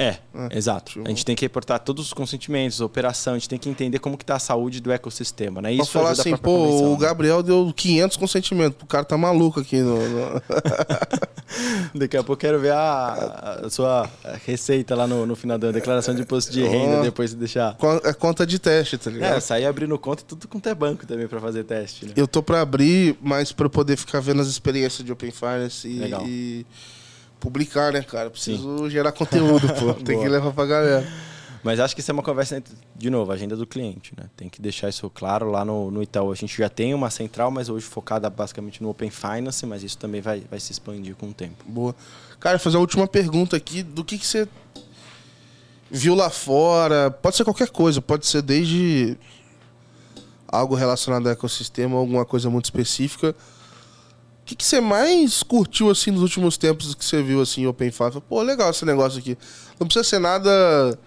É, 0.01 0.17
É, 0.49 0.57
exato. 0.57 0.93
tipo- 0.93 1.05
A 1.05 1.09
gente 1.09 1.23
tem 1.25 1.35
que 1.35 1.45
reportar 1.45 1.79
todos 1.79 2.07
os 2.07 2.13
consentimentos, 2.13 2.81
a 2.81 2.85
operação, 2.85 3.33
a 3.33 3.37
gente 3.37 3.49
tem 3.49 3.59
que 3.59 3.69
entender 3.69 3.99
como 3.99 4.17
que 4.17 4.23
está 4.23 4.35
a 4.35 4.39
saúde 4.39 4.81
do 4.81 4.91
ecossistema, 4.91 5.61
né? 5.61 5.73
Isso 5.73 5.91
falar 5.91 6.11
assim, 6.11 6.35
pô, 6.35 6.51
o 6.87 6.91
né? 6.93 6.97
Gabriel 6.99 7.43
deu 7.43 7.71
500 7.75 8.17
consentimentos. 8.17 8.77
O 8.81 8.85
cara 8.85 9.03
tá 9.05 9.17
maluco 9.17 9.59
aqui. 9.59 9.77
No, 9.81 9.97
no- 9.97 10.41
Daqui 11.93 12.15
a 12.17 12.23
pouco 12.23 12.33
eu 12.33 12.37
quero 12.49 12.59
ver 12.59 12.71
a, 12.71 13.59
a 13.65 13.69
sua 13.69 14.09
receita 14.45 14.95
lá 14.95 15.05
no, 15.05 15.25
no 15.25 15.35
final 15.35 15.57
da 15.57 15.71
declaração 15.71 16.15
de 16.15 16.21
imposto 16.21 16.51
de 16.51 16.63
renda, 16.63 17.01
depois 17.01 17.31
de 17.31 17.35
deixar... 17.35 17.75
É 18.03 18.13
conta 18.13 18.45
de 18.45 18.57
teste, 18.57 18.97
tá 18.97 19.09
ligado? 19.11 19.35
É, 19.35 19.39
sair 19.39 19.65
abrindo 19.65 19.97
conta 19.99 20.23
e 20.23 20.25
tudo 20.25 20.47
quanto 20.47 20.67
é 20.69 20.73
banco 20.73 21.05
também 21.05 21.27
para 21.27 21.39
fazer 21.41 21.63
teste, 21.65 22.05
né? 22.05 22.13
Eu 22.15 22.27
tô 22.27 22.41
pra 22.41 22.61
abrir, 22.61 23.17
mas 23.21 23.51
eu 23.57 23.69
poder 23.69 23.97
ficar 23.97 24.19
vendo 24.21 24.41
as 24.41 24.47
experiências 24.47 25.05
de 25.05 25.11
Open 25.11 25.31
Finance 25.31 25.87
e, 25.87 25.99
Legal. 25.99 26.23
e 26.25 26.65
publicar, 27.41 27.91
né, 27.91 28.01
cara? 28.01 28.29
Preciso 28.29 28.89
gerar 28.89 29.11
conteúdo, 29.11 29.67
pô. 29.73 29.93
Tem 30.05 30.17
que 30.21 30.29
levar 30.29 30.53
pra 30.53 30.65
galera. 30.65 31.05
Mas 31.63 31.79
acho 31.79 31.93
que 31.93 32.01
isso 32.01 32.09
é 32.09 32.13
uma 32.13 32.23
conversa, 32.23 32.57
entre- 32.57 32.73
de 32.95 33.09
novo, 33.09 33.31
agenda 33.31 33.55
do 33.55 33.67
cliente, 33.67 34.13
né? 34.17 34.25
Tem 34.37 34.49
que 34.49 34.59
deixar 34.61 34.89
isso 34.89 35.07
claro 35.09 35.51
lá 35.51 35.63
no, 35.65 35.91
no 35.91 36.01
Itaú. 36.01 36.31
A 36.31 36.35
gente 36.35 36.57
já 36.57 36.67
tem 36.69 36.93
uma 36.93 37.09
central, 37.11 37.51
mas 37.51 37.69
hoje 37.69 37.85
focada 37.85 38.29
basicamente 38.31 38.81
no 38.81 38.89
Open 38.89 39.11
Finance, 39.11 39.63
mas 39.65 39.83
isso 39.83 39.97
também 39.97 40.21
vai, 40.21 40.41
vai 40.49 40.59
se 40.59 40.71
expandir 40.71 41.15
com 41.15 41.27
o 41.29 41.33
tempo. 41.33 41.63
Boa. 41.67 41.95
Cara, 42.39 42.57
fazer 42.57 42.77
a 42.77 42.79
última 42.79 43.05
pergunta 43.07 43.55
aqui. 43.57 43.83
Do 43.83 44.03
que, 44.03 44.17
que 44.17 44.25
você 44.25 44.47
viu 45.89 46.15
lá 46.15 46.29
fora? 46.31 47.11
Pode 47.11 47.35
ser 47.35 47.43
qualquer 47.43 47.69
coisa, 47.69 48.01
pode 48.01 48.25
ser 48.25 48.41
desde 48.41 49.15
algo 50.47 50.73
relacionado 50.75 51.27
ao 51.27 51.31
ecossistema, 51.33 51.95
alguma 51.97 52.25
coisa 52.25 52.49
muito 52.49 52.65
específica. 52.65 53.35
Que, 54.51 54.55
que 54.57 54.65
você 54.65 54.81
mais 54.81 55.43
curtiu 55.43 55.89
assim 55.89 56.11
nos 56.11 56.21
últimos 56.21 56.57
tempos 56.57 56.93
que 56.93 57.05
você 57.05 57.23
viu 57.23 57.39
assim, 57.41 57.65
Open 57.67 57.89
Five? 57.89 58.19
Pô, 58.27 58.41
legal 58.41 58.69
esse 58.69 58.83
negócio 58.83 59.17
aqui. 59.19 59.37
Não 59.79 59.87
precisa 59.87 60.03
ser 60.03 60.19
nada 60.19 60.99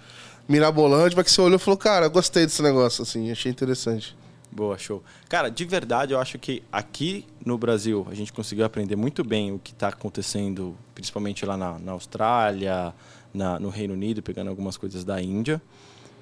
mirabolante, 0.48 1.14
mas 1.14 1.26
que 1.26 1.30
você 1.30 1.42
olhou 1.42 1.56
e 1.56 1.58
falou, 1.58 1.76
cara, 1.76 2.08
gostei 2.08 2.46
desse 2.46 2.62
negócio, 2.62 3.02
assim, 3.02 3.30
achei 3.30 3.52
interessante. 3.52 4.16
Boa, 4.50 4.78
show. 4.78 5.02
Cara, 5.28 5.50
de 5.50 5.62
verdade, 5.66 6.14
eu 6.14 6.18
acho 6.20 6.38
que 6.38 6.62
aqui 6.72 7.26
no 7.44 7.58
Brasil 7.58 8.06
a 8.10 8.14
gente 8.14 8.32
conseguiu 8.32 8.64
aprender 8.64 8.96
muito 8.96 9.22
bem 9.22 9.52
o 9.52 9.58
que 9.58 9.72
está 9.72 9.88
acontecendo, 9.88 10.74
principalmente 10.94 11.44
lá 11.44 11.56
na, 11.58 11.78
na 11.78 11.92
Austrália, 11.92 12.94
na- 13.34 13.58
no 13.60 13.68
Reino 13.68 13.92
Unido, 13.92 14.22
pegando 14.22 14.48
algumas 14.48 14.78
coisas 14.78 15.04
da 15.04 15.20
Índia. 15.20 15.60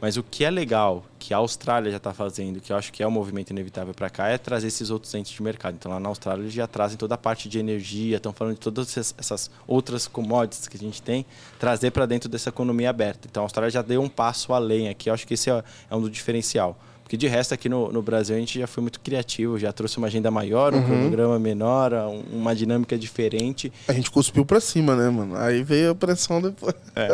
Mas 0.03 0.16
o 0.16 0.23
que 0.24 0.45
é 0.45 0.51
legal, 0.51 1.05
que 1.16 1.33
a 1.33 1.37
Austrália 1.37 1.89
já 1.89 1.97
está 1.97 2.12
fazendo, 2.12 2.61
que 2.61 2.73
eu 2.73 2.77
acho 2.77 2.93
que 2.93 3.05
é 3.05 3.07
um 3.07 3.11
movimento 3.11 3.51
inevitável 3.51 3.95
para 3.95 4.11
cá, 4.11 4.27
é 4.29 4.37
trazer 4.37 4.66
esses 4.66 4.91
outros 4.91 5.15
entes 5.15 5.31
de 5.33 5.41
mercado. 5.41 5.77
Então, 5.79 5.93
lá 5.93 6.01
na 6.01 6.09
Austrália, 6.09 6.43
eles 6.43 6.53
já 6.53 6.66
trazem 6.66 6.99
toda 6.99 7.15
a 7.15 7.19
parte 7.19 7.49
de 7.49 7.61
energia, 7.61 8.16
estão 8.16 8.33
falando 8.33 8.55
de 8.55 8.61
todas 8.61 8.97
essas- 9.16 9.49
outras 9.65 10.09
commodities 10.09 10.66
que 10.66 10.77
a 10.77 10.81
gente 10.81 11.01
tem, 11.01 11.24
trazer 11.57 11.93
para 11.93 12.05
dentro 12.05 12.29
dessa 12.29 12.49
economia 12.49 12.91
aberta. 12.91 13.29
Então, 13.31 13.45
a 13.45 13.47
Austrália 13.47 13.70
já 13.70 13.81
deu 13.81 14.03
um 14.03 14.09
passo 14.09 14.53
além 14.53 14.89
aqui. 14.89 15.09
Eu 15.09 15.15
acho 15.15 15.24
que 15.24 15.35
esse 15.35 15.49
é, 15.49 15.62
é 15.89 15.95
um 15.95 16.01
do 16.03 16.11
diferencial. 16.11 16.77
Porque 17.05 17.16
de 17.16 17.29
resto, 17.29 17.55
aqui 17.55 17.69
no, 17.69 17.93
no 17.93 18.03
Brasil, 18.03 18.35
a 18.35 18.39
gente 18.41 18.59
já 18.59 18.66
foi 18.66 18.81
muito 18.81 18.99
criativo, 18.99 19.57
já 19.59 19.73
trouxe 19.73 19.99
uma 19.99 20.09
agenda 20.09 20.31
maior, 20.33 20.74
um 20.74 20.83
cronograma 20.83 21.39
menor, 21.39 21.93
um- 21.93 22.23
uma 22.33 22.57
dinâmica 22.57 22.99
diferente. 22.99 23.73
A 23.87 23.93
gente 23.93 24.11
cuspiu 24.11 24.45
pra 24.45 24.61
cima, 24.61 24.97
né, 24.97 25.11
mano? 25.11 25.37
Aí 25.37 25.62
veio 25.62 25.91
a 25.91 25.95
pressão 25.95 26.41
depois. 26.43 26.74
É. 26.97 27.09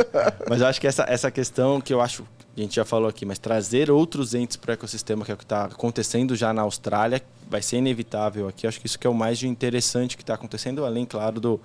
Mas 0.48 0.60
eu 0.62 0.66
acho 0.68 0.80
que 0.80 0.86
essa, 0.86 1.04
essa 1.08 1.30
questão 1.30 1.80
que 1.80 1.92
eu 1.92 2.00
acho, 2.00 2.24
a 2.60 2.64
gente 2.64 2.76
já 2.76 2.84
falou 2.84 3.08
aqui, 3.08 3.24
mas 3.24 3.38
trazer 3.38 3.90
outros 3.90 4.34
entes 4.34 4.56
para 4.56 4.70
o 4.70 4.74
ecossistema, 4.74 5.24
que 5.24 5.30
é 5.30 5.34
o 5.34 5.36
que 5.36 5.44
está 5.44 5.64
acontecendo 5.66 6.34
já 6.34 6.52
na 6.52 6.62
Austrália, 6.62 7.22
vai 7.48 7.62
ser 7.62 7.78
inevitável 7.78 8.48
aqui. 8.48 8.66
Acho 8.66 8.80
que 8.80 8.86
isso 8.86 8.98
que 8.98 9.06
é 9.06 9.10
o 9.10 9.14
mais 9.14 9.42
interessante 9.42 10.16
que 10.16 10.22
está 10.22 10.34
acontecendo, 10.34 10.84
além, 10.84 11.04
claro, 11.04 11.40
do. 11.40 11.60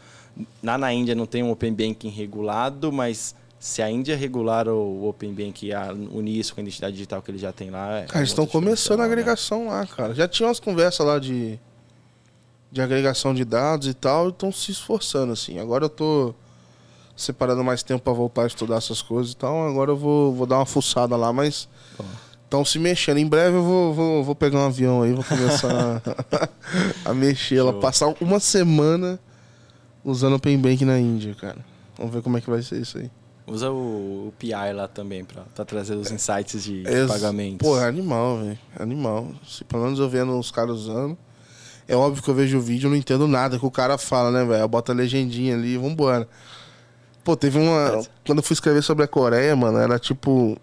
Lá 0.64 0.78
na 0.78 0.92
Índia 0.92 1.14
não 1.14 1.26
tem 1.26 1.44
um 1.44 1.52
Open 1.52 1.74
Banking 1.74 2.10
regulado, 2.10 2.92
mas 2.92 3.36
se 3.60 3.82
a 3.82 3.90
Índia 3.90 4.16
regular 4.18 4.68
o 4.68 5.08
Open 5.08 5.32
Banking 5.32 5.68
e 5.68 5.74
unir 6.12 6.40
isso 6.40 6.54
com 6.54 6.60
a 6.60 6.64
identidade 6.64 6.94
digital 6.94 7.22
que 7.22 7.32
eles 7.32 7.42
já 7.42 7.52
têm 7.52 7.70
lá. 7.70 8.00
é 8.00 8.06
Cara, 8.06 8.20
eles 8.20 8.30
estão 8.30 8.46
começando 8.46 9.00
a 9.00 9.04
né? 9.04 9.10
agregação 9.10 9.68
lá, 9.68 9.86
cara. 9.86 10.14
Já 10.14 10.28
tinha 10.28 10.48
umas 10.48 10.60
conversas 10.60 11.06
lá 11.06 11.20
de, 11.20 11.60
de 12.72 12.82
agregação 12.82 13.34
de 13.34 13.46
dados 13.46 13.88
e 13.88 13.94
tal, 13.94 14.28
e 14.28 14.30
estão 14.30 14.52
se 14.52 14.72
esforçando, 14.72 15.32
assim. 15.32 15.60
Agora 15.60 15.86
eu 15.86 15.90
tô 15.90 16.36
separando 17.16 17.64
mais 17.64 17.84
tempo 17.84 18.04
pra 18.04 18.14
voltar 18.14 18.44
a 18.44 18.48
estudar 18.48 18.78
essas 18.78 19.02
coisas 19.02 19.34
e 19.34 19.38
tal. 19.38 19.68
Agora 19.68 19.92
eu 19.92 19.98
vou, 19.98 20.34
vou 20.34 20.46
dar 20.46 20.58
uma 20.58 20.66
fuçada 20.66 21.16
lá, 21.16 21.32
mas 21.32 21.68
estão 22.44 22.64
se 22.66 22.80
mexendo. 22.80 23.18
Em 23.18 23.28
breve 23.28 23.58
eu 23.58 23.64
vou, 23.64 23.94
vou, 23.94 24.24
vou 24.24 24.36
pegar 24.36 24.60
um 24.60 24.66
avião 24.66 25.02
aí, 25.02 25.14
vou 25.14 25.24
começar 25.24 26.02
a, 27.06 27.10
a 27.10 27.14
mexer. 27.14 27.58
Show. 27.58 27.74
Passar 27.80 28.14
uma 28.20 28.40
semana 28.40 29.20
usando 30.04 30.36
Open 30.36 30.58
Bank 30.58 30.84
na 30.86 31.00
Índia, 31.00 31.36
cara. 31.36 31.58
Vamos 31.98 32.14
ver 32.14 32.22
como 32.22 32.38
é 32.38 32.42
que 32.42 32.50
vai 32.50 32.62
ser 32.62 32.82
isso 32.82 32.98
aí. 32.98 33.10
Usa 33.46 33.70
o, 33.70 34.28
o 34.30 34.34
PI 34.40 34.72
lá 34.74 34.88
também 34.88 35.26
para 35.26 35.44
trazer 35.66 35.96
os 35.96 36.10
insights 36.10 36.64
de 36.64 36.84
Ex- 36.88 37.12
pagamentos. 37.12 37.58
Pô, 37.68 37.78
é 37.78 37.86
animal, 37.88 38.38
velho. 38.40 38.60
Animal. 38.80 39.28
Se 39.46 39.64
pelo 39.66 39.84
menos 39.84 40.00
eu 40.00 40.10
vendo 40.10 40.38
os 40.40 40.50
caras 40.50 40.78
usando. 40.78 41.18
É 41.86 41.94
óbvio 41.96 42.24
que 42.24 42.30
eu 42.30 42.34
vejo 42.34 42.58
o 42.58 42.62
vídeo 42.62 42.88
e 42.88 42.90
não 42.90 42.96
entendo 42.96 43.28
nada 43.28 43.60
que 43.60 43.66
o 43.66 43.70
cara 43.72 43.98
fala, 43.98 44.32
né, 44.32 44.46
velho? 44.46 44.66
Bota 44.70 44.94
a 44.94 44.96
legendinha 44.96 45.54
ali 45.56 45.78
vambora. 45.78 46.28
Pô, 47.24 47.36
teve 47.36 47.58
uma. 47.58 47.90
Quando 48.26 48.40
eu 48.40 48.44
fui 48.44 48.54
escrever 48.54 48.82
sobre 48.84 49.04
a 49.06 49.08
Coreia, 49.08 49.56
mano, 49.56 49.78
era 49.78 49.98
tipo. 50.00 50.58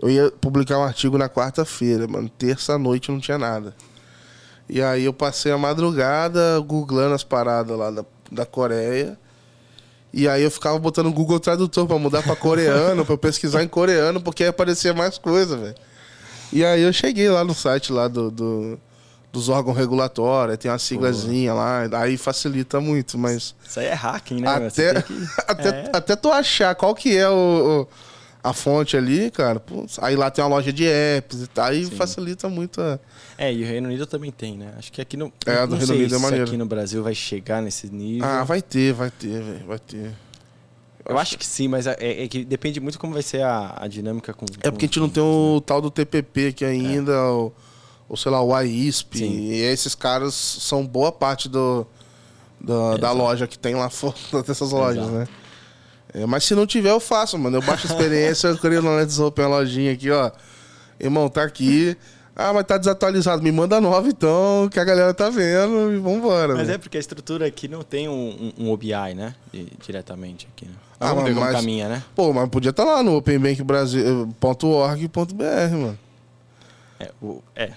Eu 0.00 0.10
ia 0.10 0.30
publicar 0.40 0.78
um 0.78 0.82
artigo 0.82 1.16
na 1.16 1.28
quarta-feira, 1.28 2.06
mano. 2.08 2.28
Terça-noite 2.28 3.10
não 3.10 3.20
tinha 3.20 3.38
nada. 3.38 3.74
E 4.68 4.82
aí 4.82 5.04
eu 5.04 5.12
passei 5.12 5.52
a 5.52 5.58
madrugada 5.58 6.58
googlando 6.60 7.14
as 7.14 7.22
paradas 7.22 7.78
lá 7.78 7.90
da, 7.90 8.04
da 8.30 8.44
Coreia. 8.46 9.18
E 10.12 10.28
aí 10.28 10.42
eu 10.42 10.50
ficava 10.50 10.78
botando 10.78 11.10
Google 11.12 11.40
Tradutor 11.40 11.86
pra 11.86 11.98
mudar 11.98 12.22
pra 12.22 12.36
coreano, 12.36 13.04
pra 13.04 13.14
eu 13.14 13.18
pesquisar 13.18 13.62
em 13.64 13.68
coreano, 13.68 14.20
porque 14.20 14.44
aí 14.44 14.48
aparecia 14.48 14.94
mais 14.94 15.18
coisa, 15.18 15.56
velho. 15.56 15.74
E 16.52 16.64
aí 16.64 16.82
eu 16.82 16.92
cheguei 16.92 17.28
lá 17.28 17.42
no 17.44 17.52
site 17.54 17.92
lá 17.92 18.06
do, 18.06 18.30
do- 18.30 18.78
dos 19.34 19.48
órgãos 19.48 19.76
regulatórios, 19.76 20.56
tem 20.58 20.70
uma 20.70 20.78
siglazinha 20.78 21.52
lá, 21.52 21.80
aí 22.00 22.16
facilita 22.16 22.80
muito, 22.80 23.18
mas 23.18 23.54
Isso 23.68 23.80
aí 23.80 23.86
é 23.86 23.92
hacking, 23.92 24.40
né? 24.40 24.48
até, 24.48 25.02
que- 25.02 25.12
até, 25.46 25.68
É. 25.68 25.90
até 25.92 26.14
tu 26.16 26.30
achar 26.30 26.72
qual 26.76 26.94
que 26.94 27.16
é 27.16 27.28
o, 27.28 27.82
o- 27.82 27.88
a 28.42 28.52
fonte 28.52 28.96
ali, 28.96 29.30
cara, 29.30 29.58
putz, 29.58 29.98
aí 30.00 30.14
lá 30.14 30.30
tem 30.30 30.44
uma 30.44 30.50
loja 30.54 30.72
de 30.72 30.86
apps 30.86 31.42
e 31.42 31.46
tal, 31.48 31.64
aí 31.66 31.84
Sim. 31.84 31.90
facilita 31.96 32.48
muito 32.48 32.80
a... 32.80 32.98
É, 33.36 33.52
e 33.52 33.64
o 33.64 33.66
Reino 33.66 33.88
Unido 33.88 34.06
também 34.06 34.30
tem, 34.30 34.56
né? 34.56 34.72
Acho 34.78 34.92
que 34.92 35.00
aqui 35.00 35.16
no. 35.16 35.32
É, 35.44 35.60
não 35.62 35.68
do 35.68 35.76
Reino 35.76 35.94
Unido 35.94 36.14
é 36.14 36.18
maneiro. 36.18 36.44
aqui 36.46 36.56
no 36.56 36.66
Brasil 36.66 37.02
vai 37.02 37.14
chegar 37.16 37.60
nesse 37.60 37.88
nível. 37.92 38.24
Ah, 38.28 38.44
vai 38.44 38.62
ter, 38.62 38.92
vai 38.92 39.10
ter, 39.10 39.42
velho, 39.42 39.66
vai 39.66 39.78
ter. 39.80 40.12
Eu 41.08 41.18
acho 41.18 41.36
que 41.36 41.44
sim, 41.44 41.66
mas 41.66 41.86
é, 41.88 41.96
é 41.98 42.28
que 42.28 42.44
depende 42.44 42.78
muito 42.80 42.96
como 42.98 43.12
vai 43.12 43.22
ser 43.22 43.42
a, 43.42 43.74
a 43.76 43.88
dinâmica 43.88 44.32
com. 44.32 44.46
É 44.62 44.70
porque 44.70 44.84
a 44.84 44.88
gente 44.88 45.00
não 45.00 45.08
tem 45.08 45.20
o 45.22 45.60
tal 45.60 45.80
do 45.82 45.90
TPP 45.90 46.46
aqui 46.48 46.64
ainda, 46.64 47.20
ou, 47.24 47.52
ou 48.08 48.16
sei 48.16 48.30
lá, 48.30 48.42
o 48.42 48.54
AISP. 48.54 49.18
Sim. 49.18 49.40
E 49.50 49.60
esses 49.60 49.94
caras 49.94 50.34
são 50.34 50.86
boa 50.86 51.10
parte 51.12 51.48
do, 51.48 51.86
da, 52.60 52.96
da 52.96 53.12
loja 53.12 53.46
que 53.46 53.58
tem 53.58 53.74
lá 53.74 53.88
fora, 53.90 54.14
dessas 54.46 54.70
lojas, 54.70 55.02
Exato. 55.04 55.18
né? 55.18 55.28
É, 56.16 56.24
mas 56.26 56.44
se 56.44 56.54
não 56.54 56.64
tiver, 56.66 56.90
eu 56.90 57.00
faço, 57.00 57.36
mano. 57.38 57.56
Eu 57.56 57.62
baixo 57.62 57.88
a 57.88 57.90
experiência, 57.90 58.46
eu 58.54 58.56
crio 58.58 58.80
no 58.80 58.94
Let's 58.94 59.18
Open 59.18 59.44
a 59.44 59.48
lojinha 59.48 59.92
aqui, 59.92 60.10
ó. 60.10 60.30
Irmão, 61.00 61.28
tá 61.28 61.42
aqui. 61.42 61.96
Ah, 62.36 62.52
mas 62.52 62.64
tá 62.66 62.76
desatualizado. 62.78 63.42
Me 63.42 63.50
manda 63.52 63.80
nova 63.80 64.08
então, 64.08 64.68
que 64.70 64.78
a 64.80 64.84
galera 64.84 65.12
tá 65.14 65.28
vendo 65.30 65.92
e 65.92 65.98
vambora. 65.98 66.54
Mas 66.54 66.66
velho. 66.66 66.76
é 66.76 66.78
porque 66.78 66.96
a 66.96 67.00
estrutura 67.00 67.46
aqui 67.46 67.66
não 67.68 67.82
tem 67.82 68.08
um, 68.08 68.52
um, 68.58 68.64
um 68.66 68.70
OBI, 68.72 69.14
né? 69.14 69.34
Di- 69.52 69.72
diretamente 69.84 70.48
aqui, 70.52 70.66
né? 70.66 70.72
Ah, 71.00 71.14
mas- 71.14 71.34
mas- 71.34 71.52
caminha, 71.52 71.88
né? 71.88 72.02
Pô, 72.14 72.32
mas 72.32 72.48
podia 72.48 72.70
estar 72.70 72.84
lá 72.84 73.02
no 73.02 73.16
openbankbrasil.org.br, 73.16 75.72
mano. 75.72 75.98
É 77.00 77.10
o, 77.20 77.42
é. 77.54 77.72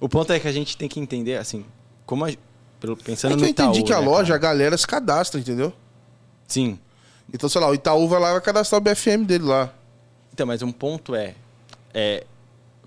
O 0.00 0.08
ponto 0.08 0.32
é 0.32 0.40
que 0.40 0.48
a 0.48 0.52
gente 0.52 0.76
tem 0.76 0.88
que 0.88 1.00
entender, 1.00 1.36
assim, 1.36 1.64
como 2.04 2.24
a, 2.24 2.30
pensando 3.04 3.32
É 3.32 3.34
que 3.34 3.40
no 3.40 3.46
eu 3.46 3.50
entendi 3.50 3.82
que 3.82 3.92
a 3.92 4.00
né, 4.00 4.06
loja, 4.06 4.34
cara? 4.34 4.36
a 4.36 4.38
galera 4.38 4.76
se 4.76 4.86
cadastra, 4.86 5.40
entendeu? 5.40 5.72
Sim. 6.46 6.78
Então, 7.32 7.48
sei 7.48 7.60
lá, 7.60 7.68
o 7.68 7.74
Itaú 7.74 8.06
vai 8.08 8.20
lá 8.20 8.30
e 8.30 8.32
vai 8.32 8.40
cadastrar 8.40 8.80
o 8.80 8.84
BFM 8.84 9.24
dele 9.26 9.44
lá. 9.44 9.72
Então, 10.32 10.46
mas 10.46 10.62
um 10.62 10.70
ponto 10.70 11.14
é, 11.14 11.34
é 11.92 12.24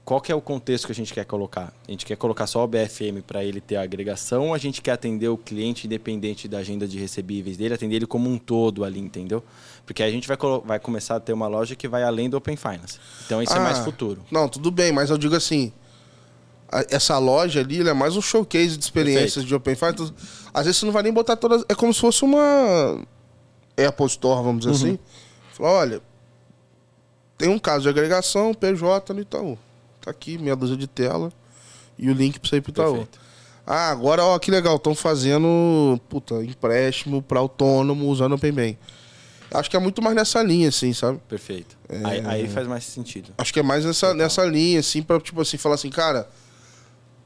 qual 0.09 0.19
que 0.19 0.31
é 0.31 0.35
o 0.35 0.41
contexto 0.41 0.87
que 0.87 0.91
a 0.91 0.95
gente 0.95 1.13
quer 1.13 1.23
colocar? 1.25 1.71
A 1.87 1.91
gente 1.91 2.03
quer 2.03 2.15
colocar 2.15 2.47
só 2.47 2.63
o 2.63 2.67
BFM 2.67 3.21
para 3.27 3.43
ele 3.43 3.61
ter 3.61 3.75
a 3.75 3.83
agregação 3.83 4.47
ou 4.47 4.53
a 4.55 4.57
gente 4.57 4.81
quer 4.81 4.93
atender 4.93 5.27
o 5.27 5.37
cliente 5.37 5.85
independente 5.85 6.47
da 6.47 6.57
agenda 6.57 6.87
de 6.87 6.97
recebíveis 6.97 7.57
dele, 7.57 7.75
atender 7.75 7.97
ele 7.97 8.07
como 8.07 8.27
um 8.27 8.37
todo 8.39 8.83
ali, 8.83 8.99
entendeu? 8.99 9.43
Porque 9.85 10.01
a 10.01 10.09
gente 10.09 10.27
vai, 10.27 10.35
vai 10.65 10.79
começar 10.79 11.17
a 11.17 11.19
ter 11.19 11.31
uma 11.31 11.47
loja 11.47 11.75
que 11.75 11.87
vai 11.87 12.01
além 12.01 12.27
do 12.27 12.37
Open 12.37 12.55
Finance. 12.55 12.97
Então 13.25 13.39
isso 13.39 13.53
é 13.53 13.59
mais 13.59 13.77
Ah, 13.79 13.83
futuro. 13.83 14.23
Não, 14.31 14.47
tudo 14.49 14.71
bem, 14.71 14.91
mas 14.91 15.11
eu 15.11 15.17
digo 15.17 15.35
assim, 15.35 15.71
essa 16.89 17.17
loja 17.17 17.59
ali 17.61 17.87
é 17.87 17.93
mais 17.93 18.15
um 18.15 18.21
showcase 18.21 18.77
de 18.77 18.83
experiências 18.83 19.43
Perfeito. 19.43 19.47
de 19.47 19.55
Open. 19.55 19.73
Então, 19.73 20.13
às 20.53 20.65
vezes 20.65 20.79
você 20.79 20.85
não 20.85 20.93
vai 20.93 21.03
nem 21.03 21.11
botar 21.13 21.35
todas. 21.35 21.63
É 21.67 21.75
como 21.75 21.93
se 21.93 21.99
fosse 21.99 22.23
uma 22.23 22.99
Apple 23.87 24.05
Store, 24.05 24.43
vamos 24.43 24.65
Uhum. 24.65 24.71
dizer 24.71 24.87
assim. 24.87 24.99
Fala, 25.53 25.69
olha, 25.71 26.01
tem 27.37 27.49
um 27.49 27.59
caso 27.59 27.83
de 27.83 27.89
agregação, 27.89 28.53
PJ 28.53 29.13
no 29.13 29.21
Itaú. 29.21 29.57
Tá 30.01 30.11
aqui, 30.11 30.37
meia 30.37 30.55
dúzia 30.55 30.77
de 30.77 30.87
tela 30.87 31.31
e 31.97 32.09
o 32.09 32.13
link 32.13 32.39
pra 32.39 32.49
você 32.49 32.57
ir 32.57 32.61
pro 32.61 32.71
Itaú. 32.71 32.91
Perfeito. 32.93 33.19
Ah, 33.65 33.91
agora, 33.91 34.23
ó, 34.23 34.39
que 34.39 34.49
legal, 34.49 34.77
estão 34.77 34.95
fazendo, 34.95 35.99
puta, 36.09 36.43
empréstimo 36.43 37.21
para 37.21 37.39
autônomo 37.39 38.07
usando 38.09 38.33
Open 38.33 38.51
Bank. 38.51 38.77
Acho 39.51 39.69
que 39.69 39.75
é 39.75 39.79
muito 39.79 40.01
mais 40.01 40.15
nessa 40.15 40.41
linha, 40.43 40.69
assim, 40.69 40.91
sabe? 40.93 41.19
Perfeito. 41.27 41.77
É. 41.87 42.01
Aí, 42.03 42.23
aí 42.25 42.47
faz 42.47 42.67
mais 42.67 42.83
sentido. 42.83 43.31
Acho 43.37 43.53
que 43.53 43.59
é 43.59 43.63
mais 43.63 43.83
nessa, 43.85 44.13
nessa 44.13 44.43
linha, 44.45 44.79
assim, 44.79 45.01
pra, 45.03 45.19
tipo 45.19 45.39
assim, 45.41 45.57
falar 45.57 45.75
assim, 45.75 45.89
cara, 45.89 46.27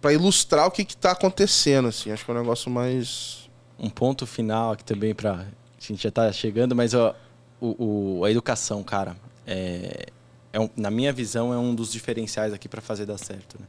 pra 0.04 0.12
ilustrar 0.14 0.68
o 0.68 0.72
que 0.72 0.84
que 0.84 0.96
tá 0.98 1.12
acontecendo, 1.12 1.88
assim. 1.88 2.12
Acho 2.12 2.26
que 2.26 2.30
é 2.30 2.34
um 2.34 2.38
negócio 2.38 2.70
mais... 2.70 3.50
Um 3.80 3.90
ponto 3.90 4.28
final 4.28 4.74
aqui 4.74 4.84
também 4.84 5.16
para 5.16 5.32
a 5.34 5.46
gente 5.80 6.04
já 6.04 6.12
tá 6.12 6.32
chegando, 6.32 6.76
mas 6.76 6.94
ó, 6.94 7.16
o, 7.60 8.20
o- 8.20 8.26
a 8.26 8.30
educação, 8.32 8.84
cara, 8.84 9.16
é, 9.48 10.06
é 10.54 10.60
um- 10.60 10.70
na 10.78 10.92
minha 10.92 11.12
visão 11.12 11.54
é 11.54 11.58
um 11.58 11.74
dos 11.74 11.92
diferenciais 11.92 12.54
aqui 12.54 12.68
para 12.70 12.82
fazer 12.82 13.06
dar 13.06 13.18
certo. 13.18 13.58
Né? 13.60 13.66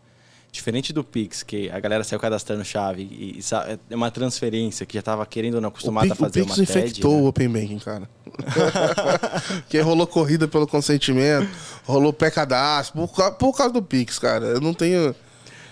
Diferente 0.53 0.93
do 0.93 1.03
Pix, 1.03 1.43
que 1.43 1.69
a 1.71 1.81
galera 1.81 2.05
saiu 2.05 2.21
cadastrando 2.21 2.65
chave 2.65 3.03
e, 3.11 3.39
e 3.39 3.43
sa- 3.43 3.67
é 3.91 3.95
uma 3.97 4.11
transferência 4.11 4.85
que 4.87 4.95
já 4.95 5.03
tava 5.03 5.25
querendo 5.27 5.55
ou 5.55 5.61
não 5.61 5.69
O, 5.69 5.73
acostumada 5.73 6.07
a 6.07 6.11
Pix- 6.11 6.21
o 6.21 6.25
fazer 6.25 6.45
Pix 6.45 6.57
uma 6.59 6.67
TED. 6.67 6.79
infectou 6.79 7.19
o 7.19 7.23
né? 7.23 7.29
Open 7.29 7.49
Banking, 7.49 7.79
cara. 7.79 8.09
Porque 9.63 9.81
rolou 9.81 10.07
corrida 10.07 10.47
pelo 10.47 10.67
consentimento, 10.67 11.49
rolou 11.85 12.13
pré-cadastro, 12.13 13.01
por, 13.01 13.15
cau- 13.17 13.33
por 13.35 13.57
causa 13.57 13.73
do 13.73 13.83
Pix, 13.83 14.19
cara. 14.19 14.45
Eu 14.47 14.61
não 14.61 14.75
tenho... 14.75 15.15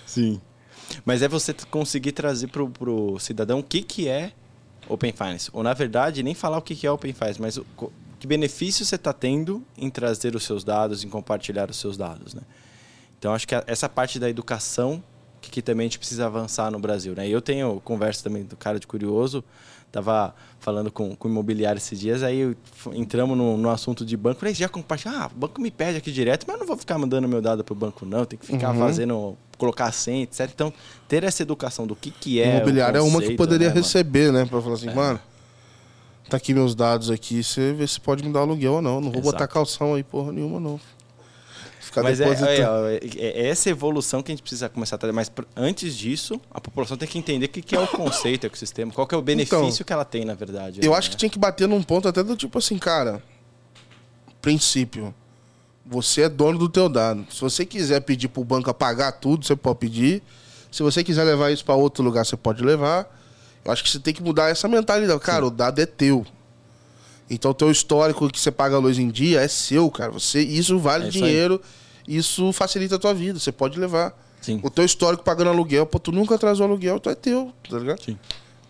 Sim. 0.07 0.41
Mas 1.05 1.23
é 1.23 1.29
você 1.29 1.55
conseguir 1.71 2.13
trazer 2.13 2.49
pro, 2.49 2.69
pro 2.69 3.19
cidadão 3.19 3.61
o 3.61 3.63
que, 3.63 3.83
que 3.83 4.09
é 4.09 4.33
Open 4.89 5.13
Finance. 5.13 5.51
Ou, 5.53 5.63
na 5.63 5.73
verdade, 5.75 6.23
nem 6.23 6.35
falar 6.35 6.59
o 6.59 6.63
que, 6.63 6.75
que 6.75 6.87
é 6.87 6.91
Open 6.91 7.13
Finance, 7.13 7.41
mas 7.41 7.57
o, 7.57 7.65
que 8.19 8.27
benefício 8.27 8.85
você 8.85 8.95
está 8.95 9.13
tendo 9.13 9.65
em 9.77 9.91
trazer 9.91 10.37
os 10.37 10.45
seus 10.45 10.63
dados, 10.63 11.03
em 11.03 11.09
compartilhar 11.09 11.71
os 11.71 11.77
seus 11.77 11.97
dados, 11.97 12.35
né? 12.35 12.43
Então, 13.19 13.35
acho 13.35 13.47
que 13.49 13.55
a- 13.55 13.65
essa 13.67 13.89
parte 13.89 14.19
da 14.19 14.29
educação 14.31 15.03
que, 15.41 15.51
que 15.51 15.63
também 15.63 15.87
a 15.87 15.89
gente 15.89 15.99
precisa 15.99 16.27
avançar 16.27 16.71
no 16.71 16.79
Brasil, 16.79 17.15
né? 17.15 17.29
Eu 17.29 17.41
tenho 17.43 17.81
conversa 17.81 18.23
também 18.23 18.45
do 18.45 18.57
cara 18.57 18.79
de 18.79 18.87
curioso, 18.87 19.43
tava 19.93 20.35
falando 20.59 20.91
com, 20.91 21.15
com 21.15 21.29
o 21.29 21.31
imobiliário 21.31 21.77
esses 21.79 22.01
dias, 22.01 22.23
aí 22.23 22.57
entramos 22.95 23.37
no, 23.37 23.57
no 23.59 23.69
assunto 23.69 24.05
de 24.07 24.17
banco, 24.17 24.41
falei, 24.41 24.55
já 24.55 24.69
compartilha, 24.69 25.15
ah, 25.15 25.31
o 25.33 25.39
banco 25.39 25.61
me 25.61 25.71
pede 25.71 25.99
aqui 25.99 26.11
direto, 26.11 26.45
mas 26.47 26.55
eu 26.55 26.61
não 26.61 26.67
vou 26.67 26.77
ficar 26.77 26.97
mandando 26.99 27.29
meu 27.29 27.43
dado 27.43 27.63
pro 27.63 27.75
banco 27.75 28.07
não, 28.07 28.25
tem 28.25 28.39
que 28.39 28.47
ficar 28.47 28.73
Uhum. 28.73 28.79
fazendo, 28.79 29.37
colocar 29.59 29.93
senha, 29.93 30.23
etc. 30.23 30.49
Então, 30.53 30.73
ter 31.07 31.23
essa 31.25 31.43
educação 31.43 31.87
do 31.87 31.95
que 31.95 32.11
que 32.11 32.41
é 32.41 32.57
imobiliário 32.57 32.97
é 32.99 33.03
uma 33.03 33.21
que 33.21 33.35
poderia 33.37 33.69
né, 33.69 33.75
receber, 33.75 34.33
né? 34.33 34.45
Pra 34.47 34.61
falar 34.63 34.75
assim, 34.75 34.89
É. 34.89 34.95
mano, 34.95 35.21
tá 36.31 36.37
aqui 36.39 36.55
meus 36.55 36.75
dados 36.75 37.11
aqui, 37.11 37.43
você 37.45 37.73
vê 37.73 37.87
se 37.87 38.01
pode 38.01 38.25
me 38.25 38.33
dar 38.33 38.41
aluguel 38.41 38.75
ou 38.75 38.83
não. 38.83 38.95
Não 39.01 39.11
vou 39.11 39.21
Exato. 39.21 39.33
botar 39.33 39.47
calção 39.47 39.95
aí, 39.95 40.03
porra 40.03 40.33
nenhuma, 40.33 40.59
não. 40.59 40.81
Ficar 41.93 42.03
Mas 42.05 42.23
é, 42.23 42.25
depositando. 42.25 42.89
é, 42.89 42.95
é- 42.95 43.43
é 43.43 43.49
essa 43.49 43.69
evolução 43.69 44.23
que 44.23 44.33
a 44.33 44.35
gente 44.35 44.41
precisa 44.41 44.67
começar 44.67 44.97
a 44.97 44.99
trazer. 44.99 45.13
Mas 45.13 45.31
antes 45.55 45.95
disso, 45.95 46.41
a 46.51 46.59
população 46.59 46.97
tem 46.97 47.07
que 47.07 47.19
entender 47.19 47.45
o 47.45 47.49
que, 47.51 47.61
que 47.61 47.77
é 47.77 47.79
o 47.79 47.87
conceito, 47.87 48.45
o 48.45 48.47
ecossistema, 48.47 48.91
qual 48.91 49.07
que 49.07 49.15
é 49.15 49.19
o 49.19 49.21
benefício 49.21 49.85
que 49.85 49.93
ela 49.93 50.05
tem, 50.05 50.25
na 50.25 50.33
verdade. 50.33 50.81
Eu 50.83 50.93
né? 50.93 50.97
acho 50.97 51.11
que 51.11 51.19
tinha 51.19 51.29
que 51.29 51.39
bater 51.39 51.69
num 51.69 51.83
ponto 51.83 52.09
até 52.09 52.23
do 52.23 52.35
tipo 52.35 52.57
assim, 52.57 52.79
cara. 52.79 53.23
Princípio. 54.41 55.15
Você 55.85 56.23
é 56.23 56.29
dono 56.31 56.59
do 56.59 56.69
teu 56.71 56.89
dado. 56.89 57.27
Se 57.31 57.43
você 57.43 57.67
quiser 57.67 58.01
pedir 58.01 58.29
pro 58.29 58.43
banco 58.43 58.71
apagar 58.71 59.13
tudo, 59.13 59.45
você 59.45 59.55
pode 59.55 59.79
pedir. 59.79 60.23
Se 60.71 60.83
você 60.83 61.05
quiser 61.05 61.25
levar 61.25 61.51
isso 61.51 61.63
para 61.63 61.75
outro 61.75 62.03
lugar, 62.03 62.25
você 62.25 62.39
pode 62.39 62.65
levar. 62.65 63.07
Eu 63.63 63.71
acho 63.71 63.85
que 63.85 63.91
você 63.91 63.99
tem 63.99 64.15
que 64.15 64.23
mudar 64.23 64.49
essa 64.49 64.67
mentalidade. 64.67 65.21
Cara, 65.21 65.47
o 65.47 65.51
dado 65.51 65.79
é 65.79 65.85
teu. 65.85 66.25
Então, 67.29 67.51
o 67.51 67.55
teu 67.55 67.71
histórico 67.71 68.31
que 68.31 68.41
você 68.41 68.51
paga 68.51 68.77
a 68.77 68.79
luz 68.79 68.99
em 68.99 69.11
dia 69.11 69.41
é 69.43 69.49
seu, 69.49 69.91
cara. 69.91 70.11
Você, 70.13 70.41
isso 70.41 70.79
vale 70.79 71.07
É 71.07 71.09
isso 71.09 71.25
aí. 71.25 71.61
Isso 72.07 72.53
facilita 72.53 72.97
a 72.97 72.99
tua 72.99 73.15
vida. 73.15 73.39
Você 73.39 73.53
pode 73.53 73.79
levar. 73.79 74.17
Sim. 74.41 74.61
O 74.63 74.71
teu 74.71 74.85
histórico 74.85 75.23
pagando 75.23 75.51
aluguel, 75.51 75.87
pô, 75.87 75.99
tu 75.99 76.11
nunca 76.11 76.35
atrasou 76.35 76.67
aluguel, 76.67 76.99
tu 76.99 77.09
é 77.09 77.15
teu, 77.15 77.53
tá 77.69 77.79
ligado? 77.79 78.03
Sim. 78.03 78.19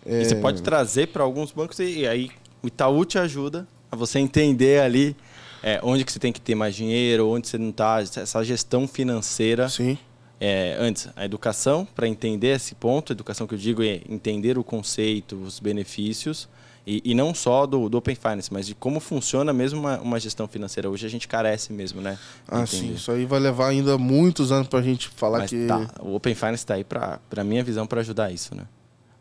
É. 0.05 0.21
E 0.21 0.25
você 0.25 0.35
pode 0.35 0.61
trazer 0.61 1.07
para 1.07 1.23
alguns 1.23 1.51
bancos 1.51 1.79
e, 1.79 1.99
e 1.99 2.07
aí 2.07 2.29
o 2.61 2.67
Itaú 2.67 3.05
te 3.05 3.17
ajuda 3.17 3.67
a 3.91 3.95
você 3.95 4.19
entender 4.19 4.81
ali 4.81 5.15
é, 5.63 5.79
onde 5.81 6.03
que 6.03 6.11
você 6.11 6.19
tem 6.19 6.33
que 6.33 6.41
ter 6.41 6.55
mais 6.55 6.75
dinheiro, 6.75 7.27
onde 7.29 7.47
você 7.47 7.57
não 7.57 7.69
está, 7.69 8.01
essa 8.01 8.43
gestão 8.43 8.87
financeira. 8.87 9.69
Sim. 9.69 9.97
É, 10.39 10.75
antes, 10.77 11.07
a 11.15 11.23
educação, 11.23 11.87
para 11.95 12.05
entender 12.05 12.49
esse 12.49 12.75
ponto, 12.75 13.13
a 13.13 13.15
educação 13.15 13.47
que 13.47 13.53
eu 13.53 13.57
digo 13.57 13.81
é 13.81 14.01
entender 14.09 14.57
o 14.57 14.63
conceito, 14.63 15.37
os 15.37 15.59
benefícios, 15.59 16.49
e, 16.85 17.01
e 17.05 17.13
não 17.13 17.33
só 17.33 17.65
do, 17.65 17.87
do 17.87 17.97
Open 17.97 18.15
Finance, 18.15 18.51
mas 18.51 18.67
de 18.67 18.75
como 18.75 18.99
funciona 18.99 19.53
mesmo 19.53 19.79
uma, 19.79 19.99
uma 19.99 20.19
gestão 20.19 20.47
financeira. 20.47 20.89
Hoje 20.89 21.05
a 21.05 21.09
gente 21.09 21.27
carece 21.27 21.71
mesmo, 21.71 22.01
né? 22.01 22.19
Ah, 22.47 22.65
sim. 22.65 22.93
Isso 22.93 23.11
aí 23.11 23.25
vai 23.25 23.39
levar 23.39 23.69
ainda 23.69 23.97
muitos 23.97 24.51
anos 24.51 24.67
pra 24.67 24.81
gente 24.81 25.07
falar 25.09 25.39
Mas 25.39 25.49
que. 25.49 25.65
tá, 25.65 25.89
o 26.01 26.15
Open 26.15 26.35
Finance 26.35 26.55
está 26.55 26.73
aí 26.73 26.83
para 26.83 27.19
a 27.35 27.43
minha 27.43 27.63
visão 27.63 27.87
para 27.87 28.01
ajudar 28.01 28.31
isso, 28.31 28.53
né? 28.53 28.63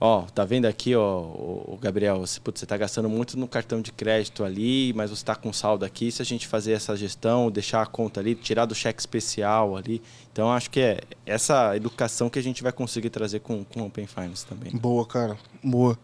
Ó, 0.05 0.23
tá 0.23 0.45
vendo 0.45 0.67
aqui, 0.67 0.97
ó, 0.97 1.21
o, 1.21 1.79
Gabriel, 1.81 2.19
você, 2.19 2.41
putz, 2.41 2.59
você 2.59 2.67
tá 2.67 2.77
gastando 2.77 3.09
muito 3.09 3.39
no 3.39 3.47
cartão 3.47 3.81
de 3.81 3.93
crédito 3.93 4.43
ali, 4.43 4.93
mas 4.97 5.11
você 5.11 5.25
tá 5.25 5.37
com 5.37 5.53
saldo 5.53 5.85
aqui, 5.85 6.11
se 6.11 6.21
a 6.21 6.25
gente 6.25 6.49
fazer 6.49 6.73
essa 6.73 6.97
gestão, 6.97 7.49
deixar 7.49 7.83
a 7.83 7.87
conta 7.87 8.19
ali, 8.19 8.35
tirar 8.35 8.67
do 8.67 8.75
cheque 8.75 8.99
especial 8.99 9.77
ali. 9.77 10.03
Então 10.33 10.51
acho 10.51 10.69
que 10.71 10.81
é 10.81 10.99
essa 11.25 11.77
educação 11.77 12.29
que 12.29 12.37
a 12.37 12.43
gente 12.43 12.65
vai 12.65 12.73
conseguir 12.73 13.11
trazer 13.11 13.39
com 13.39 13.65
com 13.65 13.83
o 13.83 13.87
Open 13.87 14.09
Finance 14.09 14.45
também. 14.45 14.73
Boa, 14.73 15.07
cara. 15.07 15.39
Boa. 15.63 15.97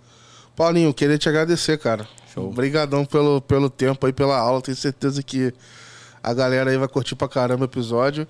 Paulinho, 0.59 0.93
queria 0.93 1.17
te 1.17 1.29
agradecer, 1.29 1.79
cara. 1.79 2.05
Show. 2.35 2.49
Obrigadão 2.49 3.05
pelo, 3.05 3.41
pelo 3.41 3.71
tempo 3.71 4.05
aí, 4.05 4.13
pela 4.13 4.37
aula. 4.37 4.61
Tenho 4.61 4.77
certeza 4.77 5.23
que 5.23 5.55
a 6.21 6.35
galera 6.35 6.69
aí 6.69 6.77
vai 6.77 6.89
curtir 6.89 7.15
pra 7.15 7.29
caramba 7.29 7.63
o 7.63 7.65
episódio. 7.67 8.27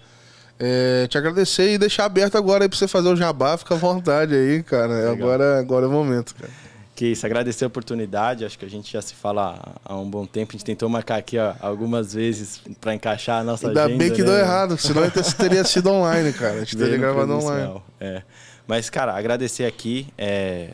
É, 0.60 1.06
te 1.06 1.16
agradecer 1.16 1.72
e 1.72 1.78
deixar 1.78 2.04
aberto 2.04 2.36
agora 2.36 2.64
aí 2.64 2.68
pra 2.68 2.76
você 2.76 2.86
fazer 2.86 3.08
o 3.08 3.16
jabá. 3.16 3.56
Fica 3.56 3.74
à 3.74 3.78
vontade 3.78 4.34
aí, 4.34 4.62
cara. 4.62 4.88
Legal. 4.88 5.12
Agora, 5.14 5.58
agora 5.58 5.86
é 5.86 5.88
o 5.88 5.90
momento, 5.90 6.34
cara. 6.34 6.52
Que 6.94 7.06
isso, 7.06 7.24
agradecer 7.24 7.64
a 7.64 7.68
oportunidade. 7.68 8.44
Acho 8.44 8.58
que 8.58 8.66
a 8.66 8.70
gente 8.70 8.92
já 8.92 9.00
se 9.00 9.14
fala 9.14 9.76
há 9.82 9.96
um 9.96 10.10
bom 10.10 10.26
tempo. 10.26 10.50
A 10.50 10.52
gente 10.52 10.66
tentou 10.66 10.86
marcar 10.90 11.16
aqui 11.16 11.38
ó, 11.38 11.54
algumas 11.60 12.12
vezes 12.12 12.60
para 12.78 12.94
encaixar 12.94 13.40
a 13.40 13.44
nossa 13.44 13.68
Ainda 13.68 13.86
agenda. 13.86 13.98
bem 13.98 14.12
que 14.12 14.20
né? 14.20 14.26
deu 14.26 14.36
errado, 14.36 14.76
senão 14.76 15.08
teria 15.38 15.64
sido 15.64 15.88
online, 15.88 16.30
cara. 16.34 16.56
A 16.56 16.58
gente 16.58 16.76
teria 16.76 16.98
gravado 16.98 17.32
online. 17.32 17.80
É. 17.98 18.22
Mas, 18.66 18.90
cara, 18.90 19.16
agradecer 19.16 19.64
aqui, 19.64 20.08
é, 20.18 20.72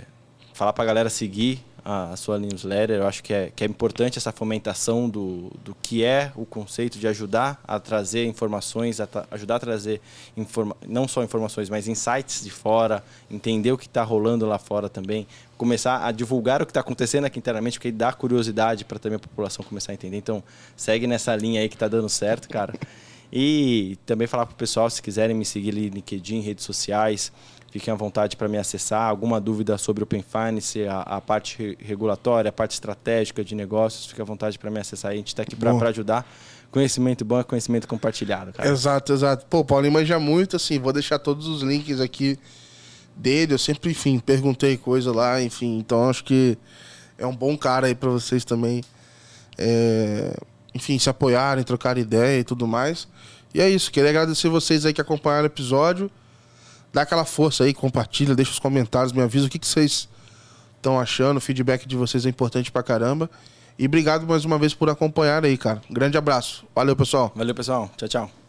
falar 0.55 0.73
pra 0.73 0.85
galera 0.85 1.11
seguir 1.11 1.63
a, 1.85 2.13
a 2.13 2.17
sua 2.17 2.39
newsletter. 2.39 2.99
Eu 2.99 3.07
acho 3.07 3.23
que 3.23 3.35
é, 3.35 3.53
que 3.55 3.63
é 3.65 3.67
importante 3.67 4.17
essa 4.17 4.33
fomentação 4.33 5.11
do, 5.11 5.51
do 5.63 5.77
que 5.83 6.03
é 6.03 6.33
o 6.35 6.47
conceito 6.47 6.99
de 6.99 7.07
ajudar 7.09 7.61
a 7.67 7.79
trazer 7.79 8.25
informações, 8.25 9.01
a 9.01 9.09
ajudar 9.33 9.57
a 9.57 9.59
trazer 9.59 10.01
informa 10.37 10.75
não 10.89 11.07
só 11.07 11.23
informações, 11.23 11.69
mas 11.69 11.89
insights 11.89 12.43
de 12.43 12.51
fora, 12.51 13.05
entender 13.31 13.73
o 13.73 13.77
que 13.77 13.87
está 13.87 14.03
rolando 14.03 14.47
lá 14.47 14.59
fora 14.59 14.89
também, 14.89 15.27
começar 15.59 16.07
a 16.07 16.13
divulgar 16.13 16.63
o 16.63 16.67
que 16.67 16.71
está 16.71 16.81
acontecendo 16.81 17.25
aqui 17.25 17.39
internamente, 17.39 17.79
porque 17.79 17.93
dá 17.93 18.13
curiosidade 18.13 18.85
para 18.85 18.99
também 18.99 19.17
a 19.17 19.21
população 19.21 19.65
começar 19.65 19.93
a 19.93 19.95
entender. 19.95 20.17
Então, 20.17 20.43
segue 20.77 21.07
nessa 21.07 21.35
linha 21.35 21.61
aí 21.61 21.69
que 21.69 21.75
está 21.75 21.89
dando 21.89 22.09
certo, 22.09 22.49
cara. 22.49 22.73
E 23.33 23.99
também 24.07 24.29
falar 24.29 24.47
pro 24.47 24.55
pessoal, 24.55 24.89
se 24.89 25.03
quiserem 25.03 25.35
me 25.35 25.45
seguir 25.45 25.71
ali 25.71 25.89
no 25.89 25.97
LinkedIn, 25.97 26.41
redes 26.41 26.65
sociais, 26.65 27.33
fiquem 27.75 27.93
à 27.93 27.97
vontade 27.97 28.37
para 28.37 28.47
me 28.47 28.57
acessar. 28.57 29.09
Alguma 29.09 29.41
dúvida 29.41 29.77
sobre 29.77 30.03
o 30.03 30.05
Open 30.05 30.23
Finance, 30.23 30.87
a, 30.87 31.01
a 31.01 31.21
parte 31.21 31.59
re- 31.59 31.79
regulatória, 31.81 32.49
a 32.49 32.53
parte 32.53 32.71
estratégica 32.71 33.43
de 33.43 33.53
negócios, 33.53 34.07
fique 34.07 34.23
à 34.23 34.25
vontade 34.25 34.57
para 34.61 34.71
me 34.71 34.79
acessar. 34.79 35.11
A 35.11 35.17
gente 35.17 35.27
está 35.27 35.43
aqui 35.43 35.57
para 35.57 35.89
ajudar. 35.89 36.25
Conhecimento 36.71 37.25
bom 37.25 37.41
é 37.41 37.43
conhecimento 37.43 37.89
compartilhado, 37.89 38.53
cara. 38.53 38.69
Exato, 38.69 39.13
exato. 39.13 39.45
Pô, 39.47 39.59
o 39.59 39.65
Paulinho 39.65 39.93
manja 39.93 40.21
muito, 40.21 40.55
assim, 40.55 40.79
vou 40.79 40.93
deixar 40.93 41.19
todos 41.19 41.49
os 41.49 41.63
links 41.63 42.01
aqui 42.01 42.39
dele. 43.17 43.55
Eu 43.55 43.59
sempre, 43.59 43.91
enfim, 43.91 44.21
perguntei 44.21 44.77
coisa 44.77 45.13
lá, 45.13 45.43
enfim. 45.43 45.77
Então 45.77 46.09
acho 46.09 46.23
que 46.23 46.57
é 47.19 47.27
um 47.27 47.35
bom 47.35 47.59
cara 47.59 47.89
aí 47.89 47.95
pra 47.97 48.11
vocês 48.11 48.45
também, 48.45 48.85
é, 49.59 50.37
enfim, 50.73 50.97
se 50.97 51.11
apoiarem, 51.11 51.65
trocar 51.65 51.99
ideia 51.99 52.39
e 52.39 52.45
tudo 52.45 52.69
mais. 52.69 53.09
E 53.53 53.61
é 53.61 53.69
isso, 53.69 53.91
queria 53.91 54.11
agradecer 54.11 54.49
vocês 54.49 54.87
aí 54.87 54.93
que 54.93 55.01
acompanharam 55.01 55.45
o 55.45 55.47
episódio. 55.47 56.09
Dá 56.95 57.03
aquela 57.03 57.25
força 57.25 57.65
aí, 57.65 57.75
compartilha, 57.75 58.37
deixa 58.37 58.53
os 58.53 58.61
comentários, 58.61 59.13
me 59.13 59.21
avisa 59.21 59.47
o 59.47 59.51
que, 59.51 59.59
que 59.59 59.67
vocês 59.67 60.09
estão 60.77 61.01
achando. 61.01 61.39
O 61.39 61.41
feedback 61.41 61.89
de 61.89 61.97
vocês 61.97 62.25
é 62.25 62.29
importante 62.29 62.71
pra 62.71 62.85
caramba. 62.85 63.29
E 63.77 63.87
obrigado 63.87 64.25
mais 64.29 64.45
uma 64.45 64.57
vez 64.61 64.73
por 64.73 64.89
acompanhar 64.89 65.45
aí, 65.45 65.59
cara. 65.59 65.83
Grande 65.91 66.17
abraço. 66.17 66.65
Valeu, 66.73 66.95
pessoal. 66.95 67.33
Valeu, 67.35 67.53
pessoal. 67.53 67.91
Tchau, 67.97 68.09
tchau. 68.09 68.44